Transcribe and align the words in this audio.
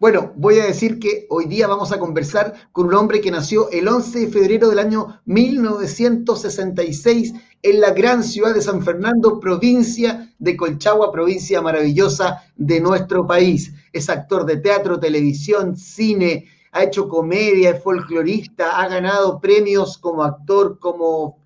Bueno, 0.00 0.32
voy 0.34 0.58
a 0.58 0.64
decir 0.64 0.98
que 0.98 1.26
hoy 1.28 1.44
día 1.44 1.66
vamos 1.66 1.92
a 1.92 1.98
conversar 1.98 2.54
con 2.72 2.86
un 2.86 2.94
hombre 2.94 3.20
que 3.20 3.30
nació 3.30 3.70
el 3.70 3.86
11 3.86 4.20
de 4.20 4.28
febrero 4.28 4.70
del 4.70 4.78
año 4.78 5.20
1966 5.26 7.34
en 7.62 7.80
la 7.82 7.90
gran 7.90 8.24
ciudad 8.24 8.54
de 8.54 8.62
San 8.62 8.82
Fernando, 8.82 9.38
provincia 9.38 10.32
de 10.38 10.56
Colchagua, 10.56 11.12
provincia 11.12 11.60
maravillosa 11.60 12.42
de 12.56 12.80
nuestro 12.80 13.26
país. 13.26 13.74
Es 13.92 14.08
actor 14.08 14.46
de 14.46 14.56
teatro, 14.56 14.98
televisión, 14.98 15.76
cine, 15.76 16.46
ha 16.72 16.84
hecho 16.84 17.06
comedia, 17.06 17.72
es 17.72 17.82
folclorista, 17.82 18.80
ha 18.80 18.88
ganado 18.88 19.38
premios 19.38 19.98
como 19.98 20.22
actor, 20.22 20.78
como 20.78 21.39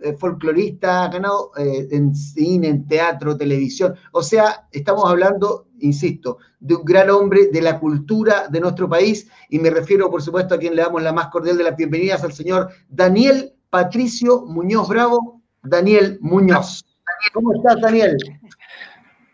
eh, 0.00 0.12
folclorista, 0.12 1.04
ha 1.04 1.08
ganado 1.08 1.50
eh, 1.56 1.88
en 1.90 2.14
cine, 2.14 2.68
en 2.68 2.86
teatro, 2.86 3.36
televisión. 3.36 3.94
O 4.12 4.22
sea, 4.22 4.68
estamos 4.70 5.04
hablando, 5.04 5.66
insisto, 5.80 6.38
de 6.60 6.76
un 6.76 6.84
gran 6.84 7.10
hombre 7.10 7.48
de 7.48 7.60
la 7.60 7.80
cultura 7.80 8.46
de 8.48 8.60
nuestro 8.60 8.88
país 8.88 9.28
y 9.48 9.58
me 9.58 9.70
refiero, 9.70 10.08
por 10.08 10.22
supuesto, 10.22 10.54
a 10.54 10.58
quien 10.58 10.76
le 10.76 10.82
damos 10.82 11.02
la 11.02 11.12
más 11.12 11.28
cordial 11.28 11.58
de 11.58 11.64
las 11.64 11.76
bienvenidas 11.76 12.22
al 12.22 12.32
señor 12.32 12.68
Daniel 12.88 13.54
Patricio 13.70 14.44
Muñoz 14.46 14.88
Bravo. 14.88 15.42
Daniel 15.62 16.18
Muñoz. 16.20 16.84
¿Cómo 17.32 17.52
estás, 17.54 17.80
Daniel? 17.80 18.16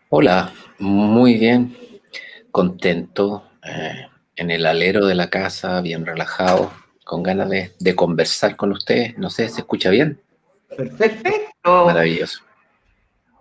Hola, 0.09 0.51
muy 0.79 1.37
bien, 1.37 1.77
contento, 2.51 3.43
eh, 3.63 4.07
en 4.35 4.49
el 4.49 4.65
alero 4.65 5.05
de 5.05 5.13
la 5.13 5.29
casa, 5.29 5.79
bien 5.81 6.05
relajado, 6.05 6.71
con 7.03 7.21
ganas 7.21 7.49
de 7.49 7.95
conversar 7.95 8.55
con 8.55 8.71
ustedes. 8.71 9.15
No 9.19 9.29
sé, 9.29 9.47
¿se 9.49 9.61
escucha 9.61 9.91
bien? 9.91 10.19
Perfecto. 10.75 11.85
Maravilloso. 11.85 12.45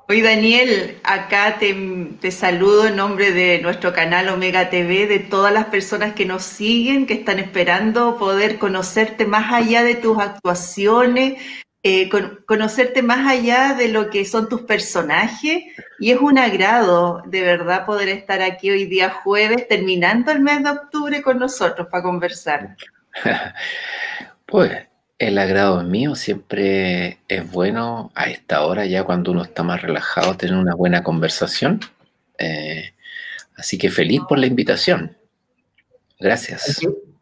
Hoy 0.07 0.21
Daniel, 0.21 0.99
acá 1.03 1.59
te, 1.59 2.31
saludo 2.31 2.89
en 2.89 2.97
nombre 2.97 3.33
de 3.33 3.61
nuestro 3.63 3.95
canal 3.95 4.29
Omega 4.29 4.69
TV, 4.69 5.07
de 5.07 5.19
todas 5.19 5.51
las 5.51 5.67
personas 5.67 6.13
que 6.13 6.27
nos 6.27 6.43
siguen, 6.43 7.07
que 7.07 7.15
están 7.15 7.39
esperando 7.39 8.19
poder 8.19 8.59
conocerte 8.59 9.25
más 9.25 9.51
allá 9.51 9.83
de 9.83 9.95
tus 9.95 10.19
actuaciones, 10.19 11.43
eh, 11.83 12.11
conocerte 12.47 13.01
más 13.01 13.27
allá 13.27 13.73
de 13.73 13.89
lo 13.89 14.11
que 14.11 14.27
son 14.27 14.51
tus 14.51 14.63
personajes. 14.63 15.65
Y 15.99 16.11
es 16.11 16.21
un 16.21 16.37
agrado, 16.37 17.23
de 17.25 17.41
verdad, 17.41 17.87
poder 17.87 18.11
estar 18.11 18.43
aquí 18.43 18.71
hoy 18.71 18.85
día 18.85 19.09
jueves, 19.09 19.67
terminando 19.69 20.33
el 20.33 20.41
mes 20.41 20.63
de 20.63 20.69
octubre 20.69 21.23
con 21.23 21.39
nosotros 21.39 21.89
para 21.91 22.03
conversar. 22.03 22.77
pues 24.45 24.87
el 25.29 25.39
agrado 25.39 25.83
mío 25.83 26.15
siempre 26.15 27.19
es 27.29 27.51
bueno 27.51 28.13
a 28.15 28.29
esta 28.29 28.65
hora, 28.65 28.85
ya 28.87 29.05
cuando 29.05 29.33
uno 29.33 29.43
está 29.43 29.63
más 29.63 29.81
relajado, 29.81 30.37
tener 30.37 30.57
una 30.57 30.75
buena 30.75 31.03
conversación. 31.03 31.81
Eh, 32.39 32.93
así 33.57 33.79
que 33.79 33.91
feliz 33.91 34.21
por 34.29 34.39
la 34.39 34.47
invitación. 34.47 35.17
Gracias. 36.21 36.81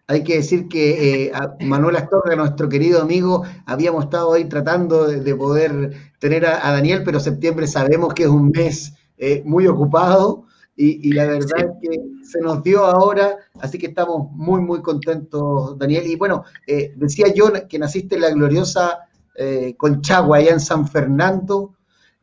Hay 0.09 0.25
que, 0.25 0.37
decir 0.37 0.69
que 0.69 1.27
eh, 1.27 1.33
Manuel 1.61 1.97
Astorga, 1.97 2.37
nuestro 2.37 2.69
querido 2.69 3.01
amigo, 3.01 3.45
habíamos 3.67 4.05
estado 4.05 4.35
ahí 4.35 4.45
tratando 4.45 5.07
de, 5.07 5.35
poder 5.35 5.93
tener 6.19 6.45
a, 6.45 6.73
Daniel, 6.73 7.03
pero 7.05 7.21
septiembre 7.21 7.67
sabemos 7.67 8.13
que 8.15 8.25
es 8.25 8.29
un 8.29 8.51
mes 8.51 8.95
eh, 9.17 9.43
muy 9.45 9.67
ocupado. 9.67 10.45
Y, 10.75 11.13
la 11.13 11.27
verdad 11.27 11.59
es 11.59 11.71
que 11.83 12.01
se 12.25 12.41
nos 12.41 12.63
dio 12.63 12.85
ahora, 12.85 13.37
así 13.61 13.79
que 13.79 13.89
estamos 13.89 14.31
muy, 14.33 14.61
muy 14.61 14.81
contentos, 14.81 15.79
Daniel. 15.79 16.07
Y 16.07 16.17
bueno, 16.17 16.45
eh, 16.67 16.93
decía 16.97 17.27
yo 17.35 17.53
que 17.69 17.79
naciste 17.79 18.15
en 18.15 18.23
la 18.23 18.31
gloriosa 18.31 19.01
eh, 19.37 19.75
Conchagua, 19.77 20.39
allá 20.39 20.53
en 20.53 20.61
San 20.61 20.89
Fernando. 20.89 21.75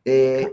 Eh, 0.04 0.52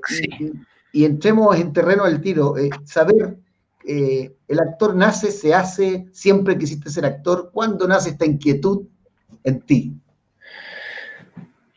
y, 0.93 1.05
entremos 1.05 1.57
en 1.57 1.73
terreno 1.73 2.05
del 2.05 2.21
tiro. 2.21 2.55
saber, 2.85 3.37
el 3.83 4.59
actor 4.59 4.95
nace, 4.95 5.31
se 5.31 5.53
hace, 5.53 6.07
siempre 6.11 6.57
quisiste 6.57 6.89
ser 6.89 7.05
actor. 7.05 7.49
¿Cuándo 7.51 7.87
nace 7.87 8.11
esta 8.11 8.25
inquietud 8.25 8.85
en 9.43 9.61
ti? 9.61 9.93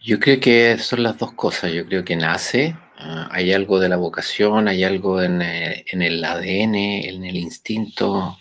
Yo 0.03 0.19
creo 0.19 0.39
que 0.39 0.77
son 0.79 1.03
las 1.03 1.19
dos 1.19 1.33
cosas. 1.33 1.73
Yo 1.73 1.85
creo 1.87 2.05
que 2.05 2.17
nace 2.17 2.77
Ah, 3.03 3.29
hay 3.33 3.53
algo 3.53 3.81
de 3.81 3.89
la 3.89 3.97
vocación, 3.97 4.69
hay 4.69 4.85
algo 4.85 5.23
en, 5.23 5.41
eh, 5.41 5.85
el 5.91 6.23
ADN, 6.23 6.75
en 6.75 7.25
el 7.25 7.37
instinto 7.37 8.39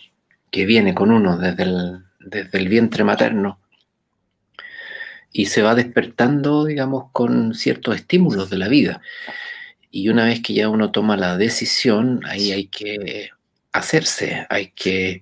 que 0.52 0.66
viene 0.66 0.94
con 0.94 1.12
uno 1.12 1.38
desde 1.38 1.64
el, 1.64 2.04
desde 2.20 2.58
el 2.58 2.68
vientre 2.68 3.06
materno 3.06 3.60
y 5.32 5.46
se 5.46 5.62
va 5.62 5.76
despertando, 5.76 6.66
digamos, 6.66 7.06
con 7.14 7.54
ciertos 7.54 7.96
estímulos 7.96 8.50
de 8.50 8.58
la 8.58 8.68
vida. 8.68 9.02
Y 9.92 10.10
una 10.10 10.26
vez 10.26 10.42
que 10.42 10.54
ya 10.54 10.68
uno 10.68 10.92
toma 10.92 11.16
la 11.16 11.38
decisión, 11.38 12.22
ahí 12.26 12.52
hay 12.52 12.68
que 12.68 13.30
hacerse, 13.72 14.46
hay 14.50 14.72
que 14.72 15.22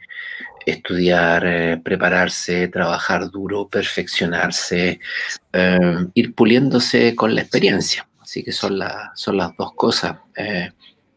estudiar, 0.66 1.46
eh, 1.46 1.78
prepararse, 1.78 2.68
trabajar 2.70 3.30
duro, 3.30 3.68
perfeccionarse, 3.70 5.00
eh, 5.54 5.80
ir 6.16 6.34
puliéndose 6.34 7.16
con 7.16 7.36
la 7.36 7.42
experiencia. 7.42 8.08
Así 8.28 8.44
que 8.44 8.52
son, 8.52 8.78
son 9.16 9.38
las 9.38 9.56
dos 9.56 9.74
cosas. 9.74 10.18
Eh, 10.36 10.74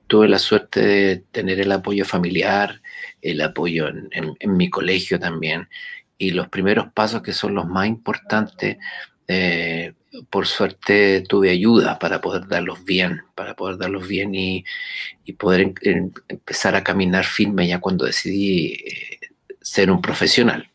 tuve 0.07 0.29
la 0.29 0.39
suerte 0.39 0.81
de 0.81 1.17
tener 1.33 1.59
el 1.59 1.73
apoyo 1.73 2.05
familiar, 2.05 2.81
el 3.21 3.41
apoyo 3.41 3.89
en, 3.89 4.57
mi 4.57 4.71
colegio 4.71 5.19
también, 5.19 5.69
y 6.17 6.31
los 6.31 6.47
primeros 6.47 6.93
pasos 6.93 7.21
que 7.21 7.33
son 7.33 7.57
los 7.57 7.67
más 7.67 7.89
importantes, 7.89 8.77
eh, 9.27 9.93
por 10.31 10.47
suerte 10.47 11.23
tuve 11.29 11.51
ayuda 11.51 11.99
para 11.99 12.21
poder 12.21 12.47
darlos 12.47 12.85
bien, 12.85 13.23
para 13.35 13.57
poder 13.57 13.77
darlos 13.77 14.07
bien 14.07 14.33
y, 14.37 14.65
poder 15.37 15.75
empezar 15.83 16.77
a 16.77 16.85
caminar 16.85 17.25
firme 17.25 17.67
ya 17.67 17.81
cuando 17.81 18.05
decidí 18.05 18.75
eh, 18.75 19.19
ser 19.61 19.91
un 19.91 20.01
profesional. 20.01 20.71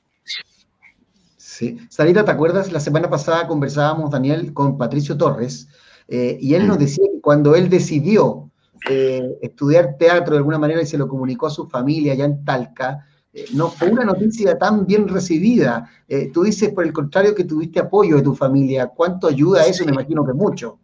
Sí. 1.37 1.77
Sarita, 1.89 2.25
¿te 2.25 2.31
acuerdas? 2.31 2.73
La 2.73 2.81
semana 2.81 3.09
pasada 3.09 3.47
conversábamos, 3.47 4.11
Daniel, 4.11 4.53
con 4.53 4.77
Patricio 4.77 5.15
Torres, 5.15 5.69
eh, 6.07 6.37
y 6.39 6.53
él 6.53 6.67
nos 6.67 6.77
decía 6.77 7.05
que 7.11 7.21
cuando 7.21 7.55
él 7.55 7.69
decidió 7.69 8.49
eh, 8.89 9.37
estudiar 9.41 9.97
teatro 9.97 10.33
de 10.33 10.37
alguna 10.37 10.59
manera 10.59 10.81
y 10.81 10.85
se 10.85 10.97
lo 10.97 11.07
comunicó 11.07 11.47
a 11.47 11.51
su 11.51 11.67
familia 11.67 12.13
allá 12.13 12.25
en 12.25 12.45
Talca, 12.45 13.07
eh, 13.33 13.45
no 13.53 13.69
fue 13.69 13.89
una 13.89 14.03
noticia 14.03 14.57
tan 14.57 14.85
bien 14.85 15.07
recibida. 15.07 15.89
tú 16.33 16.43
dices, 16.43 16.69
por 16.69 16.85
el 16.85 16.93
contrario, 16.93 17.33
que 17.33 17.43
tuviste 17.43 17.79
apoyo 17.79 18.17
de 18.17 18.21
tu 18.21 18.35
familia. 18.35 18.87
¿Cuánto 18.87 19.27
ayuda 19.27 19.65
eso? 19.65 19.83
Me 19.85 19.91
imagino 19.91 20.25
que 20.25 20.33
mucho. 20.33 20.79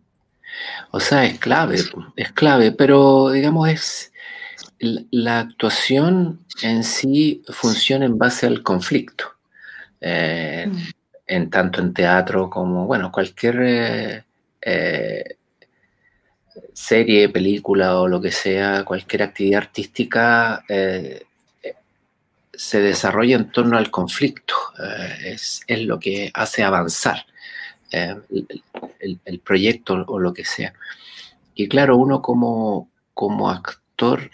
O 0.91 0.99
sea, 0.99 1.25
es 1.25 1.39
clave, 1.39 1.77
es 2.17 2.31
clave, 2.33 2.71
pero 2.71 3.29
digamos, 3.29 3.69
es 3.69 4.11
la 4.79 5.39
actuación 5.39 6.39
en 6.63 6.83
sí 6.83 7.43
funciona 7.49 8.05
en 8.05 8.17
base 8.17 8.47
al 8.47 8.63
conflicto. 8.63 9.25
Mm. 10.03 10.77
en 11.27 11.49
tanto 11.51 11.79
en 11.79 11.93
teatro 11.93 12.49
como, 12.49 12.87
bueno, 12.87 13.11
cualquier 13.11 13.61
eh, 13.61 14.23
serie, 16.73 17.29
película 17.29 17.99
o 17.99 18.07
lo 18.07 18.21
que 18.21 18.31
sea, 18.31 18.83
cualquier 18.83 19.23
actividad 19.23 19.61
artística 19.61 20.63
eh, 20.67 21.25
se 22.53 22.81
desarrolla 22.81 23.35
en 23.35 23.51
torno 23.51 23.77
al 23.77 23.89
conflicto, 23.89 24.55
eh, 24.83 25.35
es, 25.35 25.63
lo 25.85 25.99
que 25.99 26.31
hace 26.33 26.63
avanzar 26.63 27.25
el, 27.91 29.39
proyecto 29.43 30.05
o 30.07 30.19
lo 30.19 30.33
que 30.33 30.45
sea. 30.45 30.73
Y 31.55 31.67
claro, 31.67 31.97
uno 31.97 32.21
como, 32.21 32.89
como 33.13 33.49
actor, 33.49 34.29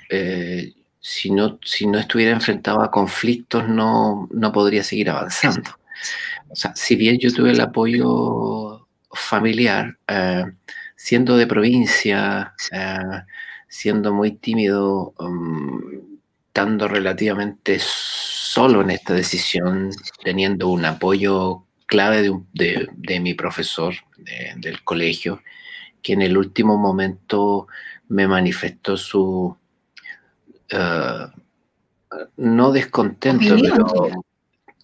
si, 1.00 1.32
no, 1.32 1.58
si 1.64 1.88
no 1.88 1.98
estuviera 1.98 2.32
enfrentado 2.32 2.82
a 2.82 2.92
conflictos, 2.92 3.68
no, 3.68 4.28
no 4.32 4.52
podría 4.52 4.84
seguir 4.84 5.10
avanzando. 5.10 5.72
O 6.50 6.56
sea, 6.56 6.76
si 6.76 6.96
bien 6.96 7.18
yo 7.18 7.34
tuve 7.34 7.52
el 7.52 7.62
apoyo 7.62 8.77
familiar, 9.18 9.98
eh, 10.08 10.46
siendo 10.96 11.38
de 11.38 11.48
provincia, 11.48 12.54
eh, 12.72 13.24
siendo 13.68 14.14
muy 14.14 14.32
tímido, 14.32 15.14
um, 15.20 16.18
estando 16.48 16.88
relativamente 16.88 17.78
solo 17.80 18.82
en 18.82 18.92
esta 18.92 19.14
decisión, 19.14 19.92
teniendo 20.24 20.70
un 20.70 20.86
apoyo 20.86 21.66
clave 21.86 22.32
de, 22.54 23.20
mi 23.20 23.36
profesor 23.36 23.94
del 24.18 24.84
colegio, 24.84 25.44
que 26.02 26.14
en 26.14 26.24
el 26.24 26.36
último 26.36 26.78
momento 26.78 27.68
me 28.08 28.28
manifestó 28.28 28.98
su, 28.98 29.56
uh, 30.74 31.42
no 32.38 32.72
descontento, 32.72 33.56
pero 33.62 34.26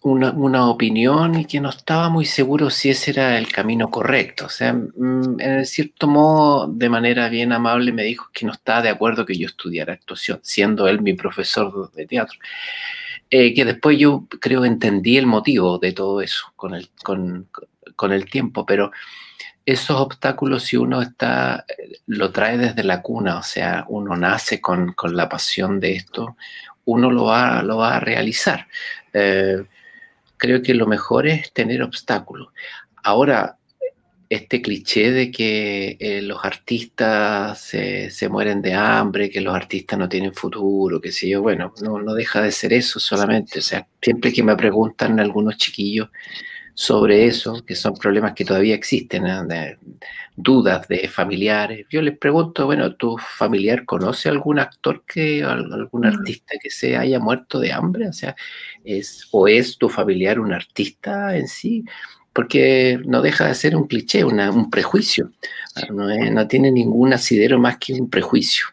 una, 0.04 0.70
opinión 0.70 1.40
y 1.40 1.46
que 1.46 1.62
no 1.62 1.70
estaba 1.70 2.10
muy 2.10 2.26
seguro 2.26 2.70
si 2.70 2.90
ese 2.90 3.12
era 3.12 3.38
el 3.38 3.52
camino 3.52 3.90
correcto. 3.90 4.46
O 4.46 4.50
sea, 4.50 4.74
mm, 4.74 5.40
en 5.40 5.66
cierto 5.66 6.08
modo, 6.08 6.68
de 6.68 6.90
manera 6.90 7.30
bien 7.30 7.54
amable, 7.54 7.92
me 7.94 8.04
dijo 8.04 8.30
que 8.34 8.46
no 8.46 8.52
estaba 8.52 8.82
de 8.82 8.90
acuerdo 8.90 9.26
que 9.26 9.38
yo 9.38 9.48
estudiara 9.48 9.94
actuación, 9.94 10.40
siendo 10.44 10.88
él 10.88 11.02
mi 11.02 11.14
profesor 11.14 11.92
de 11.94 12.06
teatro. 12.06 12.38
Eh, 13.30 13.54
que 13.54 13.66
después 13.66 13.98
yo 13.98 14.28
creo 14.40 14.66
entendí 14.66 15.18
el 15.18 15.26
motivo 15.26 15.80
de 15.80 15.94
todo 15.94 16.22
eso 16.22 16.54
con 16.56 16.76
el, 16.76 16.90
con, 17.04 17.48
el 18.12 18.26
tiempo, 18.26 18.66
pero 18.66 18.92
esos 19.66 19.98
obstáculos, 20.00 20.64
si 20.64 20.78
uno 20.78 21.02
está, 21.02 21.66
lo 22.08 22.32
trae 22.32 22.58
desde 22.58 22.84
la 22.84 23.02
cuna, 23.02 23.40
o 23.40 23.44
sea, 23.44 23.86
uno 23.88 24.16
nace 24.18 24.62
con, 24.62 24.94
con 24.94 25.16
la 25.16 25.30
pasión 25.30 25.80
de 25.80 25.94
esto, 25.96 26.36
uno 26.86 27.10
lo 27.10 27.26
va, 27.26 27.64
lo 27.64 27.78
va 27.78 27.96
a 27.96 28.00
realizar. 28.00 28.68
Eh, 29.14 29.64
creo 30.44 30.62
que 30.62 30.74
lo 30.74 30.88
mejor 30.88 31.26
es 31.26 31.54
tener 31.54 31.82
obstáculos. 31.82 32.50
Ahora, 33.02 33.58
este 34.28 34.62
cliché 34.62 35.14
de 35.14 35.32
que 35.32 35.96
eh, 36.02 36.22
los 36.22 36.44
artistas 36.44 37.62
se, 37.62 38.30
mueren 38.30 38.62
de 38.62 38.74
hambre, 38.74 39.30
que 39.30 39.40
los 39.40 39.56
artistas 39.56 39.98
no 39.98 40.10
tienen 40.10 40.34
futuro, 40.34 41.00
que 41.00 41.14
sé 41.14 41.30
yo, 41.30 41.42
bueno, 41.42 41.74
no, 41.82 42.14
deja 42.14 42.42
de 42.42 42.52
ser 42.52 42.74
eso 42.74 43.00
solamente. 43.00 43.60
O 43.60 43.62
sea, 43.62 43.88
siempre 44.02 44.34
que 44.34 44.44
me 44.44 44.58
preguntan 44.58 45.18
algunos 45.18 45.56
chiquillos 45.56 46.10
sobre 46.74 47.26
eso, 47.26 47.64
que 47.66 47.76
son 47.76 47.94
problemas 47.94 48.34
que 48.34 48.44
todavía 48.44 48.76
existen, 48.76 49.24
de, 49.48 49.78
dudas 50.36 50.88
de 50.88 51.08
familiares. 51.08 51.86
Yo 51.90 52.02
les 52.02 52.18
pregunto, 52.18 52.66
bueno, 52.66 52.96
¿tu 52.96 53.18
familiar 53.18 53.86
conoce 53.86 54.30
algún 54.30 54.60
actor 54.60 55.04
que, 55.06 55.44
algún 55.44 56.02
mm. 56.02 56.06
artista 56.06 56.56
que 56.62 56.70
se 56.70 56.98
haya 56.98 57.20
muerto 57.20 57.60
de 57.60 57.72
hambre? 57.72 58.08
O 58.08 58.14
sea, 58.14 58.36
es, 58.84 59.28
¿o 59.32 59.48
es 59.48 59.78
tu 59.78 59.90
familiar 59.90 60.40
un 60.40 60.54
artista 60.54 61.36
en 61.38 61.48
sí? 61.48 61.86
Porque 62.34 63.00
no 63.06 63.22
deja 63.22 63.48
de 63.48 63.56
ser 63.56 63.76
un 63.76 63.88
cliché, 63.88 64.24
un 64.26 64.70
prejuicio. 64.72 65.32
No, 65.92 66.08
no 66.08 66.48
tiene 66.48 66.72
ningún 66.72 67.14
asidero 67.14 67.60
más 67.60 67.78
que 67.78 67.94
un 67.94 68.10
prejuicio. 68.10 68.66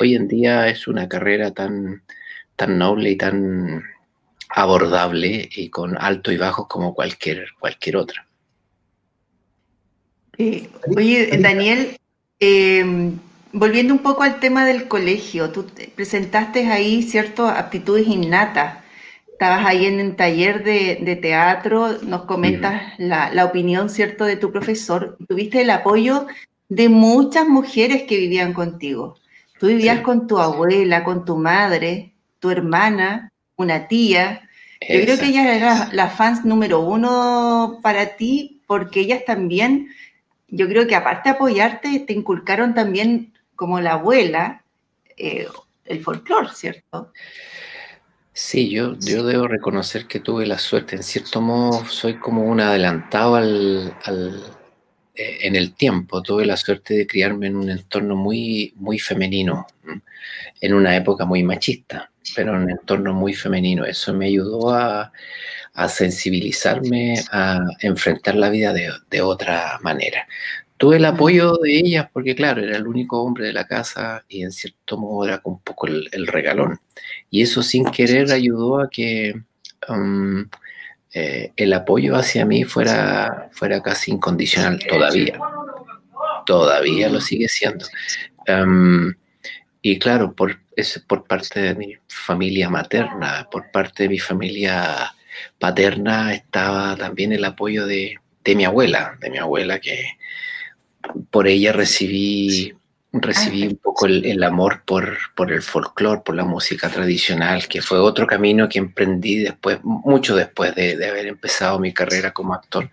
Hoy 0.00 0.14
en 0.14 0.28
día 0.28 0.68
es 0.68 0.86
una 0.86 1.08
carrera 1.08 1.52
tan, 1.52 2.02
tan 2.54 2.76
noble 2.76 3.10
y 3.10 3.16
tan 3.16 3.82
abordable 4.50 5.48
y 5.50 5.70
con 5.70 5.96
alto 5.98 6.32
y 6.32 6.36
bajos 6.36 6.66
como 6.68 6.94
cualquier, 6.94 7.46
cualquier 7.58 7.96
otra. 7.96 8.27
Eh, 10.38 10.68
oye, 10.96 11.36
Daniel, 11.38 11.98
em, 12.40 13.18
volviendo 13.52 13.92
un 13.92 14.00
poco 14.00 14.22
al 14.22 14.40
tema 14.40 14.64
del 14.64 14.88
colegio, 14.88 15.50
tú 15.50 15.66
presentaste 15.96 16.66
ahí 16.68 17.02
ciertas 17.02 17.58
aptitudes 17.58 18.06
innatas. 18.06 18.78
Estabas 19.32 19.66
ahí 19.66 19.86
en 19.86 20.00
un 20.00 20.16
taller 20.16 20.64
de, 20.64 21.18
teatro, 21.22 21.98
nos 22.02 22.24
comentas 22.24 22.82
la, 22.98 23.32
la, 23.32 23.44
opinión, 23.44 23.88
¿cierto?, 23.90 24.24
de 24.24 24.36
tu 24.36 24.50
profesor. 24.50 25.16
Tuviste 25.28 25.62
el 25.62 25.70
apoyo 25.70 26.26
de 26.68 26.88
muchas 26.88 27.48
mujeres 27.48 28.02
que 28.04 28.16
vivían 28.16 28.52
contigo. 28.52 29.16
Tú 29.58 29.66
vivías 29.66 30.00
con 30.00 30.26
tu 30.26 30.38
abuela, 30.38 31.04
con 31.04 31.24
tu 31.24 31.36
madre, 31.36 32.12
tu 32.38 32.50
hermana, 32.50 33.32
una 33.56 33.88
tía. 33.88 34.48
Yo 34.80 35.00
creo 35.02 35.18
que 35.18 35.26
ellas 35.26 35.46
eran 35.46 35.88
las 35.92 36.14
fans 36.14 36.44
número 36.44 36.80
uno 36.80 37.80
para 37.82 38.16
ti, 38.16 38.62
porque 38.66 39.00
ellas 39.00 39.24
también, 39.26 39.88
yo 40.48 40.68
creo 40.68 40.86
que 40.86 40.94
aparte 40.94 41.28
de 41.28 41.34
apoyarte, 41.36 42.00
te 42.00 42.12
inculcaron 42.12 42.74
también 42.74 43.32
como 43.54 43.80
la 43.80 43.92
abuela 43.92 44.64
eh, 45.16 45.46
el 45.84 46.02
folclore, 46.02 46.48
¿cierto? 46.54 47.12
Sí, 48.32 48.70
yo, 48.70 48.96
yo 49.00 49.24
debo 49.24 49.48
reconocer 49.48 50.06
que 50.06 50.20
tuve 50.20 50.46
la 50.46 50.58
suerte, 50.58 50.96
en 50.96 51.02
cierto 51.02 51.40
modo 51.40 51.84
soy 51.86 52.18
como 52.18 52.44
un 52.44 52.60
adelantado 52.60 53.34
al, 53.34 53.92
eh, 55.14 55.38
en 55.40 55.56
el 55.56 55.74
tiempo, 55.74 56.22
tuve 56.22 56.46
la 56.46 56.56
suerte 56.56 56.94
de 56.94 57.06
criarme 57.06 57.48
en 57.48 57.56
un 57.56 57.68
entorno 57.68 58.14
muy, 58.14 58.72
muy 58.76 58.98
femenino, 58.98 59.66
en 60.60 60.74
una 60.74 60.96
época 60.96 61.24
muy 61.24 61.42
machista 61.42 62.10
pero 62.34 62.54
en 62.54 62.62
un 62.62 62.70
entorno 62.70 63.12
muy 63.14 63.34
femenino. 63.34 63.84
Eso 63.84 64.14
me 64.14 64.26
ayudó 64.26 64.70
a, 64.70 65.12
sensibilizarme, 65.88 67.14
a 67.30 67.60
enfrentar 67.80 68.34
la 68.34 68.50
vida 68.50 68.72
de, 68.72 69.22
otra 69.22 69.78
manera. 69.80 70.26
Tuve 70.76 70.96
el 70.96 71.04
apoyo 71.04 71.54
de 71.54 71.78
ellas 71.78 72.08
porque, 72.12 72.34
claro, 72.34 72.62
era 72.62 72.76
el 72.76 72.86
único 72.86 73.22
hombre 73.22 73.46
de 73.46 73.52
la 73.52 73.66
casa 73.66 74.24
y 74.28 74.42
en 74.42 74.52
cierto 74.52 74.96
modo 74.96 75.26
era 75.26 75.40
un 75.44 75.60
poco 75.60 75.86
el, 75.86 76.26
regalón. 76.26 76.80
Y 77.30 77.42
eso 77.42 77.62
sin 77.62 77.84
querer 77.84 78.32
ayudó 78.32 78.80
a 78.80 78.90
que 78.90 79.40
um, 79.88 80.48
eh, 81.14 81.52
el 81.56 81.72
apoyo 81.72 82.16
hacia 82.16 82.44
mí 82.44 82.64
fuera, 82.64 83.48
fuera 83.52 83.82
casi 83.82 84.12
incondicional 84.12 84.78
todavía. 84.88 85.38
Todavía 86.44 87.08
lo 87.08 87.20
sigue 87.20 87.48
siendo. 87.48 87.86
Um, 88.48 89.14
y 89.82 89.98
claro, 89.98 90.32
por, 90.34 90.58
es 90.78 91.02
por 91.06 91.24
parte 91.24 91.60
de 91.60 91.74
mi 91.74 91.94
familia 92.06 92.70
materna, 92.70 93.48
por 93.50 93.70
parte 93.72 94.04
de 94.04 94.08
mi 94.10 94.18
familia 94.20 95.12
paterna 95.58 96.32
estaba 96.32 96.96
también 96.96 97.32
el 97.32 97.44
apoyo 97.44 97.84
de, 97.84 98.16
mi 98.46 98.64
abuela, 98.64 99.18
de 99.20 99.30
mi 99.30 99.38
abuela 99.38 99.80
que 99.80 100.16
por 101.30 101.48
ella 101.48 101.72
recibí, 101.72 102.72
recibí 103.12 103.66
un 103.66 103.76
poco 103.76 104.06
el, 104.06 104.42
amor 104.44 104.82
por, 104.84 105.18
por 105.34 105.52
el 105.52 105.62
folclore, 105.62 106.22
por 106.24 106.36
la 106.36 106.44
música 106.44 106.88
tradicional, 106.88 107.66
que 107.66 107.82
fue 107.82 107.98
otro 107.98 108.26
camino 108.26 108.68
que 108.68 108.78
emprendí 108.78 109.38
después, 109.38 109.80
mucho 109.82 110.36
después 110.36 110.76
de, 110.76 110.92
haber 111.08 111.26
empezado 111.26 111.80
mi 111.80 111.92
carrera 111.92 112.32
como 112.32 112.54
actor. 112.54 112.88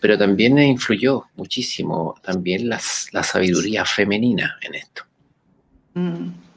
Pero 0.00 0.16
también 0.16 0.54
me 0.54 0.66
influyó 0.66 1.24
muchísimo 1.34 2.14
también 2.22 2.68
la 2.68 2.78
sabiduría 3.22 3.84
femenina 3.84 4.58
en 4.62 4.74
esto. 4.76 5.02
Mm. 5.94 6.49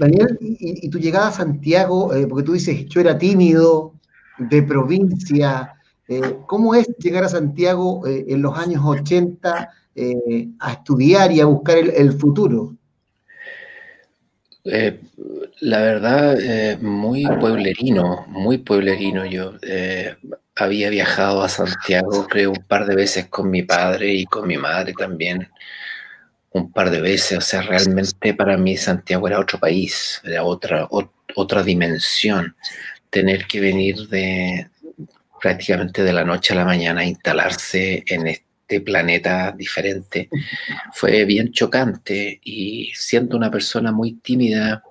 Daniel, 0.00 0.38
y, 0.40 0.88
tu 0.88 0.98
llegada 0.98 1.28
a 1.28 1.32
Santiago, 1.32 2.14
eh, 2.14 2.26
porque 2.26 2.42
tú 2.42 2.54
dices, 2.54 2.86
yo 2.86 3.02
era 3.02 3.18
tímido, 3.18 3.92
de 4.38 4.62
provincia, 4.62 5.74
eh, 6.08 6.38
¿cómo 6.46 6.74
es 6.74 6.88
llegar 6.96 7.24
a 7.24 7.28
Santiago 7.28 8.06
eh, 8.06 8.24
en 8.28 8.40
los 8.40 8.58
años 8.58 8.82
80 8.82 9.70
a 10.58 10.72
estudiar 10.72 11.30
y 11.30 11.40
a 11.40 11.44
buscar 11.44 11.76
el, 11.76 12.12
futuro? 12.14 12.74
la 15.60 15.80
verdad, 15.80 16.80
muy 16.80 17.26
pueblerino, 17.38 18.24
muy 18.28 18.56
pueblerino. 18.56 19.26
Yo 19.26 19.52
había 20.56 20.88
viajado 20.88 21.42
a 21.42 21.50
Santiago, 21.50 22.26
creo, 22.26 22.52
un 22.52 22.64
par 22.66 22.86
de 22.86 22.94
veces 22.94 23.26
con 23.26 23.50
mi 23.50 23.62
padre 23.62 24.14
y 24.14 24.24
con 24.24 24.48
mi 24.48 24.56
madre 24.56 24.94
también 24.96 25.46
un 26.52 26.72
par 26.72 26.90
de 26.90 27.00
veces, 27.00 27.38
o 27.38 27.40
sea, 27.40 27.62
realmente 27.62 28.34
para 28.34 28.56
mí 28.56 28.76
Santiago 28.76 29.28
era 29.28 29.38
otro 29.38 29.58
país, 29.58 30.20
era 30.24 30.44
otra, 30.44 30.88
otra 31.34 31.62
dimensión. 31.62 32.56
Tener 33.08 33.46
que 33.46 33.60
venir 33.60 34.08
de 34.08 34.68
prácticamente 35.40 36.02
de 36.02 36.12
la 36.12 36.24
noche 36.24 36.52
a 36.52 36.56
la 36.56 36.64
mañana 36.64 37.00
a 37.00 37.04
instalarse 37.04 38.04
en 38.06 38.26
este 38.26 38.80
planeta 38.80 39.52
diferente 39.52 40.28
fue 40.92 41.24
bien 41.24 41.50
chocante 41.52 42.40
y 42.44 42.92
siendo 42.94 43.36
una 43.36 43.50
persona 43.50 43.90
muy 43.90 44.14
tímida, 44.14 44.82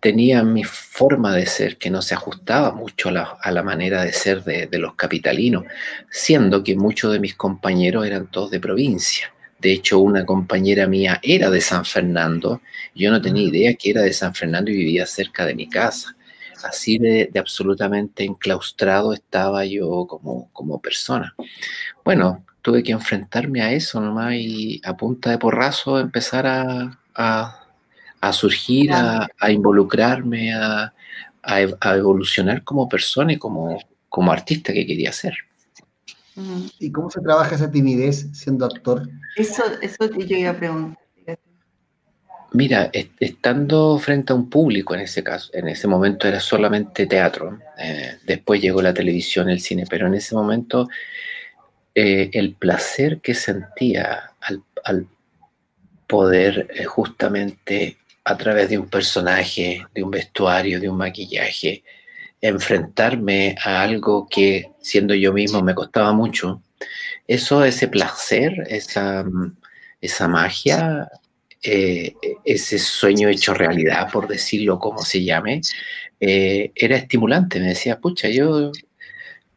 tenía 0.00 0.42
mi 0.42 0.64
forma 0.64 1.34
de 1.34 1.46
ser 1.46 1.76
que 1.76 1.90
no 1.90 2.02
se 2.02 2.14
ajustaba 2.14 2.72
mucho 2.72 3.10
a 3.10 3.50
la, 3.50 3.62
manera 3.62 4.04
de 4.04 4.12
ser 4.12 4.44
de, 4.44 4.66
de 4.66 4.78
los 4.78 4.94
capitalinos, 4.94 5.64
siendo 6.10 6.64
que 6.64 6.76
muchos 6.76 7.12
de 7.12 7.20
mis 7.20 7.34
compañeros 7.34 8.06
eran 8.06 8.26
todos 8.30 8.50
de 8.50 8.60
provincia 8.60 9.32
de 9.60 9.72
hecho, 9.72 9.98
una 9.98 10.24
compañera 10.24 10.86
mía 10.86 11.20
era 11.22 11.50
de 11.50 11.60
San 11.60 11.84
Fernando. 11.84 12.62
Yo 12.94 13.10
no 13.10 13.20
tenía 13.20 13.42
idea 13.42 13.74
que 13.74 13.90
era 13.90 14.02
de 14.02 14.12
San 14.12 14.34
Fernando 14.34 14.70
y 14.70 14.76
vivía 14.76 15.06
cerca 15.06 15.44
de 15.44 15.54
mi 15.54 15.68
casa. 15.68 16.16
Así 16.64 16.98
de, 16.98 17.30
absolutamente 17.38 18.24
enclaustrado 18.24 19.12
estaba 19.12 19.64
yo 19.66 20.06
como, 20.06 20.50
como 20.52 20.80
persona. 20.80 21.34
Bueno, 22.04 22.44
tuve 22.62 22.82
que 22.82 22.92
enfrentarme 22.92 23.62
a 23.62 23.72
eso 23.72 24.00
nomás 24.00 24.34
y 24.34 24.80
a 24.84 24.96
punta 24.96 25.30
de 25.30 25.38
porrazo 25.38 25.98
empezar 25.98 26.46
a, 26.46 26.98
a, 27.14 28.32
surgir, 28.32 28.92
a, 28.92 29.28
involucrarme, 29.50 30.54
a, 30.54 30.92
evolucionar 31.96 32.64
como 32.64 32.88
persona 32.88 33.32
y 33.32 33.36
como, 33.36 33.78
como 34.08 34.32
artista 34.32 34.72
que 34.72 34.86
quería 34.86 35.12
ser. 35.12 35.34
¿Y 36.78 36.90
cómo 36.92 37.10
se 37.10 37.20
trabaja 37.20 37.54
esa 37.54 37.70
timidez 37.70 38.28
siendo 38.32 38.66
actor? 38.66 39.08
Eso, 39.36 39.62
eso 39.80 40.10
yo 40.18 40.36
iba 40.36 40.50
a 40.50 40.56
preguntar. 40.56 41.00
Mira, 42.52 42.90
estando 43.20 43.96
frente 43.98 44.32
a 44.32 44.36
un 44.36 44.50
público 44.50 44.94
en 44.94 45.02
ese 45.02 45.22
caso, 45.22 45.50
en 45.54 45.68
ese 45.68 45.86
momento 45.86 46.26
era 46.26 46.40
solamente 46.40 47.06
teatro, 47.06 47.60
eh, 47.78 48.18
después 48.26 48.60
llegó 48.60 48.82
la 48.82 48.92
televisión, 48.92 49.48
el 49.48 49.60
cine, 49.60 49.84
pero 49.88 50.08
en 50.08 50.14
ese 50.14 50.34
momento 50.34 50.88
eh, 51.94 52.30
el 52.32 52.54
placer 52.54 53.20
que 53.20 53.34
sentía 53.34 54.32
al, 54.40 55.06
poder 56.08 56.66
eh, 56.74 56.84
justamente 56.84 57.98
a 58.24 58.36
través 58.36 58.68
de 58.68 58.78
un 58.78 58.88
personaje, 58.88 59.86
de 59.94 60.02
un 60.02 60.10
vestuario, 60.10 60.80
de 60.80 60.88
un 60.88 60.96
maquillaje, 60.96 61.84
enfrentarme 62.40 63.56
a 63.64 63.82
algo 63.82 64.26
que 64.28 64.70
siendo 64.80 65.14
yo 65.14 65.32
mismo 65.32 65.62
me 65.62 65.74
costaba 65.74 66.12
mucho, 66.12 66.62
eso, 67.26 67.64
ese 67.64 67.88
placer, 67.88 68.52
esa, 68.68 69.24
esa 70.00 70.28
magia, 70.28 71.08
eh, 71.62 72.14
ese 72.44 72.78
sueño 72.78 73.28
hecho 73.28 73.54
realidad, 73.54 74.10
por 74.10 74.26
decirlo 74.26 74.78
como 74.78 75.02
se 75.02 75.22
llame, 75.22 75.60
eh, 76.20 76.72
era 76.74 76.96
estimulante. 76.96 77.60
Me 77.60 77.68
decía, 77.68 78.00
pucha, 78.00 78.28
yo 78.28 78.72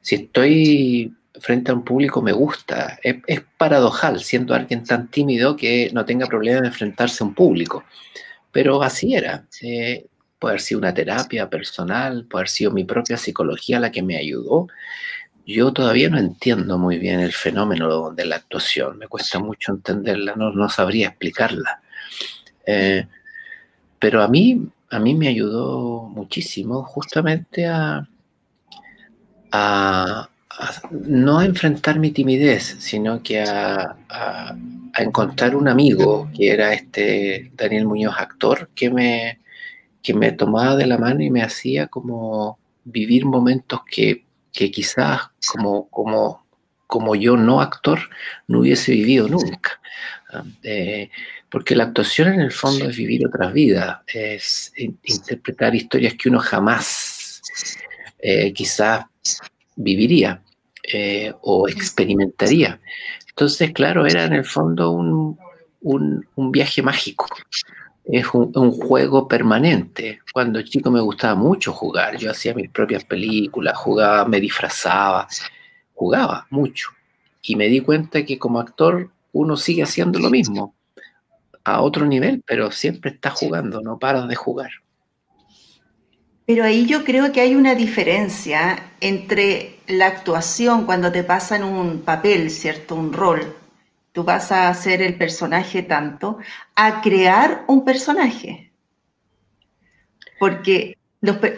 si 0.01 0.15
estoy 0.15 1.13
frente 1.39 1.71
a 1.71 1.73
un 1.73 1.83
público 1.83 2.21
me 2.21 2.31
gusta. 2.31 2.99
Es, 3.03 3.41
paradojal, 3.57 4.21
siendo 4.21 4.53
alguien 4.53 4.83
tan 4.83 5.09
tímido 5.09 5.55
que 5.55 5.89
no 5.93 6.05
tenga 6.05 6.27
problema 6.27 6.61
de 6.61 6.67
enfrentarse 6.67 7.23
a 7.23 7.27
un 7.27 7.33
público. 7.33 7.83
Pero 8.51 8.83
así 8.83 9.15
era. 9.15 9.47
Eh, 9.61 10.05
puede 10.43 10.55
haber 10.55 10.61
sido 10.61 10.79
una 10.79 10.93
terapia 10.93 11.49
personal, 11.49 12.25
puede 12.25 12.41
haber 12.41 12.49
sido 12.49 12.71
mi 12.71 12.83
propia 12.83 13.15
psicología 13.15 13.79
la 13.79 13.91
que 13.91 14.03
me 14.03 14.17
ayudó. 14.17 14.67
Yo 15.47 15.71
todavía 15.71 16.09
no 16.09 16.17
entiendo 16.17 16.77
muy 16.77 16.97
bien 16.97 17.21
el 17.21 17.31
fenómeno 17.31 18.11
de 18.11 18.25
la 18.25 18.35
actuación, 18.35 18.97
me 18.97 19.07
cuesta 19.07 19.39
mucho 19.39 19.71
entenderla, 19.71 20.35
no, 20.35 20.51
no 20.51 20.67
sabría 20.67 21.07
explicarla. 21.07 21.81
Eh, 22.65 23.07
pero 23.97 24.21
a 24.21 24.27
mí, 24.27 24.67
a 24.89 24.99
mí 24.99 25.15
me 25.15 25.29
ayudó 25.29 26.09
muchísimo 26.09 26.83
justamente 26.83 27.65
a, 27.65 28.05
a, 29.49 30.29
no 30.91 31.39
a 31.39 31.45
enfrentar 31.45 31.99
mi 31.99 32.11
timidez, 32.11 32.75
sino 32.79 33.23
que 33.23 33.39
a, 33.39 33.95
a, 34.09 34.57
encontrar 34.97 35.55
un 35.55 35.69
amigo, 35.69 36.29
que 36.35 36.51
era 36.51 36.73
este 36.73 37.49
Daniel 37.55 37.85
Muñoz, 37.85 38.15
actor, 38.17 38.69
que 38.75 38.89
me, 38.89 39.39
que 40.03 40.13
me 40.13 40.31
tomaba 40.33 40.75
de 40.75 40.85
la 40.85 40.97
mano 40.97 41.23
y 41.23 41.29
me 41.29 41.41
hacía 41.41 41.87
como 41.87 42.59
vivir 42.83 43.25
momentos 43.25 43.81
que, 43.89 44.25
que 44.51 44.69
quizás 44.69 45.21
como, 45.47 45.89
como, 45.89 46.45
como 46.85 47.15
yo 47.15 47.37
no 47.37 47.61
actor 47.61 47.99
no 48.47 48.59
hubiese 48.59 48.91
vivido 48.91 49.27
nunca. 49.27 49.79
Eh, 50.63 51.09
porque 51.49 51.75
la 51.75 51.85
actuación 51.85 52.33
en 52.33 52.41
el 52.41 52.51
fondo 52.51 52.89
es 52.89 52.97
vivir 52.97 53.25
otras 53.25 53.53
vidas, 53.53 53.99
es 54.07 54.73
interpretar 54.75 55.75
historias 55.75 56.15
que 56.15 56.29
uno 56.29 56.39
jamás 56.39 57.41
eh, 58.19 58.51
quizás 58.53 59.05
viviría 59.75 60.41
eh, 60.81 61.31
o 61.41 61.67
experimentaría. 61.67 62.79
Entonces, 63.29 63.71
claro, 63.71 64.05
era 64.05 64.25
en 64.25 64.33
el 64.33 64.45
fondo 64.45 64.91
un, 64.91 65.37
un, 65.81 66.51
viaje 66.51 66.81
mágico. 66.81 67.27
Es 68.05 68.33
un, 68.33 68.51
un, 68.55 68.71
juego 68.71 69.27
permanente. 69.27 70.19
Cuando 70.33 70.61
chico 70.61 70.91
me 70.91 70.99
gustaba 70.99 71.35
mucho 71.35 71.71
jugar. 71.71 72.17
Yo 72.17 72.31
hacía 72.31 72.53
mis 72.53 72.69
propias 72.69 73.03
películas, 73.05 73.77
jugaba, 73.77 74.25
me 74.25 74.39
disfrazaba, 74.39 75.27
jugaba 75.93 76.47
mucho. 76.49 76.89
Y 77.41 77.55
me 77.55 77.67
di 77.67 77.81
cuenta 77.81 78.25
que 78.25 78.37
como 78.37 78.59
actor 78.59 79.09
uno 79.31 79.57
sigue 79.57 79.83
haciendo 79.83 80.19
lo 80.19 80.29
mismo 80.29 80.75
a 81.63 81.81
otro 81.81 82.05
nivel, 82.05 82.43
pero 82.45 82.71
siempre 82.71 83.11
está 83.11 83.29
jugando, 83.29 83.81
no 83.81 83.97
paras 83.97 84.27
de 84.27 84.35
jugar. 84.35 84.71
Pero 86.45 86.65
ahí 86.65 86.85
yo 86.85 87.05
creo 87.05 87.31
que 87.31 87.39
hay 87.39 87.55
una 87.55 87.73
diferencia 87.73 88.91
entre 88.99 89.77
la 89.87 90.07
actuación 90.07 90.85
cuando 90.85 91.11
te 91.11 91.23
pasan 91.23 91.63
un 91.63 92.01
papel, 92.01 92.49
¿cierto? 92.49 92.95
Un 92.95 93.13
rol. 93.13 93.55
Tú 94.13 94.23
vas 94.23 94.51
a 94.51 94.69
hacer 94.69 95.01
el 95.01 95.17
personaje 95.17 95.83
tanto, 95.83 96.37
a 96.75 97.01
crear 97.01 97.65
un 97.67 97.83
personaje. 97.83 98.71
Porque 100.39 100.97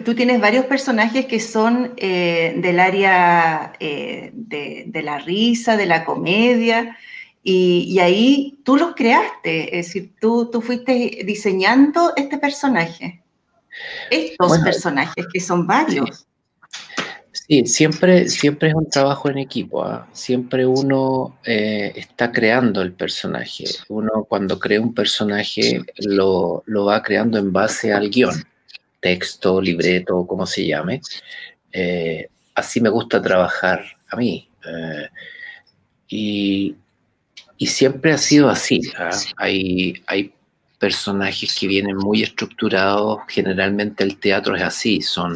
tú 0.04 0.16
tienes 0.16 0.40
varios 0.40 0.66
personajes 0.66 1.26
que 1.26 1.40
son 1.40 1.94
eh, 1.98 2.56
del 2.58 2.80
área 2.80 3.74
eh, 3.80 4.32
de, 4.34 5.02
la 5.04 5.18
risa, 5.20 5.76
de 5.76 5.86
la 5.86 6.06
comedia, 6.06 6.98
y, 7.48 8.00
ahí 8.00 8.60
tú 8.64 8.76
los 8.76 8.96
creaste, 8.96 9.78
es 9.78 9.88
decir, 9.88 10.16
tú, 10.20 10.50
tú 10.52 10.62
fuiste 10.62 11.22
diseñando 11.26 12.14
este 12.16 12.40
personaje, 12.40 13.22
estos 14.10 14.58
personajes 14.60 15.28
que 15.32 15.40
son 15.40 15.68
varios. 15.68 16.26
Sí, 17.48 17.66
siempre, 17.68 18.28
siempre 18.28 18.70
es 18.70 18.76
un 18.76 18.90
trabajo 18.90 19.30
en 19.30 19.38
equipo, 19.38 19.84
¿ah? 19.84 20.08
siempre 20.14 20.66
uno 20.66 21.38
eh, 21.46 21.94
está 21.96 22.32
creando 22.32 22.82
el 22.82 22.94
personaje, 22.94 23.66
uno 23.88 24.26
cuando 24.28 24.58
crea 24.58 24.82
un 24.82 24.96
personaje 24.96 25.82
lo, 25.98 26.64
lo, 26.66 26.86
va 26.86 27.04
creando 27.04 27.38
en 27.38 27.54
base 27.54 27.94
al 27.94 28.10
guion, 28.10 28.34
texto, 29.00 29.62
libreto, 29.62 30.26
como 30.26 30.48
se 30.48 30.66
llame. 30.66 31.02
Eh, 31.72 32.30
así 32.56 32.82
me 32.82 32.90
gusta 32.90 33.22
trabajar 33.22 33.84
a 34.10 34.16
mí. 34.16 34.50
Eh, 34.66 35.10
y, 36.08 36.76
y 37.58 37.68
siempre 37.68 38.12
ha 38.12 38.18
sido 38.18 38.50
así. 38.50 38.82
¿ah? 38.98 39.12
Hay, 39.38 40.02
hay 40.08 40.34
personajes 40.80 41.56
que 41.58 41.68
vienen 41.68 41.98
muy 41.98 42.24
estructurados, 42.24 43.20
generalmente 43.28 44.04
el 44.04 44.18
teatro 44.18 44.56
es 44.56 44.64
así, 44.64 45.02
son, 45.02 45.36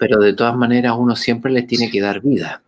pero 0.00 0.18
de 0.18 0.32
todas 0.32 0.56
maneras 0.56 0.94
uno 0.96 1.14
siempre 1.14 1.52
les 1.52 1.66
tiene 1.66 1.90
que 1.90 2.00
dar 2.00 2.22
vida. 2.22 2.62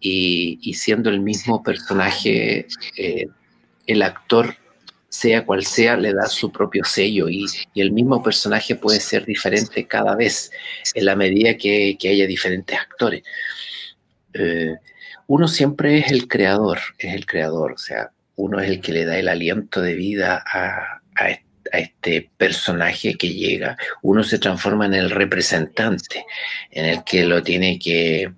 Y, 0.00 0.58
y 0.62 0.72
siendo 0.72 1.10
el 1.10 1.20
mismo 1.20 1.62
personaje, 1.62 2.66
eh, 2.96 3.26
el 3.86 4.02
actor, 4.02 4.56
sea 5.10 5.44
cual 5.44 5.66
sea, 5.66 5.98
le 5.98 6.14
da 6.14 6.24
su 6.24 6.50
propio 6.50 6.82
sello 6.84 7.28
y, 7.28 7.44
y, 7.74 7.80
el 7.82 7.92
mismo 7.92 8.22
personaje 8.22 8.76
puede 8.76 9.00
ser 9.00 9.26
diferente 9.26 9.86
cada 9.86 10.16
vez 10.16 10.50
en 10.94 11.04
la 11.04 11.14
medida 11.14 11.54
que, 11.58 11.98
que 12.00 12.08
haya 12.08 12.26
diferentes 12.26 12.78
actores. 12.78 13.22
Eh, 14.32 14.74
uno 15.26 15.48
siempre 15.48 15.98
es 15.98 16.10
el 16.10 16.28
creador, 16.28 16.78
es 16.96 17.12
el 17.12 17.26
creador, 17.26 17.72
o 17.72 17.78
sea, 17.78 18.10
uno 18.36 18.58
es 18.58 18.70
el 18.70 18.80
que 18.80 18.92
le 18.92 19.04
da 19.04 19.18
el 19.18 19.28
aliento 19.28 19.82
de 19.82 19.94
vida 19.94 20.42
a, 20.46 21.02
a, 21.22 21.38
este 21.78 22.30
personaje 22.36 23.14
que 23.14 23.32
llega, 23.32 23.76
uno 24.02 24.22
se 24.22 24.38
transforma 24.38 24.86
en 24.86 24.94
el 24.94 25.10
representante, 25.10 26.26
en 26.70 26.84
el 26.86 27.04
que 27.04 27.24
lo 27.24 27.42
tiene 27.42 27.78
que 27.78 28.32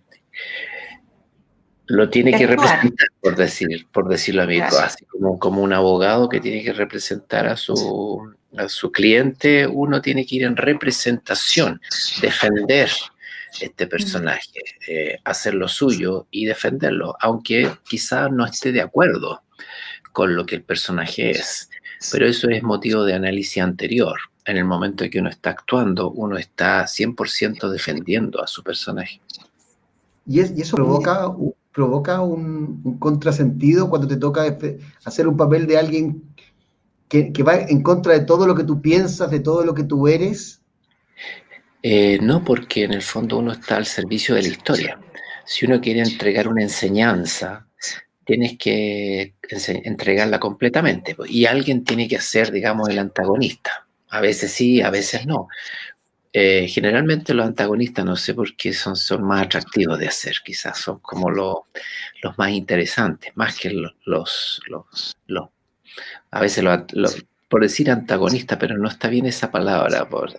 lo 1.89 2.09
tiene 2.11 2.33
que 2.33 2.47
representar, 2.49 3.09
por 3.21 3.37
decir, 3.37 3.87
por 3.93 4.09
decirlo 4.09 4.43
a 4.43 4.47
mí, 4.47 4.59
así 4.59 5.05
como, 5.05 5.39
como 5.39 5.63
un 5.63 5.73
abogado 5.73 6.29
que 6.29 6.41
tiene 6.41 6.65
que 6.65 6.73
representar 6.73 7.47
a 7.47 7.57
su, 7.57 8.35
a 8.57 8.69
su 8.69 8.91
cliente, 8.91 9.67
uno 9.67 10.03
tiene 10.03 10.27
que 10.27 10.37
ir 10.37 10.43
en 10.43 10.57
representación, 10.57 11.81
defender 12.21 12.91
este 13.61 13.87
personaje, 13.87 14.61
eh, 14.89 15.19
hacer 15.25 15.55
lo 15.55 15.69
suyo 15.69 16.27
y 16.31 16.47
defenderlo, 16.47 17.17
aunque 17.21 17.71
quizás 17.89 18.31
no 18.31 18.45
esté 18.45 18.73
de 18.73 18.83
acuerdo 18.83 19.43
con 20.13 20.35
lo 20.35 20.45
que 20.45 20.57
el 20.57 20.63
personaje 20.63 21.31
es. 21.31 21.71
Pero 22.13 22.27
eso 22.27 22.49
es 22.49 22.63
motivo 22.63 23.05
de 23.05 23.15
análisis 23.15 23.63
anterior. 23.63 24.17
En 24.45 24.57
el 24.57 24.65
momento 24.65 25.05
en 25.05 25.11
que 25.11 25.19
uno 25.19 25.29
está 25.29 25.51
actuando, 25.51 26.11
uno 26.11 26.37
está 26.37 26.85
100% 26.85 27.69
defendiendo 27.69 28.43
a 28.43 28.47
su 28.47 28.63
personaje. 28.63 29.21
Y, 30.27 30.41
eso 30.41 30.77
provoca, 30.77 31.33
provoca 31.73 32.21
un, 32.21 32.99
contrasentido 32.99 33.89
cuando 33.89 34.09
te 34.09 34.17
toca 34.17 34.57
hacer 35.05 35.29
un 35.29 35.37
papel 35.37 35.67
de 35.67 35.79
alguien 35.79 36.23
que, 37.09 37.33
va 37.43 37.57
en 37.57 37.83
contra 37.83 38.13
de 38.15 38.21
todo 38.21 38.47
lo 38.47 38.55
que 38.55 38.65
tú 38.65 38.81
piensas, 38.81 39.31
de 39.31 39.41
todo 39.41 39.65
lo 39.65 39.75
que 39.75 39.85
tú 39.85 40.09
eres. 40.09 40.61
Eh, 41.83 42.19
no, 42.21 42.43
porque 42.45 42.85
en 42.85 42.93
el 42.93 43.03
fondo 43.03 43.39
uno 43.39 43.53
está 43.53 43.77
al 43.77 43.87
servicio 43.87 44.35
de 44.35 44.43
la 44.43 44.49
historia. 44.49 45.01
Si 45.45 45.65
uno 45.65 45.81
quiere 45.81 46.01
entregar 46.01 46.49
una 46.49 46.63
enseñanza, 46.63 47.67
tienes 48.27 48.59
que 48.59 49.35
entregarla 49.85 50.41
completamente 50.41 51.17
y 51.29 51.47
alguien 51.47 51.85
tiene 51.85 52.09
que 52.09 52.21
ser, 52.21 52.51
digamos, 52.51 52.89
el 52.89 52.99
antagonista. 52.99 53.87
A 54.09 54.21
veces 54.21 54.53
sí, 54.53 54.83
a 54.83 54.91
veces 54.91 55.27
no. 55.27 55.49
Eh, 56.33 56.67
generalmente 56.69 57.33
los 57.33 57.47
antagonistas, 57.47 58.05
no 58.05 58.17
sé 58.17 58.35
por 58.35 58.57
qué, 58.57 58.73
son, 58.75 58.97
más 59.23 59.47
atractivos 59.47 59.99
de 59.99 60.09
hacer, 60.09 60.35
quizás 60.45 60.77
son 60.77 60.99
como 60.99 61.31
los 61.31 61.57
más 62.37 62.51
interesantes, 62.51 63.33
más 63.37 63.57
que 63.57 63.71
los, 63.71 63.95
los, 64.05 64.61
los, 65.27 65.49
a 66.31 66.41
veces 66.41 66.65
por 67.49 67.63
decir 67.63 67.91
antagonista, 67.91 68.59
pero 68.59 68.77
no 68.77 68.89
está 68.89 69.09
bien 69.09 69.27
esa 69.27 69.51
palabra, 69.53 70.09
por 70.09 70.35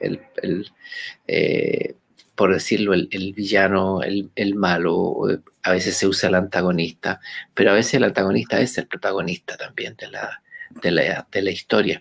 eh, 1.26 1.96
por 2.36 2.54
decirlo, 2.54 2.94
el, 2.94 3.34
villano, 3.36 4.02
el, 4.04 4.56
malo, 4.56 5.24
a 5.68 5.72
veces 5.72 5.98
se 5.98 6.08
usa 6.08 6.30
el 6.30 6.36
antagonista, 6.36 7.20
pero 7.54 7.72
a 7.72 7.74
veces 7.74 7.96
el 7.96 8.06
antagonista 8.06 8.60
es 8.62 8.78
el 8.78 8.88
protagonista 8.88 9.58
también 9.58 9.98
de 9.98 10.08
la, 10.08 10.42
de 10.82 11.42
la, 11.42 11.52
historia. 11.52 12.00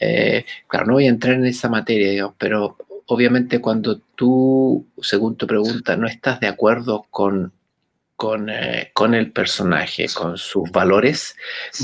Eh, 0.00 0.46
claro, 0.66 0.86
no 0.86 0.92
voy 0.94 1.06
a 1.06 1.10
entrar 1.10 1.34
en 1.34 1.44
esa 1.44 1.68
materia, 1.68 2.32
pero 2.38 2.78
obviamente 3.06 3.60
cuando 3.60 3.98
tú, 3.98 4.86
según 5.02 5.36
tu 5.36 5.46
pregunta, 5.46 5.96
no 5.98 6.06
estás 6.06 6.40
de 6.40 6.46
acuerdo 6.46 7.06
con, 7.10 7.52
con, 8.16 8.48
eh, 8.48 8.90
el 9.12 9.32
personaje, 9.32 10.06
con 10.14 10.38
sus 10.38 10.70
valores, 10.70 11.36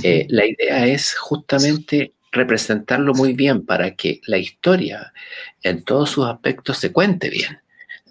eh, 0.03 0.27
la 0.31 0.47
idea 0.47 0.87
es 0.87 1.15
justamente 1.15 2.15
representarlo 2.33 3.12
muy 3.12 3.35
bien 3.35 3.67
para 3.67 3.95
que 3.95 4.23
la 4.25 4.39
historia 4.39 5.12
en 5.62 5.83
todos 5.85 6.09
sus 6.09 6.27
aspectos 6.27 6.79
se 6.79 6.93
cuente 6.93 7.29
bien 7.29 7.61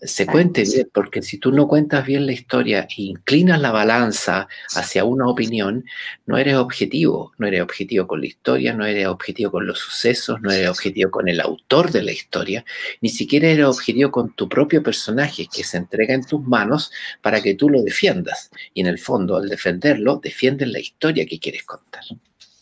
se 0.02 0.26
cuente 0.26 0.64
bien, 0.64 0.90
porque 0.94 1.22
si 1.22 1.38
tú 1.38 1.52
no 1.52 1.68
cuentas 1.68 2.06
bien 2.06 2.26
la 2.26 2.32
historia 2.32 2.88
e 2.90 3.02
inclinas 3.02 3.60
la 3.60 3.72
balanza 3.72 4.48
hacia 4.76 5.04
una 5.04 5.28
opinión, 5.28 5.86
no 6.26 6.38
eres 6.38 6.56
objetivo, 6.56 7.34
no 7.38 7.48
eres 7.48 7.62
objetivo 7.62 8.08
con 8.08 8.22
la 8.22 8.28
historia, 8.28 8.74
no 8.74 8.86
eres 8.86 9.08
objetivo 9.08 9.52
con 9.52 9.66
los 9.66 9.80
sucesos, 9.80 10.42
no 10.42 10.52
eres 10.52 10.70
objetivo 10.70 11.12
con 11.12 11.28
el 11.28 11.42
autor 11.42 11.92
de 11.92 12.04
la 12.04 12.12
historia, 12.12 12.64
ni 13.02 13.10
siquiera 13.10 13.50
eres 13.50 13.66
objetivo 13.66 14.12
con 14.12 14.34
tu 14.34 14.48
propio 14.48 14.82
personaje 14.82 15.48
que 15.54 15.64
se 15.64 15.78
entrega 15.78 16.14
en 16.14 16.26
tus 16.26 16.42
manos 16.42 16.92
para 17.22 17.42
que 17.42 17.56
tú 17.56 17.70
lo 17.70 17.82
defiendas. 17.82 18.52
Y 18.74 18.82
en 18.82 18.88
el 18.88 19.00
fondo, 19.00 19.38
al 19.38 19.50
defenderlo, 19.50 20.20
defiendes 20.24 20.70
la 20.70 20.80
historia 20.80 21.26
que 21.26 21.40
quieres 21.40 21.64
contar. 21.64 22.04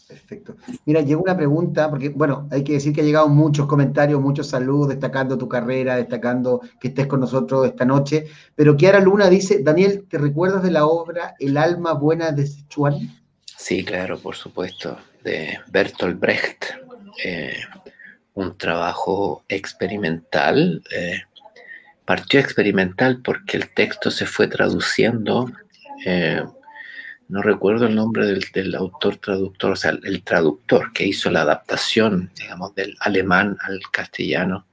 Perfecto. 0.08 0.56
Mira, 0.86 1.02
llegó 1.02 1.22
una 1.22 1.36
pregunta, 1.36 1.90
porque 1.90 2.10
bueno, 2.10 2.48
hay 2.50 2.64
que 2.64 2.74
decir 2.74 2.94
que 2.94 3.02
ha 3.02 3.04
llegado 3.04 3.28
muchos 3.28 3.68
comentarios, 3.68 4.22
muchos 4.22 4.48
saludos, 4.48 4.90
destacando 4.90 5.38
tu 5.38 5.50
carrera, 5.50 5.98
destacando 5.98 6.62
que 6.80 6.88
estés 6.90 7.08
con 7.08 7.20
nosotros 7.20 7.66
esta 7.66 7.84
noche. 7.84 8.26
Pero 8.56 8.78
Kiara 8.78 9.02
Luna 9.02 9.30
dice, 9.30 9.62
Daniel, 9.62 10.06
¿te 10.10 10.18
recuerdas 10.18 10.64
de 10.64 10.72
la 10.72 10.86
obra 10.86 11.36
El 11.40 11.58
alma 11.58 11.94
buena 11.94 12.32
de 12.32 12.48
Sichuan? 12.48 12.96
Sí, 13.58 13.84
claro, 13.84 14.18
por 14.18 14.36
supuesto, 14.36 14.98
de 15.24 15.60
Bertolt 15.72 16.20
Brecht. 16.20 16.66
Eh, 17.26 17.58
un 18.36 18.58
trabajo 18.58 19.44
experimental. 19.50 20.82
Eh, 20.96 21.22
partió 22.06 22.40
experimental 22.40 23.22
porque 23.22 23.58
el 23.58 23.74
texto 23.74 24.10
se 24.10 24.26
fue 24.26 24.48
traduciendo 24.48 25.52
eh, 26.06 26.42
no 27.29 27.41
recuerdo 27.41 27.88
el 27.88 27.96
nombre 27.96 28.39
del, 28.53 28.75
autor 28.75 29.17
traductor, 29.17 29.72
o 29.72 29.75
sea, 29.75 29.91
el 29.91 30.24
traductor 30.24 30.93
que 30.93 31.05
hizo 31.05 31.29
la 31.29 31.41
adaptación, 31.41 32.31
digamos, 32.38 32.74
del 32.75 32.96
alemán 33.00 33.57
al 33.62 33.81
castellano. 33.91 34.67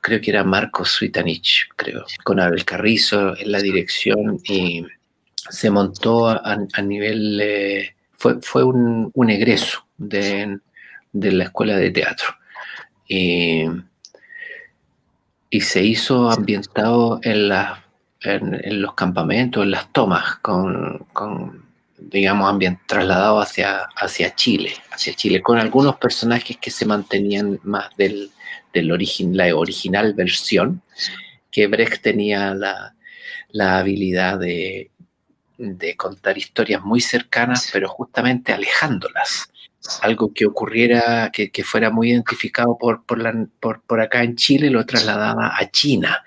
Creo 0.00 0.20
que 0.20 0.30
era 0.30 0.44
Marco 0.44 0.84
Suitanich, 0.84 1.68
creo, 1.76 2.04
con 2.24 2.40
Abel 2.40 2.64
Carrizo 2.64 3.36
en 3.36 3.52
la 3.52 3.60
dirección 3.60 4.40
y 4.44 4.86
se 5.34 5.70
montó 5.70 6.28
a, 6.28 6.56
nivel, 6.82 7.92
fue, 8.12 8.40
fue 8.40 8.64
un, 8.64 9.30
egreso 9.30 9.86
de, 9.98 10.58
la 11.12 11.44
escuela 11.44 11.76
de 11.76 11.90
teatro. 11.90 12.28
Y, 13.08 13.64
y 15.50 15.60
se 15.62 15.82
hizo 15.82 16.30
ambientado 16.30 17.18
en 17.24 17.48
la 17.48 17.84
en, 18.22 18.82
los 18.82 18.94
campamentos, 18.94 19.62
en 19.62 19.70
las 19.70 19.92
tomas, 19.92 20.36
con, 20.36 21.64
digamos, 21.98 22.58
trasladado 22.86 23.40
hacia, 23.40 23.88
hacia 23.96 24.34
Chile, 24.34 24.72
hacia 24.90 25.14
Chile, 25.14 25.40
con 25.42 25.58
algunos 25.58 25.96
personajes 25.96 26.56
que 26.58 26.70
se 26.70 26.86
mantenían 26.86 27.60
más 27.62 27.94
del, 27.96 28.30
del 28.72 28.88
la 29.32 29.56
original 29.56 30.14
versión, 30.14 30.82
que 31.50 31.66
Brecht 31.66 32.02
tenía 32.02 32.54
la, 32.54 32.94
habilidad 33.78 34.38
de, 34.38 34.90
de, 35.58 35.96
contar 35.96 36.38
historias 36.38 36.82
muy 36.82 37.00
cercanas, 37.00 37.70
pero 37.72 37.88
justamente 37.88 38.52
alejándolas. 38.52 39.50
Algo 40.02 40.32
que 40.34 40.44
ocurriera, 40.44 41.30
que, 41.32 41.50
fuera 41.64 41.90
muy 41.90 42.10
identificado 42.10 42.76
por, 42.78 43.02
por, 43.04 43.18
la, 43.18 43.46
por, 43.60 43.80
por 43.80 44.00
acá 44.02 44.22
en 44.22 44.36
Chile, 44.36 44.68
lo 44.68 44.84
trasladaba 44.84 45.56
a 45.56 45.70
China 45.70 46.22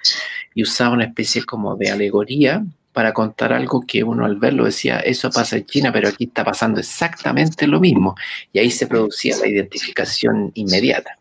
y 0.54 0.64
usaba 0.64 0.94
una 0.94 1.06
especie 1.06 1.44
como 1.44 1.76
de 1.76 1.92
alegoría 1.92 2.64
para 2.94 3.12
contar 3.12 3.52
algo 3.52 3.84
que 3.86 4.04
uno 4.04 4.26
al 4.26 4.38
verlo 4.38 4.66
decía, 4.66 5.00
eso 5.00 5.32
pasa 5.32 5.58
en 5.58 5.66
China, 5.66 5.92
pero 5.92 6.08
aquí 6.08 6.26
está 6.26 6.46
pasando 6.46 6.80
exactamente 6.80 7.66
lo 7.68 7.80
mismo. 7.80 8.16
Y 8.54 8.60
ahí 8.60 8.70
se 8.70 8.88
producía 8.88 9.36
la 9.38 9.48
identificación 9.48 10.52
inmediata, 10.54 11.18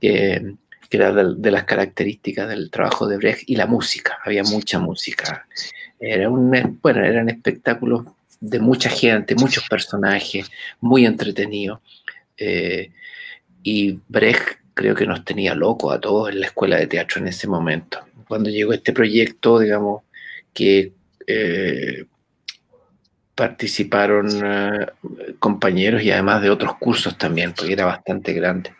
que, 0.00 0.54
era 0.90 1.10
de, 1.12 1.50
las 1.50 1.64
características 1.64 2.48
del 2.48 2.70
trabajo 2.70 3.08
de 3.08 3.16
Brecht 3.16 3.48
y 3.48 3.56
la 3.56 3.66
música. 3.66 4.18
Había 4.24 4.44
mucha 4.44 4.78
música. 4.78 5.44
Era 5.98 6.30
un, 6.30 6.78
bueno, 6.80 7.04
eran 7.04 7.28
espectáculos 7.28 8.06
de 8.38 8.60
mucha 8.60 8.90
gente, 8.90 9.34
muchos 9.34 9.68
personajes, 9.68 10.48
muy 10.80 11.04
entretenidos. 11.04 11.80
Eh, 12.36 12.92
y 13.64 13.98
Brecht 14.06 14.60
creo 14.74 14.94
que 14.94 15.06
nos 15.06 15.24
tenía 15.24 15.56
loco 15.56 15.90
a 15.90 16.00
todos 16.00 16.28
en 16.28 16.40
la 16.40 16.46
escuela 16.46 16.76
de 16.76 16.86
teatro 16.86 17.20
en 17.20 17.26
ese 17.26 17.48
momento 17.48 17.98
cuando 18.34 18.50
llegó 18.50 18.72
este 18.72 18.92
proyecto, 18.92 19.60
digamos, 19.60 20.02
que 20.52 20.92
eh, 21.24 22.04
participaron 23.32 24.28
eh, 24.44 24.86
compañeros 25.38 26.02
y 26.02 26.10
además 26.10 26.42
de 26.42 26.50
otros 26.50 26.74
cursos 26.80 27.16
también, 27.16 27.52
porque 27.56 27.74
era 27.74 27.84
bastante 27.84 28.32
grande. 28.32 28.74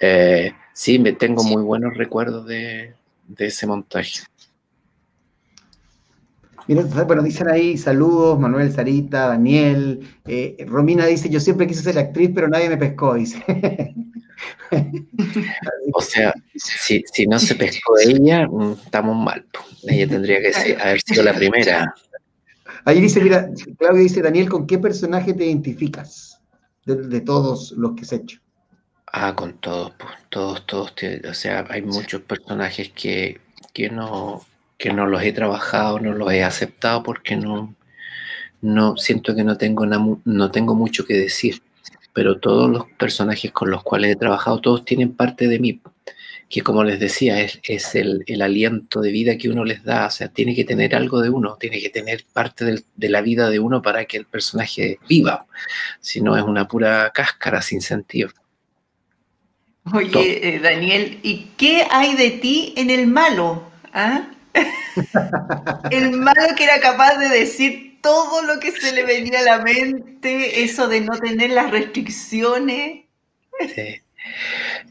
Eh, 0.00 0.52
sí, 0.72 0.98
me 0.98 1.12
tengo 1.12 1.44
muy 1.44 1.62
buenos 1.62 1.96
recuerdos 1.96 2.44
de, 2.44 2.96
ese 3.38 3.68
montaje. 3.68 4.22
Mira, 6.66 6.82
bueno, 6.82 7.22
dicen 7.22 7.48
ahí 7.48 7.78
saludos, 7.78 8.36
Manuel, 8.40 8.72
Sarita, 8.72 9.28
Daniel. 9.28 10.00
Romina 10.66 11.06
dice, 11.06 11.30
yo 11.30 11.38
siempre 11.38 11.68
quise 11.68 11.84
ser 11.84 12.00
actriz, 12.00 12.32
pero 12.34 12.48
nadie 12.48 12.68
me 12.68 12.78
pescó, 12.78 13.14
dice. 13.14 13.44
o 15.92 16.00
sea, 16.00 16.34
si, 16.54 17.26
no 17.26 17.38
se 17.38 17.54
pescó 17.54 17.98
ella, 17.98 18.46
mm, 18.46 18.72
estamos 18.84 19.16
mal. 19.16 19.44
Ella 19.86 20.08
tendría 20.08 20.40
que 20.40 20.76
haber 20.80 21.00
sido 21.00 21.22
la 21.22 21.34
primera. 21.34 21.94
Ahí 22.84 23.00
dice, 23.00 23.20
mira, 23.20 23.48
Claudia 23.78 24.02
dice, 24.02 24.22
Daniel, 24.22 24.48
¿con 24.48 24.66
qué 24.66 24.78
personaje 24.78 25.34
te 25.34 25.46
identificas 25.46 26.40
de, 26.84 27.20
todos 27.20 27.72
los 27.72 27.94
que 27.94 28.02
has 28.02 28.12
hecho? 28.12 28.40
Ah, 29.06 29.34
con 29.36 29.54
todos, 29.54 29.92
pues, 29.98 30.12
todos, 30.30 30.66
todos. 30.66 30.94
O 31.28 31.34
sea, 31.34 31.66
hay 31.68 31.82
muchos 31.82 32.22
personajes 32.22 32.90
que, 32.90 33.40
que, 33.72 33.90
no, 33.90 34.44
que 34.78 34.92
no 34.92 35.06
los 35.06 35.22
he 35.22 35.32
trabajado, 35.32 36.00
no 36.00 36.12
los 36.12 36.32
he 36.32 36.42
aceptado 36.42 37.02
porque 37.02 37.36
no, 37.36 37.74
no 38.62 38.96
siento 38.96 39.34
que 39.34 39.44
no 39.44 39.56
tengo, 39.56 39.86
no 39.86 40.50
tengo 40.50 40.74
mucho 40.74 41.04
que 41.04 41.14
decir 41.14 41.62
pero 42.12 42.38
todos 42.38 42.70
los 42.70 42.84
personajes 42.98 43.52
con 43.52 43.70
los 43.70 43.82
cuales 43.82 44.12
he 44.12 44.16
trabajado, 44.16 44.60
todos 44.60 44.84
tienen 44.84 45.14
parte 45.14 45.48
de 45.48 45.58
mí, 45.58 45.80
que 46.48 46.60
como 46.60 46.84
les 46.84 47.00
decía, 47.00 47.40
es, 47.40 47.60
es 47.64 47.94
el, 47.94 48.24
el, 48.26 48.42
aliento 48.42 49.00
de 49.00 49.10
vida 49.10 49.38
que 49.38 49.48
uno 49.48 49.64
les 49.64 49.82
da, 49.84 50.06
o 50.06 50.10
sea, 50.10 50.28
tiene 50.28 50.54
que 50.54 50.64
tener 50.64 50.94
algo 50.94 51.20
de 51.20 51.30
uno, 51.30 51.56
tiene 51.58 51.80
que 51.80 51.88
tener 51.88 52.24
parte 52.32 52.64
del, 52.64 52.84
de 52.94 53.08
la 53.08 53.22
vida 53.22 53.48
de 53.48 53.58
uno 53.58 53.80
para 53.80 54.04
que 54.04 54.18
el 54.18 54.26
personaje 54.26 54.98
viva, 55.08 55.46
si 56.00 56.20
no 56.20 56.36
es 56.36 56.42
una 56.42 56.68
pura 56.68 57.10
cáscara 57.14 57.62
sin 57.62 57.80
sentido. 57.80 58.30
Oye, 59.92 60.56
eh, 60.56 60.60
Daniel, 60.60 61.18
¿y 61.22 61.50
qué 61.56 61.86
hay 61.90 62.14
de 62.14 62.30
ti 62.32 62.72
en 62.76 62.90
el 62.90 63.06
malo? 63.08 63.70
¿Ah? 63.92 64.28
el 65.90 66.12
malo 66.12 66.54
que 66.56 66.64
era 66.64 66.80
capaz 66.80 67.16
de 67.16 67.28
decir 67.28 67.91
todo 68.02 68.42
lo 68.42 68.60
que 68.60 68.72
se 68.72 68.92
le 68.92 69.04
venía 69.04 69.40
a 69.40 69.42
la 69.42 69.58
mente, 69.62 70.62
eso 70.62 70.88
de 70.88 71.00
no 71.00 71.18
tener 71.18 71.50
las 71.50 71.70
restricciones. 71.70 73.04
Sí. 73.74 74.02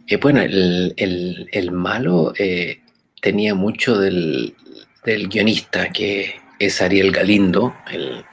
Eh, 0.08 0.18
bueno, 0.18 0.42
el, 0.42 1.70
malo 1.72 2.34
eh, 2.38 2.82
tenía 3.22 3.54
mucho 3.54 4.00
del, 4.00 4.56
guionista, 5.04 5.90
que 5.92 6.36
es 6.60 6.82
Ariel 6.82 7.12
Galindo, 7.12 7.76
el, 7.88 8.26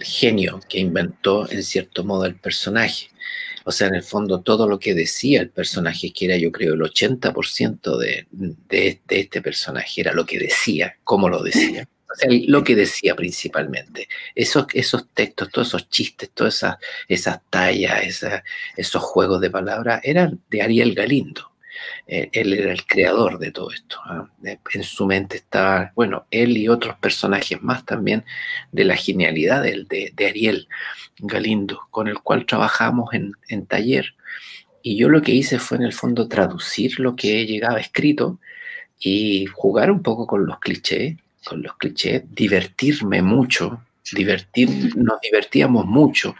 genio 0.00 0.60
que 0.68 0.80
inventó 0.80 1.48
en 1.48 1.62
cierto 1.62 2.04
modo 2.04 2.24
el 2.24 2.34
personaje. 2.34 3.08
O 3.64 3.70
sea, 3.70 3.86
en 3.86 3.94
el 3.94 4.02
fondo 4.02 4.40
todo 4.40 4.66
lo 4.66 4.80
que 4.80 4.94
decía 4.94 5.40
el 5.40 5.50
personaje, 5.50 6.12
que 6.12 6.24
era 6.24 6.36
yo 6.36 6.50
creo 6.50 6.74
el 6.74 6.80
80% 6.80 7.96
de, 7.98 8.26
de, 8.32 9.00
de 9.06 9.20
este 9.20 9.40
personaje, 9.40 10.00
era 10.00 10.12
lo 10.12 10.26
que 10.26 10.40
decía, 10.40 10.96
cómo 11.04 11.28
lo 11.28 11.42
decía 11.42 11.86
lo 12.28 12.64
que 12.64 12.74
decía 12.74 13.14
principalmente. 13.14 14.08
Esos, 14.34 14.66
esos 14.74 15.08
textos, 15.14 15.50
todos 15.50 15.68
esos 15.68 15.88
chistes, 15.88 16.30
todas 16.30 16.56
esas, 16.56 16.76
esas 17.08 17.40
tallas, 17.50 18.24
esos 18.76 19.02
juegos 19.02 19.40
de 19.40 19.50
palabras, 19.50 20.00
eran 20.04 20.40
de 20.50 20.62
Ariel 20.62 20.94
Galindo. 20.94 21.50
Eh, 22.06 22.28
él 22.32 22.52
era 22.52 22.72
el 22.72 22.84
creador 22.84 23.38
de 23.38 23.52
todo 23.52 23.70
esto. 23.70 23.98
¿ah? 24.04 24.28
En 24.72 24.82
su 24.82 25.06
mente 25.06 25.36
estaba, 25.36 25.92
bueno, 25.94 26.26
él 26.30 26.56
y 26.56 26.68
otros 26.68 26.96
personajes 26.98 27.62
más 27.62 27.84
también 27.84 28.24
de 28.72 28.84
la 28.84 28.96
genialidad 28.96 29.62
de, 29.62 30.12
de, 30.14 30.26
Ariel 30.26 30.68
Galindo, 31.18 31.80
con 31.90 32.08
el 32.08 32.18
cual 32.20 32.46
trabajamos 32.46 33.14
en, 33.14 33.32
en 33.48 33.66
taller. 33.66 34.14
Y 34.82 34.96
yo 34.96 35.08
lo 35.08 35.22
que 35.22 35.32
hice 35.32 35.58
fue 35.58 35.78
en 35.78 35.84
el 35.84 35.92
fondo 35.92 36.28
traducir 36.28 36.98
lo 37.00 37.16
que 37.16 37.46
llegaba 37.46 37.80
escrito 37.80 38.40
y 38.98 39.46
jugar 39.46 39.90
un 39.90 40.02
poco 40.02 40.26
con 40.26 40.46
los 40.46 40.58
clichés 40.58 41.16
con 41.44 41.62
los 41.62 41.76
clichés, 41.76 42.22
divertirme 42.30 43.22
mucho, 43.22 43.82
divertir, 44.12 44.96
nos 44.96 45.20
divertíamos 45.20 45.86
mucho. 45.86 46.36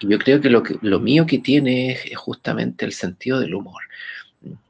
Y 0.00 0.08
yo 0.08 0.18
creo 0.18 0.40
que 0.40 0.50
lo, 0.50 0.62
que, 0.62 0.76
lo 0.82 1.00
mío 1.00 1.26
que 1.26 1.38
tiene 1.38 1.92
es, 1.92 2.16
justamente 2.16 2.84
el 2.84 2.92
sentido 2.92 3.40
del 3.40 3.54
humor. 3.54 3.82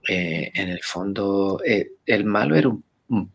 Eh, 0.09 0.51
en 0.55 0.69
el 0.69 0.83
fondo, 0.83 1.61
eh, 1.65 1.93
el 2.07 2.25
malo 2.25 2.57
era 2.57 2.69
un, 2.69 2.85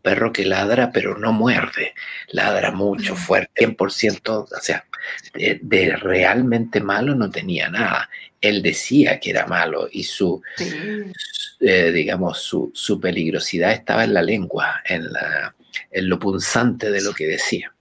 perro 0.02 0.32
que 0.32 0.44
ladra, 0.44 0.90
pero 0.90 1.16
no 1.16 1.32
muerde. 1.32 1.94
Ladra 2.32 2.72
mucho, 2.72 3.14
fuerte, 3.14 3.64
100%, 3.64 4.28
o 4.28 4.60
sea, 4.60 4.84
de, 5.32 5.96
realmente 5.96 6.80
malo 6.80 7.14
no 7.14 7.30
tenía 7.30 7.70
nada. 7.70 8.10
Él 8.40 8.60
decía 8.60 9.20
que 9.20 9.30
era 9.30 9.46
malo 9.46 9.88
y 9.90 10.02
su, 10.02 10.42
eh, 11.60 11.92
digamos, 11.92 12.38
su, 12.42 12.72
su, 12.74 13.00
peligrosidad 13.00 13.70
estaba 13.70 14.02
en 14.02 14.14
la 14.14 14.22
lengua, 14.22 14.82
en 14.84 15.12
la, 15.12 15.54
en 15.90 16.08
lo 16.08 16.18
punzante 16.18 16.90
de 16.90 17.02
lo 17.02 17.12
que 17.12 17.26
decía. 17.26 17.74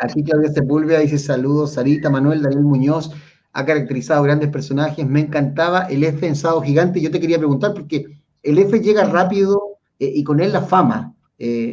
aquí 0.00 0.24
Claudia 0.24 0.50
Sepúlveda 0.52 1.00
dice 1.00 1.18
saludos, 1.18 1.74
Sarita, 1.74 2.10
Manuel, 2.10 2.42
Daniel 2.42 2.62
Muñoz, 2.62 3.10
ha 3.52 3.64
caracterizado 3.64 4.22
grandes 4.22 4.50
personajes, 4.50 5.06
me 5.06 5.20
encantaba 5.20 5.84
el 5.84 6.04
F 6.04 6.26
en 6.26 6.36
Sado 6.36 6.60
Gigante, 6.60 7.00
yo 7.00 7.10
te 7.10 7.20
quería 7.20 7.38
preguntar 7.38 7.72
porque 7.72 8.06
el 8.42 8.58
F 8.58 8.80
llega 8.80 9.04
rápido 9.04 9.78
eh, 9.98 10.12
y 10.14 10.24
con 10.24 10.40
él 10.40 10.52
la 10.52 10.62
fama. 10.62 11.14
Eh, 11.38 11.72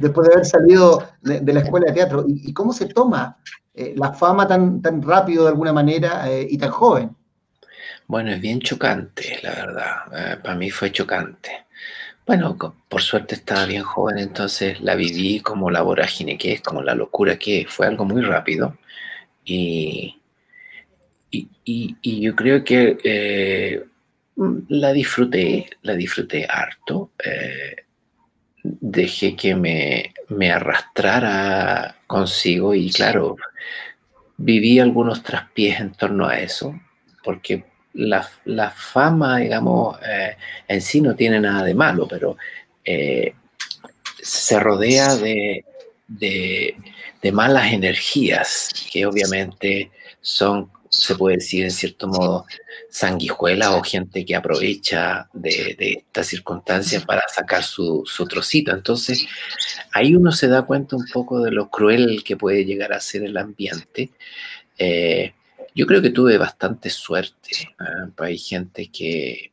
después 0.00 0.28
de 0.28 0.34
haber 0.34 0.46
salido 0.46 1.08
de, 1.22 1.52
la 1.52 1.60
escuela 1.60 1.86
de 1.86 1.92
teatro. 1.94 2.24
¿Y, 2.28 2.52
cómo 2.52 2.72
se 2.72 2.86
toma 2.86 3.38
eh, 3.74 3.94
la 3.96 4.12
fama 4.12 4.46
tan, 4.46 4.82
tan 4.82 5.00
rápido 5.00 5.44
de 5.44 5.48
alguna 5.48 5.72
manera 5.72 6.26
y 6.48 6.58
tan 6.58 6.70
joven? 6.70 7.16
Bueno, 8.06 8.30
es 8.32 8.40
bien 8.40 8.60
chocante, 8.60 9.40
la 9.42 9.50
verdad. 9.50 10.42
Para 10.42 10.54
mí 10.56 10.70
fue 10.70 10.92
chocante. 10.92 11.50
Bueno, 12.32 12.56
por 12.88 13.02
suerte 13.02 13.34
estaba 13.34 13.66
bien 13.66 13.82
joven, 13.82 14.16
entonces 14.16 14.80
la 14.80 14.94
viví 14.94 15.40
como 15.40 15.70
la 15.70 15.82
vorágine 15.82 16.38
que 16.38 16.54
es, 16.54 16.62
como 16.62 16.80
la 16.80 16.94
locura 16.94 17.38
que 17.38 17.60
es. 17.60 17.68
Fue 17.68 17.86
algo 17.86 18.06
muy 18.06 18.22
rápido. 18.22 18.78
Y, 19.44 20.18
y, 21.30 22.20
yo 22.22 22.34
creo 22.34 22.64
que 22.64 23.84
la 24.68 24.92
disfruté, 24.94 25.68
la 25.82 25.94
disfruté 25.94 26.46
harto 26.48 27.10
dejé 28.64 29.36
que 29.36 29.54
me, 29.54 30.14
me 30.30 30.50
arrastrara 30.50 31.98
consigo 32.06 32.74
y 32.74 32.90
claro, 32.90 33.36
viví 34.38 34.78
algunos 34.78 35.22
traspiés 35.22 35.80
en 35.80 35.92
torno 35.92 36.28
a 36.28 36.38
eso, 36.38 36.80
porque 37.22 37.71
la, 37.94 38.70
fama, 38.70 39.38
digamos, 39.38 39.98
eh, 40.06 40.36
en 40.68 40.80
sí 40.80 41.00
no 41.00 41.14
tiene 41.14 41.40
nada 41.40 41.64
de 41.64 41.74
malo, 41.74 42.06
pero 42.08 42.36
eh, 42.84 43.34
se 44.20 44.58
rodea 44.58 45.16
de, 45.16 45.64
de, 46.08 46.76
de, 47.20 47.32
malas 47.32 47.72
energías 47.72 48.70
que 48.90 49.06
obviamente 49.06 49.90
son 50.20 50.70
se 50.92 51.14
puede 51.14 51.36
decir 51.38 51.64
en 51.64 51.70
cierto 51.70 52.06
modo, 52.06 52.44
sanguijuela 52.90 53.74
o 53.74 53.82
gente 53.82 54.26
que 54.26 54.36
aprovecha 54.36 55.26
de, 55.32 56.04
estas 56.06 56.26
circunstancias 56.26 57.02
para 57.06 57.22
sacar 57.34 57.62
su, 57.62 58.04
trocito. 58.28 58.72
Entonces, 58.72 59.26
ahí 59.92 60.14
uno 60.14 60.32
se 60.32 60.48
da 60.48 60.62
cuenta 60.62 60.96
un 60.96 61.06
poco 61.10 61.40
de 61.40 61.50
lo 61.50 61.70
cruel 61.70 62.22
que 62.22 62.36
puede 62.36 62.66
llegar 62.66 62.92
a 62.92 63.00
ser 63.00 63.24
el 63.24 63.38
ambiente. 63.38 64.10
Eh, 64.76 65.32
yo 65.74 65.86
creo 65.86 66.02
que 66.02 66.10
tuve 66.10 66.38
bastante 66.38 66.90
suerte. 66.90 67.50
¿eh? 67.62 68.12
Hay 68.18 68.38
gente 68.38 68.90
que, 68.90 69.52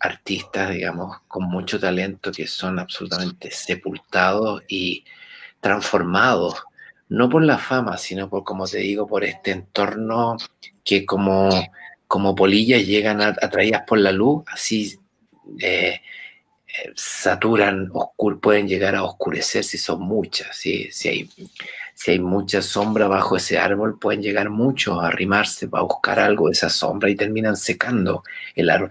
artistas, 0.00 0.70
digamos, 0.70 1.18
con 1.28 1.44
mucho 1.44 1.78
talento 1.80 2.32
que 2.32 2.46
son 2.46 2.78
absolutamente 2.78 3.50
sepultados 3.50 4.62
y 4.68 5.04
transformados 5.60 6.54
no 7.08 7.28
por 7.28 7.44
la 7.44 7.58
fama, 7.58 7.96
sino 7.98 8.28
por, 8.28 8.44
como 8.44 8.66
te 8.66 8.78
digo, 8.78 9.06
por 9.06 9.24
este 9.24 9.52
entorno 9.52 10.36
que 10.84 11.06
como, 11.06 11.50
como 12.08 12.34
polillas 12.34 12.84
llegan 12.84 13.20
atraídas 13.20 13.82
por 13.86 13.98
la 13.98 14.12
luz, 14.12 14.44
así 14.48 14.98
eh, 15.60 16.00
eh, 16.66 16.92
saturan, 16.94 17.92
pueden 18.40 18.66
llegar 18.66 18.96
a 18.96 19.04
oscurecer 19.04 19.62
si 19.62 19.78
son 19.78 20.02
muchas, 20.02 20.56
si, 20.56 20.90
hay, 21.04 21.30
si 21.96 22.10
hay 22.10 22.18
mucha 22.20 22.60
sombra 22.60 23.08
bajo 23.08 23.38
ese 23.38 23.58
árbol, 23.58 23.98
pueden 23.98 24.20
llegar 24.20 24.50
muchos 24.50 25.02
a 25.02 25.06
arrimarse 25.06 25.66
para 25.66 25.82
buscar 25.82 26.20
algo 26.20 26.48
de 26.48 26.52
esa 26.52 26.68
sombra 26.68 27.08
y 27.08 27.16
terminan 27.16 27.56
secando 27.56 28.22
el 28.54 28.68
árbol. 28.68 28.90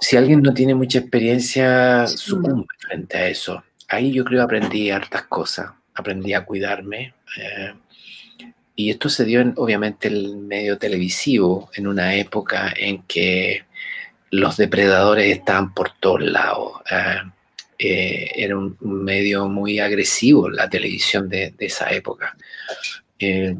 Si 0.00 0.16
alguien 0.16 0.42
no 0.42 0.52
tiene 0.52 0.74
mucha 0.74 0.98
experiencia, 0.98 2.08
sucumbe 2.08 2.66
frente 2.76 3.16
a 3.16 3.28
eso. 3.28 3.62
Ahí 3.88 4.12
yo 4.12 4.24
creo 4.24 4.40
que 4.40 4.44
aprendí 4.44 4.90
hartas 4.90 5.22
cosas, 5.28 5.70
aprendí 5.94 6.34
a 6.34 6.44
cuidarme. 6.44 7.14
Eh, 7.38 7.72
y 8.74 8.90
esto 8.90 9.08
se 9.08 9.24
dio 9.24 9.40
en, 9.40 9.54
obviamente, 9.56 10.08
el 10.08 10.38
medio 10.38 10.78
televisivo, 10.78 11.70
en 11.72 11.86
una 11.86 12.16
época 12.16 12.74
en 12.76 13.02
que 13.04 13.64
los 14.32 14.56
depredadores 14.56 15.36
estaban 15.36 15.72
por 15.72 15.92
todos 15.92 16.20
lados. 16.20 16.80
Eh, 16.90 17.20
eh, 17.78 18.30
era 18.34 18.56
un, 18.56 18.76
medio 18.80 19.48
muy 19.48 19.78
agresivo 19.78 20.48
la 20.48 20.68
televisión 20.68 21.28
de, 21.28 21.54
esa 21.58 21.90
época. 21.90 22.36
Eh, 23.18 23.56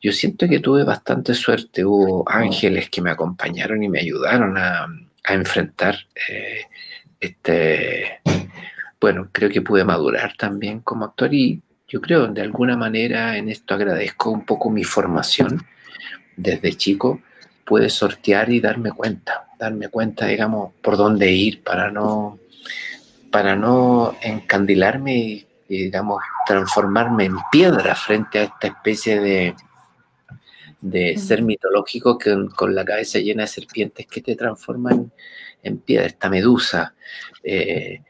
yo 0.00 0.12
siento 0.12 0.48
que 0.48 0.60
tuve 0.60 0.84
bastante 0.84 1.34
suerte. 1.34 1.84
Hubo 1.84 2.24
ángeles 2.28 2.88
que 2.90 3.02
me 3.02 3.10
acompañaron 3.10 3.82
y 3.82 3.88
me 3.88 4.00
ayudaron 4.00 4.56
a, 4.56 4.86
enfrentar 5.30 6.06
este. 7.20 8.20
Bueno, 8.98 9.28
creo 9.30 9.50
que 9.50 9.60
pude 9.60 9.84
madurar 9.84 10.34
también 10.38 10.80
como 10.80 11.04
actor 11.04 11.34
y 11.34 11.60
yo 11.88 12.00
creo, 12.00 12.26
de 12.28 12.42
alguna 12.42 12.76
manera 12.76 13.36
en 13.36 13.48
esto 13.48 13.74
agradezco 13.74 14.30
un 14.30 14.44
poco 14.44 14.70
mi 14.70 14.84
formación 14.84 15.66
desde 16.36 16.74
chico, 16.74 17.20
pude 17.64 17.88
sortear 17.90 18.50
y 18.50 18.60
darme 18.60 18.92
cuenta, 18.92 19.48
darme 19.58 19.88
cuenta, 19.88 20.26
digamos, 20.26 20.72
por 20.82 20.96
dónde 20.96 21.32
ir 21.32 21.62
para 21.62 21.90
no, 21.90 22.38
para 23.30 23.56
no 23.56 24.14
encandilarme 24.22 25.16
y, 25.16 25.46
digamos, 25.68 26.22
transformarme 26.46 27.26
en 27.26 27.36
piedra 27.50 27.94
frente 27.94 28.38
a 28.38 28.42
esta 28.44 28.68
especie 28.68 29.20
de, 29.20 29.54
de 30.80 31.18
ser 31.18 31.42
mitológico 31.42 32.18
que, 32.18 32.48
con 32.54 32.74
la 32.74 32.84
cabeza 32.84 33.18
llena 33.18 33.42
de 33.42 33.48
serpientes 33.48 34.06
que 34.06 34.20
te 34.20 34.36
transforman 34.36 35.12
en 35.62 35.78
piedra, 35.78 36.06
esta 36.06 36.28
medusa 36.28 36.94
eh, 37.42 38.02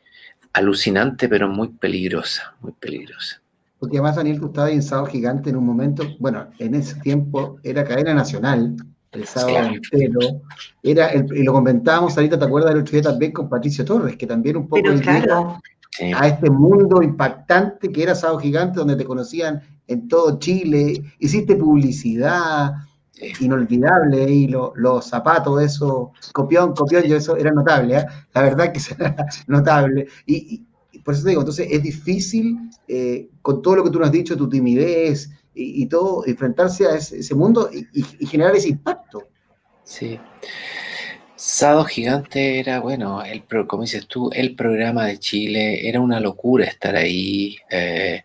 alucinante 0.53 1.29
pero 1.29 1.49
muy 1.49 1.69
peligrosa, 1.69 2.55
muy 2.61 2.73
peligrosa. 2.73 3.41
Porque 3.79 3.99
además 3.99 4.17
Daniel, 4.17 4.41
tú 4.41 4.47
estabas 4.47 4.73
en 4.73 4.83
Sábado 4.83 5.07
Gigante 5.07 5.51
en 5.51 5.57
un 5.57 5.65
momento, 5.65 6.05
bueno, 6.19 6.51
en 6.59 6.75
ese 6.75 6.97
tiempo 6.97 7.59
era 7.63 7.85
cadena 7.85 8.13
nacional, 8.13 8.77
el 9.19 9.27
sábado 9.27 9.75
entero. 9.75 10.21
Era 10.83 11.15
y 11.15 11.43
lo 11.43 11.53
comentábamos 11.53 12.17
ahorita, 12.17 12.39
¿te 12.39 12.45
acuerdas 12.45 12.73
del 12.73 12.83
otro 12.83 12.93
día 12.93 13.03
también 13.03 13.33
con 13.33 13.49
Patricio 13.49 13.85
Torres, 13.85 14.17
que 14.17 14.27
también 14.27 14.57
un 14.57 14.69
poco 14.69 14.89
a 16.15 16.29
este 16.29 16.51
mundo 16.51 17.03
impactante 17.03 17.91
que 17.91 18.03
era 18.03 18.15
Sábado 18.15 18.39
Gigante, 18.39 18.79
donde 18.79 18.97
te 18.97 19.05
conocían 19.05 19.63
en 19.87 20.07
todo 20.07 20.39
Chile, 20.39 21.03
hiciste 21.19 21.57
publicidad 21.57 22.73
inolvidable 23.41 24.31
y 24.31 24.49
los 24.49 25.05
zapatos, 25.05 25.61
eso, 25.63 26.13
copión, 26.33 26.75
copión, 26.75 27.03
yo 27.05 27.17
eso 27.17 27.37
era 27.37 27.51
notable, 27.51 27.99
¿eh? 27.99 28.07
la 28.35 28.43
verdad 28.43 28.73
que 28.73 28.81
era 28.99 29.27
notable. 29.47 30.07
Y, 30.27 30.65
por 31.05 31.15
eso 31.15 31.23
te 31.23 31.31
digo, 31.31 31.43
entonces 31.43 31.69
es 31.71 31.83
difícil, 31.83 32.71
eh, 32.87 33.29
con 33.41 33.63
todo 33.63 33.77
lo 33.77 33.85
que 33.85 33.91
tú 33.91 33.99
nos 33.99 34.09
has 34.09 34.13
dicho, 34.13 34.37
tu 34.37 34.49
timidez 34.49 35.31
y, 35.55 35.87
todo, 35.87 36.25
enfrentarse 36.27 36.87
a 36.87 36.95
ese, 36.95 37.35
mundo 37.35 37.69
y, 37.73 38.27
generar 38.27 38.55
ese 38.55 38.69
impacto. 38.69 39.29
Sí. 39.83 40.19
Sado 41.35 41.85
Gigante 41.85 42.61
era, 42.61 42.81
bueno, 42.81 43.23
el, 43.25 43.45
como 43.67 43.83
dices 43.83 44.07
tú, 44.07 44.31
el 44.33 44.55
programa 44.55 45.07
de 45.07 45.19
Chile, 45.19 45.89
era 45.89 46.01
una 46.01 46.21
locura 46.21 46.67
estar 46.67 46.95
ahí. 46.95 47.57
Eh, 47.71 48.23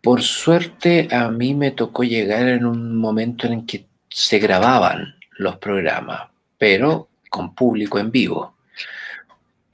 por 0.00 0.22
suerte 0.22 1.08
a 1.10 1.28
mí 1.30 1.54
me 1.54 1.72
tocó 1.72 2.04
llegar 2.04 2.48
en 2.48 2.66
un 2.66 2.96
momento 2.96 3.46
en 3.46 3.66
que 3.66 3.86
se 4.08 4.38
grababan 4.38 5.14
los 5.38 5.56
programas, 5.58 6.30
pero 6.58 7.08
con 7.30 7.54
público 7.54 7.98
en 7.98 8.10
vivo 8.10 8.56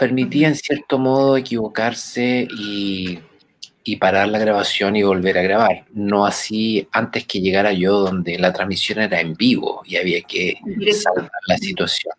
permitía 0.02 0.48
en 0.48 0.56
cierto 0.56 0.98
modo 0.98 1.36
equivocarse 1.36 2.48
y, 2.58 3.20
parar 3.98 4.28
la 4.28 4.38
grabación 4.38 4.96
y 4.96 5.02
volver 5.02 5.38
a 5.38 5.42
grabar. 5.42 5.84
No 5.92 6.26
así 6.26 6.88
antes 6.92 7.26
que 7.26 7.40
llegara 7.40 7.72
yo, 7.72 8.00
donde 8.00 8.38
la 8.38 8.52
transmisión 8.52 9.00
era 9.00 9.20
en 9.20 9.34
vivo 9.34 9.82
y 9.84 9.96
había 9.96 10.22
que 10.22 10.58
salvar 10.92 11.30
la 11.46 11.56
situación. 11.56 12.14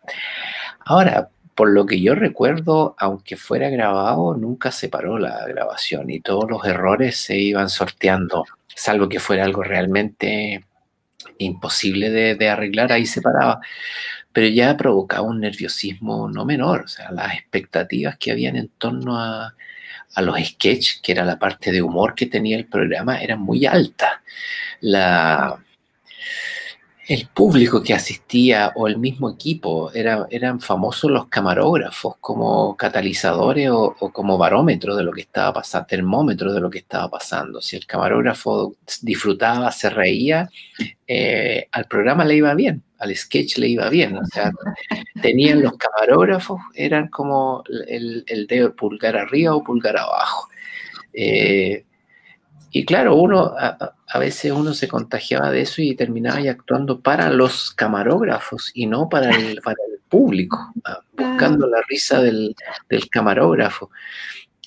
Ahora, 0.86 1.30
por 1.56 1.70
lo 1.70 1.86
que 1.86 2.02
yo 2.02 2.16
recuerdo, 2.16 2.96
aunque 2.98 3.38
fuera 3.38 3.70
grabado, 3.70 4.36
nunca 4.36 4.72
se 4.72 4.90
paró 4.90 5.20
la 5.20 5.46
grabación 5.48 6.10
y 6.10 6.20
todos 6.20 6.50
los 6.50 6.66
errores 6.66 7.18
se 7.18 7.38
iban 7.38 7.70
sorteando, 7.70 8.46
salvo 8.76 9.08
que 9.08 9.20
fuera 9.20 9.44
algo 9.44 9.64
realmente 9.64 10.66
imposible 11.38 12.10
de, 12.10 12.36
de 12.36 12.50
arreglar, 12.50 12.92
ahí 12.92 13.06
se 13.06 13.22
paraba 13.22 13.60
pero 14.34 14.48
ya 14.48 14.76
provocaba 14.76 15.28
un 15.28 15.40
nerviosismo 15.40 16.28
no 16.28 16.44
menor, 16.44 16.82
o 16.86 16.88
sea, 16.88 17.12
las 17.12 17.36
expectativas 17.36 18.18
que 18.18 18.32
habían 18.32 18.56
en 18.56 18.70
torno 18.80 19.22
a, 20.16 20.22
los 20.22 20.38
sketches, 20.40 21.00
que 21.02 21.12
era 21.12 21.26
la 21.26 21.40
parte 21.40 21.72
de 21.72 21.82
humor 21.82 22.16
que 22.16 22.26
tenía 22.26 22.58
el 22.58 22.66
programa, 22.66 23.22
eran 23.22 23.42
muy 23.42 23.66
altas. 23.66 24.12
La, 24.82 25.58
el 27.08 27.28
público 27.28 27.84
que 27.84 27.94
asistía 27.94 28.72
o 28.76 28.88
el 28.88 28.98
mismo 28.98 29.30
equipo 29.30 29.92
eran 29.94 30.62
famosos 30.62 31.12
los 31.12 31.28
camarógrafos 31.28 32.16
como 32.22 32.78
catalizadores 32.78 33.70
o, 33.72 33.96
como 34.14 34.38
barómetros 34.38 34.96
de 34.96 35.04
lo 35.04 35.12
que 35.12 35.22
estaba 35.22 35.54
pasando, 35.54 35.88
termómetros 35.88 36.54
de 36.54 36.62
lo 36.62 36.70
que 36.70 36.80
estaba 36.80 37.10
pasando. 37.10 37.62
Si 37.62 37.76
el 37.76 37.86
camarógrafo 37.86 38.76
disfrutaba, 39.02 39.72
se 39.72 39.90
reía, 39.90 40.50
eh, 41.06 41.68
al 41.72 41.86
programa 41.86 42.24
le 42.24 42.36
iba 42.36 42.54
bien, 42.54 42.82
al 43.00 43.14
sketch 43.16 43.58
le 43.58 43.68
iba 43.68 43.90
bien. 43.90 44.18
O 44.18 44.26
sea, 44.26 44.52
tenían 45.22 45.62
los 45.62 45.74
camarógrafos, 45.78 46.62
eran 46.74 47.10
como 47.10 47.64
el, 47.88 48.24
el 48.28 48.48
dedo 48.48 48.76
pulgar 48.76 49.18
arriba 49.18 49.54
o 49.54 49.64
pulgar 49.64 49.98
abajo. 49.98 50.48
Eh, 51.14 51.84
y 52.76 52.86
claro, 52.86 53.16
uno 53.16 53.54
a, 53.56 54.20
veces 54.20 54.52
uno 54.52 54.74
se 54.74 54.88
contagiaba 54.88 55.52
de 55.52 55.62
eso 55.62 55.80
y 55.84 55.96
terminaba 55.96 56.40
actuando 56.50 57.02
para 57.02 57.30
los 57.30 57.72
camarógrafos 57.72 58.72
y 58.74 58.88
no 58.88 59.08
para 59.08 59.30
el, 59.30 59.62
para 59.64 59.78
el 59.88 60.00
público, 60.10 60.74
ah, 60.84 61.00
buscando 61.16 61.68
la 61.68 61.84
risa 61.88 62.20
del, 62.20 62.56
camarógrafo. 63.12 63.92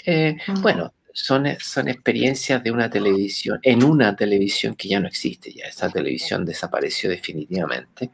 Eh, 0.04 0.36
bueno, 0.60 0.94
son, 1.12 1.48
son 1.58 1.88
experiencias 1.88 2.62
de 2.62 2.70
una 2.70 2.88
televisión, 2.88 3.58
en 3.60 3.82
una 3.82 4.14
televisión 4.14 4.76
que 4.76 4.86
ya 4.86 5.00
no 5.00 5.08
existe, 5.08 5.52
ya 5.52 5.64
esa 5.64 5.90
televisión 5.90 6.44
desapareció 6.44 7.10
definitivamente, 7.10 8.12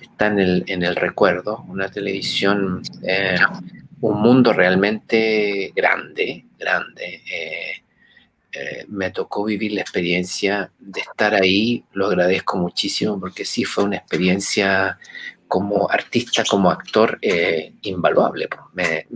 está 0.00 0.28
en 0.28 0.38
el, 0.38 0.64
en 0.68 0.84
el 0.84 0.96
recuerdo, 0.96 1.66
una 1.68 1.90
televisión, 1.90 2.80
eh, 3.02 3.36
un 4.00 4.22
mundo 4.22 4.54
realmente 4.54 5.70
grande, 5.76 6.46
grande. 6.58 7.22
Eh, 7.30 7.83
eh, 8.54 8.84
me 8.88 9.10
tocó 9.10 9.44
vivir 9.44 9.72
la 9.72 9.80
experiencia 9.80 10.70
de 10.78 11.00
estar 11.00 11.34
ahí, 11.34 11.84
lo 11.92 12.06
agradezco 12.06 12.56
muchísimo 12.56 13.18
porque 13.18 13.44
sí 13.44 13.64
fue 13.64 13.84
una 13.84 13.96
experiencia 13.96 14.98
como 15.48 15.90
artista, 15.90 16.44
como 16.48 16.70
actor, 16.70 17.18
eh, 17.20 17.72
invaluable. 17.82 18.48
Me, 18.72 19.06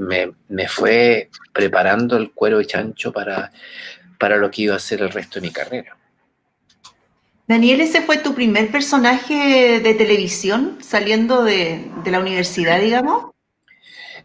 me, 0.49 0.69
fue 0.69 1.31
preparando 1.53 2.17
el 2.17 2.33
cuero 2.33 2.59
de 2.59 2.67
chancho 2.67 3.13
para, 3.13 3.51
para 4.19 4.37
lo 4.37 4.51
que 4.51 4.63
iba 4.63 4.77
a 4.77 4.81
ser 4.81 5.03
el 5.03 5.11
resto 5.11 5.41
de 5.41 5.47
mi 5.47 5.53
carrera. 5.53 5.97
Daniel, 7.47 7.81
¿ese 7.81 8.03
fue 8.03 8.19
tu 8.19 8.35
primer 8.35 8.71
personaje 8.71 9.81
de 9.81 9.95
televisión 9.95 10.79
saliendo 10.81 11.45
de, 11.45 11.91
de 12.05 12.11
la 12.11 12.21
universidad, 12.21 12.81
digamos? 12.81 13.33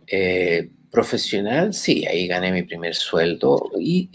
Eh, 0.08 0.70
profesional, 0.94 1.74
sí, 1.74 2.06
ahí 2.06 2.28
gané 2.28 2.52
mi 2.52 2.62
primer 2.62 2.94
sueldo 2.94 3.72
y 3.80 4.12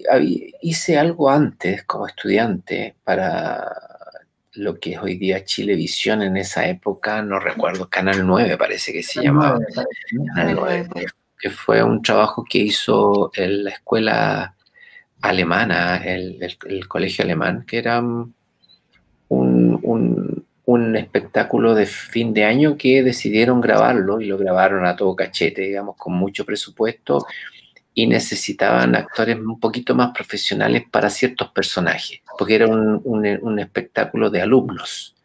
hice 0.62 0.96
algo 0.96 1.28
antes 1.28 1.82
como 1.82 2.06
estudiante 2.06 2.94
para 3.02 3.68
lo 4.52 4.78
que 4.78 4.92
es 4.92 4.98
hoy 5.00 5.16
día 5.16 5.44
Chilevisión 5.44 6.22
en 6.22 6.36
esa 6.36 6.68
época, 6.68 7.20
no 7.20 7.40
recuerdo, 7.40 7.88
Canal 7.90 8.24
9 8.24 8.56
parece 8.56 8.92
que 8.92 9.02
se 9.02 9.24
llamaba. 9.24 9.58
Canal 10.36 10.54
9, 10.54 10.88
que 11.36 11.50
fue 11.50 11.82
un 11.82 12.00
trabajo 12.00 12.44
que 12.48 12.58
hizo 12.58 13.32
en 13.34 13.64
la 13.64 13.70
escuela 13.70 14.54
alemana, 15.20 15.96
el, 15.96 16.38
colegio 16.86 17.24
alemán, 17.24 17.64
que 17.66 17.78
era 17.78 17.98
un, 18.00 18.34
un, 19.28 20.27
espectáculo 20.96 21.74
de 21.74 21.86
fin 21.86 22.34
de 22.34 22.44
año 22.44 22.76
que 22.76 23.02
decidieron 23.02 23.60
grabarlo 23.60 24.20
y 24.20 24.26
lo 24.26 24.36
grabaron 24.36 24.84
a 24.84 24.96
todo 24.96 25.16
cachete, 25.16 25.62
digamos, 25.62 25.96
con 25.96 26.12
mucho 26.12 26.44
presupuesto 26.44 27.26
y 27.94 28.06
necesitaban 28.06 28.94
actores 28.94 29.38
un 29.38 29.58
poquito 29.58 29.94
más 29.94 30.12
profesionales 30.12 30.84
para 30.90 31.08
ciertos 31.08 31.48
personajes, 31.52 32.20
porque 32.38 32.54
era 32.54 32.68
un, 32.68 33.58
espectáculo 33.58 34.30
de 34.30 34.42
alumnos. 34.42 35.16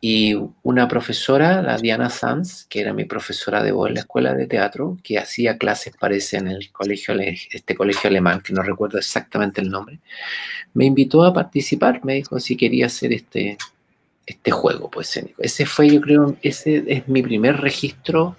Y 0.00 0.36
una 0.62 0.86
profesora, 0.86 1.62
la 1.62 1.78
Diana 1.78 2.10
Sanz, 2.10 2.66
que 2.66 2.80
era 2.80 2.92
mi 2.92 3.06
profesora 3.06 3.62
de 3.62 3.72
voz 3.72 3.88
en 3.88 3.94
la 3.94 4.00
escuela 4.00 4.34
de 4.34 4.46
teatro, 4.46 4.98
que 5.02 5.18
hacía 5.18 5.56
clases, 5.56 5.94
parece, 5.98 6.36
en 6.36 6.48
el 6.48 6.70
colegio, 6.70 7.16
este 7.18 7.74
colegio 7.74 8.08
alemán, 8.08 8.42
que 8.42 8.52
no 8.52 8.62
recuerdo 8.62 8.98
exactamente 8.98 9.62
el 9.62 9.70
nombre, 9.70 10.00
me 10.74 10.84
invitó 10.84 11.24
a 11.24 11.32
participar, 11.32 12.04
me 12.04 12.14
dijo 12.14 12.38
si 12.38 12.56
quería 12.56 12.86
hacer 12.86 13.14
este, 13.14 13.56
este 14.26 14.50
juego 14.50 14.90
pues, 14.90 15.20
Ese 15.38 15.66
fue, 15.66 15.90
yo 15.90 16.00
creo, 16.00 16.36
ese 16.42 16.84
es 16.86 17.08
mi 17.08 17.22
primer 17.22 17.60
registro 17.60 18.36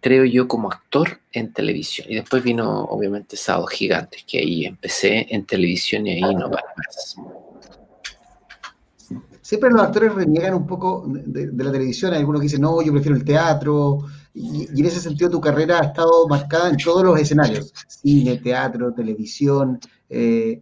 creo 0.00 0.24
yo, 0.24 0.46
como 0.46 0.70
actor 0.70 1.20
en 1.32 1.52
televisión. 1.52 2.06
Y 2.10 2.16
después 2.16 2.42
vino, 2.42 2.84
obviamente, 2.84 3.36
Sábados 3.36 3.70
Gigantes, 3.70 4.24
que 4.26 4.38
ahí 4.38 4.66
empecé 4.66 5.26
en 5.30 5.44
televisión 5.44 6.06
y 6.06 6.12
ahí 6.12 6.34
no 6.34 6.50
para 6.50 6.66
más. 6.76 7.16
Siempre 9.40 9.70
los 9.70 9.80
actores 9.80 10.14
reniegan 10.14 10.54
un 10.54 10.66
poco 10.66 11.04
de, 11.06 11.64
la 11.64 11.72
televisión. 11.72 12.12
Hay 12.12 12.18
algunos 12.18 12.42
que 12.42 12.46
dicen, 12.46 12.60
no, 12.60 12.82
yo 12.82 12.92
prefiero 12.92 13.16
el 13.16 13.24
teatro. 13.24 14.00
Y, 14.34 14.68
en 14.78 14.86
ese 14.86 15.00
sentido 15.00 15.30
tu 15.30 15.40
carrera 15.40 15.80
ha 15.80 15.86
estado 15.86 16.28
marcada 16.28 16.68
en 16.68 16.76
todos 16.76 17.02
los 17.02 17.18
escenarios. 17.18 17.72
Cine, 17.88 18.36
teatro, 18.36 18.92
televisión. 18.92 19.80
Eh, 20.10 20.60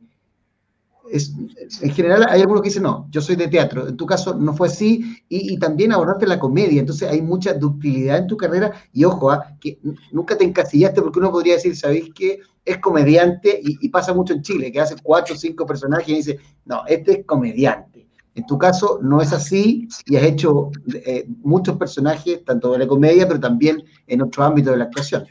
en 1.11 1.91
general 1.91 2.27
hay 2.29 2.41
algunos 2.41 2.63
que 2.63 2.69
dicen, 2.69 2.83
no, 2.83 3.07
yo 3.11 3.21
soy 3.21 3.37
de 3.37 3.49
teatro, 3.49 3.89
en 3.89 3.97
tu 3.97 4.07
caso 4.07 4.35
no 4.35 4.55
fue 4.55 4.69
así, 4.69 5.23
y, 5.29 5.59
también 5.59 5.93
abordaste 5.93 6.27
la 6.27 6.39
comedia, 6.39 6.81
entonces 6.81 7.09
hay 7.09 7.23
mucha 7.23 7.55
ductilidad 7.55 8.19
en 8.19 8.27
tu 8.27 8.37
carrera, 8.37 8.73
y 8.93 9.05
ojo, 9.05 9.31
ah, 9.31 9.57
que 9.61 9.79
nunca 10.13 10.37
te 10.37 10.45
encasillaste 10.45 11.03
porque 11.03 11.19
uno 11.19 11.31
podría 11.31 11.55
decir, 11.55 11.77
¿sabéis 11.77 12.11
qué? 12.15 12.41
Es 12.65 12.79
comediante, 12.79 13.61
y, 13.63 13.89
pasa 13.89 14.13
mucho 14.13 14.33
en 14.33 14.43
Chile, 14.43 14.73
que 14.73 14.81
hace 14.81 14.97
cuatro 15.03 15.35
o 15.35 15.39
cinco 15.39 15.67
personajes 15.67 16.09
y 16.09 16.15
dice, 16.15 16.39
no, 16.65 16.83
este 16.87 17.21
es 17.21 17.27
comediante. 17.27 18.07
En 18.35 18.45
tu 18.45 18.59
caso 18.59 18.99
no 19.03 19.23
es 19.23 19.33
así, 19.33 19.89
y 20.07 20.17
has 20.17 20.25
hecho 20.25 20.71
eh, 20.93 21.27
muchos 21.43 21.77
personajes, 21.79 22.45
tanto 22.45 22.73
de 22.73 22.81
la 22.81 22.87
comedia, 22.87 23.27
pero 23.27 23.41
también 23.41 23.83
en 24.07 24.23
otro 24.23 24.45
ámbito 24.45 24.73
de 24.73 24.77
la 24.77 24.85
actuación. 24.85 25.27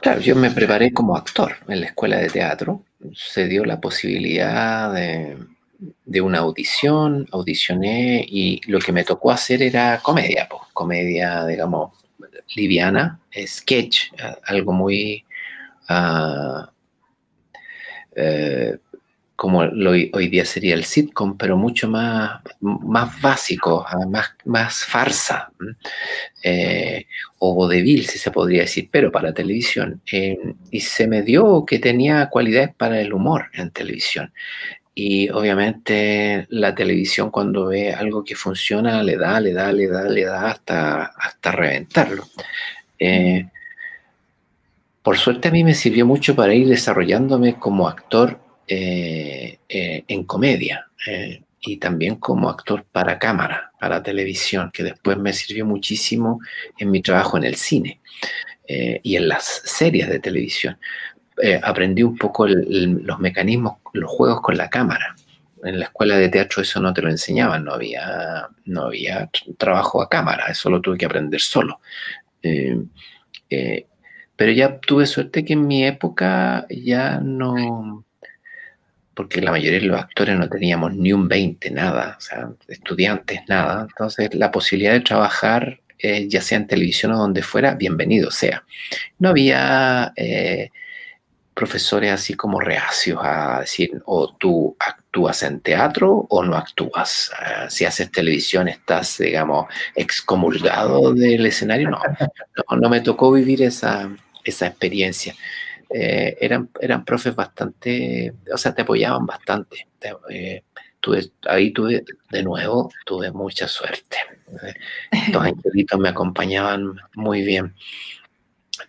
Claro, 0.00 0.20
yo 0.20 0.34
me 0.34 0.50
preparé 0.50 0.92
como 0.92 1.16
actor 1.16 1.56
en 1.68 1.80
la 1.80 1.86
escuela 1.86 2.16
de 2.16 2.28
teatro, 2.28 2.84
se 3.14 3.46
dio 3.46 3.64
la 3.64 3.80
posibilidad 3.80 4.92
de, 4.92 6.20
una 6.20 6.38
audición, 6.38 7.26
audicioné 7.32 8.24
y 8.26 8.60
lo 8.66 8.78
que 8.78 8.92
me 8.92 9.04
tocó 9.04 9.30
hacer 9.30 9.62
era 9.62 10.00
comedia, 10.02 10.46
pues, 10.48 10.62
comedia, 10.72 11.46
digamos, 11.46 11.92
liviana, 12.54 13.20
sketch, 13.46 14.12
algo 14.44 14.72
muy... 14.72 15.24
Uh, 15.88 16.66
como 19.40 19.60
hoy 19.60 20.28
día 20.28 20.44
sería 20.44 20.74
el 20.74 20.84
sitcom, 20.84 21.38
pero 21.38 21.56
mucho 21.56 21.88
más, 21.88 22.42
más 22.60 23.22
básico, 23.22 23.82
ah, 23.88 24.04
más, 24.06 24.34
más 24.44 24.84
farsa, 24.84 25.50
eh, 26.42 27.06
o 27.38 27.54
vodevil, 27.54 28.04
si 28.04 28.18
se 28.18 28.30
podría 28.30 28.60
decir, 28.60 28.90
pero 28.92 29.10
para 29.10 29.32
televisión. 29.32 30.02
Eh, 30.12 30.36
y 30.70 30.80
se 30.80 31.06
me 31.08 31.22
dio 31.22 31.64
que 31.64 31.78
tenía 31.78 32.28
cualidades 32.28 32.74
para 32.74 33.00
el 33.00 33.14
humor 33.14 33.46
en 33.54 33.70
televisión. 33.70 34.30
Y 34.94 35.30
obviamente 35.30 36.46
la 36.50 36.74
televisión 36.74 37.30
cuando 37.30 37.68
ve 37.68 37.94
algo 37.94 38.22
que 38.22 38.34
funciona 38.34 39.02
le 39.02 39.16
da, 39.16 39.40
le 39.40 39.54
da, 39.54 39.72
le 39.72 39.88
da, 39.88 40.02
le 40.04 40.24
da 40.26 40.50
hasta, 40.50 41.04
hasta 41.16 41.50
reventarlo. 41.50 42.28
Eh, 42.98 43.46
por 45.02 45.16
suerte 45.16 45.48
a 45.48 45.50
mí 45.50 45.64
me 45.64 45.72
sirvió 45.72 46.04
mucho 46.04 46.36
para 46.36 46.52
ir 46.52 46.68
desarrollándome 46.68 47.54
como 47.54 47.88
actor 47.88 48.49
eh, 48.72 49.58
eh, 49.68 50.04
en 50.06 50.22
comedia 50.22 50.86
eh, 51.04 51.42
y 51.60 51.78
también 51.78 52.14
como 52.16 52.48
actor 52.48 52.84
para 52.84 53.18
cámara, 53.18 53.72
para 53.80 54.00
televisión, 54.00 54.70
que 54.72 54.84
después 54.84 55.18
me 55.18 55.32
sirvió 55.32 55.66
muchísimo 55.66 56.38
en 56.78 56.92
mi 56.92 57.02
trabajo 57.02 57.36
en 57.36 57.42
el 57.42 57.56
cine 57.56 58.00
y 58.68 59.16
en 59.16 59.26
las 59.26 59.62
series 59.64 60.08
de 60.08 60.20
televisión. 60.20 60.78
aprendí 61.64 62.04
un 62.04 62.16
poco 62.16 62.46
los 62.46 63.18
mecanismos, 63.18 63.78
los 63.92 64.08
juegos 64.08 64.40
con 64.40 64.56
la 64.56 64.70
cámara. 64.70 65.16
En 65.64 65.80
la 65.80 65.86
escuela 65.86 66.16
de 66.16 66.28
teatro 66.28 66.62
eso 66.62 66.78
no 66.80 66.94
te 66.94 67.02
lo 67.02 67.10
enseñaban, 67.10 67.64
no 67.64 67.72
había, 67.74 68.48
no 68.66 68.84
había 68.84 69.28
trabajo 69.58 70.00
a 70.00 70.08
cámara, 70.08 70.46
eso 70.48 70.70
lo 70.70 70.80
tuve 70.80 70.96
que 70.96 71.06
aprender 71.06 71.40
solo. 71.40 71.80
pero 74.36 74.52
ya 74.52 74.78
tuve 74.78 75.06
suerte 75.06 75.44
que 75.44 75.54
en 75.54 75.66
mi 75.66 75.84
época 75.84 76.66
ya 76.70 77.18
no, 77.18 78.04
porque 79.20 79.42
la 79.42 79.50
mayoría 79.50 79.80
de 79.80 79.84
los 79.84 80.00
actores 80.00 80.34
no 80.38 80.48
teníamos 80.48 80.94
ni 80.94 81.12
un 81.12 81.28
20, 81.28 81.70
nada, 81.72 82.16
o 82.16 82.20
sea, 82.22 82.48
estudiantes, 82.68 83.42
nada. 83.48 83.86
Entonces, 83.86 84.34
la 84.34 84.50
posibilidad 84.50 84.94
de 84.94 85.00
trabajar, 85.00 85.78
eh, 85.98 86.26
ya 86.26 86.40
sea 86.40 86.56
en 86.56 86.66
televisión 86.66 87.12
o 87.12 87.18
donde 87.18 87.42
fuera, 87.42 87.74
bienvenido 87.74 88.30
sea. 88.30 88.64
No 89.18 89.28
había 89.28 90.14
eh, 90.16 90.70
profesores 91.52 92.10
así 92.12 92.32
como 92.32 92.60
reacios 92.60 93.18
a 93.22 93.60
decir, 93.60 94.02
o 94.06 94.34
tú 94.38 94.74
actúas 94.78 95.42
en 95.42 95.60
teatro 95.60 96.26
o 96.30 96.42
no 96.42 96.56
actúas. 96.56 97.30
Ah, 97.38 97.68
si 97.68 97.84
haces 97.84 98.10
televisión, 98.10 98.68
estás, 98.68 99.18
digamos, 99.18 99.66
excomulgado 99.94 101.12
del 101.12 101.44
escenario. 101.44 101.90
No, 101.90 102.00
no, 102.70 102.76
no 102.78 102.88
me 102.88 103.02
tocó 103.02 103.30
vivir 103.32 103.60
esa, 103.64 104.08
esa 104.44 104.66
experiencia. 104.66 105.34
Eh, 105.92 106.36
eran, 106.40 106.70
eran 106.80 107.04
profes 107.04 107.34
bastante, 107.34 108.32
o 108.52 108.56
sea, 108.56 108.72
te 108.72 108.82
apoyaban 108.82 109.26
bastante. 109.26 109.88
Eh, 110.28 110.62
tuve, 111.00 111.32
ahí 111.48 111.72
tuve, 111.72 112.04
de 112.30 112.42
nuevo, 112.44 112.92
tuve 113.04 113.32
mucha 113.32 113.66
suerte. 113.66 114.18
Los 115.32 115.42
angelitos 115.42 115.98
me 115.98 116.08
acompañaban 116.08 116.94
muy 117.14 117.42
bien. 117.42 117.74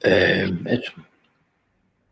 Eh, 0.04 0.52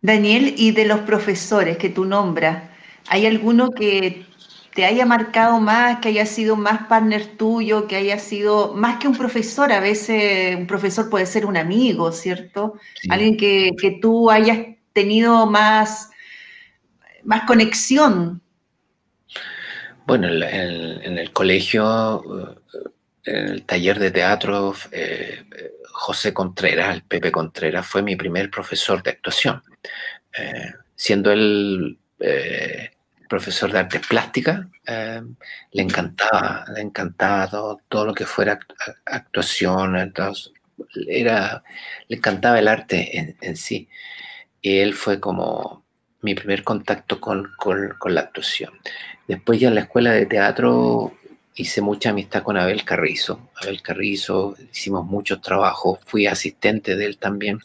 Daniel, 0.02 0.56
y 0.58 0.72
de 0.72 0.86
los 0.86 1.02
profesores 1.02 1.78
que 1.78 1.90
tú 1.90 2.06
nombras, 2.06 2.64
¿hay 3.10 3.28
alguno 3.28 3.70
que 3.70 4.26
te 4.74 4.86
haya 4.86 5.06
marcado 5.06 5.60
más, 5.60 6.00
que 6.00 6.10
haya 6.10 6.26
sido 6.26 6.56
más 6.56 6.88
partner 6.88 7.26
tuyo, 7.38 7.86
que 7.86 7.96
haya 7.96 8.18
sido 8.18 8.74
más 8.74 8.98
que 8.98 9.08
un 9.08 9.16
profesor? 9.16 9.72
A 9.72 9.82
veces 9.82 10.56
un 10.56 10.66
profesor 10.66 11.12
puede 11.12 11.28
ser 11.28 11.46
un 11.46 11.58
amigo, 11.58 12.12
¿cierto? 12.12 12.74
Alguien 13.10 13.38
que, 13.38 13.72
que 13.80 13.92
tú 13.92 14.32
hayas 14.32 14.60
tenido 14.94 15.46
más, 15.46 16.10
más 17.24 17.44
conexión? 17.44 18.42
Bueno, 20.06 20.28
en, 20.28 21.18
el 21.18 21.32
colegio, 21.32 22.58
en 23.24 23.36
el 23.36 23.64
taller 23.64 24.00
de 24.00 24.12
teatro, 24.12 24.74
eh, 24.92 25.46
José 25.92 26.34
Contreras, 26.34 26.96
el 26.96 27.04
Pepe 27.04 27.32
Contreras, 27.32 27.86
fue 27.86 28.02
mi 28.02 28.16
primer 28.16 28.50
profesor 28.50 29.04
de 29.04 29.12
actuación. 29.12 29.62
Eh, 30.38 30.74
siendo 30.96 31.32
él 31.32 31.98
eh, 32.20 32.92
profesor 33.30 33.72
de 33.72 33.80
artes 33.80 34.08
plásticas, 34.08 34.66
eh, 34.86 35.22
le 35.72 35.84
encantaba, 35.84 36.66
le 36.74 36.82
encantaba 36.82 37.78
todo, 37.88 38.06
lo 38.06 38.14
que 38.14 38.26
fuera 38.26 38.58
actuación, 39.06 40.14
era, 41.08 41.64
le 42.08 42.18
encantaba 42.18 42.60
el 42.60 42.68
arte 42.68 43.36
en, 43.40 43.56
sí. 43.56 43.88
Él 44.62 44.94
fue 44.94 45.20
como 45.20 45.84
mi 46.22 46.36
primer 46.36 46.64
contacto 46.64 47.20
con, 47.20 47.52
con, 47.58 48.14
la 48.14 48.22
actuación. 48.22 48.72
Después 49.28 49.60
ya 49.60 49.70
en 49.70 49.76
la 49.76 49.82
escuela 49.82 50.12
de 50.12 50.26
teatro 50.26 51.14
hice 51.56 51.82
mucha 51.82 52.10
amistad 52.10 52.44
con 52.44 52.58
Abel 52.58 52.84
Carrizo. 52.84 53.50
Abel 53.62 53.82
Carrizo, 53.82 54.56
hicimos 54.72 55.06
muchos 55.06 55.42
trabajos, 55.42 56.00
fui 56.06 56.28
asistente 56.28 56.96
de 56.96 57.06
él 57.06 57.18
también. 57.18 57.60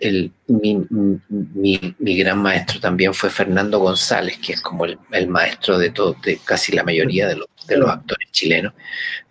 El, 0.00 0.32
mi, 0.46 2.16
gran 2.18 2.38
maestro 2.38 2.80
también 2.80 3.14
fue 3.14 3.30
Fernando 3.30 3.78
González, 3.78 4.38
que 4.38 4.52
es 4.52 4.60
como 4.60 4.84
el, 4.84 5.28
maestro 5.28 5.78
de, 5.78 5.90
todo, 5.90 6.14
de 6.22 6.38
casi 6.44 6.72
la 6.72 6.84
mayoría 6.84 7.26
de, 7.26 7.36
los, 7.36 7.90
actores 7.90 8.30
chilenos. 8.30 8.74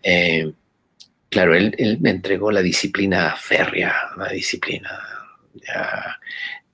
Eh, 0.02 0.52
claro, 1.30 1.56
él, 1.56 1.98
me 2.02 2.10
entregó 2.10 2.52
la 2.52 2.62
disciplina 2.62 3.36
férrea, 3.36 3.96
la 4.18 4.30
disciplina, 4.30 4.90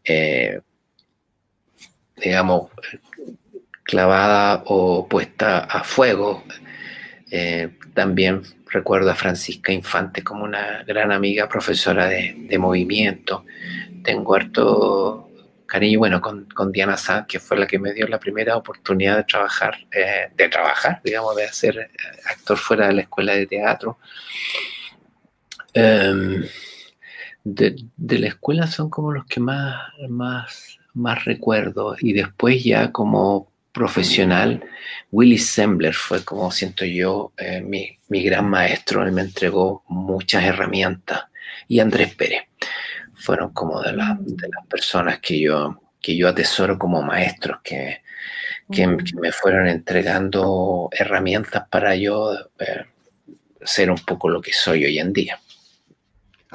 eh, 0.06 0.62
digamos, 2.15 2.72
clavada 3.84 4.63
o 4.65 5.08
puesta 5.08 5.60
a 5.60 5.84
fuego 5.84 6.44
eh, 7.32 7.72
también 7.94 8.44
recuerdo 8.70 9.10
a 9.12 9.15
Francisca 9.15 9.72
Infante 9.72 10.24
como 10.24 10.44
una 10.44 10.84
gran 10.84 11.12
amiga, 11.12 11.50
profesora 11.50 12.08
de, 12.08 12.58
movimiento. 12.58 13.46
Tengo 14.04 14.36
harto 14.36 15.30
cariño, 15.65 16.00
bueno, 16.00 16.22
con, 16.22 16.72
Diana 16.72 16.98
Sanz, 16.98 17.26
que 17.28 17.39
fue 17.39 17.58
la 17.58 17.68
que 17.68 17.80
me 17.80 17.94
dio 17.94 18.08
la 18.08 18.20
primera 18.20 18.56
oportunidad 18.56 19.18
de 19.18 19.24
trabajar, 19.24 19.78
eh, 19.91 20.30
de 20.36 20.50
trabajar, 20.50 21.02
digamos, 21.04 21.36
de 21.36 21.44
eh, 21.44 21.89
actor 22.26 22.58
fuera 22.58 22.88
de 22.88 22.94
la 22.94 23.02
escuela 23.02 23.34
de 23.34 23.48
teatro. 23.48 23.98
Em, 25.74 26.44
de, 27.46 27.78
de, 27.96 28.20
la 28.20 28.28
escuela 28.28 28.68
son 28.68 28.90
como 28.90 29.14
los 29.14 29.26
que 29.26 29.40
más, 29.40 29.94
más, 30.10 30.80
más 30.94 31.24
recuerdo 31.24 31.96
y 32.00 32.12
después 32.12 32.64
ya 32.64 32.92
como 32.92 33.48
profesional, 33.76 34.64
Willy 35.12 35.38
Sembler 35.38 35.94
fue, 35.94 36.24
como 36.24 36.50
siento 36.50 36.86
yo, 36.86 37.34
eh, 37.38 37.62
mi, 37.62 38.00
gran 38.24 38.50
maestro. 38.50 39.04
Él 39.04 39.12
me 39.12 39.22
entregó 39.22 39.84
muchas 39.90 40.46
herramientas. 40.46 41.26
Y 41.68 41.82
Andrés 41.82 42.16
Pérez 42.16 42.44
fueron 43.14 43.52
como 43.52 43.82
de, 43.82 43.92
las 43.92 44.18
personas 44.70 45.20
que 45.20 45.42
yo, 45.42 45.82
que 46.02 46.16
yo 46.16 46.30
atesoro 46.30 46.80
como 46.80 47.02
maestros, 47.02 47.60
que, 47.62 48.02
que, 48.72 48.88
me 48.88 49.32
fueron 49.34 49.68
entregando 49.68 50.88
herramientas 50.94 51.68
para 51.70 51.98
yo 51.98 52.34
eh, 52.60 52.86
ser 53.62 53.92
un 53.92 54.00
poco 54.00 54.30
lo 54.30 54.42
que 54.42 54.54
soy 54.54 54.86
hoy 54.86 55.00
en 55.00 55.12
día. 55.12 55.38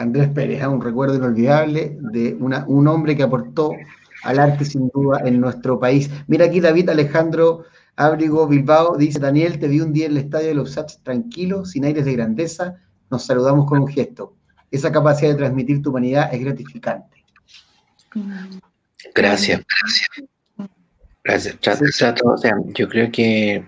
Andrés 0.00 0.30
Pérez, 0.30 0.66
un 0.66 0.80
recuerdo 0.80 1.16
inolvidable 1.16 1.98
de 2.00 2.34
una, 2.40 2.64
un 2.66 2.88
hombre 2.88 3.14
que 3.14 3.22
aportó 3.22 3.72
al 4.22 4.38
arte 4.38 4.64
sin 4.64 4.88
duda 4.88 5.20
en 5.26 5.38
nuestro 5.38 5.78
país. 5.78 6.10
Mira 6.26 6.46
aquí 6.46 6.58
David 6.58 6.88
Alejandro 6.88 7.64
Ábrigo 7.96 8.48
Bilbao, 8.48 8.96
dice 8.96 9.18
Daniel, 9.18 9.58
te 9.58 9.68
vi 9.68 9.80
un 9.80 9.92
día 9.92 10.06
en 10.06 10.12
el 10.12 10.16
estadio 10.16 10.48
de 10.48 10.54
los 10.54 10.72
Sats 10.72 11.02
tranquilo, 11.02 11.66
sin 11.66 11.84
aires 11.84 12.06
de 12.06 12.14
grandeza, 12.14 12.76
nos 13.10 13.26
saludamos 13.26 13.66
con 13.66 13.80
un 13.80 13.88
gesto. 13.88 14.36
Esa 14.70 14.90
capacidad 14.90 15.32
de 15.32 15.36
transmitir 15.36 15.82
tu 15.82 15.90
humanidad 15.90 16.32
es 16.32 16.40
gratificante. 16.40 17.22
Gracias, 19.14 19.62
gracias. 21.22 21.58
Gracias. 21.60 22.14
yo 22.74 22.88
creo 22.88 23.12
que 23.12 23.66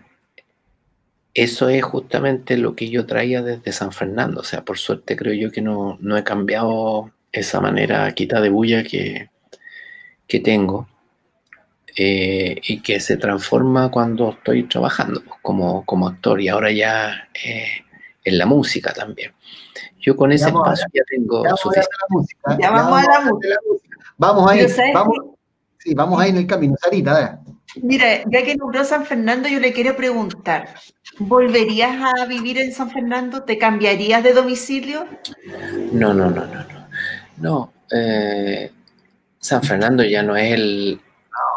eso 1.35 1.69
es 1.69 1.83
justamente 1.83 2.57
lo 2.57 2.75
que 2.75 2.91
yo 2.91 3.07
traía 3.07 3.43
desde 3.43 3.73
San 3.73 3.93
Fernando. 3.93 4.41
O 4.41 4.45
sea, 4.45 4.65
por 4.65 4.79
suerte 4.79 5.17
creo 5.17 5.35
yo 5.35 5.51
que 5.51 5.63
no, 5.63 5.97
no 6.01 6.17
he 6.17 6.25
cambiado 6.25 7.11
esa 7.33 7.61
manera 7.61 8.13
quita 8.13 8.41
de 8.41 8.51
bulla 8.51 8.85
que, 8.85 9.31
que 10.27 10.41
tengo 10.41 10.89
eh, 11.97 12.61
y 12.63 12.81
que 12.81 13.01
se 13.01 13.17
transforma 13.17 13.91
cuando 13.91 14.31
estoy 14.31 14.65
trabajando 14.65 15.23
pues, 15.23 15.41
como, 15.43 15.85
como 15.85 16.09
actor 16.09 16.41
y 16.41 16.49
ahora 16.49 16.71
ya 16.71 17.29
eh, 17.45 17.85
en 18.25 18.39
la 18.39 18.47
música 18.47 18.93
también. 18.93 19.33
Yo 19.99 20.17
con 20.17 20.33
ese 20.33 20.49
espacio 20.49 20.87
ya 20.93 21.03
tengo 21.09 21.45
suficiente. 21.57 21.89
Ya 22.61 22.71
vamos, 22.71 22.99
a 22.99 23.11
la 23.11 23.31
música. 23.31 23.57
Vamos 24.17 24.51
ahí, 24.51 24.67
vamos, 24.93 25.17
sí, 25.79 25.95
vamos 25.95 26.21
ahí 26.21 26.31
en 26.31 26.39
el 26.39 26.47
camino. 26.47 26.75
Sarita, 26.81 27.41
Mira, 27.77 28.23
ya 28.31 28.45
que 28.45 28.57
nombró 28.57 28.85
San 28.85 29.07
Fernando, 29.07 29.49
yo 29.49 29.59
le 29.59 29.73
quiero 29.73 29.97
preguntar, 29.97 30.75
¿volverías 31.19 31.97
a 32.19 32.27
vivir 32.27 32.59
en 32.59 32.73
San 32.73 32.91
Fernando? 32.91 33.45
¿Te 33.45 33.59
cambiarías 33.59 34.23
de 34.23 34.33
domicilio? 34.33 35.07
No, 35.93 36.13
no, 36.13 36.31
no, 36.31 36.47
no, 36.47 36.65
no. 36.65 36.83
No, 37.39 37.73
eh, 37.91 38.71
San 39.39 39.63
Fernando 39.63 40.05
ya 40.05 40.23
no 40.23 40.37
es 40.37 40.53
el, 40.53 41.01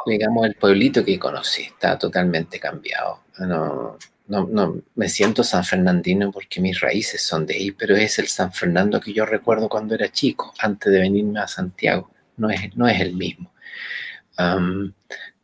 digamos, 0.05 0.45
el 0.45 0.55
pueblito 0.55 1.03
que 1.03 1.19
conocí, 1.19 1.63
está 1.63 1.97
totalmente 1.99 2.59
cambiado. 2.59 3.19
No, 3.39 3.97
no, 4.27 4.47
no, 4.47 4.81
me 4.95 5.09
siento 5.09 5.43
san 5.43 5.63
fernandino 5.63 6.31
porque 6.31 6.59
mis 6.61 6.79
raíces 6.79 7.21
son 7.21 7.45
de 7.45 7.55
ahí, 7.55 7.71
pero 7.71 7.95
es 7.95 8.17
el 8.17 8.27
San 8.27 8.51
Fernando 8.51 8.99
que 8.99 9.13
yo 9.13 9.25
recuerdo 9.25 9.69
cuando 9.69 9.93
era 9.93 10.09
chico, 10.09 10.53
antes 10.59 10.91
de 10.91 10.99
venirme 10.99 11.39
a 11.39 11.47
Santiago. 11.47 12.09
No 12.37 12.49
es, 12.49 12.75
no 12.75 12.87
es 12.87 12.99
el 12.99 13.13
mismo. 13.13 13.51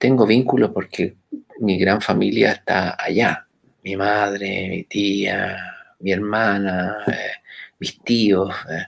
Tengo 0.01 0.25
vínculo 0.25 0.73
porque 0.73 1.13
mi 1.59 1.77
gran 1.77 2.01
familia 2.01 2.53
está 2.53 2.97
allá. 2.99 3.45
Mi 3.83 3.95
madre, 3.95 4.67
mi 4.67 4.83
tía, 4.85 5.55
mi 5.99 6.11
hermana, 6.11 6.97
eh, 7.07 7.33
mis 7.77 8.01
tíos. 8.01 8.51
Eh, 8.67 8.87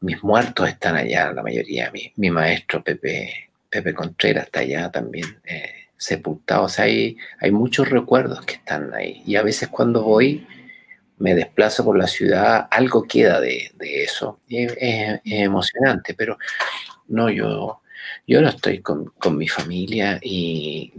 mis 0.00 0.22
muertos 0.22 0.66
están 0.68 0.96
allá, 0.96 1.30
la 1.32 1.42
mayoría. 1.42 1.90
Mi, 1.90 2.10
mi 2.16 2.30
maestro 2.30 2.82
Pepe, 2.82 3.50
Pepe 3.68 3.92
Contreras 3.92 4.46
está 4.46 4.60
allá 4.60 4.90
también 4.90 5.26
eh, 5.44 5.88
sepultado. 5.94 6.64
O 6.64 6.68
sea, 6.70 6.86
hay, 6.86 7.18
hay 7.38 7.50
muchos 7.50 7.90
recuerdos 7.90 8.40
que 8.46 8.54
están 8.54 8.94
ahí. 8.94 9.22
Y 9.26 9.36
a 9.36 9.42
veces 9.42 9.68
cuando 9.68 10.04
voy, 10.04 10.46
me 11.18 11.34
desplazo 11.34 11.84
por 11.84 11.98
la 11.98 12.06
ciudad, 12.06 12.66
algo 12.70 13.02
queda 13.02 13.40
de, 13.40 13.72
eso. 13.78 14.40
es, 14.48 15.20
emocionante, 15.22 16.14
pero 16.14 16.38
no, 17.08 17.28
yo, 17.28 17.82
yo 18.26 18.40
no 18.40 18.48
estoy 18.48 18.80
con, 18.80 19.12
mi 19.36 19.48
familia 19.48 20.18
y, 20.22 20.92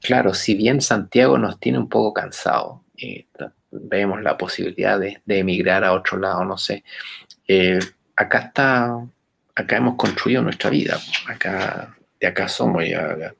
claro, 0.00 0.34
si 0.34 0.54
bien 0.54 0.80
Santiago 0.80 1.38
nos 1.38 1.60
tiene 1.60 1.78
un 1.78 1.88
poco 1.88 2.14
cansado, 2.14 2.82
eh, 2.96 3.26
vemos 3.70 4.22
la 4.22 4.36
posibilidad 4.36 4.98
de, 4.98 5.20
de, 5.24 5.38
emigrar 5.38 5.84
a 5.84 5.92
otro 5.92 6.18
lado, 6.18 6.44
no 6.44 6.56
sé, 6.56 6.82
eh, 7.46 7.78
acá 8.16 8.38
está, 8.38 9.06
acá 9.54 9.76
hemos 9.76 9.96
construido 9.96 10.42
nuestra 10.42 10.70
vida, 10.70 11.00
acá, 11.26 11.96
de 12.20 12.26
acá 12.26 12.48
somos 12.48 12.84
ya. 12.86 13.34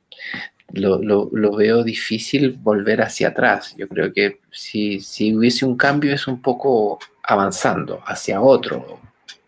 Lo, 0.72 1.56
veo 1.56 1.82
difícil 1.82 2.52
volver 2.52 3.00
hacia 3.00 3.28
atrás. 3.28 3.74
Yo 3.76 3.88
creo 3.88 4.12
que 4.12 4.40
si, 4.50 5.00
si 5.00 5.34
hubiese 5.34 5.64
un 5.64 5.78
cambio 5.78 6.12
es 6.12 6.26
un 6.26 6.42
poco 6.42 6.98
avanzando 7.22 8.02
hacia 8.06 8.40
otro, 8.42 9.00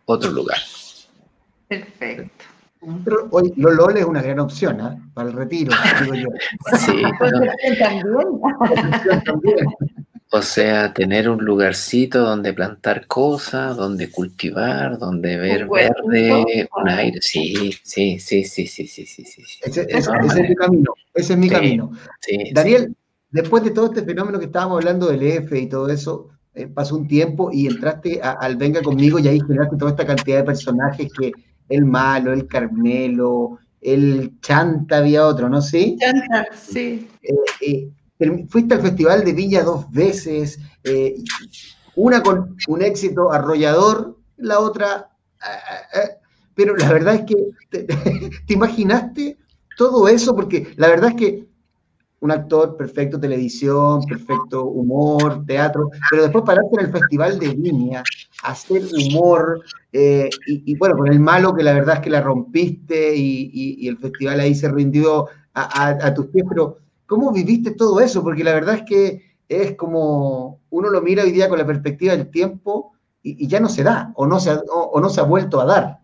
otro 0.06 0.30
lugar. 0.30 0.58
Perfecto. 1.68 2.39
Pero 3.04 3.28
hoy 3.30 3.52
LOL 3.56 3.96
es 3.96 4.04
una 4.04 4.22
gran 4.22 4.40
opción 4.40 4.80
¿eh? 4.80 4.98
para 5.12 5.28
el 5.28 5.36
retiro, 5.36 5.72
digo 6.02 6.14
yo. 6.14 6.28
Sí, 6.78 7.02
también. 9.24 9.66
O 10.32 10.42
sea, 10.42 10.92
tener 10.92 11.28
un 11.28 11.44
lugarcito 11.44 12.20
donde 12.20 12.52
plantar 12.52 13.06
cosas, 13.06 13.76
donde 13.76 14.10
cultivar, 14.10 14.96
donde 14.98 15.36
ver 15.36 15.68
verde, 15.68 16.68
un 16.80 16.88
aire. 16.88 17.18
Sí, 17.20 17.74
sí, 17.82 18.18
sí, 18.20 18.44
sí, 18.44 18.66
sí, 18.66 18.86
sí, 18.86 19.04
sí. 19.04 19.24
sí. 19.24 19.42
Ese, 19.62 19.86
es 19.90 20.08
mi 20.48 20.54
camino, 20.54 20.94
ese 21.12 21.32
es 21.32 21.38
mi 21.38 21.50
camino. 21.50 21.90
Daniel, 22.52 22.94
después 23.30 23.64
de 23.64 23.72
todo 23.72 23.86
este 23.86 24.02
fenómeno 24.02 24.38
que 24.38 24.46
estábamos 24.46 24.78
hablando 24.78 25.08
del 25.08 25.22
EFE 25.22 25.58
y 25.58 25.68
todo 25.68 25.88
eso, 25.90 26.28
eh, 26.54 26.68
pasó 26.68 26.96
un 26.96 27.08
tiempo 27.08 27.50
y 27.52 27.66
entraste 27.66 28.20
al 28.22 28.56
Venga 28.56 28.82
conmigo 28.82 29.18
y 29.18 29.26
ahí 29.28 29.40
generaste 29.40 29.76
toda 29.76 29.90
esta 29.90 30.06
cantidad 30.06 30.38
de 30.38 30.44
personajes 30.44 31.12
que 31.12 31.32
el 31.70 31.86
malo, 31.86 32.32
el 32.32 32.46
Carmelo, 32.46 33.58
el 33.80 34.38
Chanta, 34.40 34.98
había 34.98 35.26
otro, 35.26 35.48
¿no? 35.48 35.62
¿Sí? 35.62 35.96
Chanta, 35.98 36.46
sí. 36.54 37.08
Eh, 37.22 37.90
eh, 38.18 38.46
fuiste 38.48 38.74
al 38.74 38.82
Festival 38.82 39.24
de 39.24 39.32
Villa 39.32 39.62
dos 39.62 39.90
veces, 39.90 40.58
eh, 40.84 41.14
una 41.94 42.22
con 42.22 42.56
un 42.68 42.82
éxito 42.82 43.32
arrollador, 43.32 44.18
la 44.36 44.60
otra... 44.60 45.06
Pero 46.54 46.76
la 46.76 46.92
verdad 46.92 47.14
es 47.14 47.22
que 47.22 47.36
te, 48.46 48.52
imaginaste 48.52 49.38
todo 49.78 50.08
eso, 50.08 50.34
porque 50.34 50.74
la 50.76 50.88
verdad 50.88 51.10
es 51.10 51.16
que 51.16 51.48
un 52.20 52.30
actor 52.30 52.76
perfecto 52.76 53.18
televisión, 53.18 54.04
perfecto 54.04 54.64
humor, 54.64 55.44
teatro, 55.46 55.90
pero 56.10 56.22
después 56.22 56.44
pararte 56.44 56.68
en 56.78 56.86
el 56.86 56.92
Festival 56.92 57.38
de 57.38 57.48
Viña, 57.48 58.02
hacer 58.42 58.82
humor, 58.92 59.62
eh, 59.92 60.28
y, 60.46 60.76
bueno, 60.76 60.96
con 60.96 61.08
el 61.08 61.18
malo 61.18 61.54
que 61.54 61.62
la 61.62 61.72
verdad 61.72 61.96
es 61.96 62.00
que 62.02 62.10
la 62.10 62.20
rompiste 62.20 63.14
y, 63.16 63.88
el 63.88 63.96
festival 63.98 64.40
ahí 64.40 64.54
se 64.54 64.70
rindió 64.70 65.28
a, 65.54 66.14
tus 66.14 66.26
pies, 66.26 66.44
pero 66.48 66.78
¿cómo 67.06 67.32
viviste 67.32 67.72
todo 67.72 68.00
eso? 68.00 68.22
Porque 68.22 68.44
la 68.44 68.54
verdad 68.54 68.76
es 68.76 68.82
que 68.82 69.30
es 69.48 69.74
como 69.76 70.60
uno 70.70 70.90
lo 70.90 71.02
mira 71.02 71.24
hoy 71.24 71.32
día 71.32 71.48
con 71.48 71.58
la 71.58 71.66
perspectiva 71.66 72.16
del 72.16 72.30
tiempo 72.30 72.92
y, 73.22 73.48
ya 73.48 73.60
no 73.60 73.68
se 73.68 73.82
da, 73.82 74.12
o 74.14 74.26
no 74.26 74.38
se, 74.38 74.52
o, 74.70 75.00
no 75.00 75.08
se 75.08 75.20
ha 75.20 75.24
vuelto 75.24 75.60
a 75.60 75.64
dar. 75.64 75.98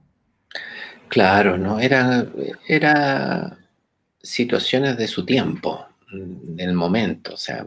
Claro, 1.08 1.56
¿no? 1.56 1.78
Era, 1.78 2.26
era 2.66 3.58
situaciones 4.20 4.96
de 4.96 5.06
su 5.06 5.24
tiempo, 5.24 5.86
del 6.10 6.72
momento, 6.74 7.34
o 7.34 7.36
sea, 7.36 7.66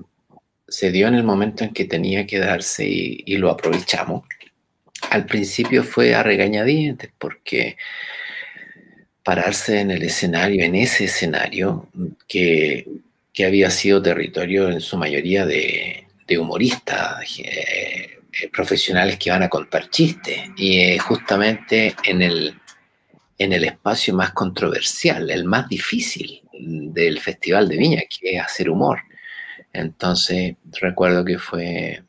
se 0.69 0.91
dio 0.91 1.07
en 1.07 1.15
el 1.15 1.23
momento 1.23 1.63
en 1.63 1.73
que 1.73 1.85
tenía 1.85 2.25
que 2.25 2.39
darse 2.39 2.85
y, 2.87 3.37
lo 3.37 3.49
aprovechamos. 3.49 4.23
Al 5.09 5.25
principio 5.25 5.83
fue 5.83 6.13
a 6.13 6.23
regañadientes 6.23 7.09
porque 7.17 7.77
pararse 9.23 9.79
en 9.79 9.91
el 9.91 10.03
escenario, 10.03 10.63
en 10.63 10.75
ese 10.75 11.05
escenario, 11.05 11.89
que, 12.27 12.85
había 13.45 13.71
sido 13.71 14.01
territorio 14.01 14.69
en 14.69 14.81
su 14.81 14.97
mayoría 14.97 15.45
de, 15.45 16.05
humoristas, 16.37 17.39
eh, 17.39 18.19
profesionales 18.51 19.17
que 19.17 19.29
iban 19.29 19.43
a 19.43 19.49
contar 19.49 19.89
chistes, 19.89 20.41
y 20.57 20.77
eh, 20.79 20.99
justamente 20.99 21.95
en 22.03 22.21
el, 22.21 22.53
en 23.37 23.53
el 23.53 23.63
espacio 23.63 24.13
más 24.13 24.31
controversial, 24.31 25.31
el 25.31 25.45
más 25.45 25.69
difícil, 25.69 26.38
del 26.59 27.19
Festival 27.19 27.67
de 27.67 27.77
Viña, 27.77 28.01
que 28.09 28.35
es 28.35 28.41
hacer 28.41 28.69
humor. 28.69 28.99
Entonces, 29.73 30.55
recuerdo 30.79 31.23
que 31.23 31.37
fue 31.37 32.03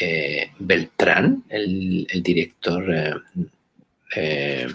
eh, 0.00 0.50
Beltrán, 0.58 1.44
el, 1.48 2.06
director, 2.22 2.84
eh, 2.94 3.14
eh, 4.16 4.68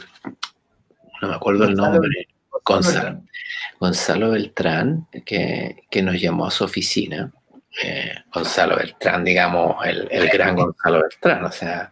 no 1.21 1.27
me 1.27 1.35
acuerdo 1.35 1.65
el 1.65 1.75
nombre, 1.75 2.27
Gonzalo, 2.63 3.23
Gonzalo 3.79 4.31
Beltrán, 4.31 5.07
que, 5.25 5.83
que, 5.89 6.01
nos 6.01 6.19
llamó 6.19 6.45
a 6.45 6.51
su 6.51 6.63
oficina. 6.63 7.31
Gonzalo 8.33 8.75
Beltrán, 8.75 9.23
digamos, 9.23 9.77
el, 9.85 10.07
gran 10.29 10.55
Gonzalo 10.55 11.01
Beltrán, 11.01 11.45
o 11.45 11.51
sea, 11.51 11.91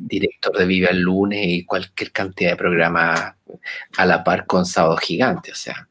director 0.00 0.56
de 0.56 0.66
Viva 0.66 0.90
el 0.90 1.00
Lunes 1.00 1.40
y 1.42 1.64
cualquier 1.64 2.10
cantidad 2.10 2.50
de 2.50 2.56
programas 2.56 3.34
a 3.96 4.06
la 4.06 4.24
par 4.24 4.46
con 4.46 4.66
Sábado 4.66 4.96
Gigante, 4.96 5.52
o 5.52 5.54
sea, 5.54 5.88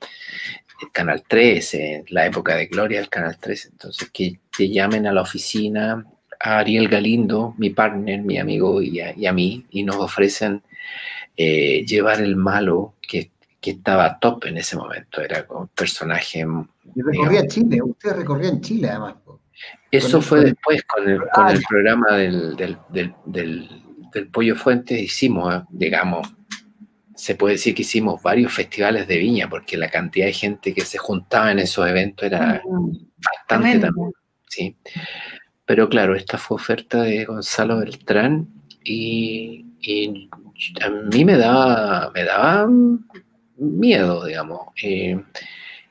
el 0.81 0.91
Canal 0.91 1.23
13, 1.27 2.05
la 2.09 2.25
época 2.25 2.55
de 2.55 2.67
gloria 2.67 2.99
del 2.99 3.09
Canal 3.09 3.37
13. 3.37 3.69
Entonces, 3.69 4.09
que 4.11 4.39
te 4.55 4.69
llamen 4.69 5.07
a 5.07 5.11
la 5.11 5.21
oficina 5.21 6.05
a 6.39 6.59
Ariel 6.59 6.87
Galindo, 6.87 7.55
mi 7.57 7.71
partner, 7.71 8.21
mi 8.21 8.37
amigo 8.37 8.81
y 8.81 8.99
a, 9.01 9.33
mí, 9.33 9.65
y 9.71 9.83
nos 9.83 9.97
ofrecen 9.97 10.61
eh, 11.35 11.83
llevar 11.85 12.21
el 12.21 12.35
malo 12.35 12.93
que, 13.01 13.31
estaba 13.61 14.17
top 14.19 14.45
en 14.45 14.57
ese 14.57 14.75
momento. 14.77 15.21
Era 15.21 15.45
un 15.49 15.67
personaje. 15.69 16.45
Y 16.95 17.01
recorría 17.01 17.47
Chile, 17.47 17.81
usted 17.81 18.15
recorría 18.15 18.49
en 18.49 18.61
Chile 18.61 18.89
además. 18.89 19.15
Eso 19.89 20.21
fue 20.21 20.41
después 20.41 20.83
con 20.83 21.09
el, 21.09 21.21
con 21.33 21.47
el 21.49 21.61
programa 21.67 22.17
del, 22.17 22.55
del, 22.55 22.77
del 23.25 24.27
Pollo 24.31 24.55
Fuente, 24.55 24.99
hicimos, 24.99 25.63
digamos, 25.69 26.27
se 27.15 27.35
puede 27.35 27.55
decir 27.55 27.73
que 27.73 27.81
hicimos 27.81 28.21
varios 28.21 28.53
festivales 28.53 29.07
de 29.07 29.17
viña, 29.17 29.49
porque 29.49 29.75
la 29.75 29.89
cantidad 29.89 30.27
de 30.27 30.33
gente 30.33 30.73
que 30.73 30.81
se 30.81 30.97
juntaba 30.97 31.51
en 31.51 31.59
esos 31.59 31.87
eventos 31.87 32.25
era 32.25 32.61
bastante 33.17 33.79
también. 33.79 34.13
¿sí? 34.47 34.77
Pero 35.65 35.89
claro, 35.89 36.15
esta 36.15 36.37
fue 36.37 36.55
oferta 36.55 37.01
de 37.01 37.25
Gonzalo 37.25 37.79
Beltrán 37.79 38.47
y, 38.83 39.65
a 40.81 40.89
mí 40.89 41.25
me 41.25 41.37
daba, 41.37 42.11
me 42.13 42.23
daba 42.23 42.67
miedo, 43.57 44.25
digamos. 44.25 44.67
Eh, 44.81 45.21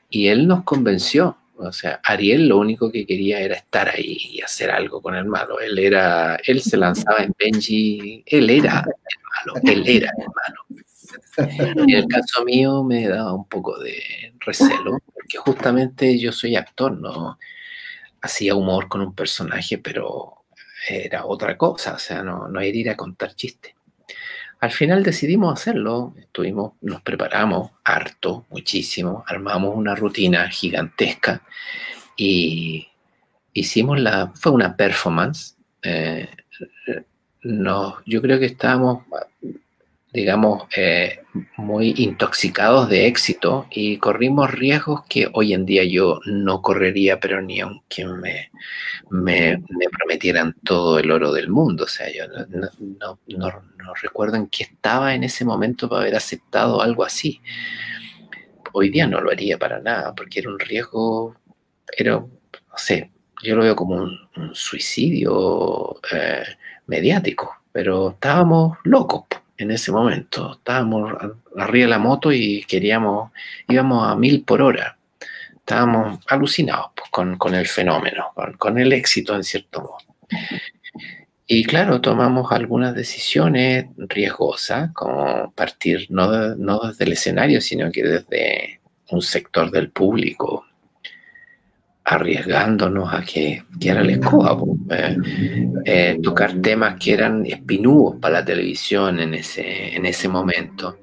y 0.09 0.27
él 0.27 0.47
nos 0.47 0.63
convenció. 0.63 1.37
O 1.57 1.71
sea, 1.71 1.99
Ariel 2.03 2.47
lo 2.47 2.59
único 2.59 2.91
que 2.91 3.05
quería 3.05 3.39
era 3.39 3.55
estar 3.55 3.89
ahí 3.89 4.17
y 4.31 4.41
hacer 4.41 4.69
algo 4.69 5.01
con 5.01 5.15
el 5.15 5.25
malo. 5.25 5.59
Él 5.59 5.79
era, 5.79 6.37
él 6.45 6.61
se 6.61 6.77
lanzaba 6.77 7.19
en 7.23 7.33
Benji, 7.37 8.23
él 8.25 8.49
era 8.49 8.85
el 8.85 9.53
malo, 9.53 9.61
él 9.63 9.83
era 9.87 10.11
el 10.17 10.25
malo. 10.27 10.83
En 11.37 11.89
el 11.89 12.07
caso 12.07 12.43
mío 12.45 12.83
me 12.83 13.07
da 13.07 13.33
un 13.33 13.47
poco 13.47 13.79
de 13.79 14.33
recelo, 14.39 14.99
porque 15.13 15.37
justamente 15.37 16.17
yo 16.19 16.31
soy 16.31 16.55
actor, 16.55 16.99
no 16.99 17.37
hacía 18.21 18.55
humor 18.55 18.87
con 18.87 19.01
un 19.01 19.13
personaje, 19.13 19.77
pero 19.77 20.45
era 20.87 21.25
otra 21.25 21.57
cosa, 21.57 21.93
o 21.93 21.99
sea, 21.99 22.23
no, 22.23 22.47
no 22.47 22.63
ir 22.63 22.89
a 22.89 22.97
contar 22.97 23.35
chistes. 23.35 23.76
Al 24.59 24.71
final 24.71 25.03
decidimos 25.03 25.53
hacerlo, 25.53 26.15
estuvimos, 26.17 26.73
nos 26.81 27.01
preparamos 27.01 27.71
harto, 27.83 28.45
muchísimo, 28.49 29.23
armamos 29.27 29.75
una 29.75 29.95
rutina 29.95 30.49
gigantesca 30.49 31.43
y 32.15 32.87
hicimos 33.53 33.99
la, 33.99 34.31
fue 34.33 34.51
una 34.51 34.75
performance. 34.75 35.55
Eh, 35.83 36.27
no, 37.43 37.97
yo 38.05 38.21
creo 38.21 38.39
que 38.39 38.47
estábamos 38.47 39.03
digamos, 40.17 40.63
eh, 40.75 41.19
muy 41.57 41.93
intoxicados 41.95 42.89
de 42.89 43.05
éxito 43.05 43.67
y 43.69 43.97
corrimos 43.97 44.49
riesgos 44.49 45.03
que 45.07 45.29
hoy 45.31 45.53
en 45.53 45.63
día 45.63 45.83
yo 45.83 46.19
no 46.25 46.63
correría, 46.63 47.19
pero 47.19 47.39
ni 47.39 47.59
aunque 47.59 48.03
me, 48.03 48.49
me, 49.11 49.61
prometieran 49.95 50.55
todo 50.63 50.97
el 50.97 51.11
oro 51.11 51.31
del 51.31 51.49
mundo. 51.49 51.83
O 51.83 51.87
sea, 51.87 52.07
yo 52.11 52.23
no, 52.49 53.19
no, 53.27 53.93
recuerdo 54.01 54.37
en 54.37 54.47
qué 54.47 54.63
estaba 54.63 55.13
en 55.13 55.23
ese 55.23 55.45
momento 55.45 55.87
para 55.87 56.01
haber 56.01 56.15
aceptado 56.15 56.81
algo 56.81 57.03
así. 57.03 57.39
Hoy 58.73 58.89
día 58.89 59.05
no 59.05 59.21
lo 59.21 59.29
haría 59.29 59.59
para 59.59 59.79
nada, 59.79 60.15
porque 60.15 60.39
era 60.39 60.49
un 60.49 60.57
riesgo, 60.57 61.35
era, 61.95 62.13
no 62.13 62.29
sé, 62.75 63.11
yo 63.43 63.55
lo 63.55 63.61
veo 63.61 63.75
como 63.75 63.97
un, 63.97 64.17
suicidio 64.53 65.99
eh, 66.11 66.43
mediático, 66.87 67.55
pero 67.71 68.09
estábamos 68.11 68.77
locos 68.83 69.25
en 69.57 69.71
ese 69.71 69.91
momento. 69.91 70.53
Estábamos 70.53 71.13
arriba 71.57 71.85
de 71.85 71.89
la 71.89 71.99
moto 71.99 72.31
y 72.31 72.63
queríamos, 72.63 73.31
íbamos 73.67 74.07
a 74.07 74.15
mil 74.15 74.43
por 74.43 74.61
hora. 74.61 74.97
Estábamos 75.55 76.19
alucinados 76.27 76.91
pues, 76.95 77.09
con, 77.37 77.55
el 77.55 77.67
fenómeno, 77.67 78.27
con, 78.57 78.77
el 78.77 78.93
éxito 78.93 79.35
en 79.35 79.43
cierto 79.43 79.81
modo. 79.81 79.97
Y 81.45 81.63
claro, 81.63 82.01
tomamos 82.01 82.51
algunas 82.51 82.93
decisiones 82.93 83.85
riesgosas, 83.97 84.91
como 84.93 85.51
partir 85.51 86.07
no, 86.09 86.55
no 86.55 86.79
desde 86.79 87.05
el 87.05 87.13
escenario, 87.13 87.61
sino 87.61 87.91
que 87.91 88.03
desde 88.03 88.81
un 89.09 89.21
sector 89.21 89.71
del 89.71 89.89
público, 89.89 90.65
arriesgándonos 92.09 93.13
a 93.13 93.21
que, 93.21 93.63
que 93.77 93.89
era 93.89 94.01
la 94.01 94.13
escoba, 94.13 94.57
eh, 94.91 95.17
eh, 95.83 96.19
tocar 96.23 96.53
temas 96.61 96.95
que 96.97 97.11
eran 97.11 97.45
espinúos 97.45 98.15
para 98.21 98.39
la 98.39 98.45
televisión 98.45 99.19
en 99.19 99.33
ese, 99.33 99.93
en 99.93 100.05
ese 100.05 100.29
momento. 100.29 100.99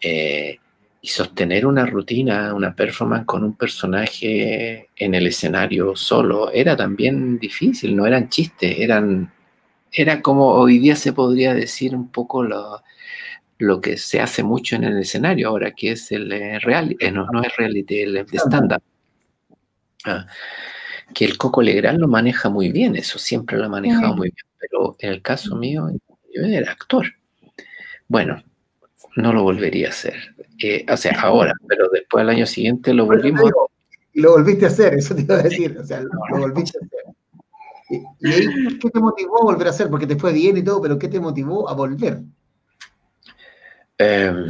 Eh, 0.00 0.58
y 1.02 1.08
sostener 1.08 1.66
una 1.66 1.84
rutina, 1.84 2.54
una 2.54 2.74
performance 2.74 3.26
con 3.26 3.44
un 3.44 3.54
personaje 3.54 4.88
en 4.96 5.14
el 5.14 5.26
escenario 5.26 5.94
solo 5.94 6.50
era 6.50 6.74
también 6.74 7.38
difícil, 7.38 7.94
no 7.94 8.06
eran 8.06 8.30
chistes, 8.30 8.78
eran, 8.78 9.30
era 9.92 10.22
como 10.22 10.52
hoy 10.52 10.78
día 10.78 10.96
se 10.96 11.12
podría 11.12 11.52
decir 11.52 11.94
un 11.94 12.08
poco 12.08 12.42
lo, 12.42 12.82
lo 13.58 13.78
que 13.82 13.98
se 13.98 14.22
hace 14.22 14.42
mucho 14.42 14.76
en 14.76 14.84
el 14.84 14.98
escenario 14.98 15.50
ahora, 15.50 15.72
que 15.72 15.90
es 15.90 16.10
el 16.12 16.30
real, 16.62 16.96
no, 17.12 17.26
no 17.30 17.42
es 17.42 17.54
reality, 17.58 18.00
el 18.00 18.24
stand-up 18.32 18.82
Ah, 20.04 20.26
que 21.14 21.24
el 21.24 21.38
Coco 21.38 21.62
Legrand 21.62 21.98
lo 21.98 22.08
maneja 22.08 22.48
muy 22.48 22.70
bien, 22.70 22.96
eso 22.96 23.18
siempre 23.18 23.56
lo 23.56 23.64
ha 23.64 23.68
manejado 23.68 24.14
muy 24.14 24.30
bien, 24.30 24.46
pero 24.58 24.96
en 24.98 25.10
el 25.10 25.22
caso 25.22 25.56
mío, 25.56 25.88
yo 26.32 26.42
era 26.42 26.72
actor. 26.72 27.06
Bueno, 28.08 28.42
no 29.16 29.32
lo 29.32 29.42
volvería 29.42 29.88
a 29.88 29.90
hacer. 29.90 30.34
Eh, 30.62 30.84
o 30.90 30.96
sea, 30.96 31.20
ahora, 31.20 31.52
pero 31.68 31.88
después 31.92 32.22
al 32.22 32.30
año 32.30 32.46
siguiente 32.46 32.94
lo 32.94 33.06
volvimos 33.06 33.50
Y 34.12 34.20
lo 34.20 34.32
volviste 34.32 34.64
a 34.64 34.68
hacer, 34.68 34.94
eso 34.94 35.14
te 35.14 35.22
iba 35.22 35.36
a 35.36 35.42
decir, 35.42 35.76
o 35.78 35.84
sea, 35.84 36.00
lo, 36.00 36.38
volviste 36.38 36.78
a 36.78 36.84
hacer. 36.84 37.04
¿Y, 37.90 38.26
ahí 38.26 38.78
qué 38.80 38.90
te 38.90 38.98
motivó 38.98 39.42
a 39.42 39.44
volver 39.44 39.68
a 39.68 39.70
hacer? 39.70 39.90
Porque 39.90 40.06
te 40.06 40.16
fue 40.16 40.32
bien 40.32 40.56
y 40.56 40.62
todo, 40.62 40.80
pero 40.80 40.98
¿qué 40.98 41.08
te 41.08 41.20
motivó 41.20 41.68
a 41.68 41.74
volver? 41.74 42.20
Eh, 43.98 44.46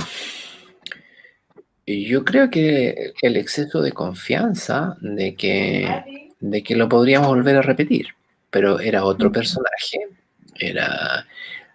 yo 1.86 2.24
creo 2.24 2.50
que 2.50 3.12
el 3.20 3.36
exceso 3.36 3.82
de 3.82 3.92
confianza 3.92 4.96
de 5.00 5.34
que, 5.34 6.32
de 6.40 6.62
que 6.62 6.76
lo 6.76 6.88
podríamos 6.88 7.28
volver 7.28 7.56
a 7.56 7.62
repetir, 7.62 8.08
pero 8.50 8.80
era 8.80 9.04
otro 9.04 9.30
personaje, 9.30 9.98
era 10.58 11.26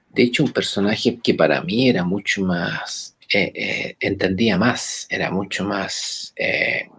de 0.09 0.23
hecho 0.23 0.43
un 0.43 0.51
personaje 0.51 1.19
que 1.21 1.33
para 1.35 1.61
mí 1.61 1.89
era 1.89 2.03
mucho 2.03 2.41
más, 2.43 3.15
eh, 3.31 3.51
eh, 3.53 3.95
entendía 3.99 4.57
más, 4.57 5.05
era 5.09 5.29
mucho 5.31 5.63
más, 5.63 6.33
eh, 6.35 6.89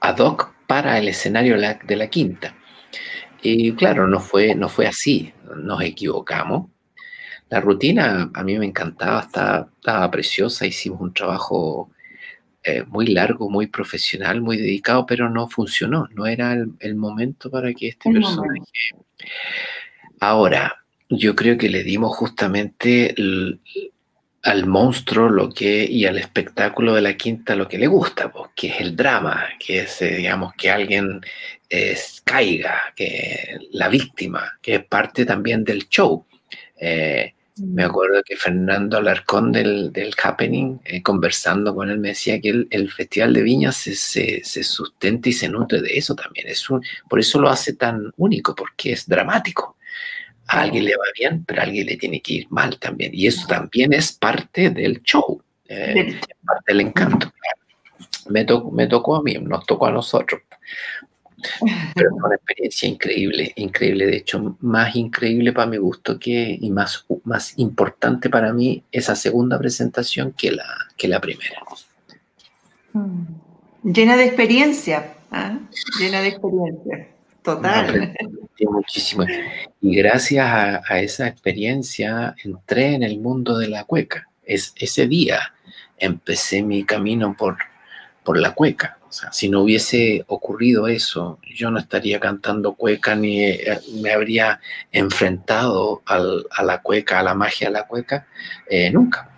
ad 0.00 0.18
hoc 0.18 0.54
para 0.66 0.98
el 0.98 1.08
escenario 1.08 1.56
de 1.58 1.96
la 1.96 2.08
quinta. 2.08 2.54
Y 3.42 3.72
claro, 3.72 4.06
no 4.06 4.20
fue, 4.20 4.54
no 4.54 4.68
fue 4.68 4.86
así, 4.86 5.32
nos 5.56 5.82
equivocamos. 5.82 6.68
La 7.50 7.60
rutina 7.60 8.30
a 8.32 8.44
mí 8.44 8.56
me 8.58 8.66
encantaba, 8.66 9.20
estaba, 9.20 10.10
preciosa, 10.10 10.66
hicimos 10.66 11.00
un 11.00 11.12
trabajo 11.12 11.90
eh, 12.62 12.84
muy 12.86 13.08
largo, 13.08 13.50
muy 13.50 13.66
profesional, 13.66 14.40
muy 14.40 14.56
dedicado, 14.56 15.04
pero 15.04 15.28
no 15.28 15.48
funcionó, 15.48 16.08
no 16.14 16.26
era 16.26 16.52
el, 16.52 16.94
momento 16.94 17.50
para 17.50 17.74
que 17.74 17.88
este 17.88 18.12
personaje... 18.12 18.60
Ahora, 20.20 20.84
yo 21.08 21.34
creo 21.34 21.58
que 21.58 21.68
le 21.68 21.82
dimos 21.82 22.16
justamente 22.16 23.16
al 24.42 24.66
monstruo 24.66 25.28
lo 25.28 25.50
que 25.50 25.84
y 25.84 26.06
al 26.06 26.18
espectáculo 26.18 26.94
de 26.94 27.00
la 27.00 27.16
quinta 27.16 27.56
lo 27.56 27.66
que 27.66 27.78
le 27.78 27.88
gusta, 27.88 28.30
pues, 28.30 28.52
que 28.54 28.68
es 28.68 28.80
el 28.80 28.94
drama, 28.94 29.44
que 29.58 29.80
es, 29.80 30.00
eh, 30.02 30.18
digamos, 30.18 30.54
que 30.54 30.70
alguien 30.70 31.20
caiga, 32.24 32.92
que 32.94 33.58
la 33.72 33.88
víctima, 33.88 34.52
que 34.62 34.76
es 34.76 34.84
parte 34.84 35.26
también 35.26 35.64
del 35.64 35.88
show. 35.88 36.24
Eh, 36.80 37.34
me 37.60 37.84
mm. 37.84 37.90
acuerdo 37.90 38.22
que 38.22 38.36
Fernando 38.36 38.96
Alarcón 38.96 39.52
del, 39.52 39.92
del 39.92 40.14
Happening, 40.22 40.80
eh, 40.84 41.02
conversando 41.02 41.74
con 41.74 41.90
él, 41.90 41.98
me 41.98 42.08
decía 42.08 42.40
que 42.40 42.66
el, 42.70 42.90
Festival 42.90 43.34
de 43.34 43.42
Viñas 43.42 43.76
se, 43.76 43.94
se, 43.94 44.64
sustenta 44.64 45.28
y 45.28 45.32
se 45.32 45.48
nutre 45.48 45.80
de 45.80 45.96
eso 45.96 46.14
también. 46.14 46.48
Es 46.48 46.66
por 47.08 47.20
eso 47.20 47.40
lo 47.40 47.48
hace 47.48 47.74
tan 47.74 48.12
único, 48.16 48.54
porque 48.54 48.92
es 48.92 49.06
dramático. 49.06 49.76
A 50.48 50.62
alguien 50.62 50.84
le 50.84 50.96
va 50.96 51.04
bien, 51.16 51.44
pero 51.44 51.60
a 51.60 51.64
alguien 51.64 51.86
le 51.86 51.96
tiene 51.96 52.20
que 52.20 52.34
ir 52.34 52.46
mal 52.50 52.78
también. 52.78 53.12
Y 53.14 53.26
eso 53.26 53.46
también 53.46 53.92
es 53.92 54.12
parte 54.12 54.70
del 54.70 55.02
show, 55.02 55.42
eh, 55.68 56.18
parte 56.44 56.64
del 56.66 56.80
encanto. 56.80 57.32
Me, 58.28 58.46
me 58.72 58.86
tocó 58.86 59.16
a 59.16 59.22
mí, 59.22 59.34
nos 59.34 59.66
tocó 59.66 59.86
a 59.86 59.92
nosotros. 59.92 60.40
Pero 61.94 62.10
fue 62.10 62.26
una 62.26 62.36
experiencia 62.36 62.88
increíble, 62.88 63.52
increíble. 63.56 64.06
De 64.06 64.16
hecho, 64.16 64.56
más 64.60 64.96
increíble 64.96 65.52
para 65.52 65.66
mi 65.66 65.76
gusto 65.76 66.18
que, 66.18 66.58
y 66.60 66.70
más, 66.70 67.06
más 67.24 67.54
importante 67.58 68.28
para 68.30 68.52
mí 68.52 68.82
esa 68.92 69.14
segunda 69.16 69.58
presentación 69.58 70.32
que 70.32 70.52
la, 70.52 70.66
que 70.96 71.08
la 71.08 71.20
primera. 71.20 71.62
Mm. 72.92 73.24
Llena 73.82 74.16
de 74.16 74.24
experiencia, 74.24 75.14
¿ah? 75.30 75.58
llena 75.98 76.20
de 76.20 76.28
experiencia. 76.28 77.08
Total. 77.42 78.14
muchísimo. 78.68 79.24
Y 79.80 79.96
gracias 79.96 80.46
a, 80.46 81.00
esa 81.00 81.26
experiencia 81.26 82.34
entré 82.44 82.94
en 82.94 83.02
el 83.02 83.18
mundo 83.18 83.56
de 83.56 83.68
la 83.68 83.84
cueca. 83.84 84.28
Es, 84.44 84.74
ese 84.76 85.06
día 85.06 85.54
empecé 85.96 86.62
mi 86.62 86.84
camino 86.84 87.34
por, 87.36 87.56
por 88.22 88.38
la 88.38 88.52
cueca. 88.52 88.98
O 89.10 89.12
sea, 89.12 89.32
si 89.32 89.48
no 89.48 89.62
hubiese 89.62 90.24
ocurrido 90.28 90.86
eso, 90.86 91.40
yo 91.56 91.72
no 91.72 91.80
estaría 91.80 92.20
cantando 92.20 92.74
cueca 92.74 93.16
ni 93.16 93.42
eh, 93.42 93.80
me 94.00 94.12
habría 94.12 94.60
enfrentado 94.92 96.00
a 96.06 96.62
la 96.62 96.80
cueca, 96.80 97.18
a 97.18 97.24
la 97.24 97.34
magia 97.34 97.66
de 97.66 97.72
la 97.72 97.88
cueca, 97.88 98.28
eh, 98.68 98.88
nunca. 98.92 99.28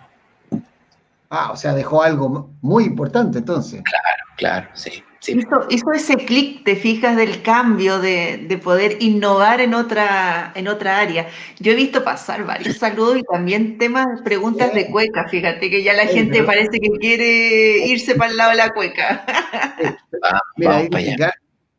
Ah, 1.27 1.49
o 1.51 1.57
sea, 1.57 1.73
dejó 1.73 2.03
algo 2.03 2.51
muy 2.61 2.83
importante 2.83 3.39
entonces. 3.39 3.81
Claro, 3.83 4.23
claro, 4.37 4.69
sí. 4.75 5.03
Hizo, 5.25 5.91
ese 5.93 6.15
clic, 6.17 6.63
te 6.63 6.75
fijas, 6.75 7.15
del 7.15 7.41
cambio 7.41 7.99
de, 7.99 8.59
poder 8.61 8.97
innovar 8.99 9.61
en 9.61 9.73
otra, 9.73 10.51
en 10.55 10.67
otra 10.67 10.99
área. 10.99 11.27
Yo 11.59 11.71
he 11.71 11.75
visto 11.75 12.03
pasar 12.03 12.45
varios 12.45 12.77
saludos 12.77 13.17
y 13.19 13.23
también 13.23 13.77
temas, 13.77 14.21
preguntas 14.23 14.73
de 14.73 14.87
cueca, 14.87 15.27
fíjate 15.29 15.69
que 15.69 15.83
ya 15.83 15.93
la 15.93 16.07
gente 16.07 16.43
parece 16.43 16.79
que 16.79 16.89
quiere 16.99 17.87
irse 17.87 18.15
para 18.15 18.31
el 18.31 18.37
lado 18.37 18.51
de 18.51 18.57
la 18.57 18.69
cueca. 18.71 19.25
mira, 20.57 21.33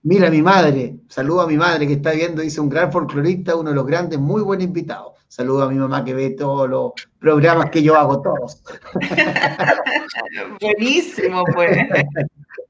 mira, 0.04 0.30
mi 0.30 0.42
madre, 0.42 1.00
saludo 1.08 1.40
a 1.40 1.46
mi 1.46 1.56
madre 1.56 1.86
que 1.86 1.94
está 1.94 2.12
viendo, 2.12 2.42
dice 2.42 2.60
un 2.60 2.68
gran 2.68 2.92
folclorista, 2.92 3.56
uno 3.56 3.70
de 3.70 3.76
los 3.76 3.86
grandes, 3.86 4.18
muy 4.18 4.42
buen 4.42 4.60
invitado. 4.60 5.14
Saludo 5.26 5.64
a 5.64 5.68
mi 5.68 5.76
mamá 5.76 6.04
que 6.04 6.14
ve 6.14 6.30
todos 6.30 6.70
los 6.70 6.92
programas 7.18 7.70
que 7.70 7.82
yo 7.82 7.96
hago, 7.96 8.22
todos. 8.22 8.62
Buenísimo, 10.60 11.42
pues. 11.52 11.76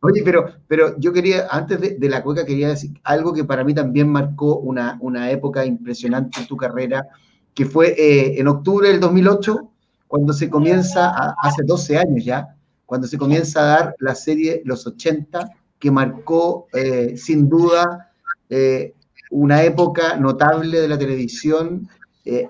Oye, 0.01 0.23
pero, 0.25 0.51
pero 0.67 0.99
yo 0.99 1.13
quería, 1.13 1.47
antes 1.51 2.01
de, 2.01 2.09
la 2.09 2.23
cueca, 2.23 2.47
quería 2.47 2.69
decir 2.69 2.93
algo 3.03 3.35
que 3.35 3.45
para 3.45 3.65
mí 3.65 3.75
también 3.75 4.11
marcó 4.11 4.57
una, 4.57 4.97
una 5.01 5.31
época 5.31 5.67
impresionante 5.67 6.41
en 6.41 6.47
tu 6.47 6.57
carrera, 6.57 7.07
que 7.53 7.67
fue 7.67 7.89
eh, 7.99 8.41
en 8.41 8.49
octubre 8.49 8.89
del 8.89 9.01
2008, 9.01 9.71
cuando 10.07 10.33
se 10.33 10.49
comienza, 10.49 11.35
hace 11.43 11.63
12 11.65 11.99
años 11.99 12.25
ya, 12.25 12.57
cuando 12.87 13.07
se 13.07 13.19
comienza 13.19 13.61
a 13.61 13.65
dar 13.65 13.97
la 13.99 14.15
serie 14.15 14.63
Los 14.65 14.87
80, 14.87 15.51
que 15.79 15.91
marcó 15.91 16.67
eh, 16.73 17.15
sin 17.17 17.49
duda 17.49 18.13
eh, 18.49 18.95
una 19.31 19.63
época 19.63 20.17
notable 20.17 20.81
de 20.81 20.89
la 20.89 20.99
televisión 20.99 21.89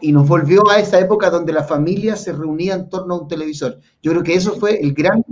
y 0.00 0.12
nos 0.12 0.28
volvió 0.28 0.70
a 0.70 0.78
esa 0.78 1.00
época 1.00 1.30
donde 1.30 1.52
la 1.52 1.64
familia 1.64 2.14
se 2.14 2.32
reunía 2.32 2.74
en 2.74 2.88
torno 2.88 3.14
a 3.14 3.20
un 3.22 3.26
televisor. 3.26 3.80
Yo 4.04 4.12
creo 4.12 4.22
que 4.22 4.34
eso 4.34 4.54
fue 4.54 4.80
el 4.80 4.94
gran 4.94 5.24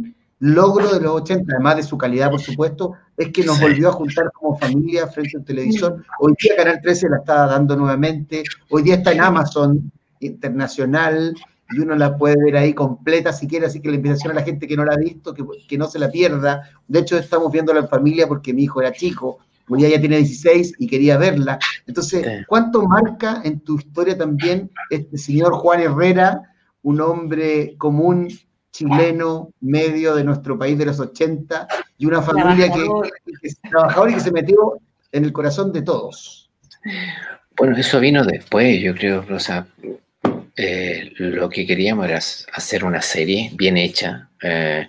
logro 0.43 0.93
de 0.93 1.01
los 1.01 1.23
80, 1.23 1.55
además 1.55 1.77
de 1.77 1.83
su 1.85 1.97
calidad, 1.97 2.29
por 2.29 2.41
supuesto, 2.41 2.95
es 3.17 3.29
que 3.29 3.45
nos 3.45 3.61
volvió 3.61 3.91
a 3.91 3.93
juntar 3.93 4.33
como 4.33 4.59
familia 4.59 5.07
frente 5.07 5.37
al 5.37 5.45
televisor. 5.45 6.05
Hoy 6.19 6.35
día 6.43 6.57
Canal 6.57 6.81
13 6.83 7.09
la 7.11 7.19
está 7.19 7.47
dando 7.47 7.77
nuevamente, 7.77 8.43
hoy 8.69 8.83
día 8.83 8.97
está 8.97 9.13
en 9.13 9.21
Amazon 9.21 9.93
Internacional 10.19 11.37
y 11.75 11.81
uno 11.81 11.95
la 11.97 12.17
puede 12.17 12.37
ver 12.45 12.57
ahí 12.57 12.75
completa 12.75 13.33
si 13.33 13.47
quiere, 13.49 13.67
así 13.67 13.81
que 13.81 13.89
la 13.89 13.97
invitación 13.97 14.33
a 14.33 14.35
la 14.35 14.43
gente 14.43 14.67
que 14.67 14.77
no 14.77 14.85
la 14.85 14.95
ha 14.95 14.99
visto, 14.99 15.35
que, 15.35 15.45
que 15.69 15.79
no 15.79 15.87
se 15.87 15.99
la 15.99 16.11
pierda. 16.11 16.69
De 16.87 17.01
hecho, 17.01 17.17
estamos 17.17 17.51
viéndola 17.51 17.81
en 17.81 17.89
familia 17.89 18.27
porque 18.27 18.53
mi 18.53 18.65
hijo 18.65 18.81
era 18.81 18.93
chico, 18.93 19.39
día 19.77 19.89
ya 19.89 20.01
tiene 20.01 20.19
16 20.19 20.75
y 20.79 20.87
quería 20.87 21.17
verla. 21.17 21.59
Entonces, 21.87 22.45
¿cuánto 22.47 22.87
marca 22.87 23.41
en 23.45 23.61
tu 23.61 23.79
historia 23.79 24.17
también 24.17 24.71
este 24.91 25.19
señor 25.19 25.55
Juan 25.55 25.81
Herrera, 25.81 26.43
un 26.83 27.01
hombre 27.01 27.77
común 27.79 28.29
chileno 28.73 29.51
medio 29.61 30.15
de 30.15 30.25
nuestro 30.25 30.59
país 30.59 30.79
de 30.79 30.87
los 30.87 30.99
80 30.99 31.69
y 31.99 32.07
una 32.07 32.23
familia 32.23 32.73
que, 32.73 32.87
es 33.43 33.61
trabajador 33.61 34.11
y 34.11 34.15
que 34.15 34.21
se 34.21 34.33
metió 34.33 34.79
en 35.13 35.25
el 35.25 35.33
corazón 35.33 35.73
de 35.73 35.83
todos. 35.83 36.51
Bueno, 37.57 37.77
eso 37.77 38.01
vino 38.01 38.25
después, 38.25 38.81
yo 38.81 38.95
creo, 38.95 39.25
o 39.31 39.39
sea, 39.39 39.67
eh, 40.57 41.13
lo 41.17 41.49
que 41.49 41.67
queríamos 41.67 42.07
era 42.07 42.19
hacer 42.19 42.85
una 42.85 43.03
serie 43.03 43.51
bien 43.55 43.77
hecha 43.77 44.29
eh, 44.43 44.89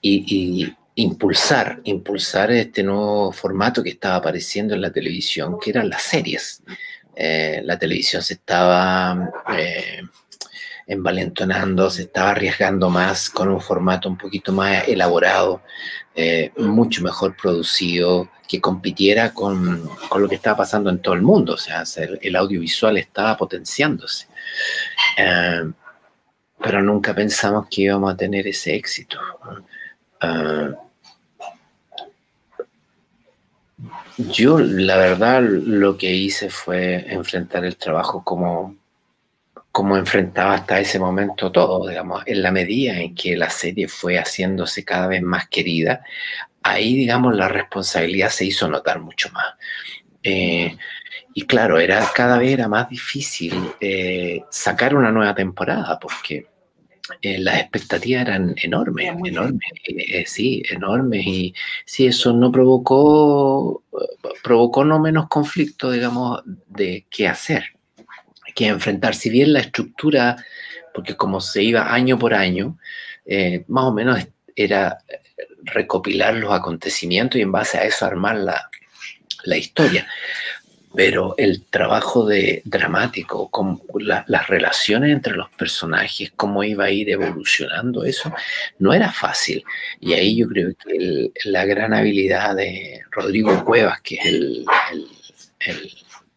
y, 0.00 0.72
impulsar, 0.96 1.80
impulsar 1.84 2.52
este 2.52 2.84
nuevo 2.84 3.32
formato 3.32 3.82
que 3.82 3.90
estaba 3.90 4.16
apareciendo 4.16 4.74
en 4.74 4.80
la 4.80 4.92
televisión, 4.92 5.58
que 5.60 5.70
eran 5.70 5.88
las 5.88 6.02
series. 6.02 6.62
Eh, 7.16 7.62
la 7.64 7.78
televisión 7.78 8.22
se 8.22 8.34
estaba 8.34 9.32
envalentonando, 10.86 11.90
se 11.90 12.02
estaba 12.02 12.30
arriesgando 12.30 12.90
más 12.90 13.30
con 13.30 13.48
un 13.48 13.60
formato 13.60 14.08
un 14.08 14.18
poquito 14.18 14.52
más 14.52 14.86
elaborado, 14.88 15.62
eh, 16.14 16.52
mucho 16.56 17.02
mejor 17.02 17.36
producido, 17.36 18.28
que 18.46 18.60
compitiera 18.60 19.32
con, 19.32 19.88
lo 20.16 20.28
que 20.28 20.34
estaba 20.34 20.58
pasando 20.58 20.90
en 20.90 21.00
todo 21.00 21.14
el 21.14 21.22
mundo, 21.22 21.54
o 21.54 21.58
sea, 21.58 21.82
el, 22.20 22.36
audiovisual 22.36 22.98
estaba 22.98 23.36
potenciándose. 23.36 24.26
Eh, 25.16 25.70
pero 26.62 26.82
nunca 26.82 27.14
pensamos 27.14 27.66
que 27.70 27.82
íbamos 27.82 28.12
a 28.12 28.16
tener 28.16 28.46
ese 28.46 28.74
éxito. 28.74 29.18
Eh, 30.20 30.74
yo, 34.16 34.58
la 34.58 34.96
verdad, 34.96 35.42
lo 35.42 35.96
que 35.96 36.12
hice 36.12 36.48
fue 36.48 37.12
enfrentar 37.12 37.64
el 37.64 37.76
trabajo 37.76 38.22
como 38.22 38.76
como 39.74 39.96
enfrentaba 39.96 40.54
hasta 40.54 40.78
ese 40.78 41.00
momento 41.00 41.50
todo, 41.50 41.88
digamos, 41.88 42.22
en 42.26 42.42
la 42.42 42.52
medida 42.52 43.00
en 43.00 43.12
que 43.12 43.36
la 43.36 43.50
serie 43.50 43.88
fue 43.88 44.18
haciéndose 44.20 44.84
cada 44.84 45.08
vez 45.08 45.20
más 45.20 45.48
querida, 45.48 46.04
ahí, 46.62 46.94
digamos, 46.94 47.34
la 47.34 47.48
responsabilidad 47.48 48.30
se 48.30 48.44
hizo 48.44 48.68
notar 48.68 49.00
mucho 49.00 49.30
más. 49.32 49.54
Eh, 50.22 50.76
y 51.34 51.42
claro, 51.42 51.78
era, 51.78 52.08
cada 52.14 52.38
vez 52.38 52.52
era 52.52 52.68
más 52.68 52.88
difícil 52.88 53.54
eh, 53.80 54.42
sacar 54.50 54.94
una 54.94 55.10
nueva 55.10 55.34
temporada 55.34 55.98
porque 55.98 56.46
eh, 57.20 57.38
las 57.38 57.60
expectativas 57.60 58.22
eran 58.22 58.54
enormes, 58.62 59.14
enormes, 59.24 59.60
sí, 60.26 60.62
enormes. 60.70 61.26
Y 61.26 61.54
sí, 61.84 62.06
eso 62.06 62.32
no 62.32 62.50
provocó, 62.50 63.82
provocó 64.42 64.84
no 64.84 65.00
menos 65.00 65.28
conflicto, 65.28 65.90
digamos, 65.90 66.42
de 66.44 67.06
qué 67.10 67.28
hacer 67.28 67.74
que 68.54 68.68
enfrentar. 68.68 69.14
Si 69.14 69.28
bien 69.30 69.52
la 69.52 69.60
estructura, 69.60 70.36
porque 70.94 71.16
como 71.16 71.40
se 71.40 71.62
iba 71.62 71.92
año 71.92 72.18
por 72.18 72.34
año, 72.34 72.78
eh, 73.26 73.64
más 73.68 73.84
o 73.84 73.92
menos 73.92 74.18
era 74.54 74.98
recopilar 75.64 76.34
los 76.34 76.52
acontecimientos 76.52 77.38
y 77.38 77.42
en 77.42 77.52
base 77.52 77.78
a 77.78 77.84
eso 77.84 78.06
armar 78.06 78.36
la, 78.36 78.70
historia. 79.56 80.06
Pero 80.94 81.34
el 81.36 81.64
trabajo 81.64 82.24
de 82.24 82.62
dramático, 82.64 83.50
las 83.98 84.46
relaciones 84.46 85.10
entre 85.10 85.34
los 85.34 85.50
personajes, 85.50 86.32
cómo 86.36 86.62
iba 86.62 86.84
a 86.84 86.90
ir 86.90 87.10
evolucionando 87.10 88.04
eso, 88.04 88.32
no 88.78 88.94
era 88.94 89.10
fácil. 89.10 89.64
Y 90.00 90.12
ahí 90.12 90.36
yo 90.36 90.48
creo 90.48 90.70
que 90.74 91.32
la 91.46 91.64
gran 91.64 91.92
habilidad 91.94 92.54
de 92.54 93.02
Rodrigo 93.10 93.64
Cuevas, 93.64 94.00
que 94.02 94.16
es 94.16 94.26
el, 94.26 94.64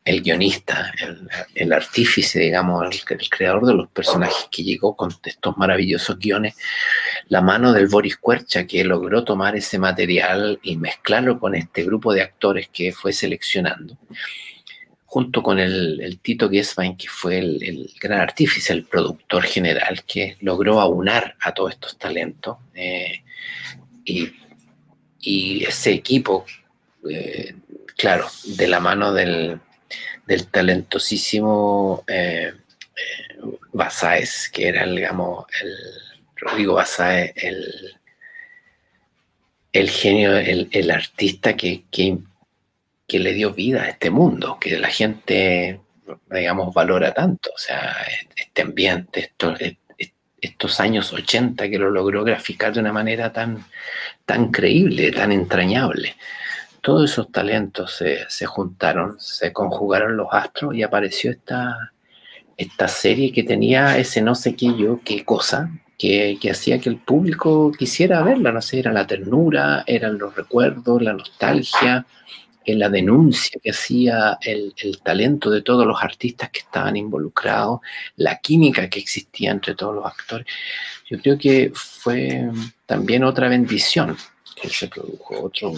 el, 0.04 0.22
guionista, 0.24 0.92
el, 1.54 1.72
artífice, 1.72 2.40
digamos, 2.40 2.84
el, 3.10 3.30
creador 3.30 3.68
de 3.68 3.76
los 3.76 3.90
personajes 3.90 4.48
que 4.50 4.64
llegó 4.64 4.96
con 4.96 5.12
estos 5.24 5.56
maravillosos 5.58 6.18
guiones, 6.18 6.56
la 7.28 7.42
mano 7.42 7.74
del 7.74 7.88
Boris 7.88 8.18
Cuercha, 8.18 8.66
que 8.66 8.84
logró 8.84 9.24
tomar 9.24 9.56
ese 9.56 9.78
material 9.78 10.60
y 10.64 10.78
mezclarlo 10.78 11.40
con 11.40 11.54
este 11.54 11.84
grupo 11.84 12.12
de 12.12 12.24
actores 12.24 12.70
que 12.70 12.92
fue 12.92 13.14
seleccionando 13.14 13.96
junto 15.08 15.42
con 15.42 15.58
el, 15.58 16.20
Tito 16.22 16.50
Geswein, 16.50 16.98
que 16.98 17.08
fue 17.08 17.40
el, 17.40 17.90
gran 18.00 18.20
artífice, 18.20 18.74
el 18.74 18.84
productor 18.84 19.44
general, 19.44 20.04
que 20.04 20.36
logró 20.42 20.82
aunar 20.82 21.36
a 21.40 21.54
todos 21.54 21.72
estos 21.72 21.98
talentos. 21.98 22.58
Eh, 22.76 23.24
y, 24.04 24.34
ese 25.66 25.92
equipo, 25.92 26.46
eh, 27.10 27.56
claro, 27.98 28.28
de 28.46 28.68
la 28.68 28.80
mano 28.80 29.14
del, 29.14 29.60
talentosísimo 30.52 32.04
eh, 32.08 32.54
Basáez, 33.74 34.50
que 34.50 34.68
era, 34.68 34.86
digamos, 34.86 35.46
el 35.62 35.74
Rodrigo 36.36 36.76
Basáez, 36.76 37.34
el, 37.36 37.98
el 39.72 39.90
genio, 39.90 40.38
el, 40.38 40.92
artista 40.92 41.56
que, 41.56 41.84
que 41.90 42.18
que 43.08 43.20
le 43.20 43.34
dio 43.34 43.54
vida 43.54 43.84
a 43.84 43.90
este 43.90 44.10
mundo, 44.10 44.58
que 44.60 44.78
la 44.78 44.90
gente, 44.90 45.80
digamos, 46.30 46.74
valora 46.74 47.14
tanto. 47.14 47.52
O 47.56 47.58
sea, 47.58 47.96
este 48.36 48.64
ambiente, 48.64 49.22
estos, 49.22 49.58
estos 50.42 50.80
años 50.80 51.14
80 51.14 51.70
que 51.70 51.80
lo 51.80 51.90
logró 51.90 52.24
graficar 52.24 52.74
de 52.74 52.82
una 52.82 52.94
manera 52.94 53.32
tan, 53.32 53.66
tan 54.26 54.52
creíble, 54.52 55.12
tan 55.12 55.32
entrañable. 55.32 56.16
Todos 56.82 57.12
esos 57.12 57.32
talentos 57.32 58.02
se, 58.28 58.46
juntaron, 58.46 59.20
se 59.20 59.52
conjugaron 59.52 60.16
los 60.16 60.28
astros 60.32 60.76
y 60.76 60.84
apareció 60.84 61.32
esta, 61.32 61.94
esta 62.56 62.88
serie 62.88 63.32
que 63.32 63.44
tenía 63.44 63.98
ese 63.98 64.22
no 64.22 64.36
sé 64.36 64.56
qué 64.56 64.74
yo, 64.78 65.02
qué 65.04 65.26
cosa, 65.26 65.72
que, 65.98 66.38
que, 66.40 66.52
hacía 66.52 66.80
que 66.80 66.90
el 66.90 66.98
público 66.98 67.72
quisiera 67.72 68.22
verla, 68.22 68.52
no 68.52 68.62
sé, 68.62 68.80
era 68.80 68.94
la 68.94 69.08
ternura, 69.08 69.84
eran 69.88 70.18
los 70.18 70.36
recuerdos, 70.36 71.02
la 71.02 71.14
nostalgia, 71.14 72.06
en 72.68 72.80
la 72.80 72.90
denuncia 72.90 73.58
que 73.64 73.72
hacía 73.72 74.38
el, 74.42 74.74
talento 75.02 75.50
de 75.50 75.62
todos 75.62 75.88
los 75.88 76.04
artistas 76.04 76.50
que 76.50 76.60
estaban 76.60 76.98
involucrados, 76.98 77.80
la 78.18 78.40
química 78.40 78.90
que 78.90 79.00
existía 79.00 79.52
entre 79.52 79.74
todos 79.74 79.96
los 79.96 80.06
actores. 80.06 80.46
Yo 81.10 81.18
creo 81.20 81.38
que 81.38 81.72
fue 81.74 82.50
también 82.86 83.24
otra 83.24 83.48
bendición 83.48 84.18
que 84.62 84.68
se 84.68 84.90
produjo, 84.90 85.42
otro, 85.44 85.74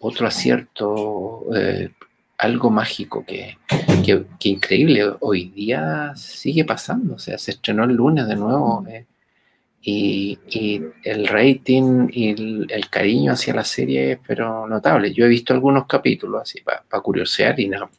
otro 0.00 0.26
acierto, 0.26 1.44
eh, 1.54 1.90
algo 2.38 2.68
mágico 2.68 3.24
que, 3.24 3.56
que, 4.04 4.48
increíble. 4.48 5.04
Hoy 5.20 5.50
día 5.50 6.12
sigue 6.16 6.64
pasando, 6.64 7.14
o 7.14 7.18
sea, 7.20 7.38
se 7.38 7.52
estrenó 7.52 7.84
el 7.84 7.94
lunes 7.94 8.26
de 8.26 8.34
nuevo. 8.34 8.84
Eh, 8.88 9.06
y, 9.88 10.82
el 11.04 11.28
rating 11.28 12.08
y 12.10 12.30
el, 12.72 12.90
cariño 12.90 13.32
hacia 13.32 13.54
la 13.54 13.62
serie 13.62 14.12
es 14.12 14.18
pero 14.26 14.66
notable. 14.66 15.12
Yo 15.12 15.24
he 15.24 15.28
visto 15.28 15.52
algunos 15.52 15.86
capítulos 15.86 16.42
así 16.42 16.60
para 16.60 17.02
curiosear 17.02 17.58
y, 17.60 17.68
no, 17.68 17.90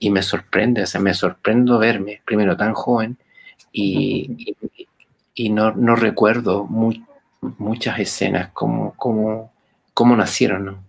y 0.00 0.10
me 0.10 0.20
sorprende, 0.22 0.82
o 0.82 0.86
sea, 0.86 1.00
me 1.00 1.14
sorprendo 1.14 1.78
verme, 1.78 2.20
primero 2.24 2.56
tan 2.56 2.74
joven 2.74 3.16
y, 3.70 4.56
y, 5.34 5.50
no, 5.50 5.70
no, 5.72 5.94
recuerdo 5.94 6.64
muchas 6.64 8.00
escenas 8.00 8.50
como, 8.52 8.94
como, 8.94 9.52
como 9.94 10.16
nacieron, 10.16 10.64
¿no? 10.64 10.84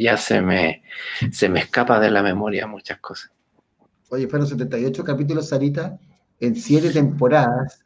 ya 0.00 0.16
se 0.16 0.42
me, 0.42 0.82
se 1.30 1.48
me 1.48 1.60
escapa 1.60 2.00
de 2.00 2.10
la 2.10 2.24
memoria 2.24 2.66
muchas 2.66 2.98
cosas. 2.98 3.30
Oye, 4.08 4.26
fueron 4.26 4.48
78 4.48 5.04
capítulos, 5.04 5.48
Sarita, 5.48 5.96
en 6.40 6.56
siete 6.56 6.90
temporadas 6.90 7.85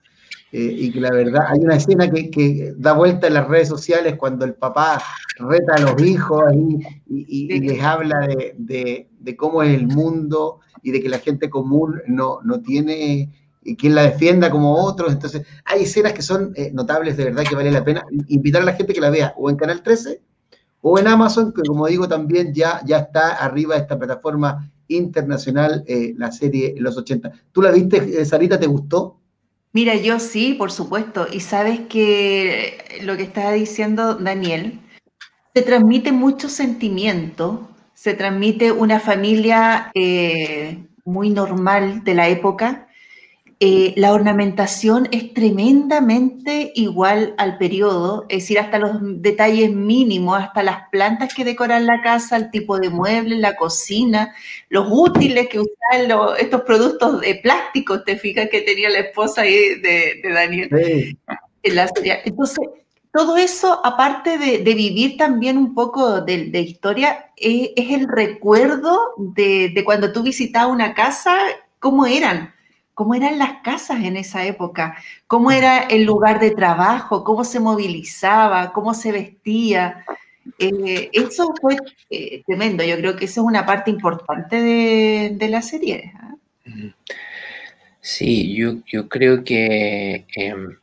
eh, 0.53 0.75
y 0.79 0.91
que 0.91 1.01
la 1.01 1.13
verdad, 1.13 1.45
hay 1.49 1.61
una 1.61 1.77
escena 1.77 2.11
que, 2.11 2.75
da 2.77 2.93
vuelta 2.93 3.29
en 3.29 3.35
las 3.35 3.47
redes 3.47 3.69
sociales 3.69 4.17
cuando 4.17 4.45
el 4.45 4.55
papá 4.55 5.01
reta 5.37 5.75
a 5.75 5.81
los 5.81 6.03
hijos 6.03 6.43
y, 7.07 7.61
les 7.61 7.83
habla 7.83 8.29
de, 8.57 9.09
cómo 9.37 9.63
es 9.63 9.79
el 9.79 9.87
mundo 9.87 10.61
y 10.83 10.91
de 10.91 11.01
que 11.01 11.09
la 11.09 11.19
gente 11.19 11.49
común 11.49 12.01
no, 12.07 12.41
no 12.43 12.61
tiene 12.61 13.31
quien 13.79 13.95
la 13.95 14.03
defienda 14.03 14.51
como 14.51 14.75
otros. 14.75 15.13
Entonces, 15.13 15.47
hay 15.65 15.83
escenas 15.83 16.13
que 16.13 16.23
son 16.23 16.53
eh, 16.57 16.71
notables, 16.73 17.17
de 17.17 17.25
verdad 17.25 17.45
que 17.49 17.55
vale 17.55 17.71
la 17.71 17.85
pena 17.85 18.05
invitar 18.29 18.63
a 18.63 18.65
la 18.65 18.73
gente 18.73 18.93
que 18.93 19.01
la 19.01 19.11
vea 19.11 19.35
o 19.37 19.51
en 19.51 19.57
Canal 19.57 19.83
13 19.83 20.21
o 20.83 20.99
en 20.99 21.07
Amazon, 21.07 21.53
que 21.53 21.63
como 21.63 21.87
digo 21.87 22.09
también 22.09 22.55
ya, 22.55 22.81
ya 22.85 22.99
está 22.99 23.37
arriba 23.37 23.75
de 23.75 23.83
esta 23.83 23.99
plataforma 23.99 24.71
internacional, 24.89 25.85
eh, 25.87 26.15
la 26.17 26.33
serie 26.33 26.75
Los 26.79 26.97
80. 26.97 27.31
¿Tú 27.53 27.63
la 27.63 27.71
viste, 27.71 28.25
Sarita? 28.25 28.59
¿Te 28.59 28.67
gustó? 28.67 29.20
Mira, 29.73 29.95
yo 29.95 30.19
sí, 30.19 30.55
por 30.55 30.73
supuesto. 30.73 31.27
Y 31.33 31.41
sabes 31.41 31.81
que 31.89 33.01
lo 33.03 33.17
que 33.17 33.23
estaba 33.23 33.53
diciendo 33.53 34.15
Daniel, 34.17 34.81
se 35.55 35.63
transmite 35.63 36.13
mucho 36.13 36.49
sentimiento, 36.49 37.69
se 37.95 38.15
transmite 38.15 38.73
una 38.73 39.01
familia 39.01 39.91
eh, 39.95 40.87
muy 41.05 41.31
normal 41.31 42.05
de 42.05 42.15
la 42.15 42.29
época, 42.29 42.89
eh, 43.63 43.93
la 43.99 44.15
ornamentación 44.15 45.07
es 45.13 45.35
tremendamente 45.35 46.73
igual 46.75 47.35
al 47.37 47.59
periodo, 47.59 48.25
es 48.31 48.39
decir, 48.39 48.59
hasta 48.59 48.79
los 48.79 48.93
detalles 49.03 49.71
mínimos, 49.71 50.41
hasta 50.41 50.63
las 50.63 50.89
plantas 50.89 51.35
que 51.35 51.45
decoran 51.45 51.85
la 51.85 52.01
casa, 52.01 52.39
el 52.39 52.51
tipo 52.51 52.79
de 52.79 52.89
muebles, 52.89 53.39
la 53.39 53.57
cocina, 53.57 54.35
los 54.71 54.87
útiles 54.91 55.49
que 55.49 55.61
usan 55.61 56.11
estos 56.39 56.63
productos 56.63 57.21
de 57.21 57.35
plástico, 57.35 58.03
te 58.03 58.17
fijas 58.17 58.49
que 58.49 58.63
tenía 58.63 58.89
la 58.89 59.01
esposa 59.01 59.43
ahí 59.43 59.79
de, 59.81 60.23
Daniel. 60.25 61.17
Entonces, 61.63 62.67
todo 63.13 63.37
eso, 63.37 63.79
aparte 63.85 64.39
de, 64.39 64.75
vivir 64.75 65.19
también 65.19 65.59
un 65.59 65.75
poco 65.75 66.23
de, 66.23 66.61
historia, 66.61 67.31
es, 67.37 67.73
es 67.77 67.91
el 67.91 68.09
recuerdo 68.09 68.99
de, 69.19 69.83
cuando 69.85 70.13
tú 70.13 70.23
visitabas 70.23 70.73
una 70.73 70.95
casa, 70.95 71.37
cómo 71.79 72.07
eran 72.07 72.55
cómo 73.01 73.15
eran 73.15 73.39
las 73.39 73.63
casas 73.63 74.05
en 74.05 74.19
esa 74.19 74.45
época, 74.45 74.95
cómo 75.27 75.51
era 75.51 75.79
el 75.85 76.05
lugar 76.05 76.39
de 76.39 76.51
trabajo, 76.51 77.25
cómo 77.25 77.45
se 77.45 77.59
movilizaba, 77.59 78.75
cómo 78.75 78.93
se 78.93 79.11
vestía. 79.11 80.05
Eh, 80.59 81.09
eso 81.15 81.55
fue 81.59 81.79
eh, 82.11 82.43
tremendo, 82.47 82.85
yo 82.85 82.99
creo 82.99 83.17
que 83.17 83.25
eso 83.25 83.41
es 83.41 83.47
una 83.47 83.65
parte 83.65 83.91
importante 83.91 84.61
de, 84.61 85.49
la 85.49 85.63
serie. 85.63 86.13
¿ah? 86.15 86.35
Sí, 88.03 88.55
yo, 88.55 89.09
creo 89.09 89.45
que 89.45 90.27
em, 90.37 90.77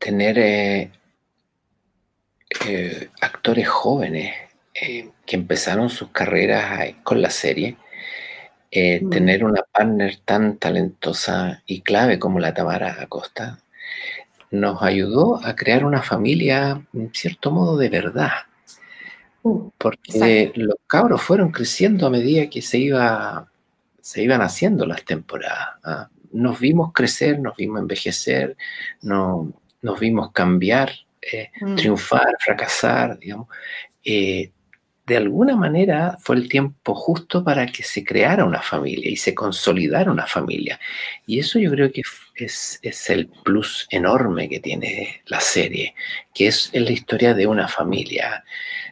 tener 0.00 0.36
eh, 0.36 0.90
actores 3.20 3.68
jóvenes 3.68 4.34
que 4.74 5.36
empezaron 5.36 5.90
sus 5.90 6.08
carreras 6.08 6.92
con 7.04 7.22
la 7.22 7.30
serie, 7.30 7.76
eh, 8.74 9.00
mm. 9.02 9.10
tener 9.10 9.44
una 9.44 9.62
partner 9.62 10.16
tan 10.24 10.56
talentosa 10.56 11.62
y 11.66 11.82
clave 11.82 12.18
como 12.18 12.40
la 12.40 12.54
Tamara 12.54 12.96
Acosta 13.02 13.58
nos 14.50 14.82
ayudó 14.82 15.44
a 15.44 15.54
crear 15.54 15.84
una 15.84 16.02
familia, 16.02 16.82
en 16.94 17.10
cierto 17.12 17.50
modo, 17.50 17.76
de 17.76 17.90
verdad. 17.90 18.30
Mm, 19.42 19.68
Porque 19.76 20.52
los 20.54 20.76
cabros 20.86 21.20
fueron 21.20 21.50
creciendo 21.50 22.06
a 22.06 22.10
medida 22.10 22.48
que 22.48 22.62
se, 22.62 22.78
iba, 22.78 23.50
se 24.00 24.22
iban 24.22 24.40
haciendo 24.40 24.86
las 24.86 25.04
temporadas. 25.04 25.68
¿ah? 25.84 26.08
Nos 26.32 26.58
vimos 26.58 26.92
crecer, 26.94 27.40
nos 27.40 27.56
vimos 27.56 27.78
envejecer, 27.78 28.56
no, 29.02 29.52
nos 29.82 30.00
vimos 30.00 30.32
cambiar, 30.32 30.92
eh, 31.20 31.50
mm. 31.60 31.74
triunfar, 31.74 32.36
fracasar, 32.38 33.18
digamos. 33.18 33.48
Eh, 34.02 34.50
de 35.06 35.16
alguna 35.16 35.56
manera 35.56 36.16
fue 36.20 36.36
el 36.36 36.48
tiempo 36.48 36.94
justo 36.94 37.42
para 37.42 37.66
que 37.66 37.82
se 37.82 38.04
creara 38.04 38.44
una 38.44 38.62
familia 38.62 39.10
y 39.10 39.16
se 39.16 39.34
consolidara 39.34 40.12
una 40.12 40.26
familia. 40.26 40.78
Y 41.26 41.40
eso 41.40 41.58
yo 41.58 41.70
creo 41.72 41.90
que 41.90 42.02
es, 42.36 42.80
el 43.08 43.28
plus 43.42 43.86
enorme 43.90 44.48
que 44.48 44.60
tiene 44.60 45.22
la 45.26 45.40
serie, 45.40 45.94
que 46.32 46.46
es, 46.48 46.70
la 46.72 46.92
historia 46.92 47.34
de 47.34 47.46
una 47.46 47.66
familia, 47.66 48.44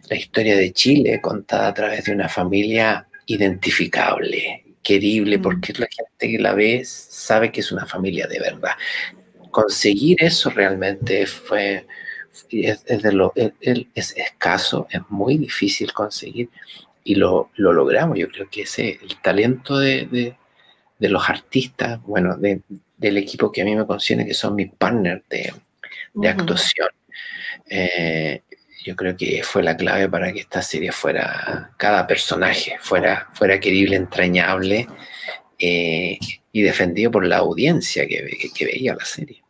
la 0.08 0.16
historia 0.16 0.56
de 0.56 0.72
Chile 0.72 1.20
contada 1.20 1.68
a 1.68 1.74
través 1.74 2.04
de 2.04 2.12
una 2.12 2.28
familia 2.28 3.06
identificable, 3.26 4.64
querible, 4.82 5.38
mm. 5.38 5.42
porque 5.42 5.72
la 5.74 5.86
gente 5.86 6.36
que 6.36 6.42
la 6.42 6.54
ve 6.54 6.82
sabe 6.84 7.52
que 7.52 7.60
es 7.60 7.70
una 7.70 7.86
familia 7.86 8.26
de 8.26 8.40
verdad. 8.40 8.72
Conseguir 9.52 10.16
eso 10.20 10.50
realmente 10.50 11.26
fue 11.26 11.86
es, 12.50 12.84
de 12.84 13.12
lo, 13.12 13.32
es, 13.34 14.16
escaso, 14.16 14.86
es 14.90 15.00
muy 15.08 15.38
difícil 15.38 15.92
conseguir. 15.92 16.48
y 17.04 17.14
lo, 17.14 17.50
lo, 17.56 17.72
logramos. 17.72 18.18
Yo 18.18 18.28
creo 18.28 18.48
que 18.50 18.62
ese, 18.62 18.98
el 19.02 19.20
talento 19.20 19.78
de, 19.78 20.36
de, 20.98 21.08
los 21.08 21.28
artistas, 21.28 22.00
bueno, 22.02 22.36
de, 22.36 22.60
del 22.96 23.16
equipo 23.16 23.50
que 23.50 23.62
a 23.62 23.64
mí 23.64 23.74
me 23.74 23.86
concierne, 23.86 24.26
que 24.26 24.34
son 24.34 24.54
mis 24.54 24.70
partners 24.72 25.22
de, 25.28 25.52
actuación, 26.28 26.88
eh, 27.68 28.42
yo 28.84 28.96
creo 28.96 29.16
que 29.16 29.42
fue 29.42 29.62
la 29.62 29.76
clave 29.76 30.08
para 30.08 30.32
que 30.32 30.40
esta 30.40 30.62
serie 30.62 30.92
fuera, 30.92 31.70
cada 31.76 32.06
personaje 32.06 32.76
fuera, 32.80 33.28
fuera 33.34 33.60
querible, 33.60 33.96
entrañable 33.96 34.86
eh, 35.58 36.18
y 36.52 36.62
defendido 36.62 37.10
por 37.10 37.26
la 37.26 37.38
audiencia 37.38 38.06
que, 38.06 38.50
que, 38.54 38.64
veía 38.64 38.94
la 38.94 39.04
serie. 39.04 39.42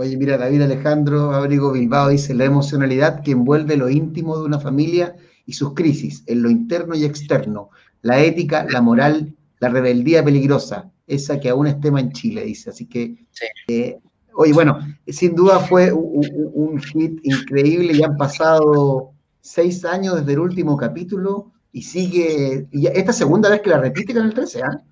Oye, 0.00 0.16
mira, 0.16 0.38
David 0.38 0.62
Alejandro 0.62 1.34
Abrigo 1.34 1.72
Bilbao 1.72 2.08
dice, 2.08 2.32
la 2.32 2.46
emocionalidad 2.46 3.22
que 3.22 3.32
envuelve 3.32 3.76
lo 3.76 3.90
íntimo 3.90 4.38
de 4.38 4.44
una 4.44 4.58
familia 4.58 5.14
y 5.44 5.52
sus 5.52 5.74
crisis, 5.74 6.24
en 6.26 6.42
lo 6.42 6.48
interno 6.48 6.94
y 6.94 7.04
externo, 7.04 7.68
la 8.00 8.18
ética, 8.22 8.66
la 8.70 8.80
moral, 8.80 9.36
la 9.58 9.68
rebeldía 9.68 10.24
peligrosa, 10.24 10.90
esa 11.06 11.38
que 11.38 11.50
aún 11.50 11.66
es 11.66 11.78
tema 11.82 12.00
en 12.00 12.12
Chile, 12.12 12.44
dice. 12.44 12.70
Así 12.70 12.86
que 12.86 13.26
eh, 13.68 13.98
Oye, 14.32 14.54
bueno, 14.54 14.78
sin 15.06 15.34
duda 15.34 15.60
fue 15.60 15.92
un, 15.92 16.80
hit 16.80 17.20
increíble, 17.22 17.92
ya 17.92 18.06
han 18.06 18.16
pasado 18.16 19.12
seis 19.42 19.84
años 19.84 20.16
desde 20.16 20.32
el 20.32 20.38
último 20.38 20.78
capítulo 20.78 21.52
y 21.72 21.82
sigue, 21.82 22.66
y 22.72 22.86
esta 22.86 23.12
segunda 23.12 23.50
vez 23.50 23.60
que 23.60 23.68
la 23.68 23.80
repite 23.80 24.14
con 24.14 24.24
el 24.24 24.32
13, 24.32 24.62
¿ah? 24.62 24.82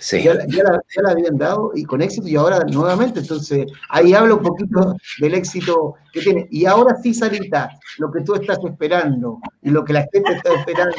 Sí. 0.00 0.22
Ya, 0.22 0.34
la, 0.34 1.10
habían 1.10 1.36
dado 1.36 1.72
y 1.74 1.84
con 1.84 2.00
éxito 2.00 2.26
y 2.26 2.34
ahora 2.34 2.60
nuevamente, 2.64 3.20
entonces 3.20 3.66
ahí 3.90 4.14
habla 4.14 4.34
un 4.34 4.42
poquito 4.42 4.96
del 5.20 5.34
éxito 5.34 5.94
que 6.12 6.22
tiene. 6.22 6.48
Y 6.50 6.64
ahora 6.64 6.96
sí, 7.02 7.12
Sarita, 7.12 7.70
lo 7.98 8.10
que 8.10 8.22
tú 8.22 8.34
estás 8.34 8.58
esperando 8.64 9.38
y 9.62 9.70
lo 9.70 9.84
que 9.84 9.92
la 9.92 10.08
gente 10.10 10.32
está 10.32 10.54
esperando. 10.54 10.96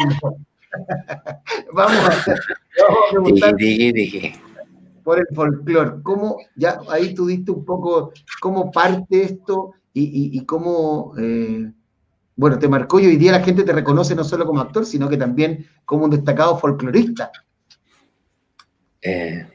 vamos, 1.74 1.98
a, 1.98 2.36
vamos 3.18 3.44
a 3.44 3.52
por 5.04 5.20
el 5.20 5.28
folclore. 5.34 6.02
¿Cómo, 6.04 6.38
ya 6.56 6.80
ahí 6.90 7.14
tú 7.14 7.26
diste 7.26 7.52
un 7.52 7.66
poco 7.66 8.12
cómo 8.40 8.72
parte 8.72 9.24
esto 9.24 9.74
y, 9.94 10.46
cómo, 10.46 11.14
eh, 11.18 11.72
bueno, 12.36 12.60
te 12.60 12.70
marcó 12.70 13.00
y 13.00 13.08
hoy 13.08 13.18
día 13.18 13.34
la 13.34 13.44
gente 13.44 13.64
te 13.64 13.74
reconoce 13.74 14.16
no 14.16 14.24
solo 14.24 14.46
como 14.46 14.62
actor, 14.62 14.86
sino 14.86 15.10
que 15.10 15.18
también 15.18 15.66
como 15.86 16.06
un 16.06 16.12
destacado 16.12 16.58
folclorista? 16.58 17.32
Eh, 19.02 19.46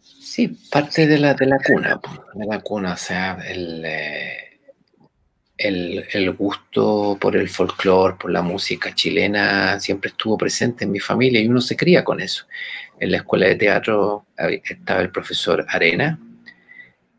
sí, 0.00 0.48
parte 0.70 1.06
de 1.06 1.18
la, 1.18 1.34
de 1.34 1.46
la 1.46 1.58
cuna, 1.58 2.00
de 2.34 2.46
la 2.46 2.60
cuna, 2.60 2.92
o 2.94 2.96
sea, 2.96 3.38
el, 3.46 3.82
eh, 3.84 4.58
el, 5.56 6.04
el, 6.12 6.32
gusto 6.32 7.16
por 7.20 7.36
el 7.36 7.48
folclore, 7.48 8.16
por 8.16 8.30
la 8.30 8.42
música 8.42 8.94
chilena, 8.94 9.80
siempre 9.80 10.10
estuvo 10.10 10.36
presente 10.36 10.84
en 10.84 10.90
mi 10.90 11.00
familia 11.00 11.40
y 11.40 11.48
uno 11.48 11.60
se 11.60 11.76
cría 11.76 12.04
con 12.04 12.20
eso. 12.20 12.46
En 13.00 13.12
la 13.12 13.18
escuela 13.18 13.46
de 13.46 13.56
teatro 13.56 14.26
estaba 14.36 15.00
el 15.00 15.10
profesor 15.10 15.64
Arena, 15.68 16.18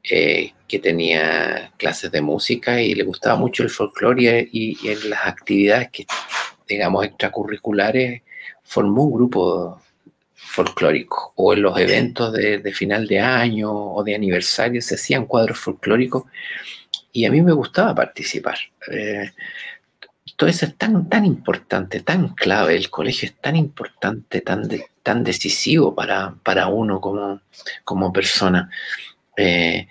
eh, 0.03 0.53
que 0.67 0.79
tenía 0.79 1.71
clases 1.77 2.11
de 2.11 2.21
música 2.21 2.81
y 2.81 2.93
le 2.93 3.03
gustaba 3.03 3.35
mucho 3.35 3.63
el 3.63 3.69
folclore 3.69 4.47
y, 4.51 4.77
en 4.87 5.09
las 5.09 5.25
actividades 5.25 5.89
que, 5.91 6.05
digamos, 6.67 7.05
extracurriculares, 7.05 8.21
formó 8.63 9.03
un 9.03 9.13
grupo 9.13 9.81
folclórico 10.55 11.33
o 11.35 11.53
en 11.53 11.61
los 11.61 11.77
eventos 11.77 12.31
de, 12.31 12.73
final 12.73 13.07
de 13.07 13.19
año 13.19 13.71
o 13.71 14.03
de 14.03 14.15
aniversario 14.15 14.81
se 14.81 14.95
hacían 14.95 15.25
cuadros 15.25 15.59
folclóricos 15.59 16.23
y 17.11 17.25
a 17.25 17.31
mí 17.31 17.41
me 17.41 17.51
gustaba 17.51 17.93
participar. 17.93 18.57
Eh, 18.89 19.31
todo 20.37 20.49
eso 20.49 20.65
es 20.65 20.77
tan, 20.77 21.09
tan 21.09 21.25
importante, 21.25 22.01
tan 22.01 22.29
clave, 22.29 22.75
el 22.75 22.89
colegio 22.89 23.27
es 23.27 23.35
tan 23.35 23.55
importante, 23.55 24.41
tan, 24.41 24.67
tan 25.03 25.23
decisivo 25.23 25.93
para, 25.93 26.35
para 26.43 26.67
uno 26.67 26.99
como, 26.99 27.41
como 27.83 28.11
persona. 28.11 28.69
Eh, 29.37 29.87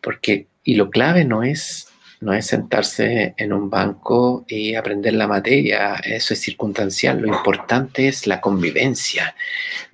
porque, 0.00 0.46
y 0.64 0.74
lo 0.74 0.90
clave 0.90 1.24
no 1.24 1.42
es, 1.42 1.89
no 2.20 2.34
es 2.34 2.46
sentarse 2.46 3.34
en 3.36 3.52
un 3.52 3.70
banco 3.70 4.44
y 4.46 4.74
aprender 4.74 5.14
la 5.14 5.26
materia, 5.26 5.94
eso 5.96 6.34
es 6.34 6.40
circunstancial, 6.40 7.20
lo 7.20 7.28
importante 7.28 8.08
es 8.08 8.26
la 8.26 8.40
convivencia, 8.40 9.34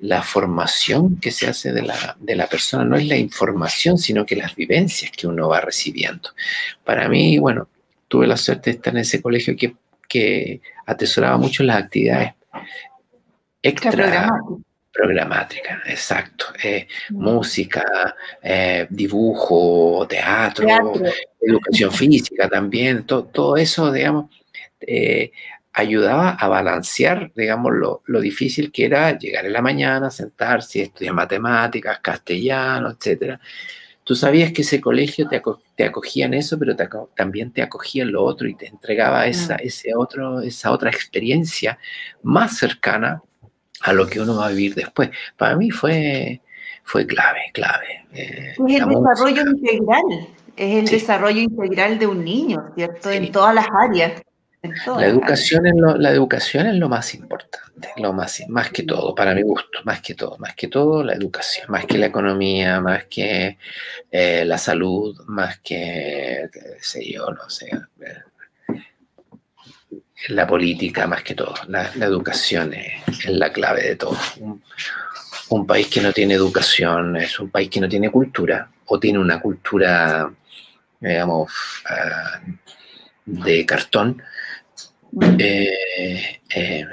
la 0.01 0.23
formación 0.23 1.21
que 1.21 1.31
se 1.31 1.47
hace 1.47 1.73
de 1.73 1.83
la, 1.83 2.17
de 2.19 2.35
la 2.35 2.49
persona, 2.49 2.85
no 2.85 2.97
es 2.97 3.07
la 3.07 3.17
información, 3.17 3.97
sino 3.97 4.27
que 4.27 4.35
las 4.35 4.57
vivencias 4.57 5.13
que 5.13 5.29
uno 5.29 5.49
va 5.49 5.61
recibiendo. 5.61 6.31
Para 6.85 7.09
mí, 7.09 7.39
bueno, 7.39 7.69
tuve 8.09 8.27
la 8.27 8.37
suerte 8.37 8.71
de 8.71 8.77
estar 8.77 8.93
en 8.93 9.01
ese 9.01 9.23
colegio 9.23 9.57
que, 9.57 9.77
que 10.09 10.61
atesoraba 10.85 11.39
mucho 11.39 11.63
las 11.63 11.83
actividades 11.83 12.33
extra 13.63 14.31
programáticas, 14.97 15.81
exacto. 15.87 16.47
Eh, 16.63 16.87
mm. 17.11 17.23
Música, 17.23 18.17
eh, 18.43 18.87
dibujo, 18.89 20.07
teatro, 20.09 20.67
educación 21.41 21.93
física 21.93 22.49
también, 22.49 23.05
todo 23.05 23.57
eso, 23.57 23.93
digamos, 23.93 24.31
eh, 24.81 25.33
ayudaba 25.73 26.31
a 26.31 26.49
balancear, 26.49 27.31
digamos, 27.35 27.73
lo, 27.75 28.03
lo, 28.07 28.21
difícil 28.21 28.73
que 28.73 28.87
era 28.87 29.19
llegar 29.19 29.45
en 29.45 29.53
la 29.53 29.63
mañana, 29.63 30.11
sentarse, 30.11 30.83
estudiar 30.83 31.15
matemáticas, 31.15 31.99
castellano, 32.01 32.91
etcétera 32.91 33.39
tú 34.07 34.15
sabías 34.15 34.53
que 34.53 34.63
ese 34.63 34.81
colegio 34.81 35.27
te, 35.29 35.43
te 35.75 35.85
acogía 35.85 36.27
en 36.27 36.35
eso, 36.35 36.57
pero 36.61 36.77
también 37.17 37.51
te 37.51 37.61
acogía 37.61 38.05
en 38.05 38.13
lo 38.13 38.23
otro 38.23 38.47
y 38.47 38.55
te 38.55 38.69
entregaba 38.69 39.27
esa, 39.27 39.57
ese 39.57 39.97
otro, 39.97 40.41
esa 40.43 40.71
otra 40.71 40.91
experiencia 40.91 41.77
más 42.23 42.57
cercana 42.57 43.21
a 43.83 43.93
lo 43.93 44.07
que 44.07 44.21
uno 44.21 44.37
va 44.37 44.47
a 44.47 44.51
vivir 44.51 44.75
después. 44.75 45.11
Para 45.37 45.57
mí 45.57 45.71
fue, 45.71 46.41
fue 46.85 47.07
clave, 47.07 47.51
clave. 47.53 48.07
Eh, 48.13 48.53
es 48.53 48.81
el 48.81 48.89
desarrollo 48.89 49.43
integral, 49.43 50.29
es 50.57 50.77
el 50.77 50.87
desarrollo 50.87 51.41
integral 51.41 51.99
de 51.99 52.07
un 52.07 52.25
niño, 52.25 52.73
¿cierto? 52.75 53.11
En 53.11 53.31
todas 53.31 53.55
las 53.55 53.67
áreas. 53.73 54.23
La 54.63 55.07
educación, 55.07 55.67
es 55.67 55.75
lo, 55.77 55.97
la 55.97 56.11
educación 56.11 56.67
es 56.67 56.75
lo 56.75 56.89
más 56.89 57.15
importante, 57.15 57.89
lo 57.99 58.13
más, 58.13 58.43
más 58.49 58.71
que 58.71 58.83
todo, 58.83 59.15
para 59.15 59.33
mi 59.35 59.43
gusto, 59.43 59.79
más 59.85 60.01
que 60.01 60.15
todo, 60.15 60.37
más 60.39 60.57
que 60.57 60.67
todo 60.67 61.05
la 61.05 61.13
educación, 61.15 61.67
más 61.69 61.87
que 61.87 61.99
la 61.99 62.07
economía, 62.07 62.81
más 62.81 63.05
que 63.05 63.59
eh, 64.11 64.45
la 64.45 64.59
salud, 64.59 65.17
más 65.27 65.61
que, 65.61 66.49
qué 66.53 66.61
sé 66.81 67.13
yo, 67.13 67.31
no 67.31 67.49
sé, 67.49 67.67
eh, 67.67 68.23
la 70.29 70.47
política, 70.47 71.07
más 71.07 71.23
que 71.23 71.35
todo. 71.35 71.55
La, 71.69 71.91
educación 71.95 72.75
es, 72.75 73.27
la 73.27 73.53
clave 73.53 73.83
de 73.83 73.97
todo. 73.97 74.17
Un, 75.49 75.67
país 75.67 75.89
que 75.89 76.01
no 76.01 76.13
tiene 76.13 76.35
educación 76.35 77.17
es 77.17 77.39
un 77.39 77.51
país 77.51 77.71
que 77.71 77.81
no 77.81 77.89
tiene 77.89 78.11
cultura 78.11 78.69
o 78.87 78.99
tiene 78.99 79.19
una 79.19 79.41
cultura, 79.41 80.31
digamos, 81.01 81.53
ah, 81.89 82.41
de 83.25 83.67
cartón 83.67 84.23
eh, 85.39 86.41
eh, 86.55 86.85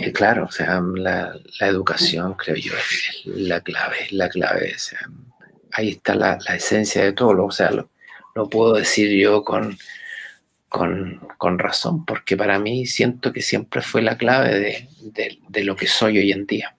eh, 0.00 0.12
claro, 0.12 0.44
o 0.44 0.50
sea, 0.50 0.80
la, 0.94 1.34
educación, 1.60 2.34
creo 2.34 2.56
yo, 2.56 2.72
es 2.74 3.22
la 3.24 3.60
clave, 3.60 4.06
la 4.12 4.28
clave. 4.28 4.76
ahí 5.72 5.90
está 5.90 6.14
la, 6.14 6.38
esencia 6.54 7.02
de 7.02 7.12
todo, 7.12 7.46
o 7.46 7.50
sea, 7.50 7.70
lo, 7.72 8.48
puedo 8.48 8.74
decir 8.74 9.10
yo 9.20 9.42
con, 9.42 9.76
con, 10.70 11.58
razón, 11.58 12.04
porque 12.04 12.36
para 12.36 12.58
mí 12.58 12.86
siento 12.86 13.32
que 13.32 13.42
siempre 13.42 13.82
fue 13.82 14.02
la 14.02 14.16
clave 14.16 14.88
de, 15.12 15.64
lo 15.64 15.76
que 15.76 15.86
soy 15.86 16.18
hoy 16.18 16.32
en 16.32 16.46
día. 16.46 16.76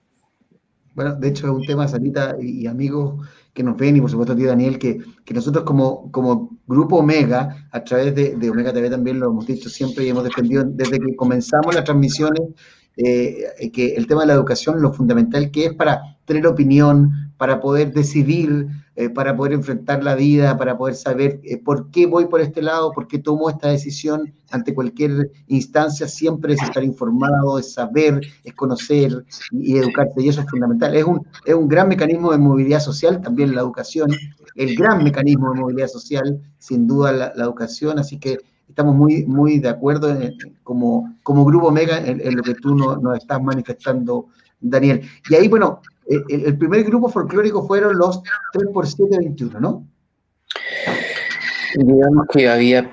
Bueno, 0.94 1.14
de 1.14 1.28
hecho 1.28 1.46
es 1.46 1.52
un 1.52 1.64
tema, 1.64 1.86
Sanita 1.86 2.36
y 2.40 2.66
amigos, 2.66 3.26
que 3.52 3.62
nos 3.62 3.76
ven 3.76 3.96
y 3.96 4.00
por 4.00 4.10
supuesto 4.10 4.32
a 4.32 4.36
ti, 4.36 4.44
Daniel, 4.44 4.78
que, 4.78 4.98
que 5.24 5.34
nosotros 5.34 5.64
como, 5.64 6.10
como 6.10 6.58
Grupo 6.66 6.96
Omega, 6.96 7.68
a 7.70 7.84
través 7.84 8.14
de, 8.14 8.34
de, 8.36 8.50
Omega 8.50 8.72
TV 8.72 8.88
también 8.88 9.20
lo 9.20 9.28
hemos 9.28 9.46
dicho 9.46 9.68
siempre 9.68 10.04
y 10.04 10.08
hemos 10.08 10.24
defendido 10.24 10.64
desde 10.64 10.98
que 10.98 11.14
comenzamos 11.14 11.74
las 11.74 11.84
transmisiones, 11.84 12.42
eh, 12.96 13.70
que 13.72 13.94
el 13.94 14.06
tema 14.06 14.22
de 14.22 14.28
la 14.28 14.34
educación, 14.34 14.80
lo 14.80 14.92
fundamental 14.92 15.50
que 15.50 15.66
es 15.66 15.74
para 15.74 16.18
tener 16.24 16.46
opinión, 16.46 17.31
para 17.42 17.60
poder 17.60 17.92
decidir, 17.92 18.68
eh, 18.94 19.10
para 19.10 19.36
poder 19.36 19.54
enfrentar 19.54 20.04
la 20.04 20.14
vida, 20.14 20.56
para 20.56 20.78
poder 20.78 20.94
saber 20.94 21.40
eh, 21.42 21.58
por 21.58 21.90
qué 21.90 22.06
voy 22.06 22.26
por 22.26 22.40
este 22.40 22.62
lado, 22.62 22.92
por 22.92 23.08
qué 23.08 23.18
tomo 23.18 23.50
esta 23.50 23.66
decisión 23.66 24.32
ante 24.52 24.72
cualquier 24.72 25.28
instancia, 25.48 26.06
siempre 26.06 26.54
es 26.54 26.62
estar 26.62 26.84
informado, 26.84 27.58
es 27.58 27.72
saber, 27.72 28.20
es 28.44 28.54
conocer 28.54 29.24
y, 29.50 29.76
educarse, 29.76 30.22
y 30.22 30.28
eso 30.28 30.42
es 30.42 30.46
fundamental. 30.48 30.94
Es 30.94 31.02
un, 31.02 31.26
es 31.44 31.52
un 31.52 31.66
gran 31.66 31.88
mecanismo 31.88 32.30
de 32.30 32.38
movilidad 32.38 32.78
social, 32.78 33.20
también 33.20 33.56
la 33.56 33.62
educación, 33.62 34.12
el 34.54 34.76
gran 34.76 35.02
mecanismo 35.02 35.52
de 35.52 35.62
movilidad 35.62 35.88
social, 35.88 36.40
sin 36.58 36.86
duda 36.86 37.10
la, 37.10 37.32
educación, 37.42 37.98
así 37.98 38.20
que 38.20 38.38
estamos 38.68 38.94
muy, 38.94 39.26
muy 39.26 39.58
de 39.58 39.68
acuerdo 39.68 40.16
como, 40.62 41.12
como 41.24 41.44
Grupo 41.44 41.66
Omega 41.66 41.98
en, 42.06 42.36
lo 42.36 42.42
que 42.44 42.54
tú 42.54 42.76
nos 42.76 43.16
estás 43.16 43.42
manifestando, 43.42 44.28
Daniel. 44.60 45.02
Y 45.28 45.34
ahí, 45.34 45.48
bueno, 45.48 45.80
el, 46.28 46.58
primer 46.58 46.84
grupo 46.84 47.08
folclórico 47.08 47.66
fueron 47.66 47.96
los 47.96 48.22
3 48.52 48.68
x 48.74 48.94
7 48.96 49.18
21, 49.18 49.60
¿no? 49.60 49.86
Digamos 51.74 52.26
que 52.32 52.48
había 52.48 52.90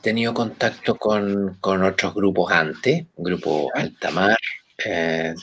tenido 0.00 0.34
contacto 0.34 0.96
con, 0.96 1.58
otros 1.62 2.14
grupos 2.14 2.52
antes, 2.52 3.06
grupo 3.16 3.70
Altamar, 3.74 4.36
eh, 4.84 5.34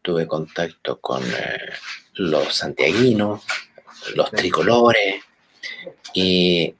tuve 0.00 0.26
contacto 0.26 1.00
con 1.00 1.22
eh, 1.22 1.72
los 2.14 2.54
santiaguinos, 2.54 3.42
los 4.14 4.30
tricolores, 4.30 5.22
y 6.14 6.74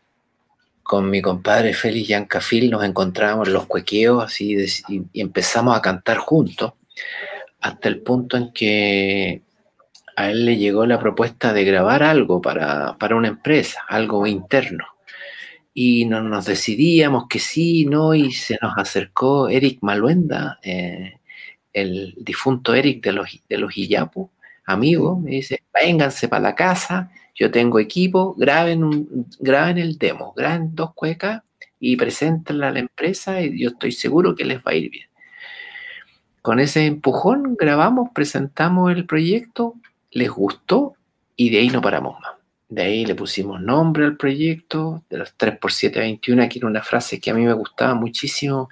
con 0.83 1.09
mi 1.09 1.23
compadre 1.23 1.75
Félix 1.75 2.09
Yancafil 2.09 2.71
nos 2.71 2.85
encontramos 2.85 3.49
en 3.49 3.55
los 3.55 3.67
cuequeos 3.67 4.25
así 4.25 4.57
y, 4.89 5.21
empezamos 5.21 5.77
a 5.77 5.83
cantar 5.83 6.19
juntos, 6.19 6.75
hasta 7.63 7.89
el 7.89 8.03
punto 8.03 8.37
en 8.37 8.53
que 8.53 9.43
a 10.17 10.31
él 10.31 10.45
le 10.45 10.57
llegó 10.59 10.85
la 10.87 11.01
propuesta 11.01 11.53
de 11.53 11.65
grabar 11.65 12.03
algo 12.03 12.43
para, 12.43 12.99
para 12.99 13.17
una 13.17 13.29
empresa, 13.29 13.83
algo 13.89 14.27
interno 14.27 14.87
y 15.75 16.05
no 16.05 16.23
nos 16.23 16.47
decidíamos 16.47 17.27
que 17.29 17.39
sí, 17.39 17.87
no, 17.87 18.15
y 18.15 18.33
se 18.33 18.59
nos 18.61 18.77
acercó 18.77 19.49
Eric 19.49 19.79
Maluenda, 19.83 20.59
eh, 20.63 21.19
el 21.73 22.15
difunto 22.19 22.75
Eric 22.75 23.03
de 23.05 23.13
los, 23.13 23.43
de 23.49 23.59
los 23.59 23.77
Iyapu, 23.77 24.31
amigo, 24.67 25.19
me 25.19 25.33
dice, 25.33 25.63
vénganse 25.73 26.29
para 26.29 26.43
la 26.43 26.55
casa, 26.55 27.11
yo 27.35 27.51
tengo 27.51 27.79
equipo, 27.81 28.35
graben, 28.37 28.85
un, 28.85 29.27
graben 29.41 29.79
el 29.79 29.97
demo, 29.99 30.35
graben 30.37 30.75
dos 30.75 30.93
cuecas 30.95 31.43
y 31.81 31.97
preséntenla 31.97 32.69
a 32.69 32.73
la 32.73 32.81
empresa 32.81 33.41
y 33.41 33.59
yo 33.59 33.71
estoy 33.71 33.93
seguro 33.93 34.35
que 34.35 34.45
les 34.45 34.59
va 34.59 34.73
a 34.73 34.75
ir 34.75 34.91
bien. 34.91 35.12
Con 36.43 36.59
ese 36.59 36.87
empujón 36.87 37.57
grabamos, 37.57 38.11
presentamos 38.13 38.91
el 38.91 39.07
proyecto, 39.07 39.75
les 40.11 40.29
gustó 40.29 40.95
y 41.37 41.51
de 41.51 41.59
ahí 41.59 41.69
no 41.69 41.81
paramos 41.81 42.21
más. 42.21 42.33
De 42.69 42.83
ahí 42.83 43.07
le 43.07 43.15
pusimos 43.15 43.61
nombre 43.61 44.05
al 44.05 44.17
proyecto, 44.17 45.05
de 45.09 45.19
los 45.19 45.37
3x721, 45.39 46.43
aquí 46.43 46.59
era 46.59 46.67
una 46.67 46.83
frase 46.83 47.21
que 47.21 47.31
a 47.31 47.35
mí 47.35 47.45
me 47.45 47.53
gustaba 47.53 47.95
muchísimo, 47.95 48.71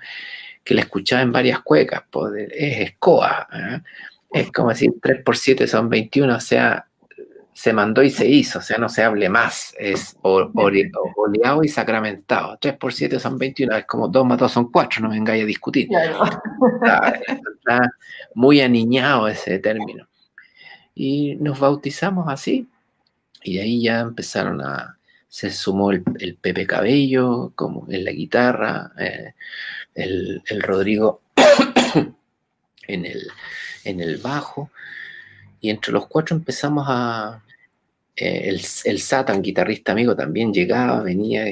que 0.64 0.74
la 0.74 0.80
escuchaba 0.80 1.22
en 1.22 1.32
varias 1.32 1.60
cuecas, 1.60 2.02
es 2.50 2.80
escoa, 2.80 3.46
¿eh? 3.52 3.80
es 4.32 4.50
como 4.50 4.70
decir 4.70 4.90
3x7 5.00 5.66
son 5.66 5.88
21, 5.88 6.34
o 6.34 6.40
sea, 6.40 6.86
se 7.60 7.74
mandó 7.74 8.02
y 8.02 8.08
se 8.08 8.26
hizo, 8.26 8.60
o 8.60 8.62
sea, 8.62 8.78
no 8.78 8.88
se 8.88 9.02
hable 9.02 9.28
más, 9.28 9.74
es 9.78 10.16
oleado 10.22 11.62
y 11.62 11.68
sacramentado. 11.68 12.58
3x7 12.58 13.18
son 13.18 13.36
21, 13.36 13.76
es 13.76 13.84
como 13.84 14.08
2 14.08 14.24
más 14.24 14.38
2 14.38 14.50
son 14.50 14.72
4, 14.72 15.02
no 15.02 15.10
vengáis 15.10 15.42
a 15.42 15.46
discutir. 15.46 15.86
está 17.54 17.92
muy 18.34 18.62
aniñado 18.62 19.28
ese 19.28 19.58
término. 19.58 20.08
Y 20.94 21.34
nos 21.34 21.60
bautizamos 21.60 22.28
así, 22.32 22.66
y 23.42 23.58
ahí 23.58 23.82
ya 23.82 24.00
empezaron 24.00 24.62
a, 24.62 24.96
se 25.28 25.50
sumó 25.50 25.90
el, 25.90 26.38
Pepe 26.40 26.66
Cabello 26.66 27.52
como 27.54 27.86
en 27.90 28.06
la 28.06 28.12
guitarra, 28.12 28.92
eh, 28.98 29.34
el, 29.94 30.62
Rodrigo 30.62 31.20
en, 32.86 33.04
el, 33.04 33.28
en 33.84 34.00
el 34.00 34.16
bajo, 34.16 34.70
y 35.60 35.68
entre 35.68 35.92
los 35.92 36.06
cuatro 36.06 36.34
empezamos 36.34 36.86
a... 36.88 37.42
Eh, 38.16 38.48
el, 38.48 38.60
el, 38.84 38.98
Satan, 39.00 39.42
guitarrista 39.42 39.92
amigo, 39.92 40.14
también 40.14 40.52
llegaba, 40.52 41.02
venía, 41.02 41.44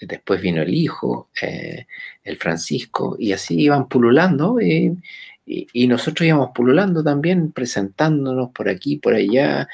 después 0.00 0.40
vino 0.40 0.62
el 0.62 0.74
hijo, 0.74 1.30
eh, 1.40 1.86
el 2.24 2.36
Francisco, 2.36 3.16
y 3.18 3.32
así 3.32 3.60
iban 3.60 3.88
pululando, 3.88 4.60
y, 4.60 4.96
y, 5.46 5.86
nosotros 5.86 6.26
íbamos 6.26 6.50
pululando 6.54 7.02
también, 7.02 7.52
presentándonos 7.52 8.50
por 8.50 8.68
aquí, 8.68 8.96
por 8.96 9.14
allá, 9.14 9.68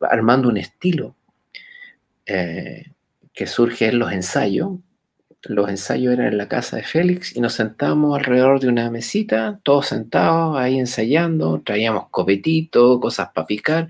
armando 0.00 0.48
un 0.48 0.56
estilo 0.56 1.14
eh, 2.26 2.86
que 3.32 3.46
surge 3.46 3.88
en 3.88 3.98
los 3.98 4.12
ensayos. 4.12 4.78
Los 5.42 5.68
ensayos 5.68 6.14
eran 6.14 6.28
en 6.28 6.38
la 6.38 6.48
casa 6.48 6.76
de 6.76 6.84
Félix 6.84 7.36
y 7.36 7.40
nos 7.40 7.52
sentábamos 7.54 8.18
alrededor 8.18 8.60
de 8.60 8.68
una 8.68 8.90
mesita, 8.90 9.60
todos 9.62 9.88
sentados 9.88 10.56
ahí 10.56 10.78
ensayando, 10.78 11.60
traíamos 11.62 12.08
copetito, 12.08 12.98
cosas 12.98 13.28
para 13.34 13.46
picar 13.46 13.88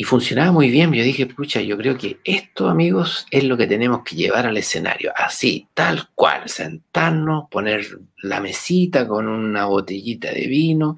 y 0.00 0.04
funcionaba 0.04 0.50
muy 0.50 0.70
bien. 0.70 0.90
Yo 0.94 1.04
dije, 1.04 1.26
pucha, 1.26 1.60
yo 1.60 1.76
creo 1.76 1.98
que 1.98 2.20
esto, 2.24 2.70
amigos, 2.70 3.26
es 3.30 3.44
lo 3.44 3.58
que 3.58 3.66
tenemos 3.66 4.00
que 4.02 4.16
llevar 4.16 4.46
al 4.46 4.56
escenario. 4.56 5.12
Así, 5.14 5.68
tal 5.74 6.08
cual, 6.14 6.48
sentarnos, 6.48 7.50
poner 7.50 7.86
la 8.22 8.40
mesita 8.40 9.06
con 9.06 9.28
una 9.28 9.66
botellita 9.66 10.32
de 10.32 10.46
vino. 10.46 10.96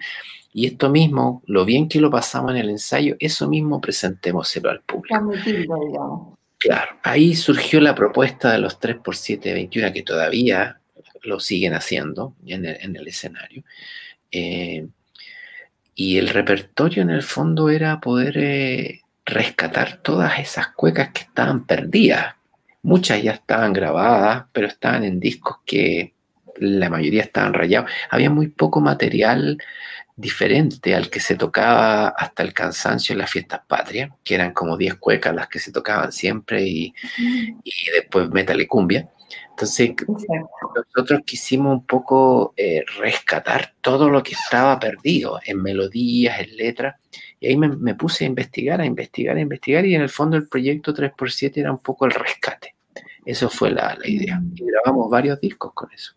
Y 0.53 0.67
esto 0.67 0.89
mismo, 0.89 1.43
lo 1.47 1.65
bien 1.65 1.89
que 1.89 2.01
lo 2.01 2.13
pasamos 2.13 2.53
en 2.53 2.59
el 2.59 2.71
ensayo, 2.71 3.17
eso 3.19 3.49
mismo 3.49 3.81
presentémoselo 3.81 4.71
al 4.71 4.83
público. 4.83 6.39
Claro, 6.59 6.97
ahí 7.03 7.35
surgió 7.35 7.81
la 7.81 7.97
propuesta 7.97 8.53
de 8.53 8.59
los 8.59 8.79
3x7 8.79 9.93
que 9.93 10.03
todavía 10.05 10.79
lo 11.23 11.41
siguen 11.41 11.75
haciendo 11.75 12.37
en 12.47 12.67
el, 12.67 13.09
escenario. 13.09 13.65
Eh, 14.31 14.87
y 15.95 16.19
el 16.19 16.29
repertorio 16.29 17.03
en 17.03 17.11
el 17.11 17.23
fondo 17.23 17.69
era 17.69 18.01
poder 18.01 18.39
eh, 18.39 19.03
rescatar 19.25 19.99
todas 19.99 20.39
esas 20.39 20.69
cuecas 20.69 21.11
que 21.11 21.23
estaban 21.23 21.67
perdidas. 21.67 22.35
Muchas 22.83 23.23
ya 23.23 23.33
estaban 23.33 23.73
grabadas, 23.73 24.47
pero 24.53 24.67
estaban 24.67 25.05
en 25.05 25.21
discos 25.21 25.59
que 25.65 26.15
la 26.57 26.91
mayoría 26.91 27.23
estaban 27.23 27.55
rayados. 27.55 27.91
Había 28.11 28.31
muy 28.31 28.49
poco 28.49 28.81
material 28.81 29.59
diferente 30.17 30.95
al 30.95 31.09
que 31.09 31.21
se 31.21 31.37
tocaba 31.37 32.09
hasta 32.09 32.43
el 32.43 32.53
cansancio 32.53 33.13
en 33.13 33.19
las 33.19 33.31
fiestas 33.31 33.61
patrias, 33.67 34.11
que 34.25 34.35
eran 34.35 34.53
como 34.53 34.77
10 34.77 34.97
cuecas 34.97 35.35
las 35.35 35.49
que 35.49 35.59
se 35.59 35.73
tocaban 35.73 36.13
siempre 36.13 36.63
y, 36.63 36.95
y 37.65 37.91
después 37.95 38.29
metal 38.31 38.61
y 38.61 38.67
cumbia. 38.67 39.09
Entonces, 39.63 39.95
nosotros 40.75 41.21
quisimos 41.25 41.73
un 41.73 41.87
poco 41.87 42.53
eh, 42.57 42.85
rescatar 42.99 43.75
todo 43.81 44.09
lo 44.09 44.23
que 44.23 44.33
estaba 44.33 44.79
perdido 44.81 45.39
en 45.45 45.63
melodías, 45.63 46.41
en 46.41 46.57
letras, 46.57 46.97
y 47.39 47.47
ahí 47.47 47.57
me, 47.57 47.95
puse 47.95 48.25
a 48.25 48.27
investigar, 48.27 48.81
a 48.81 48.87
investigar, 48.87 49.37
a 49.37 49.41
investigar, 49.41 49.87
y 49.87 49.95
en 49.95 50.03
el 50.03 50.09
fondo 50.09 50.37
el 50.37 50.49
proyecto 50.49 50.93
3x7 50.93 51.59
era 51.59 51.71
un 51.71 51.79
poco 51.79 52.07
el 52.07 52.11
rescate. 52.11 52.75
Eso 53.25 53.49
fue 53.49 53.71
la, 53.71 53.97
idea. 54.05 54.41
Mm. 54.41 54.55
Y 54.57 54.65
grabamos 54.65 55.09
varios 55.09 55.41
discos 55.41 55.73
con 55.75 55.93
eso. 55.93 56.15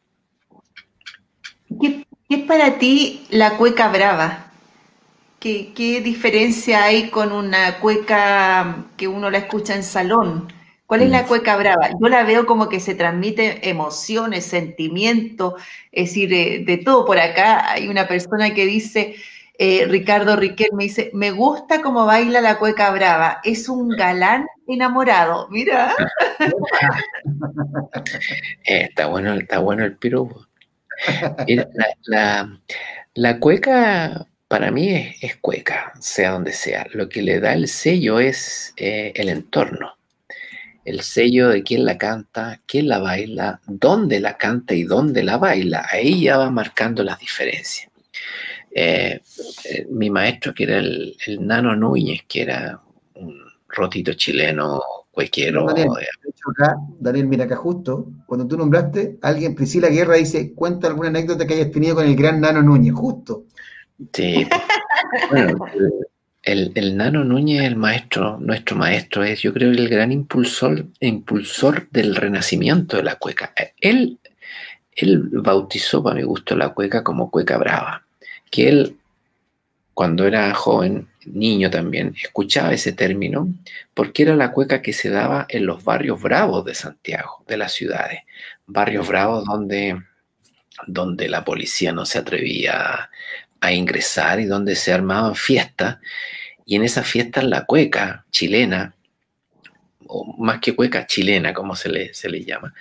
¿Qué, 1.80 2.08
es 2.30 2.44
para 2.46 2.80
ti 2.80 3.28
la 3.30 3.58
cueca 3.58 3.90
brava? 3.90 4.52
¿Qué, 5.40 5.72
¿Qué 5.76 6.02
diferencia 6.02 6.84
hay 6.84 7.12
con 7.12 7.32
una 7.32 7.80
cueca 7.80 8.86
que 8.98 9.08
uno 9.08 9.30
la 9.30 9.38
escucha 9.38 9.76
en 9.76 9.84
salón? 9.84 10.48
¿Cuál 10.86 11.02
es 11.02 11.10
la 11.10 11.26
cueca 11.26 11.58
brava? 11.58 11.90
Yo 12.00 12.10
la 12.10 12.24
veo 12.24 12.46
como 12.46 12.70
que 12.70 12.80
se 12.80 12.94
transmite 12.94 13.70
emociones, 13.70 14.46
sentimientos, 14.46 15.56
es 15.92 16.10
decir, 16.10 16.30
de, 16.30 16.78
todo 16.78 17.06
por 17.06 17.18
acá. 17.18 17.72
Hay 17.72 17.88
una 17.88 18.08
persona 18.08 18.54
que 18.54 18.68
dice, 18.68 19.16
eh, 19.58 19.86
Ricardo 19.88 20.36
Riquel 20.36 20.70
me 20.74 20.84
dice, 20.84 21.10
me 21.14 21.32
gusta 21.32 21.82
cómo 21.82 22.06
baila 22.06 22.40
la 22.40 22.60
cueca 22.60 22.92
brava, 22.92 23.40
es 23.44 23.68
un 23.68 23.90
galán 23.90 24.46
enamorado, 24.68 25.48
mira. 25.50 25.94
Eh, 28.66 28.88
está 28.90 29.08
bueno, 29.08 29.34
está 29.36 29.60
bueno 29.60 29.84
el 29.86 29.96
piropo. 29.98 30.46
la, 33.14 33.40
cueca 33.40 34.28
para 34.48 34.72
mí 34.72 35.16
es, 35.22 35.38
cueca, 35.38 35.94
sea 36.00 36.32
donde 36.32 36.52
sea. 36.52 36.86
Lo 36.92 37.10
que 37.10 37.22
le 37.22 37.40
da 37.40 37.54
el 37.54 37.68
sello 37.68 38.20
es 38.20 38.74
eh, 38.78 39.14
el 39.16 39.30
entorno 39.30 39.95
el 40.86 41.02
sello 41.02 41.50
de 41.50 41.64
quién 41.64 41.84
la 41.84 41.98
canta, 41.98 42.62
quién 42.68 42.88
la 42.88 43.00
baila, 43.00 43.60
dónde 43.66 44.20
la 44.20 44.38
canta 44.38 44.76
y 44.76 44.84
dónde 44.84 45.24
la 45.24 45.38
baila. 45.38 45.88
Ahí 45.92 46.22
ya 46.22 46.38
va 46.38 46.52
marcando 46.52 47.04
las 47.04 47.20
diferencias. 47.20 47.92
Eh, 48.72 49.20
eh, 49.66 49.88
mi 49.90 50.10
maestro, 50.12 50.54
que 50.54 50.64
era 50.66 50.78
el, 50.78 51.16
Nano 51.40 51.76
Núñez, 51.76 52.22
que 52.28 52.44
era 52.44 52.80
un 53.16 53.36
rotito 53.68 54.14
chileno, 54.14 54.80
cuequero. 55.10 55.66
Daniel, 55.66 55.90
acá, 56.52 56.76
Daniel, 57.00 57.28
mira 57.28 57.46
acá 57.46 57.56
justo, 57.56 58.12
cuando 58.28 58.48
tú 58.48 58.56
nombraste, 58.56 59.18
alguien, 59.24 59.56
Priscila 59.56 59.90
Guerra, 59.90 60.16
dice, 60.16 60.54
cuenta 60.54 60.88
alguna 60.88 61.10
anécdota 61.10 61.48
que 61.48 61.56
hayas 61.56 61.72
tenido 61.72 61.96
con 61.96 62.06
el 62.06 62.16
gran 62.16 62.40
Nano 62.42 62.62
Núñez, 62.62 62.94
justo. 62.94 63.46
Sí. 64.14 64.48
bueno, 65.32 65.58
el, 66.46 66.96
Nano 66.96 67.24
Núñez, 67.24 67.64
el 67.64 67.76
maestro, 67.76 68.38
nuestro 68.40 68.76
maestro, 68.76 69.24
es 69.24 69.42
yo 69.42 69.52
creo 69.52 69.72
el 69.72 69.90
gran 69.90 70.12
impulsor, 70.12 70.86
impulsor 71.00 71.90
del 71.90 72.16
renacimiento 72.16 72.98
de 72.98 73.04
la 73.04 73.16
cueca. 73.16 73.54
Él, 73.82 74.20
él 74.96 75.24
bautizó, 75.32 76.04
para 76.04 76.16
mi 76.16 76.24
gusto, 76.24 76.56
la 76.56 76.70
cueca 76.70 77.04
como 77.04 77.32
cueca 77.32 77.58
brava, 77.58 78.06
que 78.52 78.70
él, 78.70 78.98
cuando 79.96 80.28
era 80.28 80.54
joven, 80.54 81.08
niño 81.26 81.72
también, 81.72 82.14
escuchaba 82.22 82.74
ese 82.74 82.94
término, 82.94 83.52
porque 83.96 84.22
era 84.24 84.36
la 84.36 84.52
cueca 84.52 84.84
que 84.84 84.94
se 84.94 85.10
daba 85.10 85.48
en 85.50 85.66
los 85.66 85.84
barrios 85.84 86.22
bravos 86.22 86.64
de 86.64 86.76
Santiago, 86.76 87.44
de 87.48 87.58
las 87.58 87.74
ciudades, 87.74 88.20
barrios 88.68 89.08
bravos 89.08 89.46
donde, 89.46 90.00
donde 90.86 91.28
la 91.28 91.44
policía 91.44 91.92
no 91.92 92.06
se 92.06 92.20
atrevía 92.20 93.10
a 93.62 93.72
ingresar 93.72 94.40
y 94.40 94.46
donde 94.46 94.76
se 94.76 94.94
armaban 94.94 95.36
fiestas. 95.36 95.98
Y 96.66 96.76
en 96.76 96.84
esas 96.84 97.08
fiestas 97.08 97.44
la 97.44 97.66
cueca 97.66 98.26
chilena, 98.32 98.96
o 100.08 100.36
más 100.38 100.60
que 100.60 100.76
cueca 100.76 101.06
chilena, 101.06 101.54
como 101.54 101.76
se 101.76 101.90
le, 101.90 102.14
se 102.14 102.30
le 102.30 102.44
llama, 102.44 102.74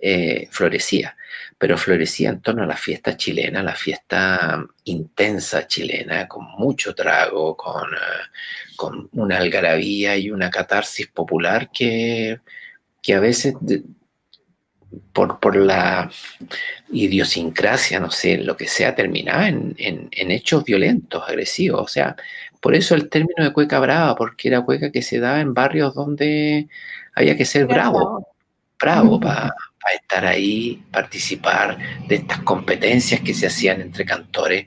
eh, 0.00 0.48
florecía. 0.50 1.16
Pero 1.56 1.76
florecía 1.78 2.30
en 2.30 2.40
torno 2.40 2.62
a 2.62 2.66
la 2.66 2.76
fiesta 2.76 3.16
chilena, 3.16 3.62
la 3.62 3.74
fiesta 3.74 4.64
intensa 4.84 5.66
chilena, 5.66 6.28
con 6.28 6.44
mucho 6.58 6.94
trago, 6.94 7.56
con, 7.56 7.94
eh, 7.94 8.76
con 8.76 9.08
una 9.12 9.38
algarabía 9.38 10.16
y 10.16 10.30
una 10.30 10.50
catarsis 10.50 11.08
popular 11.08 11.70
que, 11.72 12.40
que 13.02 13.14
a 13.14 13.20
veces 13.20 13.54
por, 15.12 15.38
por, 15.40 15.56
la 15.56 16.10
idiosincrasia, 16.92 18.00
no 18.00 18.10
sé, 18.10 18.38
lo 18.38 18.56
que 18.56 18.66
sea, 18.66 18.94
terminaba 18.94 19.48
en, 19.48 19.74
en, 19.78 20.08
en, 20.12 20.30
hechos 20.30 20.64
violentos, 20.64 21.22
agresivos. 21.28 21.80
O 21.82 21.88
sea, 21.88 22.16
por 22.60 22.74
eso 22.74 22.94
el 22.94 23.08
término 23.08 23.44
de 23.44 23.52
cueca 23.52 23.78
brava, 23.78 24.14
porque 24.16 24.48
era 24.48 24.62
cueca 24.62 24.90
que 24.90 25.02
se 25.02 25.20
daba 25.20 25.40
en 25.40 25.54
barrios 25.54 25.94
donde 25.94 26.68
había 27.14 27.36
que 27.36 27.44
ser 27.44 27.66
bravo, 27.66 28.26
bravo 28.78 29.20
para 29.20 29.54
estar 29.94 30.26
ahí, 30.26 30.82
participar 30.90 31.78
de 32.06 32.16
estas 32.16 32.40
competencias 32.40 33.20
que 33.20 33.34
se 33.34 33.46
hacían 33.46 33.80
entre 33.80 34.04
cantores. 34.04 34.66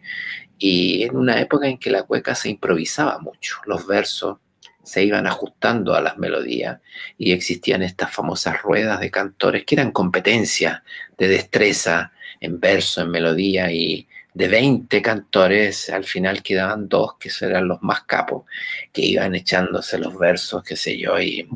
Y 0.57 1.03
en 1.03 1.15
una 1.17 1.39
época 1.39 1.67
en 1.67 1.77
que 1.77 1.89
la 1.89 2.03
cueca 2.03 2.35
se 2.35 2.49
improvisaba 2.49 3.19
mucho, 3.19 3.57
los 3.65 3.87
versos 3.87 4.37
se 4.83 5.03
iban 5.03 5.27
ajustando 5.27 5.95
a 5.95 6.01
las 6.01 6.17
melodías 6.17 6.79
y 7.17 7.31
existían 7.31 7.83
estas 7.83 8.11
famosas 8.11 8.61
ruedas 8.61 8.99
de 8.99 9.11
cantores 9.11 9.63
que 9.63 9.75
eran 9.75 9.91
competencias 9.91 10.81
de 11.17 11.27
destreza 11.27 12.11
en 12.39 12.59
verso, 12.59 13.01
en 13.01 13.11
melodía 13.11 13.71
y 13.71 14.07
de 14.33 14.47
20 14.47 15.01
cantores, 15.01 15.89
al 15.89 16.05
final 16.05 16.41
quedaban 16.41 16.87
dos 16.87 17.15
que 17.19 17.29
eran 17.41 17.67
los 17.67 17.81
más 17.81 18.03
capos, 18.03 18.45
que 18.91 19.01
iban 19.01 19.35
echándose 19.35 19.97
los 19.97 20.17
versos, 20.17 20.63
qué 20.63 20.75
sé 20.75 20.97
yo, 20.97 21.19
y, 21.19 21.47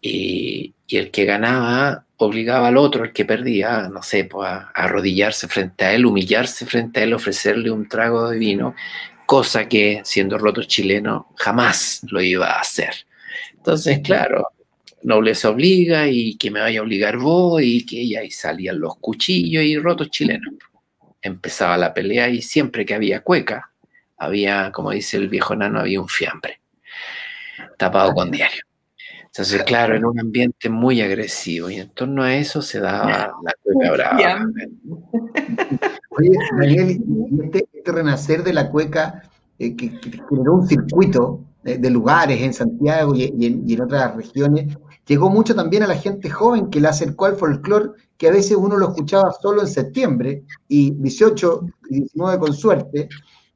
y, 0.00 0.74
el 0.90 1.10
que 1.10 1.24
ganaba 1.24 2.04
obligaba 2.18 2.68
al 2.68 2.76
otro, 2.76 3.04
el 3.04 3.12
que 3.12 3.24
perdía, 3.24 3.88
no 3.88 4.02
sé, 4.02 4.24
pues 4.24 4.48
a, 4.48 4.70
arrodillarse 4.74 5.48
frente 5.48 5.84
a 5.84 5.94
él, 5.94 6.06
humillarse 6.06 6.66
frente 6.66 7.00
a 7.00 7.02
él, 7.04 7.14
ofrecerle 7.14 7.70
un 7.70 7.88
trago 7.88 8.30
de 8.30 8.38
vino, 8.38 8.74
cosa 9.26 9.68
que 9.68 10.00
siendo 10.04 10.38
roto 10.38 10.62
chileno 10.64 11.32
jamás 11.36 12.00
lo 12.10 12.20
iba 12.20 12.46
a 12.52 12.60
hacer. 12.60 13.06
Entonces, 13.54 14.00
claro, 14.00 14.48
nobleza 15.02 15.50
obliga 15.50 16.08
y 16.08 16.36
que 16.36 16.50
me 16.50 16.60
vaya 16.60 16.80
a 16.80 16.82
obligar 16.82 17.18
vos 17.18 17.60
y 17.62 17.84
que 17.84 18.08
ya 18.08 18.20
ahí 18.20 18.30
salían 18.30 18.80
los 18.80 18.96
cuchillos 18.96 19.62
y 19.64 19.76
rotos 19.78 20.10
chilenos 20.10 20.54
empezaba 21.22 21.76
la 21.76 21.94
pelea 21.94 22.28
y 22.28 22.42
siempre 22.42 22.86
que 22.86 22.94
había 22.94 23.22
cueca, 23.22 23.72
había, 24.16 24.72
como 24.72 24.90
dice 24.90 25.16
el 25.16 25.28
viejo 25.28 25.54
nano, 25.54 25.80
había 25.80 26.00
un 26.00 26.08
fiambre 26.08 26.60
tapado 27.76 28.12
con 28.14 28.30
diario. 28.30 28.62
Entonces, 29.26 29.62
claro, 29.62 29.94
en 29.94 30.04
un 30.04 30.18
ambiente 30.18 30.68
muy 30.68 31.00
agresivo 31.00 31.70
y 31.70 31.76
en 31.76 31.90
torno 31.90 32.24
a 32.24 32.34
eso 32.34 32.60
se 32.60 32.80
daba 32.80 33.32
la 33.42 33.54
cueca 33.62 33.92
brava. 33.92 34.46
Oye, 36.10 36.30
Daniel, 36.58 37.00
este, 37.44 37.68
este, 37.72 37.92
renacer 37.92 38.42
de 38.42 38.52
la 38.52 38.68
cueca 38.68 39.22
eh, 39.58 39.76
que, 39.76 39.90
generó 40.28 40.54
un 40.54 40.66
circuito 40.66 41.44
de, 41.62 41.90
lugares 41.90 42.40
en 42.42 42.52
Santiago 42.52 43.14
y, 43.14 43.24
en, 43.24 43.80
otras 43.80 44.16
regiones, 44.16 44.76
llegó 45.08 45.30
mucho 45.30 45.54
también 45.54 45.82
a 45.82 45.86
la 45.86 45.96
gente 45.96 46.30
joven 46.30 46.70
que 46.70 46.80
le 46.80 46.88
acercó 46.88 47.24
al 47.26 47.36
folclore 47.36 47.90
que 48.18 48.28
a 48.28 48.32
veces 48.32 48.56
uno 48.56 48.76
lo 48.76 48.88
escuchaba 48.88 49.32
solo 49.32 49.62
en 49.62 49.68
septiembre, 49.68 50.42
y 50.66 50.90
18 50.90 51.62
y 51.90 52.00
19 52.00 52.38
con 52.38 52.52
suerte, 52.52 53.08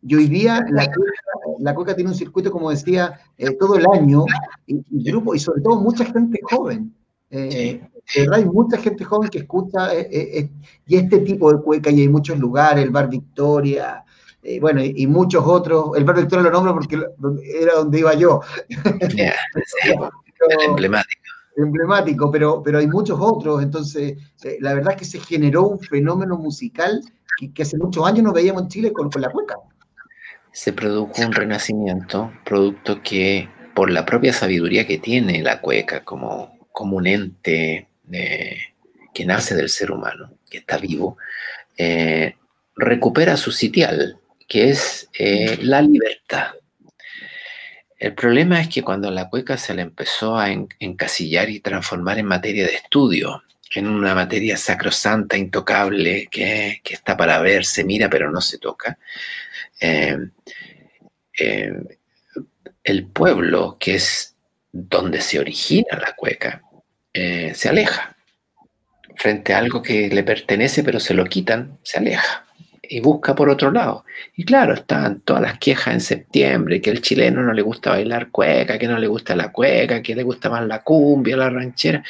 y 0.02 0.14
hoy 0.14 0.28
día 0.28 0.64
la 0.68 1.74
cueca, 1.74 1.94
tiene 1.94 2.10
un 2.10 2.16
circuito, 2.16 2.50
como 2.50 2.70
decía, 2.70 3.20
eh, 3.36 3.56
todo 3.58 3.74
el 3.76 3.84
año, 3.92 4.24
y, 4.66 4.82
grupo, 5.04 5.34
y 5.34 5.40
sobre 5.40 5.62
todo 5.62 5.80
mucha 5.80 6.04
gente 6.04 6.40
joven. 6.44 6.94
Eh, 7.30 7.82
verdad, 8.16 8.38
hay 8.38 8.44
mucha 8.44 8.76
gente 8.78 9.04
joven 9.04 9.30
que 9.30 9.38
escucha 9.38 9.94
eh, 9.94 10.50
y 10.86 10.96
este 10.96 11.18
tipo 11.20 11.52
de 11.52 11.60
cueca, 11.60 11.90
y 11.90 12.02
hay 12.02 12.08
muchos 12.08 12.38
lugares, 12.38 12.84
el 12.84 12.90
Bar 12.90 13.08
Victoria, 13.10 14.04
bueno, 14.60 14.82
y, 14.82 15.06
muchos 15.06 15.44
otros. 15.44 15.96
El 15.96 16.04
Bar 16.04 16.16
Victoria 16.16 16.44
lo 16.44 16.50
nombro 16.50 16.74
porque 16.74 17.00
era 17.60 17.74
donde 17.74 17.98
iba 17.98 18.14
yo. 18.14 18.40
emblemático 20.66 21.21
emblemático, 21.56 22.30
pero, 22.30 22.62
pero 22.62 22.78
hay 22.78 22.86
muchos 22.86 23.18
otros. 23.20 23.62
Entonces, 23.62 24.16
eh, 24.44 24.58
la 24.60 24.74
verdad 24.74 24.92
es 24.92 24.98
que 24.98 25.04
se 25.04 25.20
generó 25.20 25.68
un 25.68 25.80
fenómeno 25.80 26.36
musical 26.36 27.02
que, 27.54 27.62
hace 27.62 27.76
muchos 27.78 28.06
años 28.06 28.24
no 28.24 28.32
veíamos 28.32 28.62
en 28.62 28.68
Chile 28.68 28.92
con, 28.92 29.10
la 29.20 29.30
cueca. 29.30 29.56
Se 30.52 30.72
produjo 30.72 31.12
un 31.22 31.32
renacimiento, 31.32 32.30
producto 32.44 33.02
que 33.02 33.48
por 33.74 33.90
la 33.90 34.04
propia 34.04 34.32
sabiduría 34.32 34.86
que 34.86 34.98
tiene 34.98 35.42
la 35.42 35.60
cueca 35.60 36.04
como, 36.04 36.58
como 36.72 36.98
un 36.98 37.06
ente 37.06 37.88
eh, 38.12 38.58
que 39.14 39.24
nace 39.24 39.54
del 39.54 39.70
ser 39.70 39.90
humano, 39.90 40.34
que 40.50 40.58
está 40.58 40.76
vivo, 40.76 41.16
eh, 41.78 42.36
recupera 42.76 43.36
su 43.36 43.50
sitial, 43.50 44.18
que 44.46 44.68
es 44.68 45.08
la 45.60 45.80
libertad. 45.80 46.48
El 48.02 48.14
problema 48.14 48.60
es 48.60 48.66
que 48.66 48.82
cuando 48.82 49.12
la 49.12 49.28
cueca 49.28 49.56
se 49.56 49.74
le 49.74 49.82
empezó 49.82 50.36
a 50.36 50.50
encasillar 50.50 51.48
y 51.50 51.60
transformar 51.60 52.18
en 52.18 52.26
materia 52.26 52.66
de 52.66 52.74
estudio, 52.74 53.44
en 53.76 53.86
una 53.86 54.12
materia 54.12 54.56
sacrosanta, 54.56 55.36
intocable, 55.36 56.26
que, 56.28 56.80
está 56.82 57.16
para 57.16 57.38
ver, 57.38 57.64
se 57.64 57.84
mira 57.84 58.10
pero 58.10 58.28
no 58.32 58.40
se 58.40 58.58
toca, 58.58 58.98
eh, 59.80 60.18
eh, 61.38 61.72
el 62.82 63.06
pueblo, 63.06 63.76
que 63.78 63.94
es 63.94 64.34
donde 64.72 65.20
se 65.20 65.38
origina 65.38 65.96
la 65.96 66.16
cueca, 66.16 66.60
eh, 67.12 67.52
se 67.54 67.68
aleja. 67.68 68.16
Frente 69.14 69.54
a 69.54 69.58
algo 69.58 69.80
que 69.80 70.08
le 70.08 70.24
pertenece 70.24 70.82
pero 70.82 70.98
se 70.98 71.14
lo 71.14 71.24
quitan, 71.26 71.78
se 71.84 71.98
aleja 71.98 72.46
y 72.92 73.00
busca 73.00 73.34
por 73.34 73.48
otro 73.48 73.70
lado. 73.70 74.04
Y 74.36 74.44
claro, 74.44 74.74
estaban 74.74 75.20
todas 75.20 75.40
las 75.40 75.58
quejas 75.58 75.94
en 75.94 76.00
septiembre, 76.02 76.82
que 76.82 76.90
el 76.90 77.00
chileno 77.00 77.42
no 77.42 77.54
le 77.54 77.62
gusta 77.62 77.90
bailar 77.90 78.30
cueca, 78.30 78.78
que 78.78 78.86
no 78.86 78.98
le 78.98 79.06
gusta 79.06 79.34
la 79.34 79.50
cueca, 79.50 80.02
que 80.02 80.14
le 80.14 80.22
gusta 80.22 80.50
más 80.50 80.66
la 80.66 80.82
cumbia, 80.82 81.38
la 81.38 81.48
ranchera, 81.48 82.04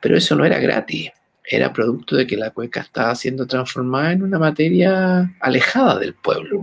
pero 0.00 0.16
eso 0.16 0.34
no 0.34 0.44
era 0.44 0.58
gratis, 0.58 1.12
era 1.44 1.72
producto 1.72 2.16
de 2.16 2.26
que 2.26 2.36
la 2.36 2.50
cueca 2.50 2.80
estaba 2.80 3.14
siendo 3.14 3.46
transformada 3.46 4.10
en 4.12 4.24
una 4.24 4.40
materia 4.40 5.32
alejada 5.38 6.00
del 6.00 6.14
pueblo. 6.14 6.60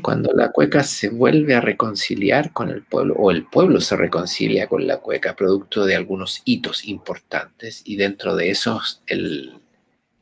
Cuando 0.00 0.32
la 0.32 0.52
cueca 0.52 0.84
se 0.84 1.10
vuelve 1.10 1.54
a 1.54 1.60
reconciliar 1.60 2.50
con 2.54 2.70
el 2.70 2.82
pueblo, 2.82 3.14
o 3.18 3.30
el 3.30 3.44
pueblo 3.44 3.78
se 3.82 3.94
reconcilia 3.94 4.68
con 4.68 4.86
la 4.86 4.98
cueca, 4.98 5.36
producto 5.36 5.84
de 5.84 5.96
algunos 5.96 6.40
hitos 6.46 6.86
importantes, 6.86 7.82
y 7.84 7.96
dentro 7.96 8.36
de 8.36 8.48
esos 8.50 9.02
el, 9.06 9.61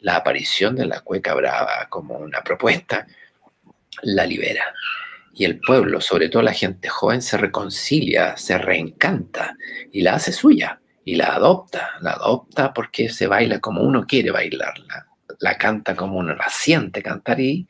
la 0.01 0.17
aparición 0.17 0.77
de 0.77 0.87
la 0.87 1.01
cueca 1.01 1.35
brava 1.35 1.87
como 1.89 2.17
una 2.19 2.43
propuesta 2.43 3.07
la 4.03 4.27
libera. 4.27 4.65
Y 5.33 5.45
el 5.45 5.61
pueblo, 5.61 6.01
sobre 6.01 6.29
todo 6.29 6.43
la 6.43 6.53
gente 6.53 6.89
joven, 6.89 7.23
se 7.23 7.37
reconcilia, 7.37 8.37
se 8.37 8.59
reencanta 8.59 9.57
y 9.93 10.03
la 10.03 10.15
hace 10.15 10.33
suya 10.33 10.81
y 11.05 11.15
la 11.15 11.35
adopta. 11.35 11.93
La 12.01 12.13
adopta 12.13 12.73
porque 12.73 13.09
se 13.09 13.27
baila 13.27 13.61
como 13.61 13.83
uno 13.83 14.07
quiere 14.07 14.31
bailarla, 14.31 15.07
la 15.39 15.57
canta 15.57 15.95
como 15.95 16.19
uno 16.19 16.35
la 16.35 16.49
siente 16.49 17.03
cantar 17.03 17.41
y 17.41 17.69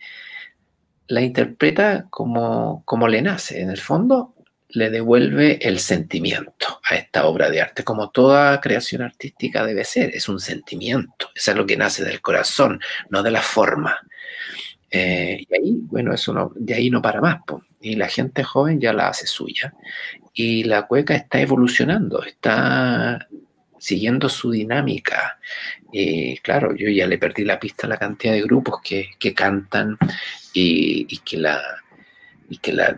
la 1.07 1.21
interpreta 1.21 2.07
como, 2.09 2.83
como 2.85 3.09
le 3.09 3.23
nace. 3.23 3.61
En 3.61 3.71
el 3.71 3.79
fondo, 3.79 4.35
le 4.73 4.91
devuelve 4.91 5.59
el 5.61 5.79
sentimiento 5.79 6.81
a 6.89 6.97
esta 6.97 7.27
obra 7.27 7.51
de 7.51 7.61
arte, 7.61 7.85
como 7.85 8.11
toda 8.11 8.61
creación 8.61 9.03
artística 9.03 9.65
debe 9.65 9.85
ser, 9.85 10.15
es 10.15 10.29
un 10.29 10.41
sentimiento, 10.41 11.31
eso 11.35 11.51
es 11.51 11.57
lo 11.57 11.67
que 11.67 11.77
nace 11.77 12.05
del 12.05 12.21
corazón, 12.21 12.81
no 13.09 13.23
de 13.23 13.31
la 13.31 13.43
forma. 13.43 13.99
Eh, 14.91 15.45
y 15.49 15.55
ahí, 15.55 15.75
bueno, 15.83 16.13
eso 16.13 16.33
no, 16.33 16.53
de 16.55 16.75
ahí 16.75 16.91
no 16.91 17.01
para 17.01 17.21
más, 17.21 17.41
y 17.81 17.97
la 17.97 18.09
gente 18.09 18.43
joven 18.43 18.81
ya 18.81 18.93
la 18.93 19.09
hace 19.09 19.27
suya, 19.27 19.75
y 20.35 20.65
la 20.65 20.87
cueca 20.87 21.15
está 21.15 21.41
evolucionando, 21.41 22.23
está 22.25 23.29
siguiendo 23.81 24.29
su 24.29 24.51
dinámica. 24.51 25.39
Y 25.93 26.37
claro, 26.39 26.75
yo 26.77 26.89
ya 26.89 27.07
le 27.07 27.19
perdí 27.19 27.45
la 27.45 27.59
pista 27.59 27.87
a 27.87 27.91
la 27.91 27.97
cantidad 27.97 28.35
de 28.35 28.43
grupos 28.43 28.81
que, 28.83 29.35
cantan 29.35 29.97
y, 30.53 31.19
que 31.19 31.39
la 31.39 31.61
que 32.63 32.73
la, 32.73 32.97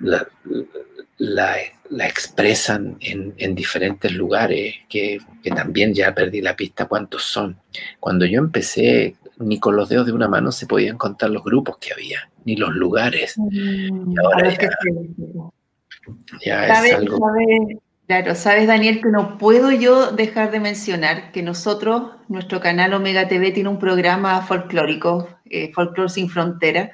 expresan 2.00 2.96
en, 3.00 3.54
diferentes 3.54 4.12
lugares, 4.12 4.74
que, 4.88 5.18
también 5.54 5.94
ya 5.94 6.14
perdí 6.14 6.40
la 6.40 6.56
pista 6.56 6.86
cuántos 6.86 7.22
son. 7.24 7.56
Cuando 8.00 8.24
yo 8.26 8.38
empecé, 8.38 9.16
ni 9.38 9.58
con 9.58 9.76
los 9.76 9.88
dedos 9.88 10.06
de 10.06 10.12
una 10.12 10.28
mano 10.28 10.52
se 10.52 10.66
podían 10.66 10.96
contar 10.98 11.30
los 11.30 11.44
grupos 11.44 11.78
que 11.78 11.92
había, 11.92 12.30
ni 12.44 12.56
los 12.56 12.74
lugares. 12.74 13.34
Mm, 13.36 14.14
ahora 14.18 14.56
ya, 16.44 16.84
es 16.84 16.94
algo... 16.94 17.20
claro, 18.06 18.34
sabes 18.34 18.66
Daniel 18.66 19.00
que 19.00 19.08
no 19.08 19.38
puedo 19.38 19.70
yo 19.70 20.10
dejar 20.12 20.50
de 20.50 20.60
mencionar 20.60 21.32
que 21.32 21.42
nosotros, 21.42 22.12
nuestro 22.28 22.60
canal 22.60 22.94
Omega 22.94 23.28
TV 23.28 23.52
tiene 23.52 23.68
un 23.68 23.78
programa 23.78 24.42
folclórico, 24.42 25.28
eh, 25.50 25.70
Folklore 25.72 26.08
sin 26.08 26.28
Frontera, 26.28 26.92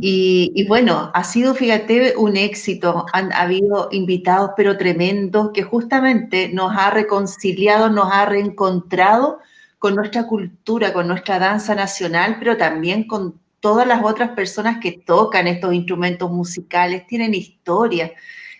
Y, 0.00 0.66
bueno, 0.68 1.10
ha 1.12 1.24
sido, 1.24 1.54
fíjate, 1.54 2.14
un 2.16 2.36
éxito. 2.36 3.06
Han 3.12 3.32
habido 3.32 3.88
invitados, 3.92 4.52
pero 4.56 4.78
tremendos, 4.78 5.50
que 5.52 5.62
justamente 5.62 6.48
nos 6.48 6.72
ha 6.76 6.90
reconciliado, 6.90 7.90
nos 7.90 8.08
ha 8.10 8.24
reencontrado 8.24 9.40
con 9.78 9.94
nuestra 9.94 10.26
cultura, 10.26 10.92
con 10.92 11.08
nuestra 11.08 11.38
danza 11.38 11.74
nacional, 11.74 12.36
pero 12.38 12.56
también 12.56 13.06
con 13.06 13.40
todas 13.60 13.86
las 13.86 14.02
otras 14.02 14.30
personas 14.30 14.78
que 14.80 14.92
tocan 14.92 15.46
estos 15.46 15.74
instrumentos 15.74 16.30
musicales, 16.30 17.06
tienen 17.06 17.34
historia. 17.34 18.12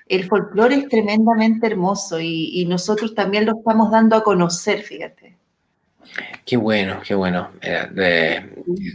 El 0.07 0.29
folclore 0.29 0.75
es 0.75 0.89
tremendamente 0.89 1.67
hermoso 1.67 2.21
y, 2.21 2.65
nosotros 2.67 3.15
también 3.15 3.47
lo 3.47 3.57
estamos 3.57 3.91
dando 3.91 4.17
a 4.17 4.23
conocer, 4.23 4.83
fíjate. 4.83 5.37
Qué 6.45 6.57
bueno, 6.57 7.01
qué 7.07 7.15
bueno. 7.15 7.51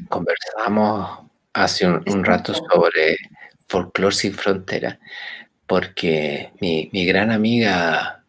conversamos 0.09 1.26
hace 1.57 1.87
un, 1.87 2.23
rato 2.23 2.53
sobre 2.53 3.17
Folklore 3.67 4.13
sin 4.13 4.33
Frontera, 4.33 4.99
porque 5.65 6.51
mi, 6.61 6.89
gran 7.05 7.31
amiga 7.31 8.23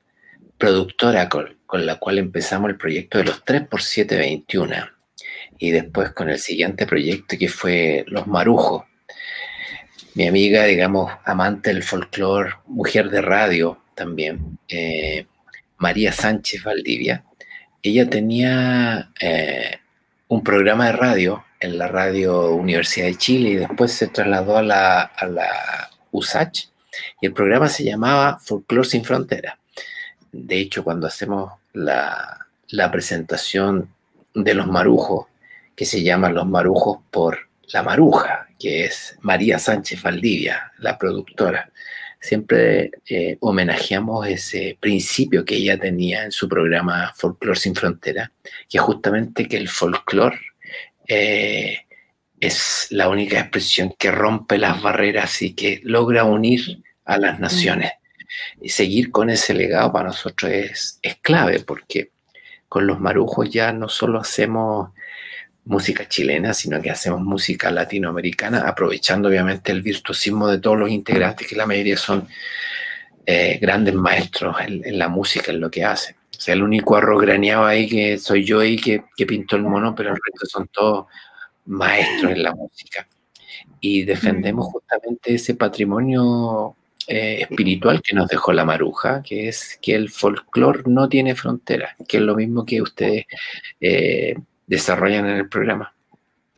productora 0.57 1.29
con, 1.29 1.57
la 1.72 1.97
cual 1.97 2.18
empezamos 2.18 2.70
el 2.70 2.79
proyecto 2.79 3.18
de 3.18 3.24
los 3.24 3.45
3x721 3.45 4.91
y 5.59 5.70
después 5.70 6.11
con 6.12 6.31
el 6.31 6.39
siguiente 6.39 6.87
proyecto 6.87 7.37
que 7.39 7.49
fue 7.49 8.05
Los 8.09 8.26
Marujos. 8.26 8.85
Mi 10.14 10.26
amiga, 10.26 10.64
digamos, 10.64 11.12
amante 11.24 11.72
del 11.72 11.83
folclore, 11.83 12.55
mujer 12.66 13.11
de 13.11 13.20
radio 13.20 13.83
también, 13.95 14.59
eh, 14.68 15.26
María 15.76 16.12
Sánchez 16.12 16.64
Valdivia, 16.64 17.24
ella 17.83 18.09
tenía 18.09 19.11
eh, 19.20 19.81
un 20.29 20.45
programa 20.45 20.87
de 20.87 20.93
radio 20.93 21.45
en 21.59 21.79
la 21.79 21.89
radio 21.89 22.51
Universidad 22.51 23.07
de 23.07 23.16
Chile 23.16 23.51
y 23.51 23.57
después 23.57 23.93
se 23.93 24.09
trasladó 24.09 24.59
a 24.59 24.62
la, 24.62 25.01
a 25.01 25.26
la 25.26 25.91
USACH 26.12 26.68
y 27.20 27.26
el 27.26 27.33
programa 27.33 27.68
se 27.68 27.85
llamaba 27.85 28.39
Folklore 28.39 28.89
sin 28.89 29.05
Frontera. 29.05 29.59
De 30.31 30.59
hecho, 30.59 30.85
cuando 30.85 31.07
hacemos 31.07 31.53
la, 31.72 32.47
la 32.68 32.91
presentación 32.91 33.89
de 34.35 34.55
los 34.55 34.66
marujos, 34.66 35.26
que 35.74 35.87
se 35.87 36.03
llaman 36.03 36.35
los 36.35 36.47
marujos 36.47 36.99
por 37.11 37.49
la 37.72 37.83
maruja, 37.83 38.49
que 38.59 38.85
es 38.85 39.16
María 39.22 39.59
Sánchez 39.59 40.03
Valdivia, 40.03 40.72
la 40.79 40.99
productora, 40.99 41.70
siempre 42.21 42.91
eh, 43.09 43.37
homenajeamos 43.41 44.27
ese 44.27 44.77
principio 44.81 45.45
que 45.45 45.57
ella 45.57 45.79
tenía 45.79 46.25
en 46.25 46.33
su 46.33 46.49
programa 46.49 47.12
Folklore 47.16 47.59
sin 47.59 47.75
Frontera, 47.75 48.33
que 48.69 48.79
justamente 48.79 49.47
que 49.47 49.57
el 49.57 49.69
folclore 49.69 50.39
eh, 51.07 51.79
es 52.41 52.89
la 52.91 53.09
única 53.09 53.41
expresión 53.41 53.95
que 53.99 54.11
rompe 54.11 54.59
las 54.59 54.83
barreras 54.83 55.43
y 55.43 55.55
que 55.55 55.81
logra 55.85 56.25
unir 56.25 56.83
a 57.05 57.19
las 57.19 57.41
naciones. 57.41 57.93
Y 58.61 58.69
seguir 58.69 59.11
con 59.11 59.31
ese 59.31 59.55
legado 59.55 59.93
para 59.93 60.09
nosotros 60.09 60.51
es, 60.53 60.99
es 61.03 61.16
clave, 61.16 61.61
porque 61.61 62.11
con 62.69 62.87
los 62.87 63.01
marujos 63.01 63.49
ya 63.51 63.73
no 63.73 63.89
solo 63.89 64.21
hacemos 64.21 64.91
música 65.69 66.09
chilena, 66.09 66.55
sino 66.55 66.81
que 66.81 66.91
hacemos 66.91 67.21
música 67.21 67.71
latinoamericana, 67.71 68.61
aprovechando 68.61 69.29
obviamente 69.29 69.71
el 69.71 69.83
virtuosismo 69.83 70.49
de 70.49 70.59
todos 70.59 70.79
los 70.79 70.91
integrantes, 70.91 71.47
que 71.47 71.55
la 71.55 71.66
mayoría 71.66 71.97
son 71.97 72.27
eh, 73.27 73.59
grandes 73.61 73.95
maestros 73.95 74.57
en, 74.66 74.99
la 74.99 75.09
música, 75.09 75.53
en 75.53 75.61
lo 75.61 75.71
que 75.71 75.85
hacen. 75.85 76.16
O 76.16 76.41
sea, 76.41 76.55
el 76.55 76.62
único 76.62 76.97
arroz 76.97 77.21
graneado 77.21 77.66
ahí 77.66 77.87
que 77.87 78.16
soy 78.19 78.45
yo 78.45 78.61
ahí 78.61 78.77
que, 78.77 79.05
que 79.14 79.27
pinto 79.27 79.57
el 79.57 79.62
mono, 79.62 79.95
pero 79.95 80.11
el 80.11 80.16
resto 80.16 80.47
son 80.47 80.69
todos 80.69 81.07
maestros 81.66 82.33
en 82.33 82.43
la 82.43 82.55
música. 82.55 83.07
Y 83.81 84.05
defendemos 84.05 84.69
mm. 84.69 84.71
justamente 84.71 85.35
ese 85.35 85.55
patrimonio 85.55 86.77
eh, 87.07 87.43
espiritual 87.43 88.01
que 88.01 88.14
nos 88.14 88.29
dejó 88.29 88.55
la 88.55 88.64
maruja, 88.64 89.23
que 89.23 89.49
es 89.49 89.79
que 89.83 89.95
el 89.95 90.09
folclore 90.09 90.85
no 90.87 91.11
tiene 91.11 91.35
fronteras, 91.35 91.95
que 92.09 92.16
es 92.16 92.23
lo 92.23 92.35
mismo 92.35 92.64
que 92.64 92.81
ustedes 92.81 93.27
eh, 93.81 94.35
desarrollan 94.69 95.27
en 95.27 95.37
el 95.39 95.49
programa. 95.49 95.93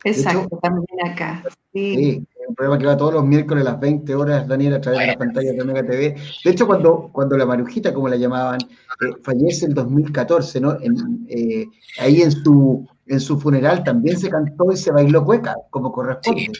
Exacto, 0.03 0.57
también 0.61 0.85
acá. 1.05 1.43
Sí. 1.73 2.25
un 2.47 2.55
programa 2.55 2.79
que 2.79 2.85
va 2.87 2.97
todos 2.97 3.13
los 3.13 3.25
miércoles 3.25 3.65
a 3.65 3.71
las 3.71 3.79
20 3.79 4.15
horas, 4.15 4.47
Daniel, 4.47 4.73
a 4.73 4.81
través 4.81 4.99
de 4.99 5.07
la 5.07 5.17
pantalla 5.17 5.53
de 5.53 5.61
Omega 5.61 5.85
TV. 5.85 6.15
De 6.43 6.51
hecho, 6.51 6.67
cuando, 6.67 7.09
cuando 7.11 7.37
la 7.37 7.45
Marujita, 7.45 7.93
como 7.93 8.09
la 8.09 8.17
llamaban, 8.17 8.59
eh, 8.61 9.13
fallece 9.23 9.65
en 9.65 9.73
2014, 9.73 10.59
¿no? 10.59 10.77
Eh, 11.29 11.67
ahí 11.99 12.21
en 12.21 12.31
su, 12.31 12.87
en 13.07 13.19
su 13.19 13.39
funeral 13.39 13.83
también 13.83 14.17
se 14.19 14.29
cantó 14.29 14.71
y 14.71 14.77
se 14.77 14.91
bailó 14.91 15.23
cueca, 15.23 15.55
como 15.69 15.91
corresponde. 15.91 16.51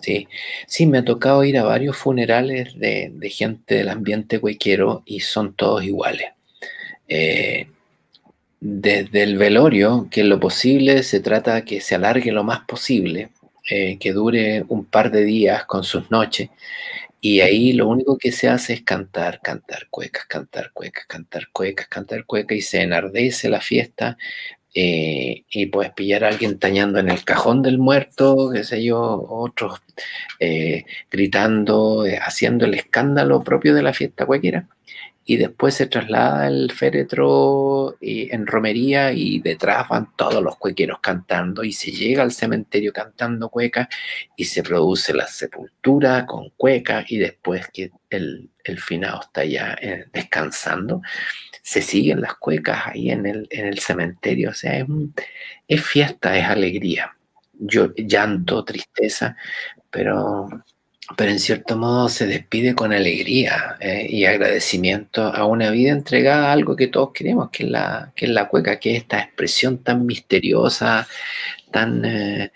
Sí, 0.00 0.28
sí, 0.66 0.86
me 0.86 0.98
ha 0.98 1.04
tocado 1.04 1.44
ir 1.44 1.58
a 1.58 1.64
varios 1.64 1.96
funerales 1.96 2.78
de, 2.78 3.12
gente 3.30 3.74
del 3.74 3.88
ambiente 3.88 4.40
cuequero 4.40 5.02
y 5.04 5.20
son 5.20 5.54
todos 5.54 5.84
iguales. 5.84 6.32
Eh, 7.08 7.68
desde 8.60 9.22
el 9.22 9.38
velorio, 9.38 10.08
que 10.10 10.22
en 10.22 10.28
lo 10.30 10.40
posible 10.40 11.02
se 11.02 11.20
trata 11.20 11.64
que 11.64 11.80
se 11.80 11.94
alargue 11.94 12.32
lo 12.32 12.44
más 12.44 12.60
posible, 12.60 13.30
eh, 13.70 13.98
que 13.98 14.12
dure 14.12 14.64
un 14.68 14.84
par 14.84 15.10
de 15.10 15.24
días 15.24 15.64
con 15.66 15.84
sus 15.84 16.10
noches, 16.10 16.50
y 17.20 17.40
ahí 17.40 17.72
lo 17.72 17.88
único 17.88 18.18
que 18.18 18.32
se 18.32 18.48
hace 18.48 18.74
es 18.74 18.82
cantar, 18.82 19.40
cantar 19.42 19.88
cuecas, 19.90 20.26
cantar 20.26 20.72
cuecas, 20.72 21.06
cantar 21.06 21.48
cuecas, 21.52 21.88
cantar 21.88 22.24
cuecas, 22.26 22.58
y 22.58 22.62
se 22.62 22.82
enardece 22.82 23.48
la 23.48 23.60
fiesta, 23.60 24.16
eh, 24.74 25.44
y 25.50 25.66
puedes 25.66 25.92
pillar 25.92 26.24
a 26.24 26.28
alguien 26.28 26.58
tañando 26.58 26.98
en 27.00 27.08
el 27.10 27.24
cajón 27.24 27.62
del 27.62 27.78
muerto, 27.78 28.50
qué 28.52 28.64
sé 28.64 28.82
yo, 28.84 29.26
otros 29.28 29.80
eh, 30.40 30.84
gritando, 31.10 32.04
haciendo 32.22 32.66
el 32.66 32.74
escándalo 32.74 33.42
propio 33.42 33.74
de 33.74 33.82
la 33.82 33.94
fiesta 33.94 34.26
cualquiera 34.26 34.68
y 35.30 35.36
después 35.36 35.74
se 35.74 35.86
traslada 35.86 36.48
el 36.48 36.72
féretro 36.72 37.98
eh, 38.00 38.28
en 38.30 38.46
romería 38.46 39.12
y 39.12 39.40
detrás 39.40 39.86
van 39.86 40.16
todos 40.16 40.42
los 40.42 40.56
cuequeros 40.56 41.00
cantando 41.00 41.62
y 41.64 41.72
se 41.72 41.90
llega 41.90 42.22
al 42.22 42.32
cementerio 42.32 42.94
cantando 42.94 43.50
cueca 43.50 43.90
y 44.36 44.46
se 44.46 44.62
produce 44.62 45.12
la 45.12 45.26
sepultura 45.26 46.24
con 46.24 46.48
cueca 46.56 47.04
y 47.06 47.18
después 47.18 47.68
que 47.70 47.90
el, 48.08 48.48
el 48.64 48.80
finado 48.80 49.20
está 49.20 49.44
ya 49.44 49.76
eh, 49.82 50.06
descansando, 50.14 51.02
se 51.60 51.82
siguen 51.82 52.22
las 52.22 52.36
cuecas 52.36 52.86
ahí 52.86 53.10
en 53.10 53.26
el, 53.26 53.46
en 53.50 53.66
el 53.66 53.80
cementerio, 53.80 54.48
o 54.48 54.54
sea, 54.54 54.78
es, 54.78 54.86
es 55.68 55.84
fiesta, 55.84 56.38
es 56.38 56.46
alegría, 56.46 57.14
yo, 57.52 57.92
llanto, 57.96 58.64
tristeza, 58.64 59.36
pero 59.90 60.48
pero 61.16 61.30
en 61.30 61.40
cierto 61.40 61.76
modo 61.76 62.08
se 62.08 62.26
despide 62.26 62.74
con 62.74 62.92
alegría 62.92 63.76
eh, 63.80 64.06
y 64.08 64.26
agradecimiento 64.26 65.22
a 65.22 65.46
una 65.46 65.70
vida 65.70 65.92
entregada 65.92 66.48
a 66.48 66.52
algo 66.52 66.76
que 66.76 66.88
todos 66.88 67.12
queremos, 67.12 67.50
que 67.50 67.64
es 67.64 67.70
la, 67.70 68.12
que 68.14 68.26
es 68.26 68.30
la 68.30 68.48
cueca, 68.48 68.78
que 68.78 68.92
es 68.92 69.02
esta 69.02 69.20
expresión 69.20 69.78
tan 69.78 70.04
misteriosa, 70.04 71.08
tan, 71.70 72.04
eh, 72.04 72.52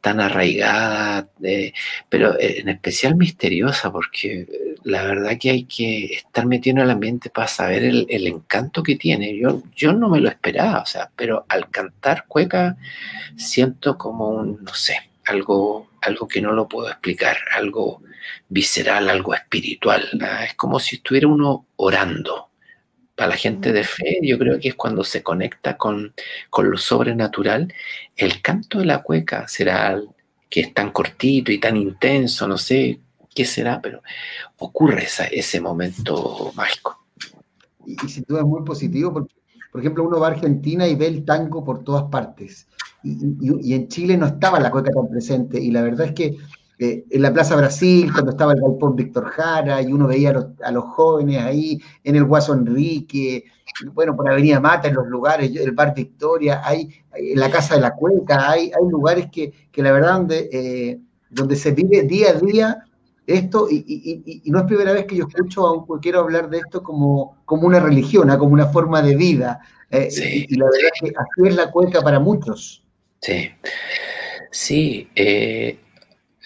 tan 0.00 0.20
arraigada, 0.20 1.28
eh, 1.42 1.72
pero 2.08 2.36
en 2.40 2.68
especial 2.68 3.16
misteriosa, 3.16 3.92
porque 3.92 4.46
la 4.82 5.04
verdad 5.04 5.38
que 5.40 5.50
hay 5.50 5.64
que 5.64 6.06
estar 6.06 6.46
metido 6.46 6.78
en 6.78 6.82
el 6.84 6.90
ambiente 6.90 7.30
para 7.30 7.48
saber 7.48 7.84
el, 7.84 8.06
el, 8.08 8.26
encanto 8.26 8.82
que 8.82 8.96
tiene. 8.96 9.38
Yo, 9.38 9.62
yo 9.76 9.92
no 9.92 10.08
me 10.08 10.20
lo 10.20 10.28
esperaba, 10.28 10.80
o 10.82 10.86
sea, 10.86 11.10
pero 11.14 11.44
al 11.48 11.70
cantar 11.70 12.24
cueca 12.26 12.76
siento 13.36 13.96
como 13.96 14.28
un, 14.30 14.62
no 14.64 14.74
sé, 14.74 15.11
algo, 15.26 15.90
algo 16.00 16.28
que 16.28 16.40
no 16.40 16.52
lo 16.52 16.68
puedo 16.68 16.88
explicar, 16.88 17.36
algo 17.54 18.02
visceral, 18.48 19.08
algo 19.08 19.34
espiritual. 19.34 20.08
Es 20.44 20.54
como 20.54 20.78
si 20.78 20.96
estuviera 20.96 21.28
uno 21.28 21.66
orando. 21.76 22.48
Para 23.14 23.30
la 23.30 23.36
gente 23.36 23.72
de 23.72 23.84
fe, 23.84 24.20
yo 24.22 24.38
creo 24.38 24.58
que 24.58 24.68
es 24.68 24.74
cuando 24.74 25.04
se 25.04 25.22
conecta 25.22 25.76
con, 25.76 26.14
lo 26.58 26.78
sobrenatural. 26.78 27.72
El 28.16 28.40
canto 28.40 28.78
de 28.78 28.86
la 28.86 29.02
cueca 29.02 29.46
será 29.46 30.00
que 30.48 30.60
es 30.60 30.74
tan 30.74 30.90
cortito 30.90 31.52
y 31.52 31.58
tan 31.58 31.76
intenso, 31.76 32.48
no 32.48 32.58
sé 32.58 33.00
qué 33.34 33.44
será, 33.44 33.80
pero 33.80 34.02
ocurre 34.58 35.06
ese 35.30 35.60
momento 35.60 36.52
mágico. 36.54 37.04
Y, 37.86 37.96
y 38.04 38.08
sin 38.08 38.24
duda 38.26 38.40
es 38.40 38.46
muy 38.46 38.62
positivo 38.64 39.12
porque, 39.12 39.34
por 39.70 39.80
ejemplo, 39.80 40.04
uno 40.04 40.20
va 40.20 40.28
a 40.28 40.30
Argentina 40.30 40.86
y 40.86 40.94
ve 40.94 41.06
el 41.06 41.24
tango 41.24 41.64
por 41.64 41.84
todas 41.84 42.04
partes 42.04 42.66
y, 43.02 43.74
en 43.74 43.88
Chile 43.88 44.16
no 44.16 44.26
estaba 44.26 44.60
la 44.60 44.70
cueca 44.70 44.90
tan 44.90 45.08
presente, 45.08 45.60
y 45.60 45.70
la 45.70 45.82
verdad 45.82 46.08
es 46.08 46.12
que 46.12 46.36
eh, 46.78 47.04
en 47.10 47.22
la 47.22 47.32
Plaza 47.32 47.56
Brasil, 47.56 48.12
cuando 48.12 48.32
estaba 48.32 48.52
el 48.52 48.60
galpón 48.60 48.96
Víctor 48.96 49.26
Jara, 49.26 49.80
y 49.82 49.92
uno 49.92 50.06
veía 50.06 50.34
a 50.64 50.72
los, 50.72 50.84
jóvenes 50.84 51.42
ahí, 51.42 51.80
en 52.02 52.16
el 52.16 52.24
Guaso 52.24 52.54
Enrique, 52.54 53.44
bueno, 53.92 54.16
por 54.16 54.28
Avenida 54.28 54.60
Mata, 54.60 54.88
en 54.88 54.94
los 54.94 55.06
lugares, 55.06 55.54
el 55.54 55.72
Bar 55.72 55.94
Victoria, 55.94 56.60
hay, 56.64 56.88
en 57.14 57.38
la 57.38 57.50
Casa 57.50 57.76
de 57.76 57.82
la 57.82 57.94
Cueca, 57.94 58.50
hay, 58.50 58.72
hay 58.72 58.88
lugares 58.88 59.28
que, 59.30 59.52
que 59.70 59.82
la 59.82 59.92
verdad 59.92 60.14
donde, 60.14 60.48
eh, 60.52 61.00
donde 61.30 61.56
se 61.56 61.70
vive 61.72 62.02
día 62.02 62.30
a 62.30 62.34
día 62.34 62.84
esto, 63.26 63.68
y, 63.70 64.42
no 64.46 64.58
es 64.58 64.64
primera 64.64 64.92
vez 64.92 65.06
que 65.06 65.16
yo 65.16 65.26
escucho 65.28 65.66
a 65.66 65.72
un 65.72 65.86
cuequero 65.86 66.20
hablar 66.20 66.50
de 66.50 66.58
esto 66.58 66.82
como, 66.82 67.36
como 67.44 67.66
una 67.66 67.78
religión, 67.78 68.30
¿ah? 68.30 68.38
como 68.38 68.52
una 68.52 68.66
forma 68.66 69.00
de 69.00 69.16
vida, 69.16 69.60
eh, 69.90 70.08
y, 70.48 70.56
la 70.56 70.64
verdad 70.66 70.90
es 70.94 71.00
que 71.00 71.16
así 71.16 71.48
es 71.48 71.54
la 71.54 71.70
cueca 71.70 72.00
para 72.00 72.18
muchos. 72.18 72.82
Sí, 73.22 73.54
sí. 74.50 75.08
Eh, 75.14 75.78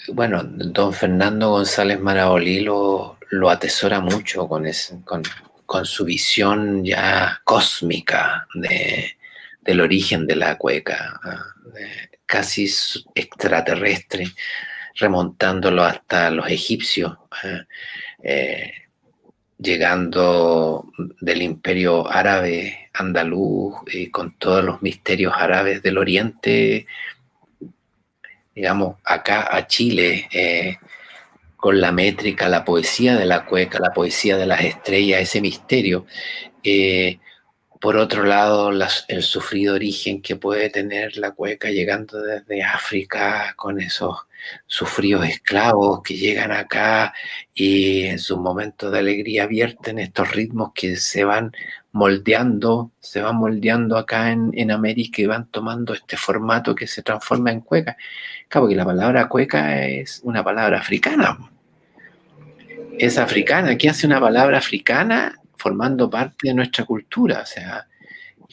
bueno, 0.08 0.42
don 0.44 0.92
Fernando 0.92 1.50
González 1.50 1.98
Marabolí 2.00 2.60
lo, 2.60 3.18
lo 3.30 3.50
atesora 3.50 4.00
mucho 4.00 4.46
con, 4.46 4.64
con, 5.64 5.86
su 5.86 6.04
visión 6.04 6.84
ya 6.84 7.40
cósmica 7.44 8.46
de, 8.54 9.16
del 9.62 9.80
origen 9.80 10.26
de 10.26 10.36
la 10.36 10.58
cueca, 10.58 11.18
ah, 11.24 11.46
casi 12.26 12.70
extraterrestre, 13.14 14.26
remontándolo 14.96 15.82
hasta 15.82 16.30
los 16.30 16.48
egipcios, 16.50 17.16
ah, 17.42 17.64
eh, 18.22 18.72
llegando 19.58 20.90
del 21.20 21.42
imperio 21.42 22.10
árabe 22.10 22.90
andaluz 22.92 23.74
y 23.92 24.10
con 24.10 24.36
todos 24.38 24.64
los 24.64 24.82
misterios 24.82 25.32
árabes 25.36 25.82
del 25.82 25.98
oriente 25.98 26.86
digamos, 28.56 28.96
acá 29.04 29.54
a 29.54 29.66
Chile, 29.66 30.28
eh, 30.32 30.78
con 31.56 31.78
la 31.78 31.92
métrica, 31.92 32.48
la 32.48 32.64
poesía 32.64 33.14
de 33.14 33.26
la 33.26 33.44
cueca, 33.44 33.78
la 33.78 33.92
poesía 33.92 34.38
de 34.38 34.46
las 34.46 34.62
estrellas, 34.62 35.20
ese 35.20 35.42
misterio. 35.42 36.06
Eh, 36.62 37.18
por 37.86 37.98
otro 37.98 38.24
lado, 38.24 38.72
el 39.06 39.22
sufrido 39.22 39.76
origen 39.76 40.20
que 40.20 40.34
puede 40.34 40.70
tener 40.70 41.16
la 41.18 41.30
cueca 41.30 41.70
llegando 41.70 42.20
desde 42.20 42.64
África 42.64 43.54
con 43.54 43.80
esos 43.80 44.26
sufridos 44.66 45.24
esclavos 45.24 46.02
que 46.02 46.16
llegan 46.16 46.50
acá 46.50 47.14
y 47.54 48.06
en 48.06 48.18
sus 48.18 48.38
momentos 48.38 48.90
de 48.90 48.98
alegría 48.98 49.46
vierten 49.46 50.00
estos 50.00 50.32
ritmos 50.32 50.72
que 50.74 50.96
se 50.96 51.22
van 51.22 51.52
moldeando, 51.92 52.90
se 52.98 53.20
van 53.20 53.36
moldeando 53.36 53.96
acá 53.96 54.32
en, 54.32 54.50
en 54.54 54.72
América 54.72 55.22
y 55.22 55.26
van 55.26 55.46
tomando 55.46 55.94
este 55.94 56.16
formato 56.16 56.74
que 56.74 56.88
se 56.88 57.04
transforma 57.04 57.52
en 57.52 57.60
cueca. 57.60 57.96
Claro, 58.48 58.64
porque 58.64 58.74
la 58.74 58.84
palabra 58.84 59.28
cueca 59.28 59.86
es 59.86 60.22
una 60.24 60.42
palabra 60.42 60.80
africana. 60.80 61.38
Es 62.98 63.16
africana. 63.16 63.78
¿Qué 63.78 63.88
hace 63.88 64.08
una 64.08 64.18
palabra 64.18 64.58
africana 64.58 65.36
formando 65.56 66.08
parte 66.10 66.48
de 66.48 66.54
nuestra 66.54 66.84
cultura? 66.84 67.40
O 67.42 67.46
sea, 67.46 67.86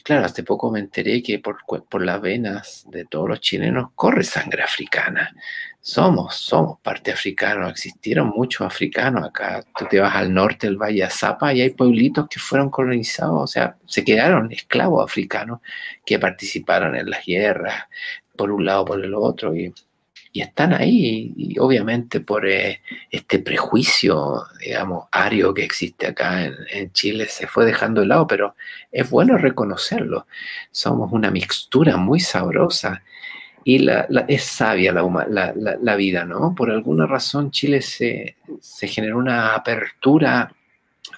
claro, 0.02 0.26
hace 0.26 0.42
poco 0.42 0.70
me 0.70 0.80
enteré 0.80 1.22
que 1.22 1.38
por, 1.38 1.58
por 1.88 2.04
las 2.04 2.20
venas 2.20 2.84
de 2.88 3.04
todos 3.04 3.28
los 3.28 3.40
chilenos 3.40 3.90
corre 3.94 4.24
sangre 4.24 4.62
africana. 4.62 5.34
Somos, 5.80 6.36
somos 6.36 6.80
parte 6.80 7.12
africana. 7.12 7.68
Existieron 7.68 8.28
muchos 8.28 8.66
africanos 8.66 9.24
acá. 9.24 9.64
Tú 9.76 9.86
te 9.90 10.00
vas 10.00 10.14
al 10.14 10.32
norte 10.32 10.66
del 10.66 10.76
Valle 10.76 11.04
Azapa 11.04 11.52
y 11.54 11.60
hay 11.60 11.70
pueblitos 11.70 12.28
que 12.28 12.40
fueron 12.40 12.70
colonizados, 12.70 13.42
o 13.42 13.46
sea, 13.46 13.76
se 13.86 14.04
quedaron 14.04 14.50
esclavos 14.52 15.04
africanos 15.04 15.60
que 16.04 16.18
participaron 16.18 16.96
en 16.96 17.10
las 17.10 17.24
guerras, 17.24 17.84
por 18.36 18.50
un 18.50 18.64
lado, 18.64 18.84
por 18.84 19.04
el 19.04 19.14
otro, 19.14 19.54
y, 19.54 19.72
están 20.40 20.72
ahí, 20.72 21.32
y, 21.36 21.58
obviamente 21.60 22.20
por 22.20 22.46
eh, 22.48 22.80
este 23.10 23.38
prejuicio, 23.38 24.42
digamos, 24.60 25.06
ario 25.12 25.54
que 25.54 25.64
existe 25.64 26.08
acá 26.08 26.44
en, 26.44 26.92
Chile, 26.92 27.26
se 27.28 27.46
fue 27.46 27.64
dejando 27.64 28.00
de 28.00 28.08
lado, 28.08 28.26
pero 28.26 28.56
es 28.90 29.08
bueno 29.08 29.38
reconocerlo. 29.38 30.26
Somos 30.70 31.12
una 31.12 31.30
mixtura 31.30 31.96
muy 31.96 32.20
sabrosa 32.20 33.02
y 33.64 33.78
la, 33.78 34.08
es 34.28 34.44
sabia 34.44 34.92
la, 34.92 35.96
vida, 35.96 36.24
¿no? 36.24 36.54
Por 36.54 36.70
alguna 36.70 37.06
razón 37.06 37.50
Chile 37.50 37.80
se, 37.80 38.36
se 38.60 38.88
generó 38.88 39.18
una 39.18 39.54
apertura 39.54 40.52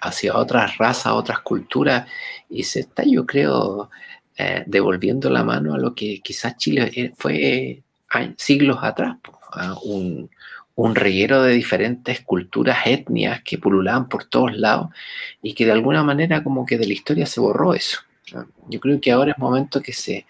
hacia 0.00 0.36
otras 0.36 0.78
razas, 0.78 1.12
otras 1.12 1.40
culturas, 1.40 2.08
y 2.50 2.64
se 2.64 2.80
está, 2.80 3.02
yo 3.04 3.26
creo, 3.26 3.90
eh, 4.38 4.64
devolviendo 4.66 5.30
la 5.30 5.42
mano 5.44 5.74
a 5.74 5.78
lo 5.78 5.94
que 5.94 6.20
quizás 6.22 6.56
Chile 6.58 6.90
eh, 6.94 7.12
fue 7.16 7.82
siglos 8.36 8.78
atrás, 8.82 9.16
un, 9.84 10.30
un 10.76 10.94
reguero 10.94 11.42
de 11.42 11.54
diferentes 11.54 12.20
culturas, 12.20 12.86
etnias 12.86 13.42
que 13.42 13.58
pululaban 13.58 14.08
por 14.08 14.24
todos 14.24 14.56
lados 14.56 14.90
y 15.42 15.54
que 15.54 15.64
de 15.64 15.72
alguna 15.72 16.04
manera 16.04 16.44
como 16.44 16.66
que 16.66 16.76
de 16.76 16.86
la 16.86 16.92
historia 16.92 17.26
se 17.26 17.40
borró 17.40 17.74
eso. 17.74 18.00
Yo 18.68 18.78
creo 18.80 19.00
que 19.00 19.10
ahora 19.10 19.32
es 19.32 19.38
momento 19.38 19.80
que 19.80 19.92
se 19.94 20.26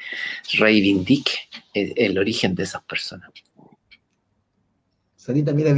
reivindique 0.55 1.33
el, 1.75 2.17
origen 2.17 2.55
de 2.55 2.63
esas 2.63 2.83
personas. 2.85 3.31
Sarita, 5.17 5.53
mira, 5.53 5.75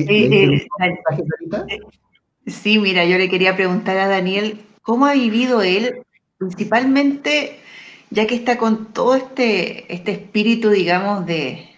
sí, 2.46 2.78
mira, 2.78 3.06
yo 3.06 3.16
le 3.16 3.30
quería 3.30 3.56
preguntar 3.56 3.96
a 3.96 4.08
Daniel 4.08 4.60
cómo 4.82 5.06
ha 5.06 5.14
vivido 5.14 5.62
él, 5.62 6.02
principalmente 6.36 7.60
ya 8.10 8.26
que 8.26 8.34
está 8.34 8.58
con 8.58 8.92
todo 8.92 9.14
este, 9.14 9.90
este 9.92 10.12
espíritu, 10.12 10.68
digamos, 10.70 11.24
de, 11.24 11.68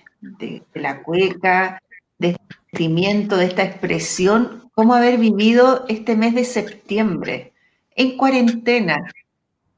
la 0.74 1.02
cueca, 1.02 1.80
de 2.18 2.28
este 2.30 2.44
sentimiento, 2.70 3.36
de 3.36 3.46
esta 3.46 3.64
expresión, 3.64 4.70
cómo 4.74 4.94
haber 4.94 5.18
vivido 5.18 5.86
este 5.88 6.14
mes 6.16 6.34
de 6.34 6.44
septiembre 6.44 7.52
en 7.96 8.16
cuarentena, 8.16 9.10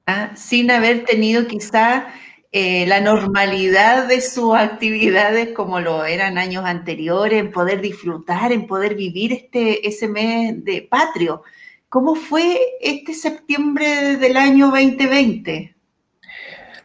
¿ah? 0.07 0.33
sin 0.35 0.71
haber 0.71 1.05
tenido 1.05 1.47
quizá 1.47 2.13
eh, 2.51 2.85
la 2.87 3.01
normalidad 3.01 4.09
de 4.09 4.21
sus 4.21 4.55
actividades 4.55 5.51
como 5.55 5.81
lo 5.81 6.05
eran 6.05 6.37
años 6.37 6.65
anteriores, 6.67 7.41
en 7.41 7.51
poder 7.51 7.81
disfrutar, 7.81 8.53
en 8.53 8.67
poder 8.67 8.95
vivir 8.95 9.33
este, 9.33 9.87
ese 9.89 10.09
mes 10.09 10.65
de 10.65 10.83
patrio. 10.83 11.43
¿Cómo 11.89 12.15
fue 12.15 12.59
este 12.81 13.15
septiembre 13.15 14.17
del 14.17 14.37
año 14.37 14.67
2020? 14.71 15.75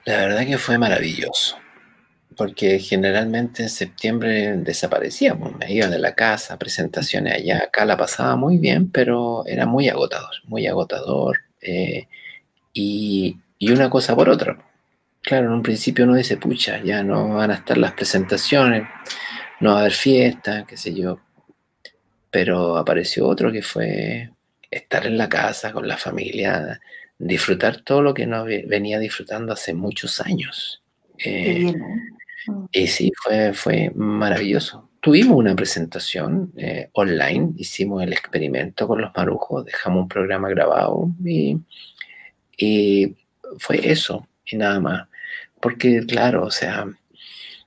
La 0.06 0.18
verdad 0.18 0.46
que 0.46 0.58
fue 0.58 0.78
maravilloso, 0.78 1.58
porque 2.38 2.80
generalmente 2.80 3.64
en 3.64 3.70
septiembre 3.70 4.56
desaparecíamos, 4.58 5.58
me 5.58 5.74
iba 5.74 5.88
de 5.88 5.98
la 5.98 6.14
casa, 6.14 6.58
presentaciones 6.58 7.34
allá, 7.34 7.64
acá 7.64 7.84
la 7.84 7.98
pasaba 7.98 8.36
muy 8.36 8.60
bien, 8.60 8.92
pero 8.92 9.44
era 9.48 9.66
muy 9.66 9.90
agotador, 9.90 10.36
muy 10.46 10.68
agotador, 10.68 11.40
eh, 11.62 12.08
y, 12.74 13.38
una 13.72 13.90
cosa 13.90 14.16
por 14.16 14.30
otra. 14.30 14.56
Claro, 15.22 15.48
en 15.48 15.54
un 15.54 15.64
principio 15.64 16.06
uno 16.06 16.16
dice, 16.16 16.38
pucha, 16.38 16.80
ya 16.84 17.04
no 17.04 17.30
van 17.30 17.50
a 17.52 17.56
estar 17.56 17.78
las 17.78 17.94
presentaciones, 17.94 18.84
no 19.60 19.72
va 19.72 19.78
a 19.78 19.80
haber 19.82 19.94
fiesta, 19.94 20.64
qué 20.68 20.78
sé 20.78 20.94
yo, 20.94 21.20
pero 22.30 22.78
apareció 22.78 23.28
otro 23.28 23.52
que 23.52 23.64
fue 23.64 24.30
estar 24.70 25.08
en 25.08 25.18
la 25.18 25.28
casa 25.28 25.74
con 25.74 25.88
la 25.88 25.98
familia, 25.98 26.80
disfrutar 27.18 27.82
todo 27.82 28.04
lo 28.04 28.14
que 28.14 28.28
no 28.28 28.46
venía 28.46 29.00
disfrutando 29.00 29.54
hace 29.54 29.74
muchos 29.74 30.22
años. 30.22 30.84
Eh, 31.18 31.74
mm. 31.76 32.18
Y 32.72 32.88
sí, 32.88 33.12
fue, 33.22 33.54
fue 33.54 33.92
maravilloso. 33.96 34.90
Tuvimos 35.00 35.38
una 35.38 35.56
presentación 35.56 36.52
eh, 36.58 36.90
online, 36.94 37.54
hicimos 37.58 38.04
el 38.04 38.14
experimento 38.14 38.88
con 38.88 39.02
los 39.02 39.12
marujos, 39.16 39.66
dejamos 39.66 40.04
un 40.04 40.08
programa 40.08 40.50
grabado 40.50 41.10
y, 41.24 41.58
fue 43.60 43.90
eso 43.92 44.28
y 44.46 44.58
nada 44.58 44.80
más. 44.80 45.08
Porque 45.62 46.06
claro, 46.06 46.46
o 46.46 46.52
sea, 46.52 46.86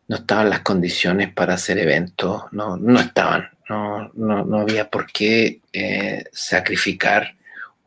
no 0.09 0.17
estaban 0.17 0.51
las 0.51 0.61
condiciones 0.61 1.33
para 1.33 1.55
hacer 1.55 1.79
eventos, 1.79 2.43
no, 2.53 2.77
no 2.77 3.01
estaban, 3.01 3.49
no, 3.69 4.11
no, 4.15 4.59
había 4.59 4.91
por 4.91 5.11
qué 5.11 5.61
eh, 5.73 6.25
sacrificar 6.33 7.37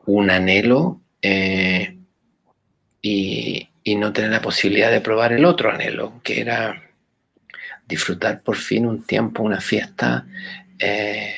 un 0.05 0.29
anhelo 0.29 1.01
eh, 1.21 1.97
y, 3.01 3.69
no 3.85 4.13
tener 4.13 4.31
la 4.31 4.41
posibilidad 4.41 4.91
de 4.91 5.01
probar 5.01 5.33
el 5.33 5.45
otro 5.45 5.71
anhelo, 5.71 6.21
que 6.23 6.41
era 6.41 6.81
disfrutar 7.87 8.41
por 8.41 8.55
fin 8.55 8.85
un 8.85 9.03
tiempo, 9.03 9.43
una 9.43 9.59
fiesta 9.59 10.25
eh, 10.79 11.35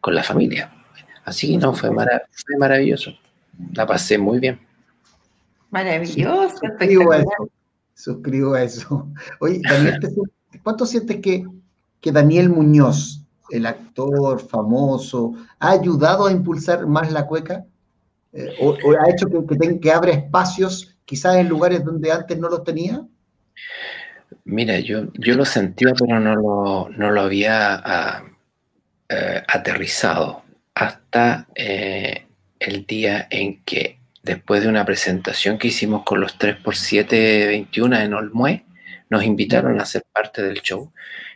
con 0.00 0.14
la 0.14 0.22
familia. 0.22 0.72
Así 1.24 1.50
que 1.50 1.58
no, 1.58 1.74
fue, 1.74 1.90
maravilloso. 2.58 3.12
La 3.72 3.86
pasé 3.86 4.16
muy 4.16 4.38
bien. 4.38 4.60
Maravilloso. 5.70 6.56
Suscribo 6.56 7.12
a 7.12 7.18
eso. 7.18 7.50
Suscribo 7.94 8.54
a 8.54 8.62
eso. 8.62 9.08
Oye, 9.40 9.60
Daniel, 9.68 10.00
¿cuánto 10.62 10.86
sientes 10.86 11.20
que, 11.20 11.44
que 12.00 12.12
Daniel 12.12 12.48
Muñoz, 12.48 13.22
el 13.50 13.66
actor 13.66 14.40
famoso, 14.40 15.34
ha 15.58 15.72
ayudado 15.72 16.26
a 16.26 16.32
impulsar 16.32 16.86
más 16.86 17.10
la 17.10 17.26
cueca? 17.26 17.64
Eh, 18.32 18.54
o, 18.60 18.76
ha 19.00 19.10
hecho 19.10 19.26
que, 19.28 19.80
que, 19.80 19.92
abra 19.92 20.12
espacios 20.12 20.95
quizás 21.06 21.36
en 21.36 21.48
lugares 21.48 21.82
donde 21.82 22.12
antes 22.12 22.36
no 22.38 22.50
los 22.50 22.62
tenía? 22.62 23.02
Mira, 24.44 24.78
yo, 24.80 25.06
yo 25.14 25.34
lo 25.34 25.44
sentía, 25.44 25.92
pero 25.98 26.20
no 26.20 26.36
lo, 26.36 26.88
no 26.90 27.10
lo 27.10 27.20
había 27.22 27.74
ah, 27.76 28.24
eh, 29.08 29.42
aterrizado 29.48 30.42
hasta 30.74 31.46
eh, 31.54 32.26
el 32.58 32.84
día 32.86 33.26
en 33.30 33.62
que, 33.64 33.98
después 34.22 34.62
de 34.62 34.68
una 34.68 34.84
presentación 34.84 35.58
que 35.58 35.68
hicimos 35.68 36.02
con 36.04 36.20
los 36.20 36.38
3x7 36.38 37.68
en 38.02 38.14
Olmué, 38.14 38.66
nos 39.08 39.24
invitaron 39.24 39.80
a 39.80 39.86
ser 39.86 40.04
parte 40.12 40.42
del 40.42 40.60
show 40.60 40.92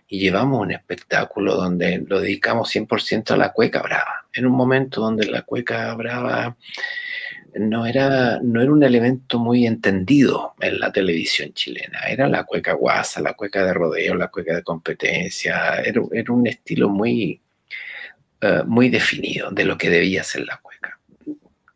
y 0.08 0.18
llevamos 0.18 0.60
un 0.60 0.72
espectáculo 0.72 1.54
donde 1.54 2.04
lo 2.06 2.20
dedicamos 2.20 2.74
100% 2.74 3.30
a 3.30 3.36
la 3.36 3.52
cueca 3.52 3.80
brava. 3.80 4.26
En 4.32 4.44
un 4.44 4.52
momento 4.52 5.00
donde 5.00 5.26
la 5.26 5.42
cueca 5.42 5.94
brava 5.94 6.56
no 7.54 7.86
era, 7.86 8.38
no 8.42 8.60
era 8.60 8.72
un 8.72 8.82
elemento 8.82 9.38
muy 9.38 9.66
entendido 9.66 10.54
en 10.60 10.80
la 10.80 10.92
televisión 10.92 11.52
chilena. 11.52 12.00
Era 12.08 12.28
la 12.28 12.44
cueca 12.44 12.72
guasa, 12.72 13.20
la 13.20 13.34
cueca 13.34 13.64
de 13.64 13.72
rodeo, 13.72 14.14
la 14.14 14.28
cueca 14.28 14.54
de 14.54 14.62
competencia. 14.62 15.76
Era, 15.80 16.00
un 16.00 16.46
estilo 16.46 16.88
muy, 16.88 17.40
eh, 18.40 18.62
muy 18.66 18.88
definido 18.88 19.50
de 19.50 19.64
lo 19.64 19.78
que 19.78 19.90
debía 19.90 20.24
ser 20.24 20.46
la 20.46 20.58
cueca. 20.58 20.98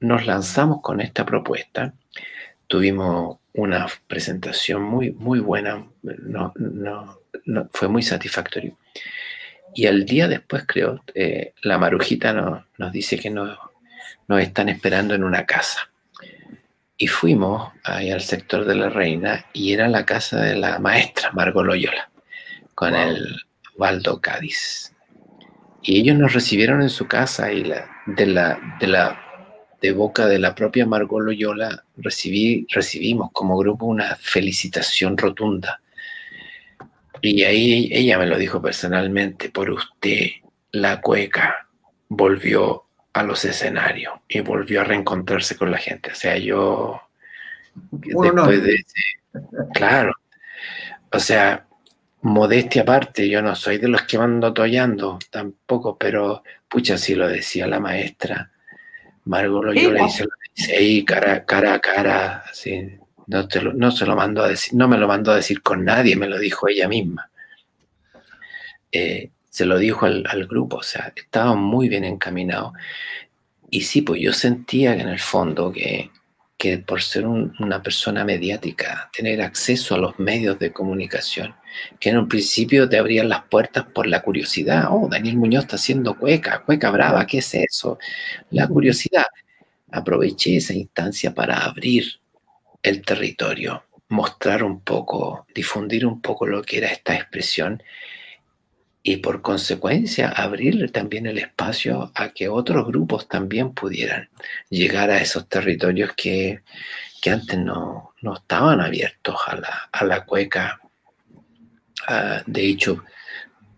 Nos 0.00 0.26
lanzamos 0.26 0.80
con 0.82 1.00
esta 1.00 1.24
propuesta. 1.24 1.94
Tuvimos 2.66 3.38
una 3.54 3.86
presentación 4.06 4.82
muy, 4.82 5.10
muy 5.12 5.40
buena. 5.40 5.86
No, 6.02 6.52
no, 6.56 7.18
fue 7.72 7.88
muy 7.88 8.02
satisfactorio. 8.02 8.76
Y 9.74 9.86
al 9.86 10.04
día 10.04 10.28
después, 10.28 10.64
creo, 10.66 11.02
eh, 11.14 11.52
la 11.62 11.78
marujita 11.78 12.64
nos 12.78 12.92
dice 12.92 13.18
que 13.18 13.30
nos 13.30 13.58
nos 14.28 14.40
están 14.40 14.68
esperando 14.68 15.14
en 15.14 15.24
una 15.24 15.44
casa. 15.46 15.90
Y 16.96 17.08
fuimos 17.08 17.72
ahí 17.82 18.10
al 18.10 18.20
sector 18.20 18.64
de 18.64 18.76
la 18.76 18.88
reina 18.88 19.46
y 19.52 19.72
era 19.72 19.88
la 19.88 20.04
casa 20.06 20.40
de 20.40 20.54
la 20.54 20.78
maestra 20.78 21.32
Margot 21.32 21.64
Loyola, 21.64 22.10
con 22.74 22.94
el 22.94 23.42
Waldo 23.76 24.20
Cádiz. 24.20 24.92
Y 25.82 26.00
ellos 26.00 26.16
nos 26.16 26.32
recibieron 26.32 26.82
en 26.82 26.90
su 26.90 27.06
casa 27.06 27.52
y 27.52 27.64
la, 27.64 27.90
de, 28.06 28.26
la, 28.26 28.76
de, 28.80 28.86
la, 28.86 29.20
de 29.82 29.92
boca 29.92 30.26
de 30.26 30.38
la 30.38 30.54
propia 30.54 30.86
Margot 30.86 31.20
Loyola 31.20 31.84
recibí, 31.96 32.66
recibimos 32.70 33.30
como 33.32 33.58
grupo 33.58 33.86
una 33.86 34.16
felicitación 34.16 35.18
rotunda. 35.18 35.80
Y 37.20 37.42
ahí 37.42 37.88
ella 37.92 38.18
me 38.18 38.26
lo 38.26 38.38
dijo 38.38 38.62
personalmente, 38.62 39.50
por 39.50 39.70
usted 39.70 40.26
la 40.72 41.00
cueca 41.00 41.68
volvió 42.08 42.83
a 43.14 43.22
los 43.22 43.44
escenarios 43.44 44.12
y 44.28 44.40
volvió 44.40 44.80
a 44.80 44.84
reencontrarse 44.84 45.56
con 45.56 45.70
la 45.70 45.78
gente. 45.78 46.10
O 46.10 46.14
sea, 46.14 46.36
yo 46.36 47.00
después 47.90 48.62
de 48.62 48.84
claro, 49.72 50.12
o 51.10 51.18
sea, 51.18 51.64
modestia 52.22 52.82
aparte, 52.82 53.28
yo 53.28 53.40
no 53.40 53.54
soy 53.54 53.78
de 53.78 53.88
los 53.88 54.02
que 54.02 54.18
van 54.18 54.40
toallando 54.52 55.18
tampoco, 55.30 55.96
pero 55.96 56.42
pucha, 56.68 56.98
si 56.98 57.14
lo 57.14 57.28
decía 57.28 57.66
la 57.68 57.80
maestra, 57.80 58.50
Margot 59.24 59.64
Loyola 59.64 60.08
se 60.08 60.24
lo 60.24 60.30
dice 60.54 60.76
ahí 60.76 61.04
cara, 61.04 61.44
cara 61.44 61.74
a 61.74 61.78
cara, 61.78 62.44
así, 62.50 62.98
no, 63.28 63.46
no 63.74 63.90
se 63.92 64.06
lo 64.06 64.16
mandó 64.16 64.42
a 64.42 64.48
decir, 64.48 64.74
no 64.74 64.88
me 64.88 64.98
lo 64.98 65.06
mandó 65.06 65.30
a 65.30 65.36
decir 65.36 65.62
con 65.62 65.84
nadie, 65.84 66.16
me 66.16 66.28
lo 66.28 66.38
dijo 66.38 66.68
ella 66.68 66.88
misma. 66.88 67.30
Eh, 68.90 69.30
se 69.54 69.66
lo 69.66 69.78
dijo 69.78 70.04
al, 70.04 70.46
grupo, 70.48 70.78
o 70.78 70.82
sea, 70.82 71.12
estaba 71.14 71.54
muy 71.54 71.88
bien 71.88 72.02
encaminado. 72.02 72.72
Y 73.70 73.82
sí, 73.82 74.02
pues 74.02 74.20
yo 74.20 74.32
sentía 74.32 74.96
que 74.96 75.02
en 75.02 75.08
el 75.08 75.20
fondo 75.20 75.70
que, 75.70 76.10
que 76.58 76.78
por 76.78 77.00
ser 77.02 77.24
una 77.24 77.80
persona 77.80 78.24
mediática, 78.24 79.08
tener 79.16 79.40
acceso 79.40 79.94
a 79.94 79.98
los 79.98 80.18
medios 80.18 80.58
de 80.58 80.72
comunicación, 80.72 81.54
que 82.00 82.10
en 82.10 82.18
un 82.18 82.26
principio 82.26 82.88
te 82.88 82.98
abrían 82.98 83.28
las 83.28 83.44
puertas 83.44 83.84
por 83.94 84.08
la 84.08 84.22
curiosidad. 84.22 84.88
Oh, 84.90 85.08
Daniel 85.08 85.36
Muñoz 85.36 85.62
está 85.62 85.76
haciendo 85.76 86.18
cueca, 86.18 86.64
cueca 86.66 86.90
brava, 86.90 87.24
¿qué 87.24 87.38
es 87.38 87.54
eso? 87.54 87.96
La 88.50 88.66
curiosidad. 88.66 89.26
Aproveché 89.92 90.56
esa 90.56 90.74
instancia 90.74 91.32
para 91.32 91.58
abrir 91.58 92.04
el 92.82 93.02
territorio, 93.02 93.84
mostrar 94.08 94.64
un 94.64 94.80
poco, 94.80 95.46
difundir 95.54 96.04
un 96.04 96.20
poco 96.20 96.44
lo 96.44 96.60
que 96.62 96.78
era 96.78 96.88
esta 96.88 97.14
expresión 97.14 97.80
y 99.06 99.18
por 99.18 99.42
consecuencia 99.42 100.30
abrirle 100.30 100.88
también 100.88 101.26
el 101.26 101.36
espacio 101.36 102.10
a 102.14 102.30
que 102.30 102.48
otros 102.48 102.86
grupos 102.86 103.28
también 103.28 103.74
pudieran 103.74 104.30
llegar 104.70 105.10
a 105.10 105.20
esos 105.20 105.46
territorios 105.46 106.12
que, 106.16 106.62
antes 107.30 107.58
no, 107.58 108.14
estaban 108.34 108.80
abiertos 108.80 109.36
a 109.46 109.56
la, 109.56 109.88
a 109.92 110.04
la 110.06 110.24
cueca. 110.24 110.80
Ah, 112.08 112.42
de 112.46 112.66
hecho, 112.66 113.04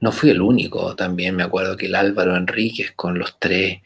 no 0.01 0.13
fui 0.13 0.31
el 0.31 0.41
único, 0.41 0.95
también 0.95 1.35
me 1.35 1.43
acuerdo 1.43 1.77
que 1.77 1.87
el 1.87 1.97
Álvaro 1.97 2.37
Enríquez 2.37 2.93
con 2.93 3.19
los 3.19 3.37
tres 3.41 3.81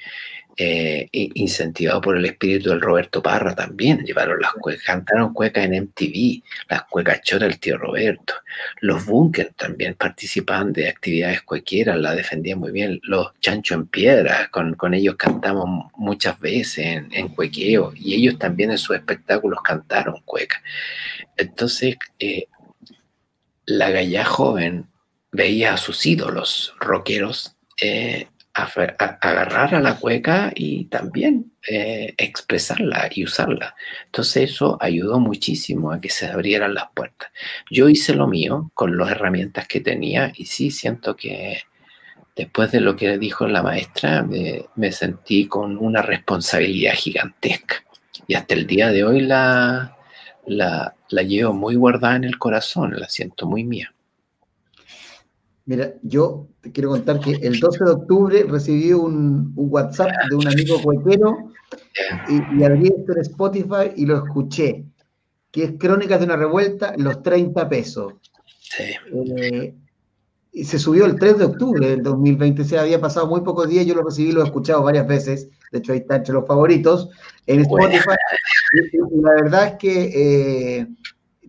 eh, 0.56 1.08
incentivado 1.12 2.00
por 2.00 2.16
el 2.16 2.24
espíritu 2.24 2.70
del 2.70 2.80
Roberto 2.80 3.22
Parra 3.22 3.54
también, 3.54 4.04
llevaron 4.04 4.40
las 4.40 4.52
cuecas, 4.52 4.84
cantaron 4.84 5.32
cuecas 5.32 5.64
en 5.64 5.84
MTV, 5.84 6.42
las 6.68 6.84
cuecas 6.84 7.22
choras 7.22 7.48
del 7.48 7.58
tío 7.58 7.78
Roberto, 7.78 8.34
los 8.80 9.04
Bunkers 9.06 9.54
también 9.56 9.94
participaban 9.94 10.72
de 10.72 10.88
actividades 10.88 11.42
cuequeras, 11.42 11.98
la 11.98 12.14
defendían 12.14 12.58
muy 12.58 12.72
bien, 12.72 13.00
los 13.02 13.28
Chancho 13.40 13.74
en 13.74 13.86
Piedra, 13.86 14.50
con, 14.50 14.94
ellos 14.94 15.16
cantamos 15.16 15.90
muchas 15.96 16.38
veces 16.40 17.04
en, 17.10 17.28
cuequeo, 17.28 17.92
y 17.94 18.14
ellos 18.14 18.38
también 18.38 18.70
en 18.70 18.78
sus 18.78 18.96
espectáculos 18.96 19.60
cantaron 19.62 20.20
cueca. 20.24 20.62
Entonces, 21.36 21.96
eh, 22.18 22.46
la 23.66 23.90
galla 23.90 24.24
joven 24.24 24.86
veía 25.32 25.74
a 25.74 25.76
sus 25.76 26.04
ídolos 26.06 26.74
rockeros 26.80 27.56
eh, 27.80 28.26
agarrar 28.52 29.74
a 29.74 29.80
la 29.80 29.96
cueca 29.96 30.52
y 30.54 30.86
también 30.86 31.52
eh, 31.68 32.14
expresarla 32.18 33.08
y 33.10 33.24
usarla. 33.24 33.74
Entonces 34.06 34.50
eso 34.50 34.76
ayudó 34.80 35.20
muchísimo 35.20 35.92
a 35.92 36.00
que 36.00 36.10
se 36.10 36.26
abrieran 36.26 36.74
las 36.74 36.90
puertas. 36.94 37.30
Yo 37.70 37.88
hice 37.88 38.14
lo 38.14 38.26
mío 38.26 38.70
con 38.74 38.96
las 38.96 39.10
herramientas 39.10 39.68
que 39.68 39.80
tenía 39.80 40.32
y 40.34 40.46
sí 40.46 40.70
siento 40.70 41.14
que 41.14 41.62
después 42.34 42.72
de 42.72 42.80
lo 42.80 42.96
que 42.96 43.18
dijo 43.18 43.46
la 43.46 43.62
maestra 43.62 44.22
me, 44.22 44.92
sentí 44.92 45.46
con 45.46 45.76
una 45.78 46.02
responsabilidad 46.02 46.94
gigantesca 46.94 47.84
y 48.26 48.34
hasta 48.34 48.54
el 48.54 48.66
día 48.66 48.90
de 48.90 49.04
hoy 49.04 49.20
la, 49.20 49.96
la, 50.46 50.94
la 51.08 51.22
llevo 51.22 51.52
muy 51.52 51.76
guardada 51.76 52.16
en 52.16 52.24
el 52.24 52.38
corazón, 52.38 52.98
la 52.98 53.08
siento 53.08 53.46
muy 53.46 53.64
mía. 53.64 53.92
Mira, 55.66 55.92
yo 56.02 56.48
te 56.60 56.72
quiero 56.72 56.90
contar 56.90 57.20
que 57.20 57.32
el 57.32 57.58
12 57.58 57.84
de 57.84 57.90
octubre 57.90 58.44
recibí 58.48 58.92
un, 58.92 59.52
WhatsApp 59.56 60.10
de 60.28 60.36
un 60.36 60.46
amigo 60.46 60.80
cuequero 60.82 61.50
y, 62.28 62.62
abrí 62.62 62.88
esto 62.88 63.12
en 63.12 63.20
Spotify 63.20 63.92
y 63.96 64.06
lo 64.06 64.24
escuché, 64.24 64.84
que 65.50 65.64
es 65.64 65.72
Crónicas 65.78 66.18
de 66.18 66.26
una 66.26 66.36
Revuelta, 66.36 66.94
los 66.96 67.22
30 67.22 67.68
pesos. 67.68 68.14
Sí. 68.60 68.84
Eh, 69.36 69.74
y 70.52 70.64
se 70.64 70.78
subió 70.78 71.06
el 71.06 71.18
3 71.18 71.38
de 71.38 71.44
octubre 71.44 71.88
del 71.88 72.02
2020, 72.02 72.64
se 72.64 72.78
había 72.78 73.00
pasado 73.00 73.26
muy 73.26 73.40
pocos 73.40 73.68
días, 73.68 73.86
yo 73.86 73.94
lo 73.94 74.02
recibí, 74.02 74.32
lo 74.32 74.42
he 74.42 74.44
escuchado 74.44 74.82
varias 74.82 75.06
veces, 75.06 75.48
de 75.70 75.78
hecho 75.78 75.92
ahí 75.92 75.98
está 75.98 76.16
entre 76.16 76.34
los 76.34 76.46
favoritos, 76.46 77.08
en 77.46 77.60
Spotify. 77.60 78.16
Y, 78.92 79.20
la 79.22 79.32
verdad 79.34 79.66
es 79.68 79.74
que... 79.74 80.78
Eh, 80.78 80.86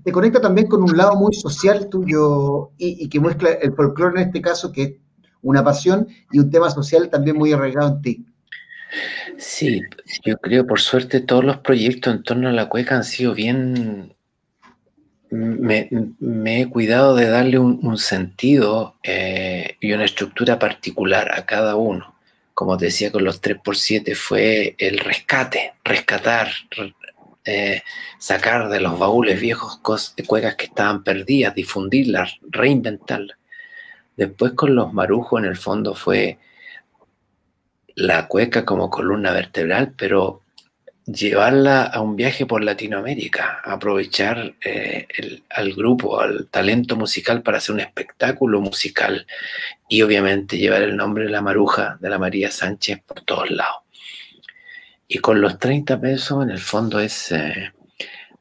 te 0.04 0.12
conecta 0.12 0.42
también 0.42 0.68
con 0.68 0.84
un 0.84 0.98
lado 0.98 1.16
muy 1.16 1.34
social 1.34 1.90
tuyo 1.90 2.72
y, 2.78 3.08
que 3.10 3.20
muestra 3.20 3.54
el 3.54 3.74
folclore 3.74 4.22
en 4.22 4.28
este 4.28 4.42
caso, 4.42 4.72
que 4.72 4.84
es 4.84 4.94
una 5.42 5.64
pasión 5.64 6.08
y 6.32 6.40
un 6.40 6.50
tema 6.50 6.70
social 6.70 7.10
también 7.10 7.38
muy 7.38 7.54
arraigado 7.54 7.90
en 7.90 8.02
ti. 8.02 8.26
Sí, 9.38 9.82
yo 10.26 10.38
creo, 10.38 10.68
por 10.68 10.80
suerte, 10.80 11.22
todos 11.22 11.44
los 11.44 11.58
proyectos 11.58 12.14
en 12.14 12.24
torno 12.24 12.50
a 12.50 12.52
la 12.52 12.70
cueca 12.70 12.96
han 12.96 13.04
sido 13.04 13.34
bien... 13.34 14.14
Me, 15.30 15.88
he 16.62 16.70
cuidado 16.70 17.16
de 17.16 17.30
darle 17.30 17.58
un, 17.58 17.98
sentido 17.98 18.96
eh, 19.02 19.78
y 19.80 19.94
una 19.94 20.04
estructura 20.04 20.60
particular 20.60 21.32
a 21.34 21.46
cada 21.46 21.76
uno. 21.76 22.16
Como 22.54 22.76
te 22.76 22.86
decía, 22.86 23.14
con 23.14 23.24
los 23.24 23.42
3x7 23.42 24.14
fue 24.14 24.76
el 24.78 24.98
rescate, 25.00 25.74
rescatar, 25.86 26.50
eh, 27.46 27.82
sacar 28.20 28.70
de 28.70 28.80
los 28.80 29.00
baúles 29.00 29.40
viejos 29.40 29.80
cuecas 30.28 30.56
que 30.56 30.66
estaban 30.66 31.04
perdidas, 31.04 31.56
difundirlas, 31.56 32.38
reinventarlas. 32.42 33.38
Después 34.16 34.54
con 34.54 34.76
los 34.76 34.94
marujos 34.94 35.40
en 35.40 35.46
el 35.48 35.56
fondo 35.56 35.96
fue 35.96 36.38
la 37.96 38.28
cueca 38.28 38.66
como 38.66 38.90
columna 38.90 39.32
vertebral, 39.32 39.94
pero 39.98 40.42
llevarla 41.06 41.84
a 41.84 42.02
un 42.02 42.16
viaje 42.16 42.46
por 42.46 42.64
Latinoamérica, 42.64 43.62
aprovechar 43.64 44.54
eh, 44.64 45.08
al 45.50 45.74
grupo, 45.74 46.20
al 46.20 46.48
talento 46.48 46.96
musical 46.96 47.42
para 47.42 47.58
hacer 47.58 47.74
un 47.74 47.82
espectáculo 47.82 48.62
musical 48.62 49.26
y 49.90 50.02
obviamente 50.04 50.58
llevar 50.58 50.84
el 50.84 50.96
nombre 50.96 51.26
de 51.26 51.32
la 51.32 51.42
maruja 51.42 51.98
de 52.00 52.10
la 52.10 52.20
María 52.20 52.52
Sánchez 52.52 53.02
por 53.06 53.22
todos 53.22 53.50
lados. 53.50 53.78
Y 55.14 55.18
con 55.18 55.42
los 55.42 55.60
30 55.60 56.00
pesos, 56.00 56.42
en 56.42 56.52
el 56.52 56.60
fondo, 56.60 57.02
es 57.02 57.34
eh, 57.34 57.74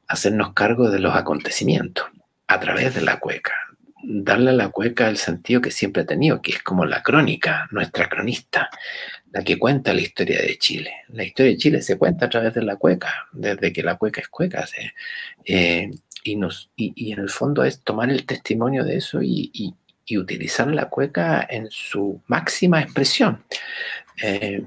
hacernos 0.06 0.52
cargo 0.52 0.88
de 0.88 1.00
los 1.00 1.16
acontecimientos 1.16 2.06
a 2.46 2.60
través 2.60 2.94
de 2.94 3.00
la 3.00 3.18
cueca. 3.18 3.54
Darle 4.04 4.50
a 4.50 4.52
la 4.52 4.68
cueca 4.68 5.08
el 5.08 5.16
sentido 5.16 5.60
que 5.60 5.72
siempre 5.72 6.02
ha 6.02 6.06
tenido, 6.06 6.40
que 6.40 6.52
es 6.52 6.62
como 6.62 6.84
la 6.84 7.02
crónica, 7.02 7.66
nuestra 7.72 8.08
cronista, 8.08 8.70
la 9.32 9.42
que 9.42 9.58
cuenta 9.58 9.92
la 9.92 10.02
historia 10.02 10.40
de 10.40 10.58
Chile. 10.58 10.92
La 11.08 11.24
historia 11.24 11.50
de 11.50 11.58
Chile 11.58 11.82
se 11.82 11.98
cuenta 11.98 12.26
a 12.26 12.28
través 12.28 12.54
de 12.54 12.62
la 12.62 12.76
cueca, 12.76 13.26
desde 13.32 13.72
que 13.72 13.82
la 13.82 13.96
cueca 13.96 14.20
es 14.20 14.28
cueca. 14.28 14.64
Eh, 15.44 15.90
y, 16.22 16.36
nos, 16.36 16.70
y, 16.76 17.10
en 17.10 17.18
el 17.18 17.30
fondo 17.30 17.64
es 17.64 17.82
tomar 17.82 18.10
el 18.10 18.24
testimonio 18.24 18.84
de 18.84 18.98
eso 18.98 19.20
y, 19.20 19.74
utilizar 20.12 20.66
la 20.68 20.88
cueca 20.88 21.46
en 21.50 21.68
su 21.70 22.20
máxima 22.26 22.80
expresión. 22.80 23.44
Eh, 24.22 24.64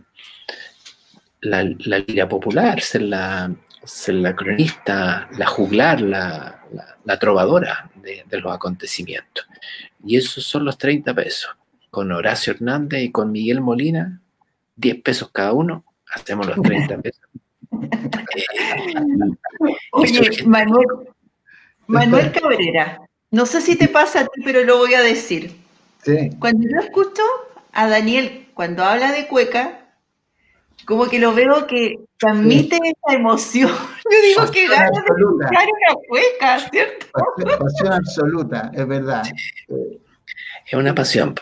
la, 1.43 1.63
lira 1.63 2.27
popular, 2.27 2.81
ser 2.81 3.03
la, 3.03 3.53
la 4.07 4.35
cronista, 4.35 5.29
la 5.37 5.45
juglar, 5.45 6.01
la, 6.01 6.59
trovadora 7.19 7.89
de, 7.95 8.23
los 8.39 8.53
acontecimientos. 8.53 9.47
Y 10.05 10.17
esos 10.17 10.43
son 10.43 10.65
los 10.65 10.77
30 10.77 11.13
pesos. 11.13 11.55
Con 11.89 12.11
Horacio 12.11 12.53
Hernández 12.53 13.03
y 13.03 13.11
con 13.11 13.31
Miguel 13.31 13.61
Molina, 13.61 14.19
10 14.77 15.01
pesos 15.01 15.29
cada 15.31 15.53
uno, 15.53 15.85
hacemos 16.13 16.47
los 16.47 16.61
30 16.61 16.97
pesos. 17.01 17.21
Oye, 19.91 20.43
Manuel, 20.45 20.87
Manuel 21.87 22.31
Cabrera, 22.31 22.99
no 23.31 23.45
sé 23.45 23.61
si 23.61 23.75
te 23.75 23.87
pasa 23.87 24.21
a 24.21 24.25
ti, 24.25 24.41
pero 24.43 24.63
lo 24.63 24.77
voy 24.77 24.93
a 24.95 25.01
decir. 25.01 25.55
Cuando 26.39 26.67
yo 26.67 26.79
escucho 26.79 27.21
a 27.71 27.87
Daniel 27.87 28.43
cuando 28.53 28.83
habla 28.83 29.11
de 29.11 29.27
cueca, 29.27 29.82
como 30.85 31.05
que 31.07 31.19
lo 31.19 31.33
veo 31.33 31.67
que 31.67 31.99
transmite 32.17 32.77
esa 32.77 33.15
emoción. 33.15 33.69
Yo 34.11 34.21
digo 34.21 34.51
que 34.51 34.67
gana 34.67 34.89
de 34.89 34.97
escuchar 34.97 35.67
una 35.67 35.95
cueca, 36.07 36.59
¿cierto? 36.69 37.05
Pasión, 37.59 37.93
absoluta, 37.93 38.71
es 38.73 38.87
verdad. 38.87 39.23
Es 40.65 40.73
una 40.73 40.93
pasión. 40.93 41.35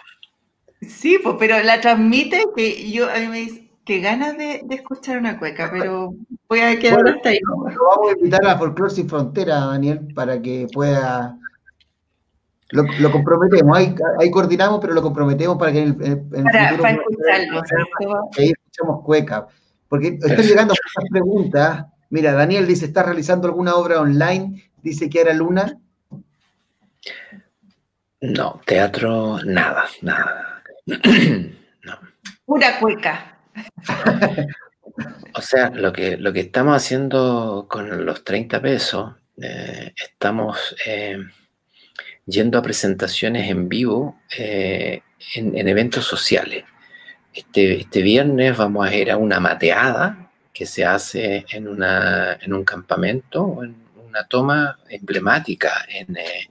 Sí, 0.81 1.19
pues, 1.21 1.35
pero 1.39 1.61
la 1.61 1.79
transmite 1.79 2.43
que 2.55 2.91
yo 2.91 3.07
a 3.07 3.19
mí 3.19 3.27
me 3.27 3.37
dice 3.37 3.69
que 3.85 3.99
ganas 3.99 4.35
de, 4.35 4.63
escuchar 4.71 5.17
una 5.19 5.37
cueca, 5.37 5.69
pero 5.71 6.15
voy 6.49 6.59
a 6.59 6.77
quedar 6.79 7.07
hasta 7.07 7.29
ahí. 7.29 7.39
vamos 7.45 8.09
a 8.09 8.17
invitar 8.17 8.45
a 8.47 8.57
Folklore 8.57 8.91
Sin 8.91 9.07
Frontera, 9.07 9.59
Daniel, 9.59 10.07
para 10.15 10.41
que 10.41 10.67
pueda 10.73 11.37
lo, 12.71 13.11
comprometemos, 13.11 13.77
ahí, 13.77 13.93
ahí, 14.19 14.31
coordinamos, 14.31 14.79
pero 14.79 14.93
lo 14.93 15.01
comprometemos 15.01 15.57
para 15.57 15.73
que 15.73 15.81
en 15.81 16.01
el, 16.01 16.11
en 16.33 16.43
para, 16.43 16.69
futuro... 16.69 16.83
Para 16.83 16.95
escucharlo, 16.95 17.61
ahí 18.81 18.97
escuchamos 18.97 19.05
cueca. 19.05 19.47
Porque 19.87 20.19
están 20.21 20.45
llegando 20.45 20.73
muchas 20.73 21.09
preguntas. 21.11 21.85
Mira, 22.09 22.33
Daniel 22.33 22.67
dice, 22.67 22.85
¿está 22.85 23.03
realizando 23.03 23.47
alguna 23.47 23.75
obra 23.75 24.01
online? 24.01 24.71
Dice 24.81 25.09
que 25.09 25.21
era 25.21 25.33
Luna. 25.33 25.77
No, 28.21 28.61
teatro, 28.65 29.39
nada, 29.43 29.85
nada. 30.01 30.63
no. 30.85 31.99
Pura 32.45 32.79
cueca. 32.79 33.37
o 35.33 35.41
sea, 35.41 35.69
lo 35.71 35.91
que, 35.91 36.17
lo 36.17 36.31
que 36.31 36.41
estamos 36.41 36.75
haciendo 36.75 37.65
con 37.69 38.05
los 38.05 38.23
30 38.23 38.61
pesos, 38.61 39.15
eh, 39.37 39.93
estamos... 39.95 40.75
Eh, 40.85 41.17
yendo 42.25 42.57
a 42.57 42.61
presentaciones 42.61 43.49
en 43.49 43.69
vivo 43.69 44.19
eh, 44.37 45.01
en, 45.35 45.67
eventos 45.67 46.05
sociales. 46.05 46.63
Este, 47.33 47.81
este, 47.81 48.01
viernes 48.01 48.57
vamos 48.57 48.87
a 48.87 48.93
ir 48.93 49.09
a 49.09 49.17
una 49.17 49.39
mateada 49.39 50.31
que 50.53 50.65
se 50.65 50.83
hace 50.83 51.45
en, 51.49 51.67
una, 51.67 52.37
en 52.41 52.53
un 52.53 52.65
campamento, 52.65 53.63
en 53.63 53.75
una 54.07 54.25
toma 54.25 54.79
emblemática 54.89 55.85
en 55.87 56.17
eh, 56.17 56.49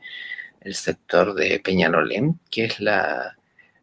el 0.63 0.75
sector 0.75 1.35
de 1.35 1.61
Peñalolén, 1.61 2.41
que 2.51 2.65
es 2.65 2.81
la, 2.81 3.37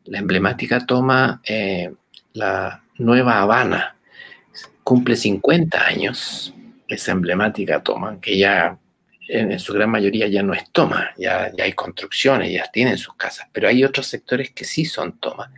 emblemática 0.06 0.86
toma, 0.86 1.42
eh, 1.46 1.94
la 2.34 2.84
Nueva 2.98 3.42
Habana. 3.42 3.96
Cumple 4.84 5.16
50 5.16 5.86
años 5.86 6.54
esa 6.88 7.12
emblemática 7.12 7.84
toma, 7.84 8.20
que 8.22 8.38
ya 8.38 8.78
en, 9.28 9.60
su 9.60 9.74
gran 9.74 9.90
mayoría 9.90 10.28
ya 10.28 10.44
no 10.44 10.54
es 10.54 10.70
toma, 10.72 11.12
ya, 11.18 11.52
ya 11.56 11.64
hay 11.66 11.74
construcciones, 11.74 12.52
ya 12.52 12.70
tienen 12.72 12.98
sus 12.98 13.16
casas, 13.16 13.48
pero 13.52 13.68
hay 13.68 13.84
otros 13.84 14.08
sectores 14.08 14.52
que 14.52 14.66
sí 14.66 14.86
son 14.86 15.14
toma. 15.20 15.52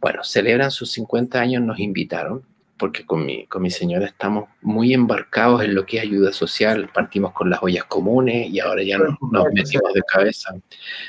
Bueno, 0.00 0.24
celebran 0.24 0.70
sus 0.70 0.92
50 0.92 1.40
años, 1.40 1.62
nos 1.62 1.78
invitaron, 1.78 2.42
porque 2.76 3.06
con 3.06 3.24
mi, 3.24 3.46
con 3.46 3.62
mi 3.62 3.70
señora 3.70 4.06
estamos 4.06 4.48
muy 4.60 4.92
embarcados 4.92 5.62
en 5.62 5.74
lo 5.74 5.86
que 5.86 5.98
es 5.98 6.02
ayuda 6.02 6.32
social, 6.32 6.90
partimos 6.92 7.32
con 7.32 7.48
las 7.48 7.62
ollas 7.62 7.84
comunes 7.84 8.50
y 8.50 8.60
ahora 8.60 8.82
ya 8.82 8.98
nos, 8.98 9.16
nos 9.30 9.46
metimos 9.52 9.92
de 9.94 10.02
cabeza, 10.02 10.54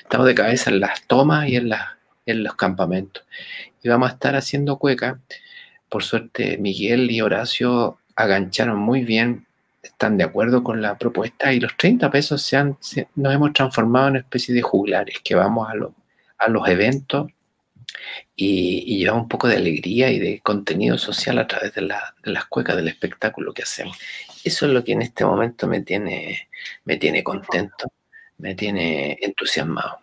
estamos 0.02 0.28
de 0.28 0.36
cabeza 0.36 0.70
en 0.70 0.80
las 0.80 1.06
tomas 1.08 1.50
y 1.50 1.58
en, 1.58 1.70
las, 1.70 1.86
en 2.26 2.44
los 2.44 2.56
campamentos. 2.56 3.24
Y 3.84 3.90
vamos 3.90 4.10
a 4.10 4.14
estar 4.14 4.36
haciendo 4.36 4.78
cueca. 4.78 5.20
Por 5.90 6.04
suerte, 6.04 6.58
Miguel 6.58 7.10
y 7.12 7.22
Horacio 7.22 7.98
agancharon 8.16 8.78
muy 8.78 9.04
bien 9.04 9.47
están 9.88 10.18
de 10.18 10.24
acuerdo 10.24 10.64
con 10.64 10.82
la 10.82 10.98
propuesta 10.98 11.54
y 11.54 11.60
los 11.60 11.76
30 11.78 12.10
pesos 12.12 12.42
se 12.42 12.58
han, 12.58 12.78
nos 13.16 13.34
hemos 13.34 13.54
transformado 13.54 14.08
en 14.08 14.12
una 14.12 14.20
especie 14.22 14.54
de 14.54 14.62
juglares 14.62 15.20
que 15.24 15.36
vamos 15.36 15.68
a, 15.70 15.74
a 16.46 16.50
los 16.50 16.68
eventos 16.68 17.28
y, 18.36 18.98
llevamos 19.00 19.24
un 19.24 19.30
poco 19.30 19.48
de 19.48 19.58
alegría 19.58 20.12
y 20.12 20.20
de 20.20 20.40
contenido 20.42 20.98
social 20.98 21.40
a 21.40 21.48
través 21.48 21.74
de, 21.74 21.82
las 21.82 22.46
cuecas 22.46 22.76
del 22.76 22.88
espectáculo 22.88 23.54
que 23.54 23.64
hacemos. 23.64 23.98
Eso 24.44 24.66
es 24.66 24.72
lo 24.72 24.84
que 24.84 24.94
en 24.94 25.02
este 25.02 25.26
momento 25.26 25.68
me 25.68 25.82
tiene, 25.82 26.50
me 26.86 26.98
tiene 26.98 27.24
contento, 27.24 27.92
me 28.38 28.56
tiene 28.56 29.18
entusiasmado. 29.22 30.00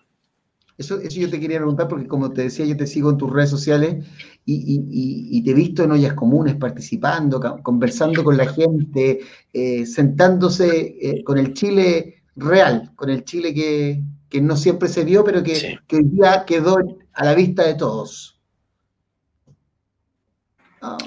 Eso, 0.77 0.99
eso 0.99 1.21
yo 1.21 1.31
te 1.31 1.39
quería 1.39 1.59
preguntar 1.59 1.87
porque 1.87 2.09
como 2.09 2.33
te 2.33 2.43
decía, 2.43 2.67
yo 2.67 2.77
te 2.77 2.87
sigo 2.87 3.11
en 3.11 3.17
tus 3.17 3.33
redes 3.33 3.51
sociales 3.51 4.05
y, 4.45 5.43
te 5.45 5.51
he 5.51 5.55
visto 5.55 5.85
en 5.85 5.93
ollas 5.93 6.15
comunes 6.15 6.57
participando, 6.57 7.41
conversando 7.63 8.25
con 8.25 8.37
la 8.37 8.47
gente, 8.47 9.21
eh, 9.53 9.87
sentándose 9.87 10.97
eh, 11.01 11.23
con 11.23 11.39
el 11.39 11.55
Chile 11.55 12.23
real, 12.35 12.91
con 12.97 13.11
el 13.11 13.25
Chile 13.25 13.55
que, 13.55 14.03
no 14.41 14.57
siempre 14.57 14.89
se 14.89 15.05
vio, 15.05 15.23
pero 15.23 15.45
que, 15.45 15.79
hoy 15.93 16.05
día 16.05 16.45
quedó 16.45 16.77
a 17.13 17.25
la 17.25 17.35
vista 17.35 17.65
de 17.65 17.75
todos. 17.75 18.41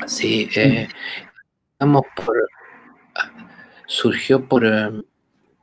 Sí, 0.08 0.48
eh, 0.56 0.88
por, 1.78 2.48
surgió 3.86 4.48
por 4.48 4.66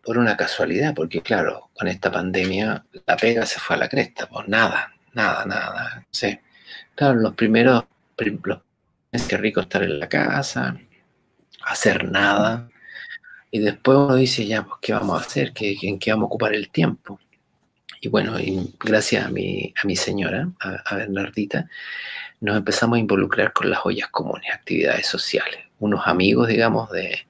por 0.05 0.18
una 0.18 0.36
casualidad, 0.36 0.94
porque 0.94 1.22
claro, 1.22 1.70
con 1.74 1.89
esta 1.89 2.12
pandemia 2.12 2.85
la 3.06 3.16
pega 3.16 3.47
se 3.47 3.59
fue 3.59 3.76
a 3.76 3.81
la 3.81 3.89
cresta, 3.89 4.28
pues 4.28 4.47
nada, 4.48 4.93
nada, 5.14 5.44
nada. 5.47 6.06
Sí. 6.10 6.39
Claro, 6.94 7.14
los 7.14 7.35
primeros, 7.35 7.85
es 9.10 9.22
que 9.22 9.36
rico 9.36 9.60
estar 9.60 9.82
en 9.82 9.98
la 9.98 10.09
casa, 10.09 10.76
hacer 11.64 12.10
nada, 12.10 12.68
y 13.51 13.60
después 13.60 13.97
uno 13.97 14.16
dice, 14.16 14.47
ya, 14.47 14.64
pues, 14.64 14.78
¿qué 14.82 14.93
vamos 14.93 15.20
a 15.20 15.24
hacer? 15.24 15.52
¿Qué, 15.52 15.76
¿En 15.82 15.98
qué 15.98 16.10
vamos 16.10 16.24
a 16.24 16.26
ocupar 16.26 16.55
el 16.55 16.70
tiempo? 16.70 17.20
Y 18.01 18.09
bueno, 18.09 18.36
gracias 18.81 19.24
a 19.24 19.31
mi, 19.31 19.72
a 19.81 19.86
mi 19.86 19.97
señora, 19.97 20.48
a, 20.60 20.97
Bernardita, 20.97 21.68
nos 22.40 22.56
empezamos 22.56 22.97
a 22.97 23.01
involucrar 23.01 23.52
con 23.52 23.70
las 23.70 23.81
ollas 23.85 24.09
comunes, 24.10 24.52
actividades 24.52 25.06
sociales. 25.06 25.60
Unos 25.78 26.06
amigos, 26.06 26.48
digamos, 26.48 26.90
de 26.90 27.26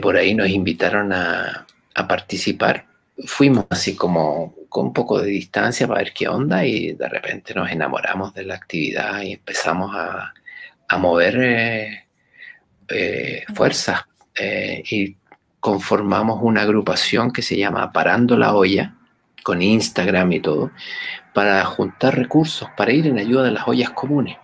por 0.00 0.16
ahí 0.16 0.34
nos 0.34 0.48
invitaron 0.48 1.12
a, 1.12 1.66
participar. 2.08 2.86
Fuimos 3.26 3.66
así 3.70 3.94
como 3.94 4.54
con 4.68 4.86
un 4.86 4.92
poco 4.92 5.20
de 5.20 5.28
distancia 5.28 5.86
para 5.86 6.00
ver 6.00 6.12
qué 6.12 6.26
onda 6.26 6.66
y 6.66 6.92
de 6.92 7.08
repente 7.08 7.54
nos 7.54 7.70
enamoramos 7.70 8.34
de 8.34 8.44
la 8.44 8.54
actividad 8.54 9.22
y 9.22 9.32
empezamos 9.32 9.94
a, 9.94 10.32
mover 10.98 11.36
eh, 11.42 12.04
eh, 12.88 13.44
fuerzas 13.52 14.02
eh, 14.36 14.82
y 14.88 15.16
conformamos 15.58 16.40
una 16.42 16.62
agrupación 16.62 17.32
que 17.32 17.42
se 17.42 17.56
llama 17.56 17.90
Parando 17.90 18.36
la 18.36 18.54
Olla, 18.54 18.94
con 19.42 19.60
Instagram 19.60 20.32
y 20.32 20.40
todo, 20.40 20.70
para 21.32 21.64
juntar 21.64 22.16
recursos, 22.16 22.68
para 22.76 22.92
ir 22.92 23.06
en 23.06 23.18
ayuda 23.18 23.44
de 23.44 23.50
las 23.50 23.66
ollas 23.66 23.90
comunes. 23.90 24.36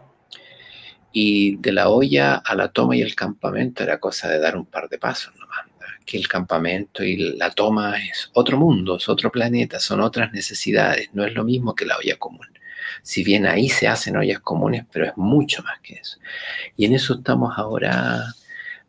Y 1.13 1.57
de 1.57 1.73
la 1.73 1.89
olla 1.89 2.37
a 2.37 2.55
la 2.55 2.69
toma 2.69 2.97
y 2.97 3.03
el 3.03 3.15
campamento 3.15 3.83
era 3.83 3.99
cosa 3.99 4.29
de 4.29 4.39
dar 4.39 4.57
un 4.57 4.67
par 4.67 4.89
de 4.89 4.99
pasos 4.99 5.35
nomás. 5.37 5.67
Que 6.07 6.17
el 6.17 6.29
campamento 6.29 7.05
y 7.05 7.37
la 7.37 7.51
toma 7.51 7.99
es 7.99 8.31
otro 8.33 8.57
mundo, 8.57 8.97
es 8.97 9.09
otro 9.09 9.31
planeta, 9.31 9.79
son 9.79 10.01
otras 10.01 10.33
necesidades, 10.33 11.11
no 11.13 11.25
es 11.25 11.35
lo 11.35 11.45
mismo 11.45 11.75
que 11.75 11.85
la 11.85 11.97
olla 11.99 12.17
común. 12.17 12.47
Si 13.03 13.23
bien 13.23 13.47
ahí 13.47 13.69
se 13.69 13.89
hacen 13.89 14.17
ollas 14.17 14.41
comunes, 14.41 14.85
pero 14.91 15.07
es 15.07 15.17
mucho 15.17 15.63
más 15.63 15.79
que 15.81 15.95
eso. 15.95 16.19
Y 16.77 16.85
en 16.85 16.95
eso 16.95 17.15
estamos 17.15 17.57
ahora 17.57 18.35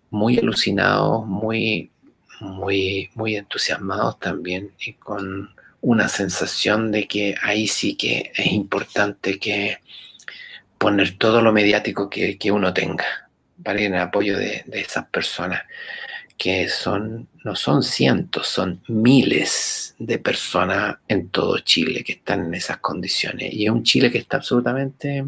muy 0.10 0.38
alucinados, 0.38 1.26
muy, 1.26 1.92
muy, 2.40 3.10
muy 3.16 3.36
entusiasmados 3.36 4.20
también 4.20 4.72
y 4.80 4.94
con 4.94 5.54
una 5.82 6.08
sensación 6.08 6.92
de 6.92 7.08
que 7.08 7.36
ahí 7.42 7.68
sí 7.68 7.96
que 7.96 8.32
es 8.36 8.52
importante 8.52 9.40
que 9.40 9.80
poner 10.82 11.16
todo 11.20 11.44
lo 11.44 11.54
mediático 11.54 12.10
que, 12.10 12.52
uno 12.52 12.74
tenga 12.74 13.06
ir 13.60 13.82
en 13.82 13.96
apoyo 13.96 14.36
de, 14.36 14.66
esas 14.72 15.06
personas 15.06 15.62
que 16.36 16.68
son, 16.70 17.28
no 17.44 17.56
son 17.56 17.84
cientos, 17.84 18.48
son 18.48 18.82
miles 18.88 19.94
de 20.00 20.18
personas 20.18 20.96
en 21.08 21.30
todo 21.30 21.60
Chile 21.60 22.04
que 22.04 22.14
están 22.14 22.48
en 22.48 22.56
esas 22.56 22.78
condiciones. 22.78 23.54
Y 23.54 23.66
es 23.66 23.70
un 23.70 23.84
Chile 23.84 24.12
que 24.12 24.18
está 24.18 24.38
absolutamente 24.38 25.24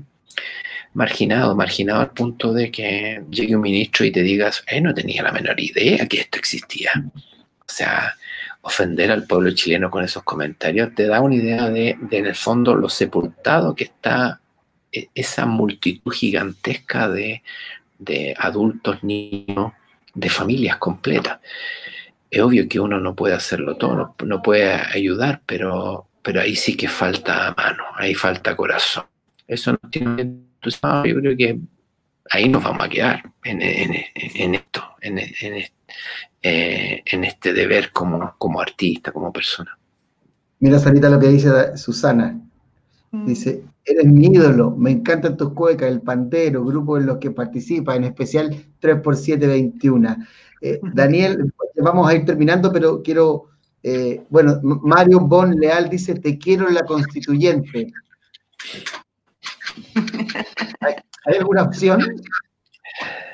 marginado, 0.96 1.56
marginado 1.56 2.02
al 2.02 2.10
punto 2.14 2.52
de 2.52 2.72
que 2.72 3.24
llegue 3.30 3.56
un 3.56 3.62
ministro 3.62 4.06
y 4.06 4.12
te 4.12 4.24
digas, 4.24 4.64
eh, 4.66 4.82
no 4.82 4.92
tenía 4.92 5.22
la 5.22 5.32
menor 5.32 5.60
idea 5.60 6.08
que 6.08 6.22
esto 6.22 6.40
existía. 6.40 6.90
O 7.16 7.72
sea, 7.72 8.16
ofender 8.62 9.12
al 9.12 9.28
pueblo 9.28 9.52
chileno 9.52 9.92
con 9.92 10.04
esos 10.04 10.24
comentarios 10.24 10.96
te 10.96 11.06
da 11.06 11.22
una 11.22 11.36
idea 11.36 11.70
de, 11.70 11.96
de 12.02 12.18
en 12.18 12.26
el 12.26 12.36
fondo, 12.36 12.74
lo 12.74 12.90
sepultado 12.90 13.76
que 13.76 13.84
está 13.84 14.40
esa 15.15 15.45
multitud 15.45 16.11
gigantesca 16.11 17.10
de, 17.10 17.41
adultos, 18.38 19.03
niños, 19.03 19.74
de 20.14 20.30
familias 20.30 20.78
completas. 20.78 21.40
Es 22.30 22.41
obvio 22.41 22.68
que 22.68 22.80
uno 22.80 22.99
no 22.99 23.15
puede 23.15 23.36
hacerlo 23.36 23.78
todo, 23.78 24.15
no, 24.26 24.41
puede 24.41 24.74
ayudar, 24.74 25.41
pero, 25.45 26.07
pero 26.22 26.41
ahí 26.41 26.56
sí 26.56 26.76
que 26.76 26.88
falta 26.88 27.53
mano, 27.56 27.84
ahí 27.95 28.15
falta 28.15 28.56
corazón. 28.56 29.06
Eso 29.48 29.74
no 29.74 29.90
tiene 29.90 30.44
yo 31.06 31.20
creo 31.20 31.36
que 31.38 31.60
ahí 32.30 32.48
nos 32.48 32.64
vamos 32.64 32.86
a 32.86 32.90
quedar 32.90 33.24
en, 33.44 33.61
esto, 34.56 34.82
en, 35.02 35.20
eh, 36.41 37.03
en, 37.06 37.24
este 37.24 37.53
deber 37.53 37.91
como, 37.91 38.36
como 38.38 38.61
artista, 38.61 39.11
como 39.11 39.32
persona. 39.34 39.78
Mira, 40.60 40.80
Sarita, 40.80 41.10
lo 41.10 41.20
que 41.20 41.28
dice 41.28 41.78
Susana. 41.78 42.40
Mm. 43.14 43.26
Dice, 43.27 43.64
eres 43.85 44.06
mi 44.06 44.26
ídolo, 44.26 44.72
me 44.72 44.90
encantan 44.90 45.38
tus 45.38 45.53
cuecas, 45.53 45.88
el 45.91 46.02
pandero, 46.02 46.65
grupo 46.65 46.98
en 46.98 47.06
los 47.06 47.19
que 47.19 47.30
participa, 47.30 47.95
en 47.95 48.06
especial 48.06 48.49
3x721. 48.81 50.27
Eh, 50.61 50.80
Daniel, 50.81 51.53
vamos 51.76 52.10
a 52.10 52.15
ir 52.15 52.26
terminando, 52.26 52.73
pero 52.73 53.03
quiero, 53.03 53.49
eh, 53.84 54.23
bueno, 54.30 54.60
Mario 54.64 55.19
Bon 55.19 55.52
Leal 55.52 55.90
dice, 55.90 56.15
te 56.15 56.40
quiero 56.40 56.68
en 56.68 56.73
la 56.73 56.85
constituyente. 56.85 57.94
¿Hay, 60.80 61.35
alguna 61.38 61.64
opción? 61.64 62.19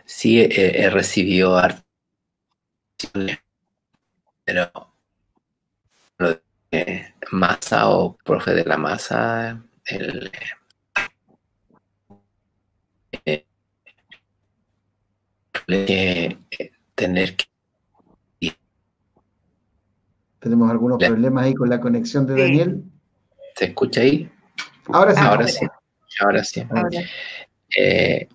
Sí, 0.04 0.42
he 0.42 0.90
recibido 0.90 1.58
arte, 1.58 1.82
pero 4.44 4.70
masa 7.32 7.90
o 7.90 8.18
profe 8.18 8.54
de 8.54 8.66
la 8.66 8.78
masa, 8.78 9.62
el, 9.90 10.32
eh, 13.26 13.46
eh, 15.68 16.38
tener 16.96 17.36
que... 17.36 17.46
Tenemos 20.40 20.72
algunos 20.72 21.00
problemas 21.00 21.46
ahí 21.46 21.54
con 21.54 21.70
la 21.70 21.82
conexión 21.82 22.26
de 22.26 22.42
Daniel. 22.42 22.84
¿Se 23.56 23.66
escucha 23.66 24.02
ahí? 24.02 24.32
Ahora 24.88 25.14
sí. 25.14 25.22
Ahora 25.22 25.48
sí. 25.48 25.68
Ahora 26.22 26.44
sí. 26.44 26.64
Eh, 27.78 28.28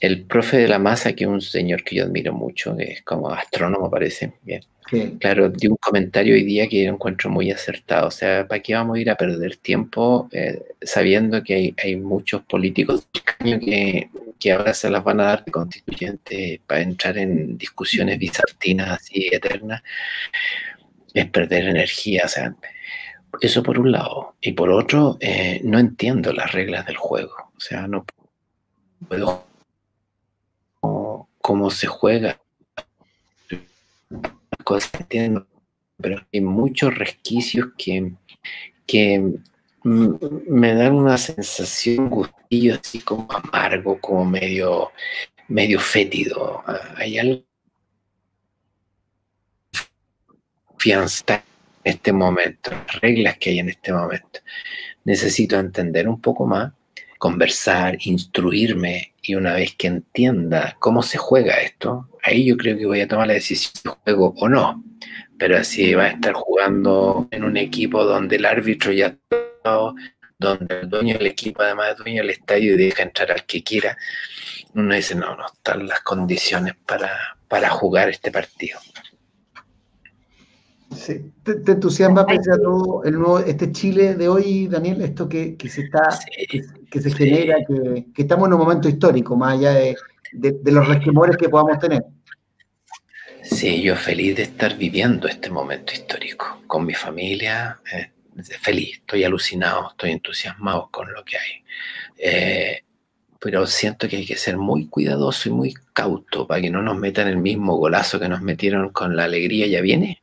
el 0.00 0.26
profe 0.26 0.58
de 0.58 0.68
la 0.68 0.78
masa, 0.78 1.14
que 1.14 1.24
es 1.24 1.30
un 1.30 1.40
señor 1.40 1.82
que 1.82 1.96
yo 1.96 2.04
admiro 2.04 2.32
mucho, 2.32 2.76
que 2.76 2.84
es 2.84 3.02
como 3.02 3.30
astrónomo 3.30 3.90
parece, 3.90 4.34
bien. 4.42 4.62
Claro, 5.20 5.50
dio 5.50 5.70
un 5.70 5.76
comentario 5.76 6.34
hoy 6.34 6.44
día 6.44 6.68
que 6.68 6.84
yo 6.84 6.90
encuentro 6.90 7.30
muy 7.30 7.50
acertado. 7.50 8.08
O 8.08 8.10
sea, 8.10 8.46
¿para 8.46 8.62
qué 8.62 8.74
vamos 8.74 8.96
a 8.96 9.00
ir 9.00 9.10
a 9.10 9.16
perder 9.16 9.56
tiempo 9.56 10.28
eh, 10.32 10.62
sabiendo 10.82 11.42
que 11.42 11.74
hay, 11.76 11.96
muchos 11.96 12.42
políticos 12.42 13.08
que, 13.38 14.08
que 14.38 14.52
ahora 14.52 14.72
se 14.74 14.90
las 14.90 15.04
van 15.04 15.20
a 15.20 15.24
dar 15.24 15.44
de 15.44 15.52
constituyentes 15.52 16.60
para 16.66 16.80
entrar 16.80 17.18
en 17.18 17.58
discusiones 17.58 18.18
bizantinas 18.18 18.90
así 19.00 19.28
eternas? 19.30 19.82
Es 21.12 21.26
perder 21.30 21.68
energía. 21.68 22.22
O 22.24 22.28
sea, 22.28 22.54
eso 23.40 23.62
por 23.62 23.78
un 23.78 23.92
lado. 23.92 24.36
Y 24.40 24.52
por 24.52 24.70
otro, 24.70 25.16
eh, 25.20 25.60
no 25.64 25.78
entiendo 25.78 26.32
las 26.32 26.52
reglas 26.52 26.86
del 26.86 26.96
juego. 26.96 27.34
O 27.56 27.60
sea, 27.60 27.86
no 27.86 28.04
puedo 29.08 29.46
cómo, 31.40 31.70
se 31.70 31.86
juega. 31.86 32.40
Cosas 34.68 35.06
pero 35.96 36.26
hay 36.30 36.42
muchos 36.42 36.94
resquicios 36.94 37.68
que, 37.78 38.12
que 38.86 39.32
me 39.82 40.74
dan 40.74 40.92
una 40.92 41.16
sensación 41.16 42.10
gustillo 42.10 42.74
así 42.74 43.00
como 43.00 43.26
amargo, 43.32 43.98
como 43.98 44.26
medio, 44.26 44.92
medio 45.48 45.80
fétido. 45.80 46.62
Hay 46.96 47.18
algo 47.18 47.44
fianza 50.76 51.42
en 51.82 51.94
este 51.94 52.12
momento, 52.12 52.70
reglas 53.00 53.38
que 53.38 53.48
hay 53.48 53.60
en 53.60 53.70
este 53.70 53.90
momento. 53.90 54.40
Necesito 55.02 55.58
entender 55.58 56.06
un 56.06 56.20
poco 56.20 56.44
más 56.44 56.74
conversar, 57.16 57.96
instruirme 58.02 59.14
y 59.22 59.34
una 59.34 59.54
vez 59.54 59.74
que 59.76 59.88
entienda 59.88 60.76
cómo 60.78 61.02
se 61.02 61.16
juega 61.18 61.54
esto, 61.54 62.08
ahí 62.28 62.46
yo 62.46 62.56
creo 62.56 62.76
que 62.76 62.86
voy 62.86 63.00
a 63.00 63.08
tomar 63.08 63.26
la 63.26 63.34
decisión 63.34 63.82
de 63.84 63.90
juego 63.90 64.34
o 64.36 64.48
no. 64.48 64.84
Pero 65.38 65.56
así 65.56 65.94
va 65.94 66.04
a 66.04 66.08
estar 66.08 66.32
jugando 66.32 67.28
en 67.30 67.44
un 67.44 67.56
equipo 67.56 68.04
donde 68.04 68.36
el 68.36 68.44
árbitro 68.44 68.92
ya 68.92 69.06
está, 69.06 69.94
donde 70.38 70.80
el 70.80 70.88
dueño 70.88 71.18
del 71.18 71.26
equipo 71.26 71.62
además 71.62 71.92
es 71.92 71.98
dueño 71.98 72.22
del 72.22 72.30
estadio 72.30 72.74
y 72.74 72.76
deja 72.76 73.02
entrar 73.02 73.32
al 73.32 73.44
que 73.44 73.62
quiera. 73.62 73.96
Uno 74.74 74.94
dice, 74.94 75.14
no, 75.14 75.36
no 75.36 75.46
están 75.46 75.86
las 75.86 76.00
condiciones 76.00 76.74
para, 76.86 77.36
para 77.48 77.70
jugar 77.70 78.08
este 78.08 78.30
partido. 78.30 78.78
Sí. 80.94 81.32
¿Te, 81.42 81.72
entusiasma 81.72 82.24
pese 82.24 82.50
a 82.52 82.56
todo 82.56 83.04
el 83.04 83.14
nuevo, 83.14 83.38
este 83.40 83.70
Chile 83.72 84.14
de 84.14 84.28
hoy, 84.28 84.68
Daniel? 84.68 85.02
Esto 85.02 85.28
que, 85.28 85.56
se 85.68 85.82
está, 85.82 86.18
que, 86.90 87.00
se 87.00 87.10
genera, 87.10 87.56
que, 87.66 88.22
estamos 88.22 88.48
en 88.48 88.54
un 88.54 88.60
momento 88.60 88.88
histórico, 88.88 89.36
más 89.36 89.58
allá 89.58 89.74
de, 89.74 89.96
los 90.64 90.88
resquemores 90.88 91.36
que 91.36 91.48
podamos 91.48 91.78
tener. 91.78 92.02
Sí, 93.58 93.82
yo 93.82 93.96
feliz 93.96 94.36
de 94.36 94.44
estar 94.44 94.76
viviendo 94.76 95.26
este 95.26 95.50
momento 95.50 95.92
histórico 95.92 96.62
con 96.68 96.86
mi 96.86 96.94
familia, 96.94 97.80
eh, 97.92 98.12
feliz, 98.60 98.98
estoy 98.98 99.24
alucinado, 99.24 99.90
estoy 99.90 100.12
entusiasmado 100.12 100.88
con 100.92 101.12
lo 101.12 101.24
que 101.24 101.38
hay. 101.38 101.64
Eh, 102.16 102.84
pero 103.40 103.66
siento 103.66 104.06
que 104.08 104.18
hay 104.18 104.26
que 104.26 104.36
ser 104.36 104.56
muy 104.58 104.86
cuidadoso 104.86 105.48
y 105.48 105.52
muy 105.52 105.74
cauto 105.92 106.46
para 106.46 106.60
que 106.60 106.70
no 106.70 106.82
nos 106.82 106.96
metan 106.98 107.26
el 107.26 107.38
mismo 107.38 107.76
golazo 107.76 108.20
que 108.20 108.28
nos 108.28 108.42
metieron 108.42 108.90
con 108.90 109.16
la 109.16 109.24
alegría 109.24 109.66
ya 109.66 109.80
viene 109.80 110.22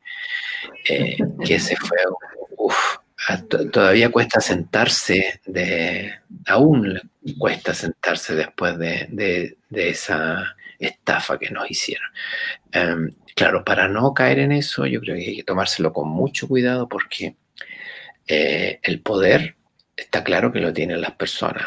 eh, 0.88 1.18
que 1.44 1.60
se 1.60 1.76
fue, 1.76 1.98
todavía 3.70 4.10
cuesta 4.10 4.40
sentarse, 4.40 5.40
de, 5.44 6.14
aún 6.46 6.98
cuesta 7.38 7.74
sentarse 7.74 8.34
después 8.34 8.78
de, 8.78 9.56
esa 9.70 10.55
estafa 10.78 11.38
que 11.38 11.50
nos 11.50 11.70
hicieron. 11.70 12.08
Em, 12.72 13.10
claro, 13.34 13.64
para 13.64 13.88
no 13.88 14.14
caer 14.14 14.40
en 14.40 14.52
eso, 14.52 14.86
yo 14.86 15.00
creo 15.00 15.16
que 15.16 15.22
hay 15.22 15.36
que 15.36 15.44
tomárselo 15.44 15.92
con 15.92 16.08
mucho 16.08 16.48
cuidado 16.48 16.88
porque 16.88 17.36
eh, 18.26 18.80
el 18.82 19.00
poder 19.00 19.56
está 19.96 20.24
claro 20.24 20.52
que 20.52 20.60
lo 20.60 20.72
tienen 20.72 21.00
las 21.00 21.12
personas, 21.12 21.64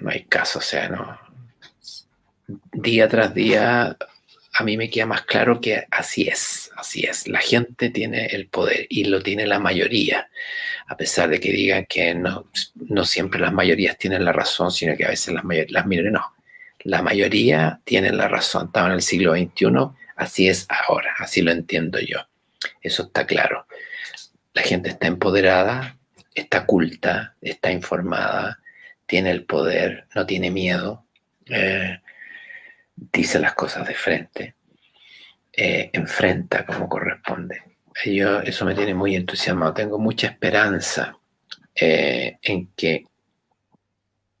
no, 0.00 0.10
hay 0.10 0.24
caso, 0.24 0.58
o 0.60 0.62
sea, 0.62 0.88
no. 0.88 1.18
Día 2.72 3.08
tras 3.08 3.34
día 3.34 3.96
a 4.54 4.64
mí 4.64 4.76
me 4.76 4.90
queda 4.90 5.06
más 5.06 5.22
claro 5.22 5.60
que 5.60 5.86
así 5.90 6.28
es, 6.28 6.70
así 6.76 7.04
es. 7.04 7.26
La 7.26 7.40
gente 7.40 7.88
tiene 7.90 8.26
el 8.26 8.48
poder 8.48 8.86
y 8.90 9.04
lo 9.04 9.22
tiene 9.22 9.46
la 9.46 9.58
mayoría, 9.58 10.28
a 10.86 10.96
pesar 10.96 11.30
de 11.30 11.40
que 11.40 11.50
digan 11.50 11.86
que 11.86 12.14
no, 12.14 12.46
no 12.74 13.04
siempre 13.04 13.40
las 13.40 13.52
mayorías 13.52 13.96
tienen 13.96 14.24
la 14.24 14.32
razón, 14.32 14.70
sino 14.70 14.96
que 14.96 15.06
a 15.06 15.08
veces 15.08 15.34
las, 15.34 15.44
las 15.70 15.86
minorías 15.86 16.12
no. 16.12 16.34
La 16.84 17.02
mayoría 17.02 17.80
tienen 17.84 18.16
la 18.16 18.28
razón. 18.28 18.66
Estaba 18.66 18.88
en 18.88 18.94
el 18.94 19.02
siglo 19.02 19.34
XXI, 19.34 19.66
así 20.16 20.48
es 20.48 20.66
ahora, 20.68 21.14
así 21.18 21.42
lo 21.42 21.52
entiendo 21.52 21.98
yo. 22.00 22.18
Eso 22.80 23.04
está 23.04 23.26
claro. 23.26 23.66
La 24.52 24.62
gente 24.62 24.90
está 24.90 25.06
empoderada, 25.06 25.98
está 26.34 26.66
culta, 26.66 27.36
está 27.40 27.70
informada, 27.70 28.60
tiene 29.06 29.30
el 29.30 29.44
poder, 29.44 30.06
no 30.14 30.26
tiene 30.26 30.50
miedo. 30.50 31.04
Eh, 31.46 32.00
dice 32.96 33.38
las 33.38 33.54
cosas 33.54 33.86
de 33.86 33.94
frente, 33.94 34.54
eh, 35.52 35.90
enfrenta 35.92 36.64
como 36.66 36.88
corresponde. 36.88 37.62
Yo, 38.04 38.40
eso 38.40 38.64
me 38.64 38.74
tiene 38.74 38.94
muy 38.94 39.14
entusiasmado. 39.14 39.74
Tengo 39.74 39.98
mucha 39.98 40.28
esperanza 40.28 41.18
eh, 41.74 42.38
en 42.42 42.68
que 42.74 43.04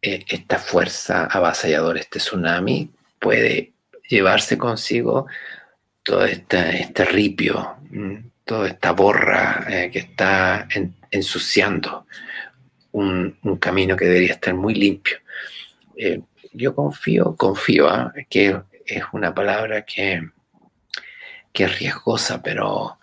esta 0.02 0.58
fuerza 0.58 1.26
avasalladora, 1.26 2.00
este 2.00 2.18
tsunami, 2.18 2.90
puede 3.18 3.72
llevarse 4.08 4.58
consigo 4.58 5.26
todo 6.02 6.24
este, 6.24 6.82
este 6.82 7.04
ripio, 7.04 7.76
mm, 7.90 8.16
toda 8.44 8.68
esta 8.68 8.90
borra 8.92 9.64
que 9.92 10.00
está 10.00 10.66
ensuciando 11.10 12.06
un, 12.90 13.38
camino 13.60 13.96
que 13.96 14.06
debería 14.06 14.32
estar 14.32 14.52
muy 14.54 14.74
limpio 14.74 15.18
yo 16.52 16.74
confío, 16.74 17.36
confío, 17.36 17.88
¿ah? 17.88 18.12
que 18.28 18.60
es 18.86 19.02
una 19.12 19.34
palabra 19.34 19.82
que, 19.82 20.28
que 21.52 21.64
es 21.64 21.78
riesgosa, 21.78 22.42
pero, 22.42 22.98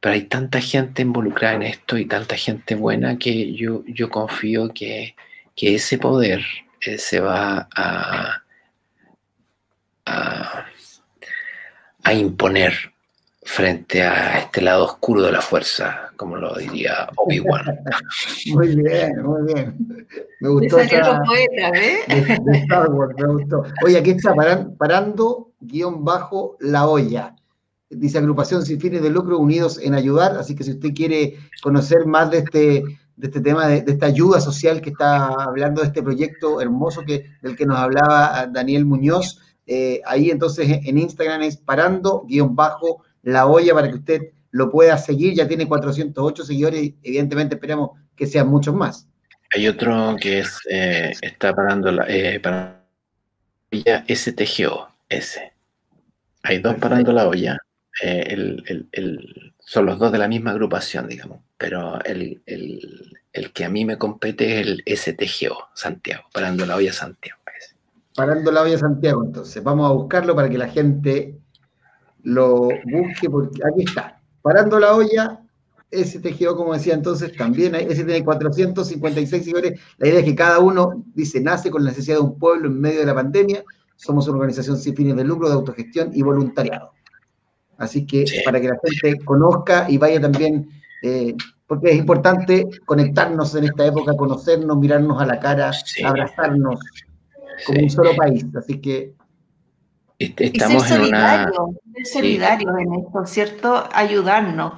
pero 0.00 0.14
hay 0.14 0.22
tanta 0.22 0.60
gente 0.60 1.02
involucrada 1.02 1.54
en 1.54 1.62
esto 1.62 1.96
y 1.98 2.06
tanta 2.06 2.36
gente 2.36 2.74
buena 2.74 3.18
que 3.18 3.52
yo, 3.54 3.82
yo 3.86 4.10
confío 4.10 4.72
que, 4.72 5.16
ese 5.56 5.98
poder 5.98 6.44
eh, 6.80 6.98
se 6.98 7.20
va 7.20 7.68
a, 7.76 8.42
a, 10.04 10.64
imponer 12.12 12.72
frente 13.44 14.02
a 14.02 14.40
este 14.40 14.60
lado 14.60 14.84
oscuro 14.84 15.22
de 15.22 15.32
la 15.32 15.40
fuerza, 15.40 16.12
como 16.16 16.36
lo 16.36 16.54
diría 16.56 17.08
Obi-Wan. 17.16 17.64
Muy 18.52 18.76
bien, 18.76 19.22
muy 19.22 19.52
bien. 19.52 20.06
Me 20.40 20.48
gustó. 20.48 20.78
esa, 20.78 21.22
poeta, 21.22 21.68
¿eh? 21.74 21.98
de, 22.08 22.58
Star 22.58 22.90
Wars, 22.90 23.14
me 23.16 23.28
gustó. 23.28 23.64
Oye, 23.84 23.98
aquí 23.98 24.10
está 24.10 24.34
parando, 24.78 25.52
guion 25.60 26.04
bajo 26.04 26.56
la 26.60 26.86
olla. 26.86 27.34
Dice 27.90 28.18
agrupación 28.18 28.64
sin 28.64 28.80
fines 28.80 29.02
de 29.02 29.10
lucro 29.10 29.38
unidos 29.38 29.78
en 29.80 29.94
ayudar. 29.94 30.36
Así 30.36 30.54
que 30.54 30.64
si 30.64 30.72
usted 30.72 30.94
quiere 30.94 31.38
conocer 31.62 32.06
más 32.06 32.30
de 32.30 32.38
este, 32.38 32.84
de 33.22 33.28
este 33.28 33.40
tema, 33.40 33.68
de, 33.68 33.84
esta 33.86 34.06
ayuda 34.06 34.40
social 34.40 34.80
que 34.80 34.90
está 34.90 35.28
hablando 35.28 35.80
de 35.80 35.86
este 35.86 36.02
proyecto 36.02 36.60
hermoso 36.60 37.02
que, 37.02 37.30
del 37.40 37.54
que 37.54 37.64
nos 37.64 37.78
hablaba 37.78 38.48
Daniel 38.48 38.84
Muñoz, 38.84 39.40
eh, 39.64 40.00
ahí 40.06 40.32
entonces 40.32 40.80
en 40.84 40.98
Instagram 40.98 41.42
es 41.42 41.56
parando 41.56 42.24
guion 42.26 42.56
bajo 42.56 43.04
la 43.22 43.46
olla 43.46 43.74
para 43.74 43.88
que 43.88 43.94
usted 43.94 44.22
lo 44.50 44.72
pueda 44.72 44.98
seguir. 44.98 45.34
Ya 45.34 45.46
tiene 45.46 45.68
408 45.68 46.44
seguidores 46.44 46.82
y 46.82 46.96
evidentemente 47.04 47.54
esperamos 47.54 47.90
que 48.16 48.26
sean 48.26 48.48
muchos 48.48 48.74
más. 48.74 49.06
Hay 49.54 49.68
otro 49.68 50.16
que 50.20 50.40
es, 50.40 50.58
eh, 50.68 51.12
está 51.20 51.54
parando 51.54 51.92
la 51.92 52.04
eh, 52.08 52.40
para 52.40 52.82
olla 53.72 54.04
STGO, 54.08 54.88
S. 55.08 55.52
Hay 56.42 56.58
dos 56.58 56.74
parando 56.74 57.12
la 57.12 57.28
olla. 57.28 57.56
Eh, 58.02 58.24
el, 58.30 58.88
el, 58.90 59.54
son 59.60 59.86
los 59.86 60.00
dos 60.00 60.10
de 60.10 60.18
la 60.18 60.26
misma 60.26 60.50
agrupación, 60.50 61.06
digamos, 61.06 61.38
pero 61.62 62.00
el, 62.04 62.42
que 63.54 63.64
a 63.64 63.68
mí 63.68 63.84
me 63.84 63.96
compete 63.96 64.60
es 64.60 64.66
el 64.66 64.82
STGO, 64.84 65.68
Santiago, 65.74 66.24
parando 66.34 66.66
la 66.66 66.74
olla 66.74 66.92
Santiago. 66.92 67.38
Parando 68.16 68.50
la 68.50 68.62
olla 68.62 68.76
Santiago, 68.76 69.24
entonces. 69.24 69.62
Vamos 69.62 69.88
a 69.88 69.94
buscarlo 69.94 70.34
para 70.34 70.50
que 70.50 70.58
la 70.58 70.68
gente 70.68 71.38
lo 72.24 72.68
busque, 72.84 73.30
porque 73.30 73.60
aquí 73.64 73.84
está. 73.84 74.20
Parando 74.42 74.80
la 74.80 74.96
olla, 74.96 75.40
tejido, 76.20 76.56
como 76.56 76.74
decía 76.74 76.94
entonces, 76.94 77.36
también 77.36 77.76
ese 77.76 78.02
tiene 78.04 78.24
456 78.24 79.44
seguidores. 79.44 79.80
La 79.98 80.08
idea 80.08 80.18
es 80.18 80.24
que 80.24 80.34
cada 80.34 80.58
uno, 80.58 81.04
dice, 81.14 81.40
nace 81.40 81.70
con 81.70 81.84
la 81.84 81.90
necesidad 81.90 82.16
de 82.16 82.22
un 82.22 82.40
pueblo 82.40 82.66
en 82.66 82.80
medio 82.80 83.00
de 83.00 83.06
la 83.06 83.14
pandemia. 83.14 83.62
Somos 83.94 84.26
una 84.26 84.38
organización 84.38 84.78
sin 84.78 84.96
fines 84.96 85.14
de 85.14 85.22
lucro, 85.22 85.48
de 85.48 85.54
autogestión 85.54 86.10
y 86.12 86.22
voluntariado. 86.22 86.90
Así 87.78 88.04
que 88.04 88.24
para 88.44 88.60
que 88.60 88.68
la 88.68 88.78
gente 88.82 89.24
conozca 89.24 89.86
y 89.88 89.96
vaya 89.96 90.20
también, 90.20 90.68
eh, 91.02 91.34
porque 91.66 91.90
es 91.90 91.96
importante 91.96 92.66
conectarnos 92.84 93.54
en 93.54 93.64
esta 93.64 93.86
época, 93.86 94.16
conocernos, 94.16 94.76
mirarnos 94.76 95.20
a 95.20 95.26
la 95.26 95.40
cara, 95.40 95.70
abrazarnos 96.04 96.80
como 97.66 97.82
un 97.82 97.90
solo 97.90 98.14
país. 98.16 98.44
Así 98.54 98.80
que 98.80 99.14
Estamos 100.18 100.90
en 100.90 101.02
una. 101.02 101.50
solidarios 102.04 102.72
en 102.78 102.94
esto, 102.94 103.26
¿cierto? 103.26 103.88
Ayudarnos. 103.92 104.74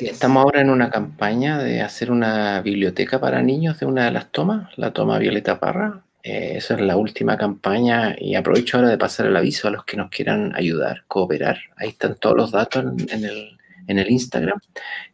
Estamos 0.00 0.42
ahora 0.42 0.60
en 0.62 0.70
una 0.70 0.90
campaña 0.90 1.58
de 1.58 1.80
hacer 1.80 2.10
una 2.10 2.60
biblioteca 2.60 3.20
para 3.20 3.42
niños 3.42 3.78
de 3.78 3.86
una 3.86 4.06
de 4.06 4.10
las 4.10 4.32
tomas, 4.32 4.76
la 4.76 4.92
toma 4.92 5.18
Violeta 5.18 5.60
Parra. 5.60 6.02
Eh, 6.24 6.54
esa 6.56 6.74
es 6.74 6.80
la 6.80 6.96
última 6.96 7.36
campaña 7.36 8.16
y 8.18 8.34
aprovecho 8.34 8.78
ahora 8.78 8.88
de 8.88 8.98
pasar 8.98 9.26
el 9.26 9.36
aviso 9.36 9.68
a 9.68 9.70
los 9.70 9.84
que 9.84 9.96
nos 9.96 10.10
quieran 10.10 10.52
ayudar, 10.56 11.04
cooperar. 11.06 11.58
Ahí 11.76 11.90
están 11.90 12.16
todos 12.16 12.36
los 12.36 12.50
datos 12.50 12.84
en, 12.84 13.24
el, 13.24 13.56
en 13.86 13.98
el, 13.98 14.10
Instagram. 14.10 14.58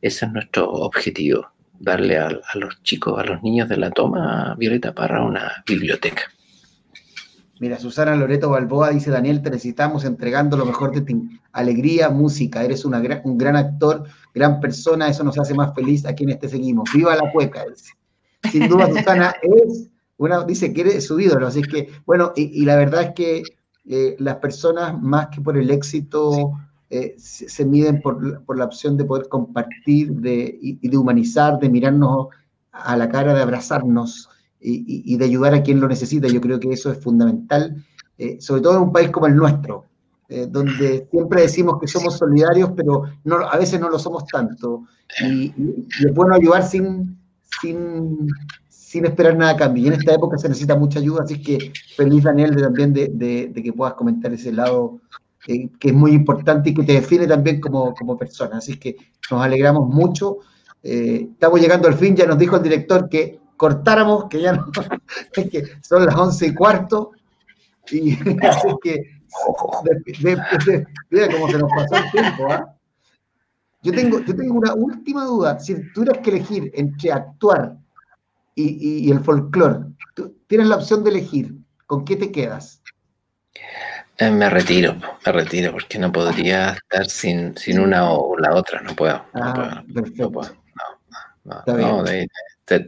Ese 0.01 0.27
es 0.27 0.32
nuestro 0.32 0.70
objetivo, 0.70 1.47
darle 1.78 2.19
a, 2.19 2.27
a 2.27 2.59
los 2.59 2.82
chicos, 2.82 3.19
a 3.19 3.24
los 3.24 3.43
niños 3.43 3.69
de 3.69 3.77
la 3.77 3.90
toma 3.90 4.55
Violeta 4.59 4.94
Parra 4.94 5.24
una 5.24 5.62
biblioteca. 5.66 6.23
Mira, 7.62 7.78
Susana 7.78 8.16
Loreto 8.16 8.51
Balboa 8.51 8.90
dice, 8.90 9.12
Daniel, 9.12 9.40
te 9.40 9.49
necesitamos 9.49 10.05
entregando 10.05 10.57
lo 10.57 10.66
mejor 10.66 10.93
de 10.93 11.03
ti. 11.03 11.40
Alegría, 11.53 12.11
música, 12.11 12.65
eres 12.65 12.85
una 12.85 13.01
un 13.23 13.39
gran 13.39 13.55
actor, 13.55 14.03
gran 14.35 14.59
persona, 14.59 15.09
eso 15.09 15.23
nos 15.23 15.39
hace 15.39 15.55
más 15.55 15.73
feliz 15.73 16.05
a 16.05 16.12
quienes 16.12 16.40
te 16.40 16.49
seguimos. 16.49 16.90
Viva 16.93 17.15
la 17.15 17.31
cueca, 17.31 17.65
dice. 17.70 17.93
Sin 18.51 18.69
duda, 18.69 18.89
Susana 18.89 19.32
es 19.43 19.89
una, 20.16 20.43
dice 20.43 20.73
que 20.73 20.81
eres 20.81 21.07
su 21.07 21.20
ídolo, 21.20 21.47
así 21.47 21.62
que, 21.62 21.89
bueno, 22.05 22.32
y, 22.35 22.65
la 22.65 22.74
verdad 22.74 23.03
es 23.03 23.11
que 23.15 23.43
eh, 23.89 24.16
las 24.19 24.39
personas, 24.39 25.01
más 25.01 25.28
que 25.28 25.40
por 25.40 25.57
el 25.57 25.70
éxito, 25.70 26.59
eh, 26.94 27.14
se, 27.16 27.64
miden 27.64 28.02
por, 28.02 28.44
por, 28.44 28.59
la 28.59 28.66
opción 28.66 28.98
de 28.98 29.06
poder 29.06 29.27
compartir 29.28 30.12
de, 30.12 30.59
y 30.60 30.86
de 30.86 30.98
humanizar, 30.98 31.59
de 31.59 31.70
mirarnos 31.70 32.27
a 32.70 32.98
la 32.98 33.09
cara, 33.09 33.32
de 33.32 33.40
abrazarnos 33.40 34.28
y, 34.60 35.16
de 35.16 35.24
ayudar 35.24 35.55
a 35.55 35.62
quien 35.62 35.81
lo 35.81 35.89
necesita. 35.89 36.28
Yo 36.28 36.43
creo 36.43 36.60
que 36.60 36.70
eso 36.70 36.93
es 36.93 36.98
fundamental, 36.98 37.82
eh, 38.19 38.36
sobre 38.40 38.60
todo 38.60 38.77
en 38.77 38.82
un 38.82 38.93
país 38.93 39.10
como 39.10 39.27
el 39.27 39.35
nuestro, 39.35 39.86
eh, 40.28 40.47
donde 40.47 41.09
siempre 41.10 41.40
decimos 41.40 41.78
que 41.81 41.89
somos 41.89 42.19
solidarios, 42.19 42.73
pero 42.77 43.05
a 43.51 43.56
veces 43.56 43.81
no 43.81 43.89
lo 43.89 43.98
somos 43.98 44.27
tanto. 44.27 44.85
Y, 45.27 45.47
es 46.05 46.14
bueno 46.14 46.35
ayudar 46.35 46.62
sin, 46.62 47.19
sin, 47.62 48.28
sin, 48.69 49.06
esperar 49.06 49.35
nada 49.35 49.52
a 49.52 49.56
cambio. 49.56 49.85
Y 49.85 49.86
en 49.89 49.94
esta 49.94 50.14
época 50.14 50.36
se 50.36 50.48
necesita 50.48 50.77
mucha 50.77 50.98
ayuda, 50.98 51.23
así 51.24 51.43
que 51.43 51.73
feliz 51.97 52.23
Daniel 52.23 52.55
de, 52.55 52.62
también 52.62 52.93
de, 52.93 53.52
que 53.55 53.73
puedas 53.73 53.94
comentar 53.94 54.32
ese 54.32 54.52
lado. 54.52 55.01
Eh, 55.48 55.70
que 55.78 55.89
es 55.89 55.94
muy 55.94 56.12
importante 56.12 56.70
y 56.70 56.74
que 56.74 56.85
te 56.85 56.93
define 56.93 57.27
también 57.27 57.60
como, 57.60 57.94
como 57.94 58.16
persona. 58.16 58.59
Así 58.59 58.78
que 58.78 58.97
nos 59.31 59.43
alegramos 59.43 59.89
mucho. 59.89 60.39
estamos 60.82 61.60
llegando 61.60 61.89
al 61.89 61.94
fin, 61.94 62.16
ya 62.16 62.27
nos 62.27 62.39
dijo 62.39 62.56
el 62.56 62.62
director 62.62 63.09
que 63.09 63.43
cortáramos, 63.62 64.24
que 64.28 64.40
ya 64.40 64.55
no, 64.55 64.66
que 65.32 65.64
son 65.82 66.05
las 66.05 66.16
once 66.16 66.48
y 66.48 66.52
cuarto, 66.52 67.12
y 67.93 68.12
así 68.43 68.69
que, 68.82 69.23
mira 71.10 71.28
cómo 71.31 71.48
se 71.48 71.59
nos 71.59 71.70
pasó 71.70 71.94
el 71.94 72.10
tiempo, 72.10 72.47
¿ah? 72.51 72.77
Yo 73.85 73.93
tengo, 73.93 74.19
yo 74.19 74.35
tengo 74.35 74.55
una 74.55 74.74
última 74.74 75.24
duda, 75.24 75.60
si 75.60 75.77
tuvieras 75.93 76.19
que 76.24 76.31
elegir 76.31 76.73
entre 76.74 77.12
actuar 77.12 77.77
y, 78.56 79.06
y, 79.06 79.12
el 79.12 79.20
folclore, 79.20 79.86
tienes 80.48 80.66
la 80.66 80.77
opción 80.77 81.05
de 81.05 81.10
elegir, 81.10 81.55
¿con 81.86 82.05
qué 82.05 82.16
te 82.16 82.32
quedas? 82.32 82.82
Eh, 84.23 84.31
me 84.31 84.49
retiro, 84.49 84.94
me 85.27 85.32
retiro, 85.32 85.73
porque 85.73 85.99
no 85.99 86.12
podría 86.12 86.70
estar 86.74 87.07
sin, 87.07 87.57
sin 87.57 87.81
una 87.81 88.12
o 88.12 88.39
la 88.39 88.55
otra, 88.55 88.81
no 88.81 88.94
puedo. 88.94 89.16
No 89.35 89.43
ah, 89.43 89.85
puedo, 90.32 90.57
no 91.44 91.65
no, 91.66 92.05
de, 92.05 92.28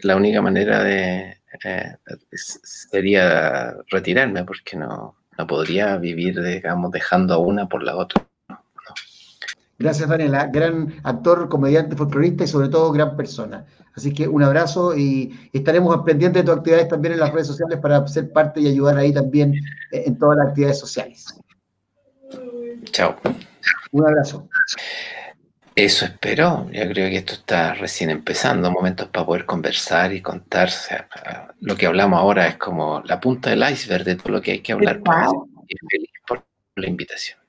la 0.02 0.14
única 0.14 0.40
manera 0.40 0.84
de 0.84 1.40
eh, 1.64 1.96
sería 2.30 3.74
retirarme 3.90 4.44
porque 4.44 4.76
no, 4.76 5.16
no 5.36 5.46
podría 5.48 5.96
vivir, 5.96 6.40
digamos, 6.40 6.92
dejando 6.92 7.34
a 7.34 7.38
una 7.38 7.68
por 7.68 7.82
la 7.82 7.96
otra. 7.96 8.24
Gracias, 9.78 10.08
Daniela. 10.08 10.46
Gran 10.46 10.94
actor, 11.02 11.48
comediante, 11.48 11.96
folclorista 11.96 12.44
y 12.44 12.46
sobre 12.46 12.68
todo 12.68 12.92
gran 12.92 13.16
persona. 13.16 13.66
Así 13.94 14.12
que 14.12 14.26
un 14.26 14.42
abrazo 14.42 14.96
y 14.96 15.48
estaremos 15.52 15.96
pendientes 16.04 16.42
de 16.42 16.46
tus 16.46 16.58
actividades 16.58 16.88
también 16.88 17.14
en 17.14 17.20
las 17.20 17.32
redes 17.32 17.46
sociales 17.46 17.78
para 17.78 18.06
ser 18.06 18.32
parte 18.32 18.60
y 18.60 18.68
ayudar 18.68 18.96
ahí 18.98 19.12
también 19.12 19.54
eh, 19.92 20.04
en 20.06 20.18
todas 20.18 20.38
las 20.38 20.48
actividades 20.48 20.78
sociales. 20.78 21.26
Chao. 22.84 23.16
Un 23.92 24.06
abrazo. 24.06 24.48
Eso 25.74 26.04
espero. 26.04 26.68
Yo 26.70 26.82
creo 26.88 27.10
que 27.10 27.16
esto 27.16 27.34
está 27.34 27.74
recién 27.74 28.10
empezando, 28.10 28.70
momentos 28.70 29.08
para 29.08 29.26
poder 29.26 29.44
conversar 29.44 30.12
y 30.12 30.20
contarse. 30.20 31.04
Lo 31.60 31.76
que 31.76 31.86
hablamos 31.86 32.20
ahora 32.20 32.46
es 32.46 32.56
como 32.56 33.02
la 33.04 33.20
punta 33.20 33.50
del 33.50 33.68
iceberg 33.68 34.04
de 34.04 34.16
todo 34.16 34.32
lo 34.32 34.40
que 34.40 34.52
hay 34.52 34.60
que 34.60 34.72
hablar. 34.72 35.00
Y 35.66 35.76
feliz 35.88 36.10
por 36.26 36.44
la 36.76 36.88
invitación. 36.88 37.43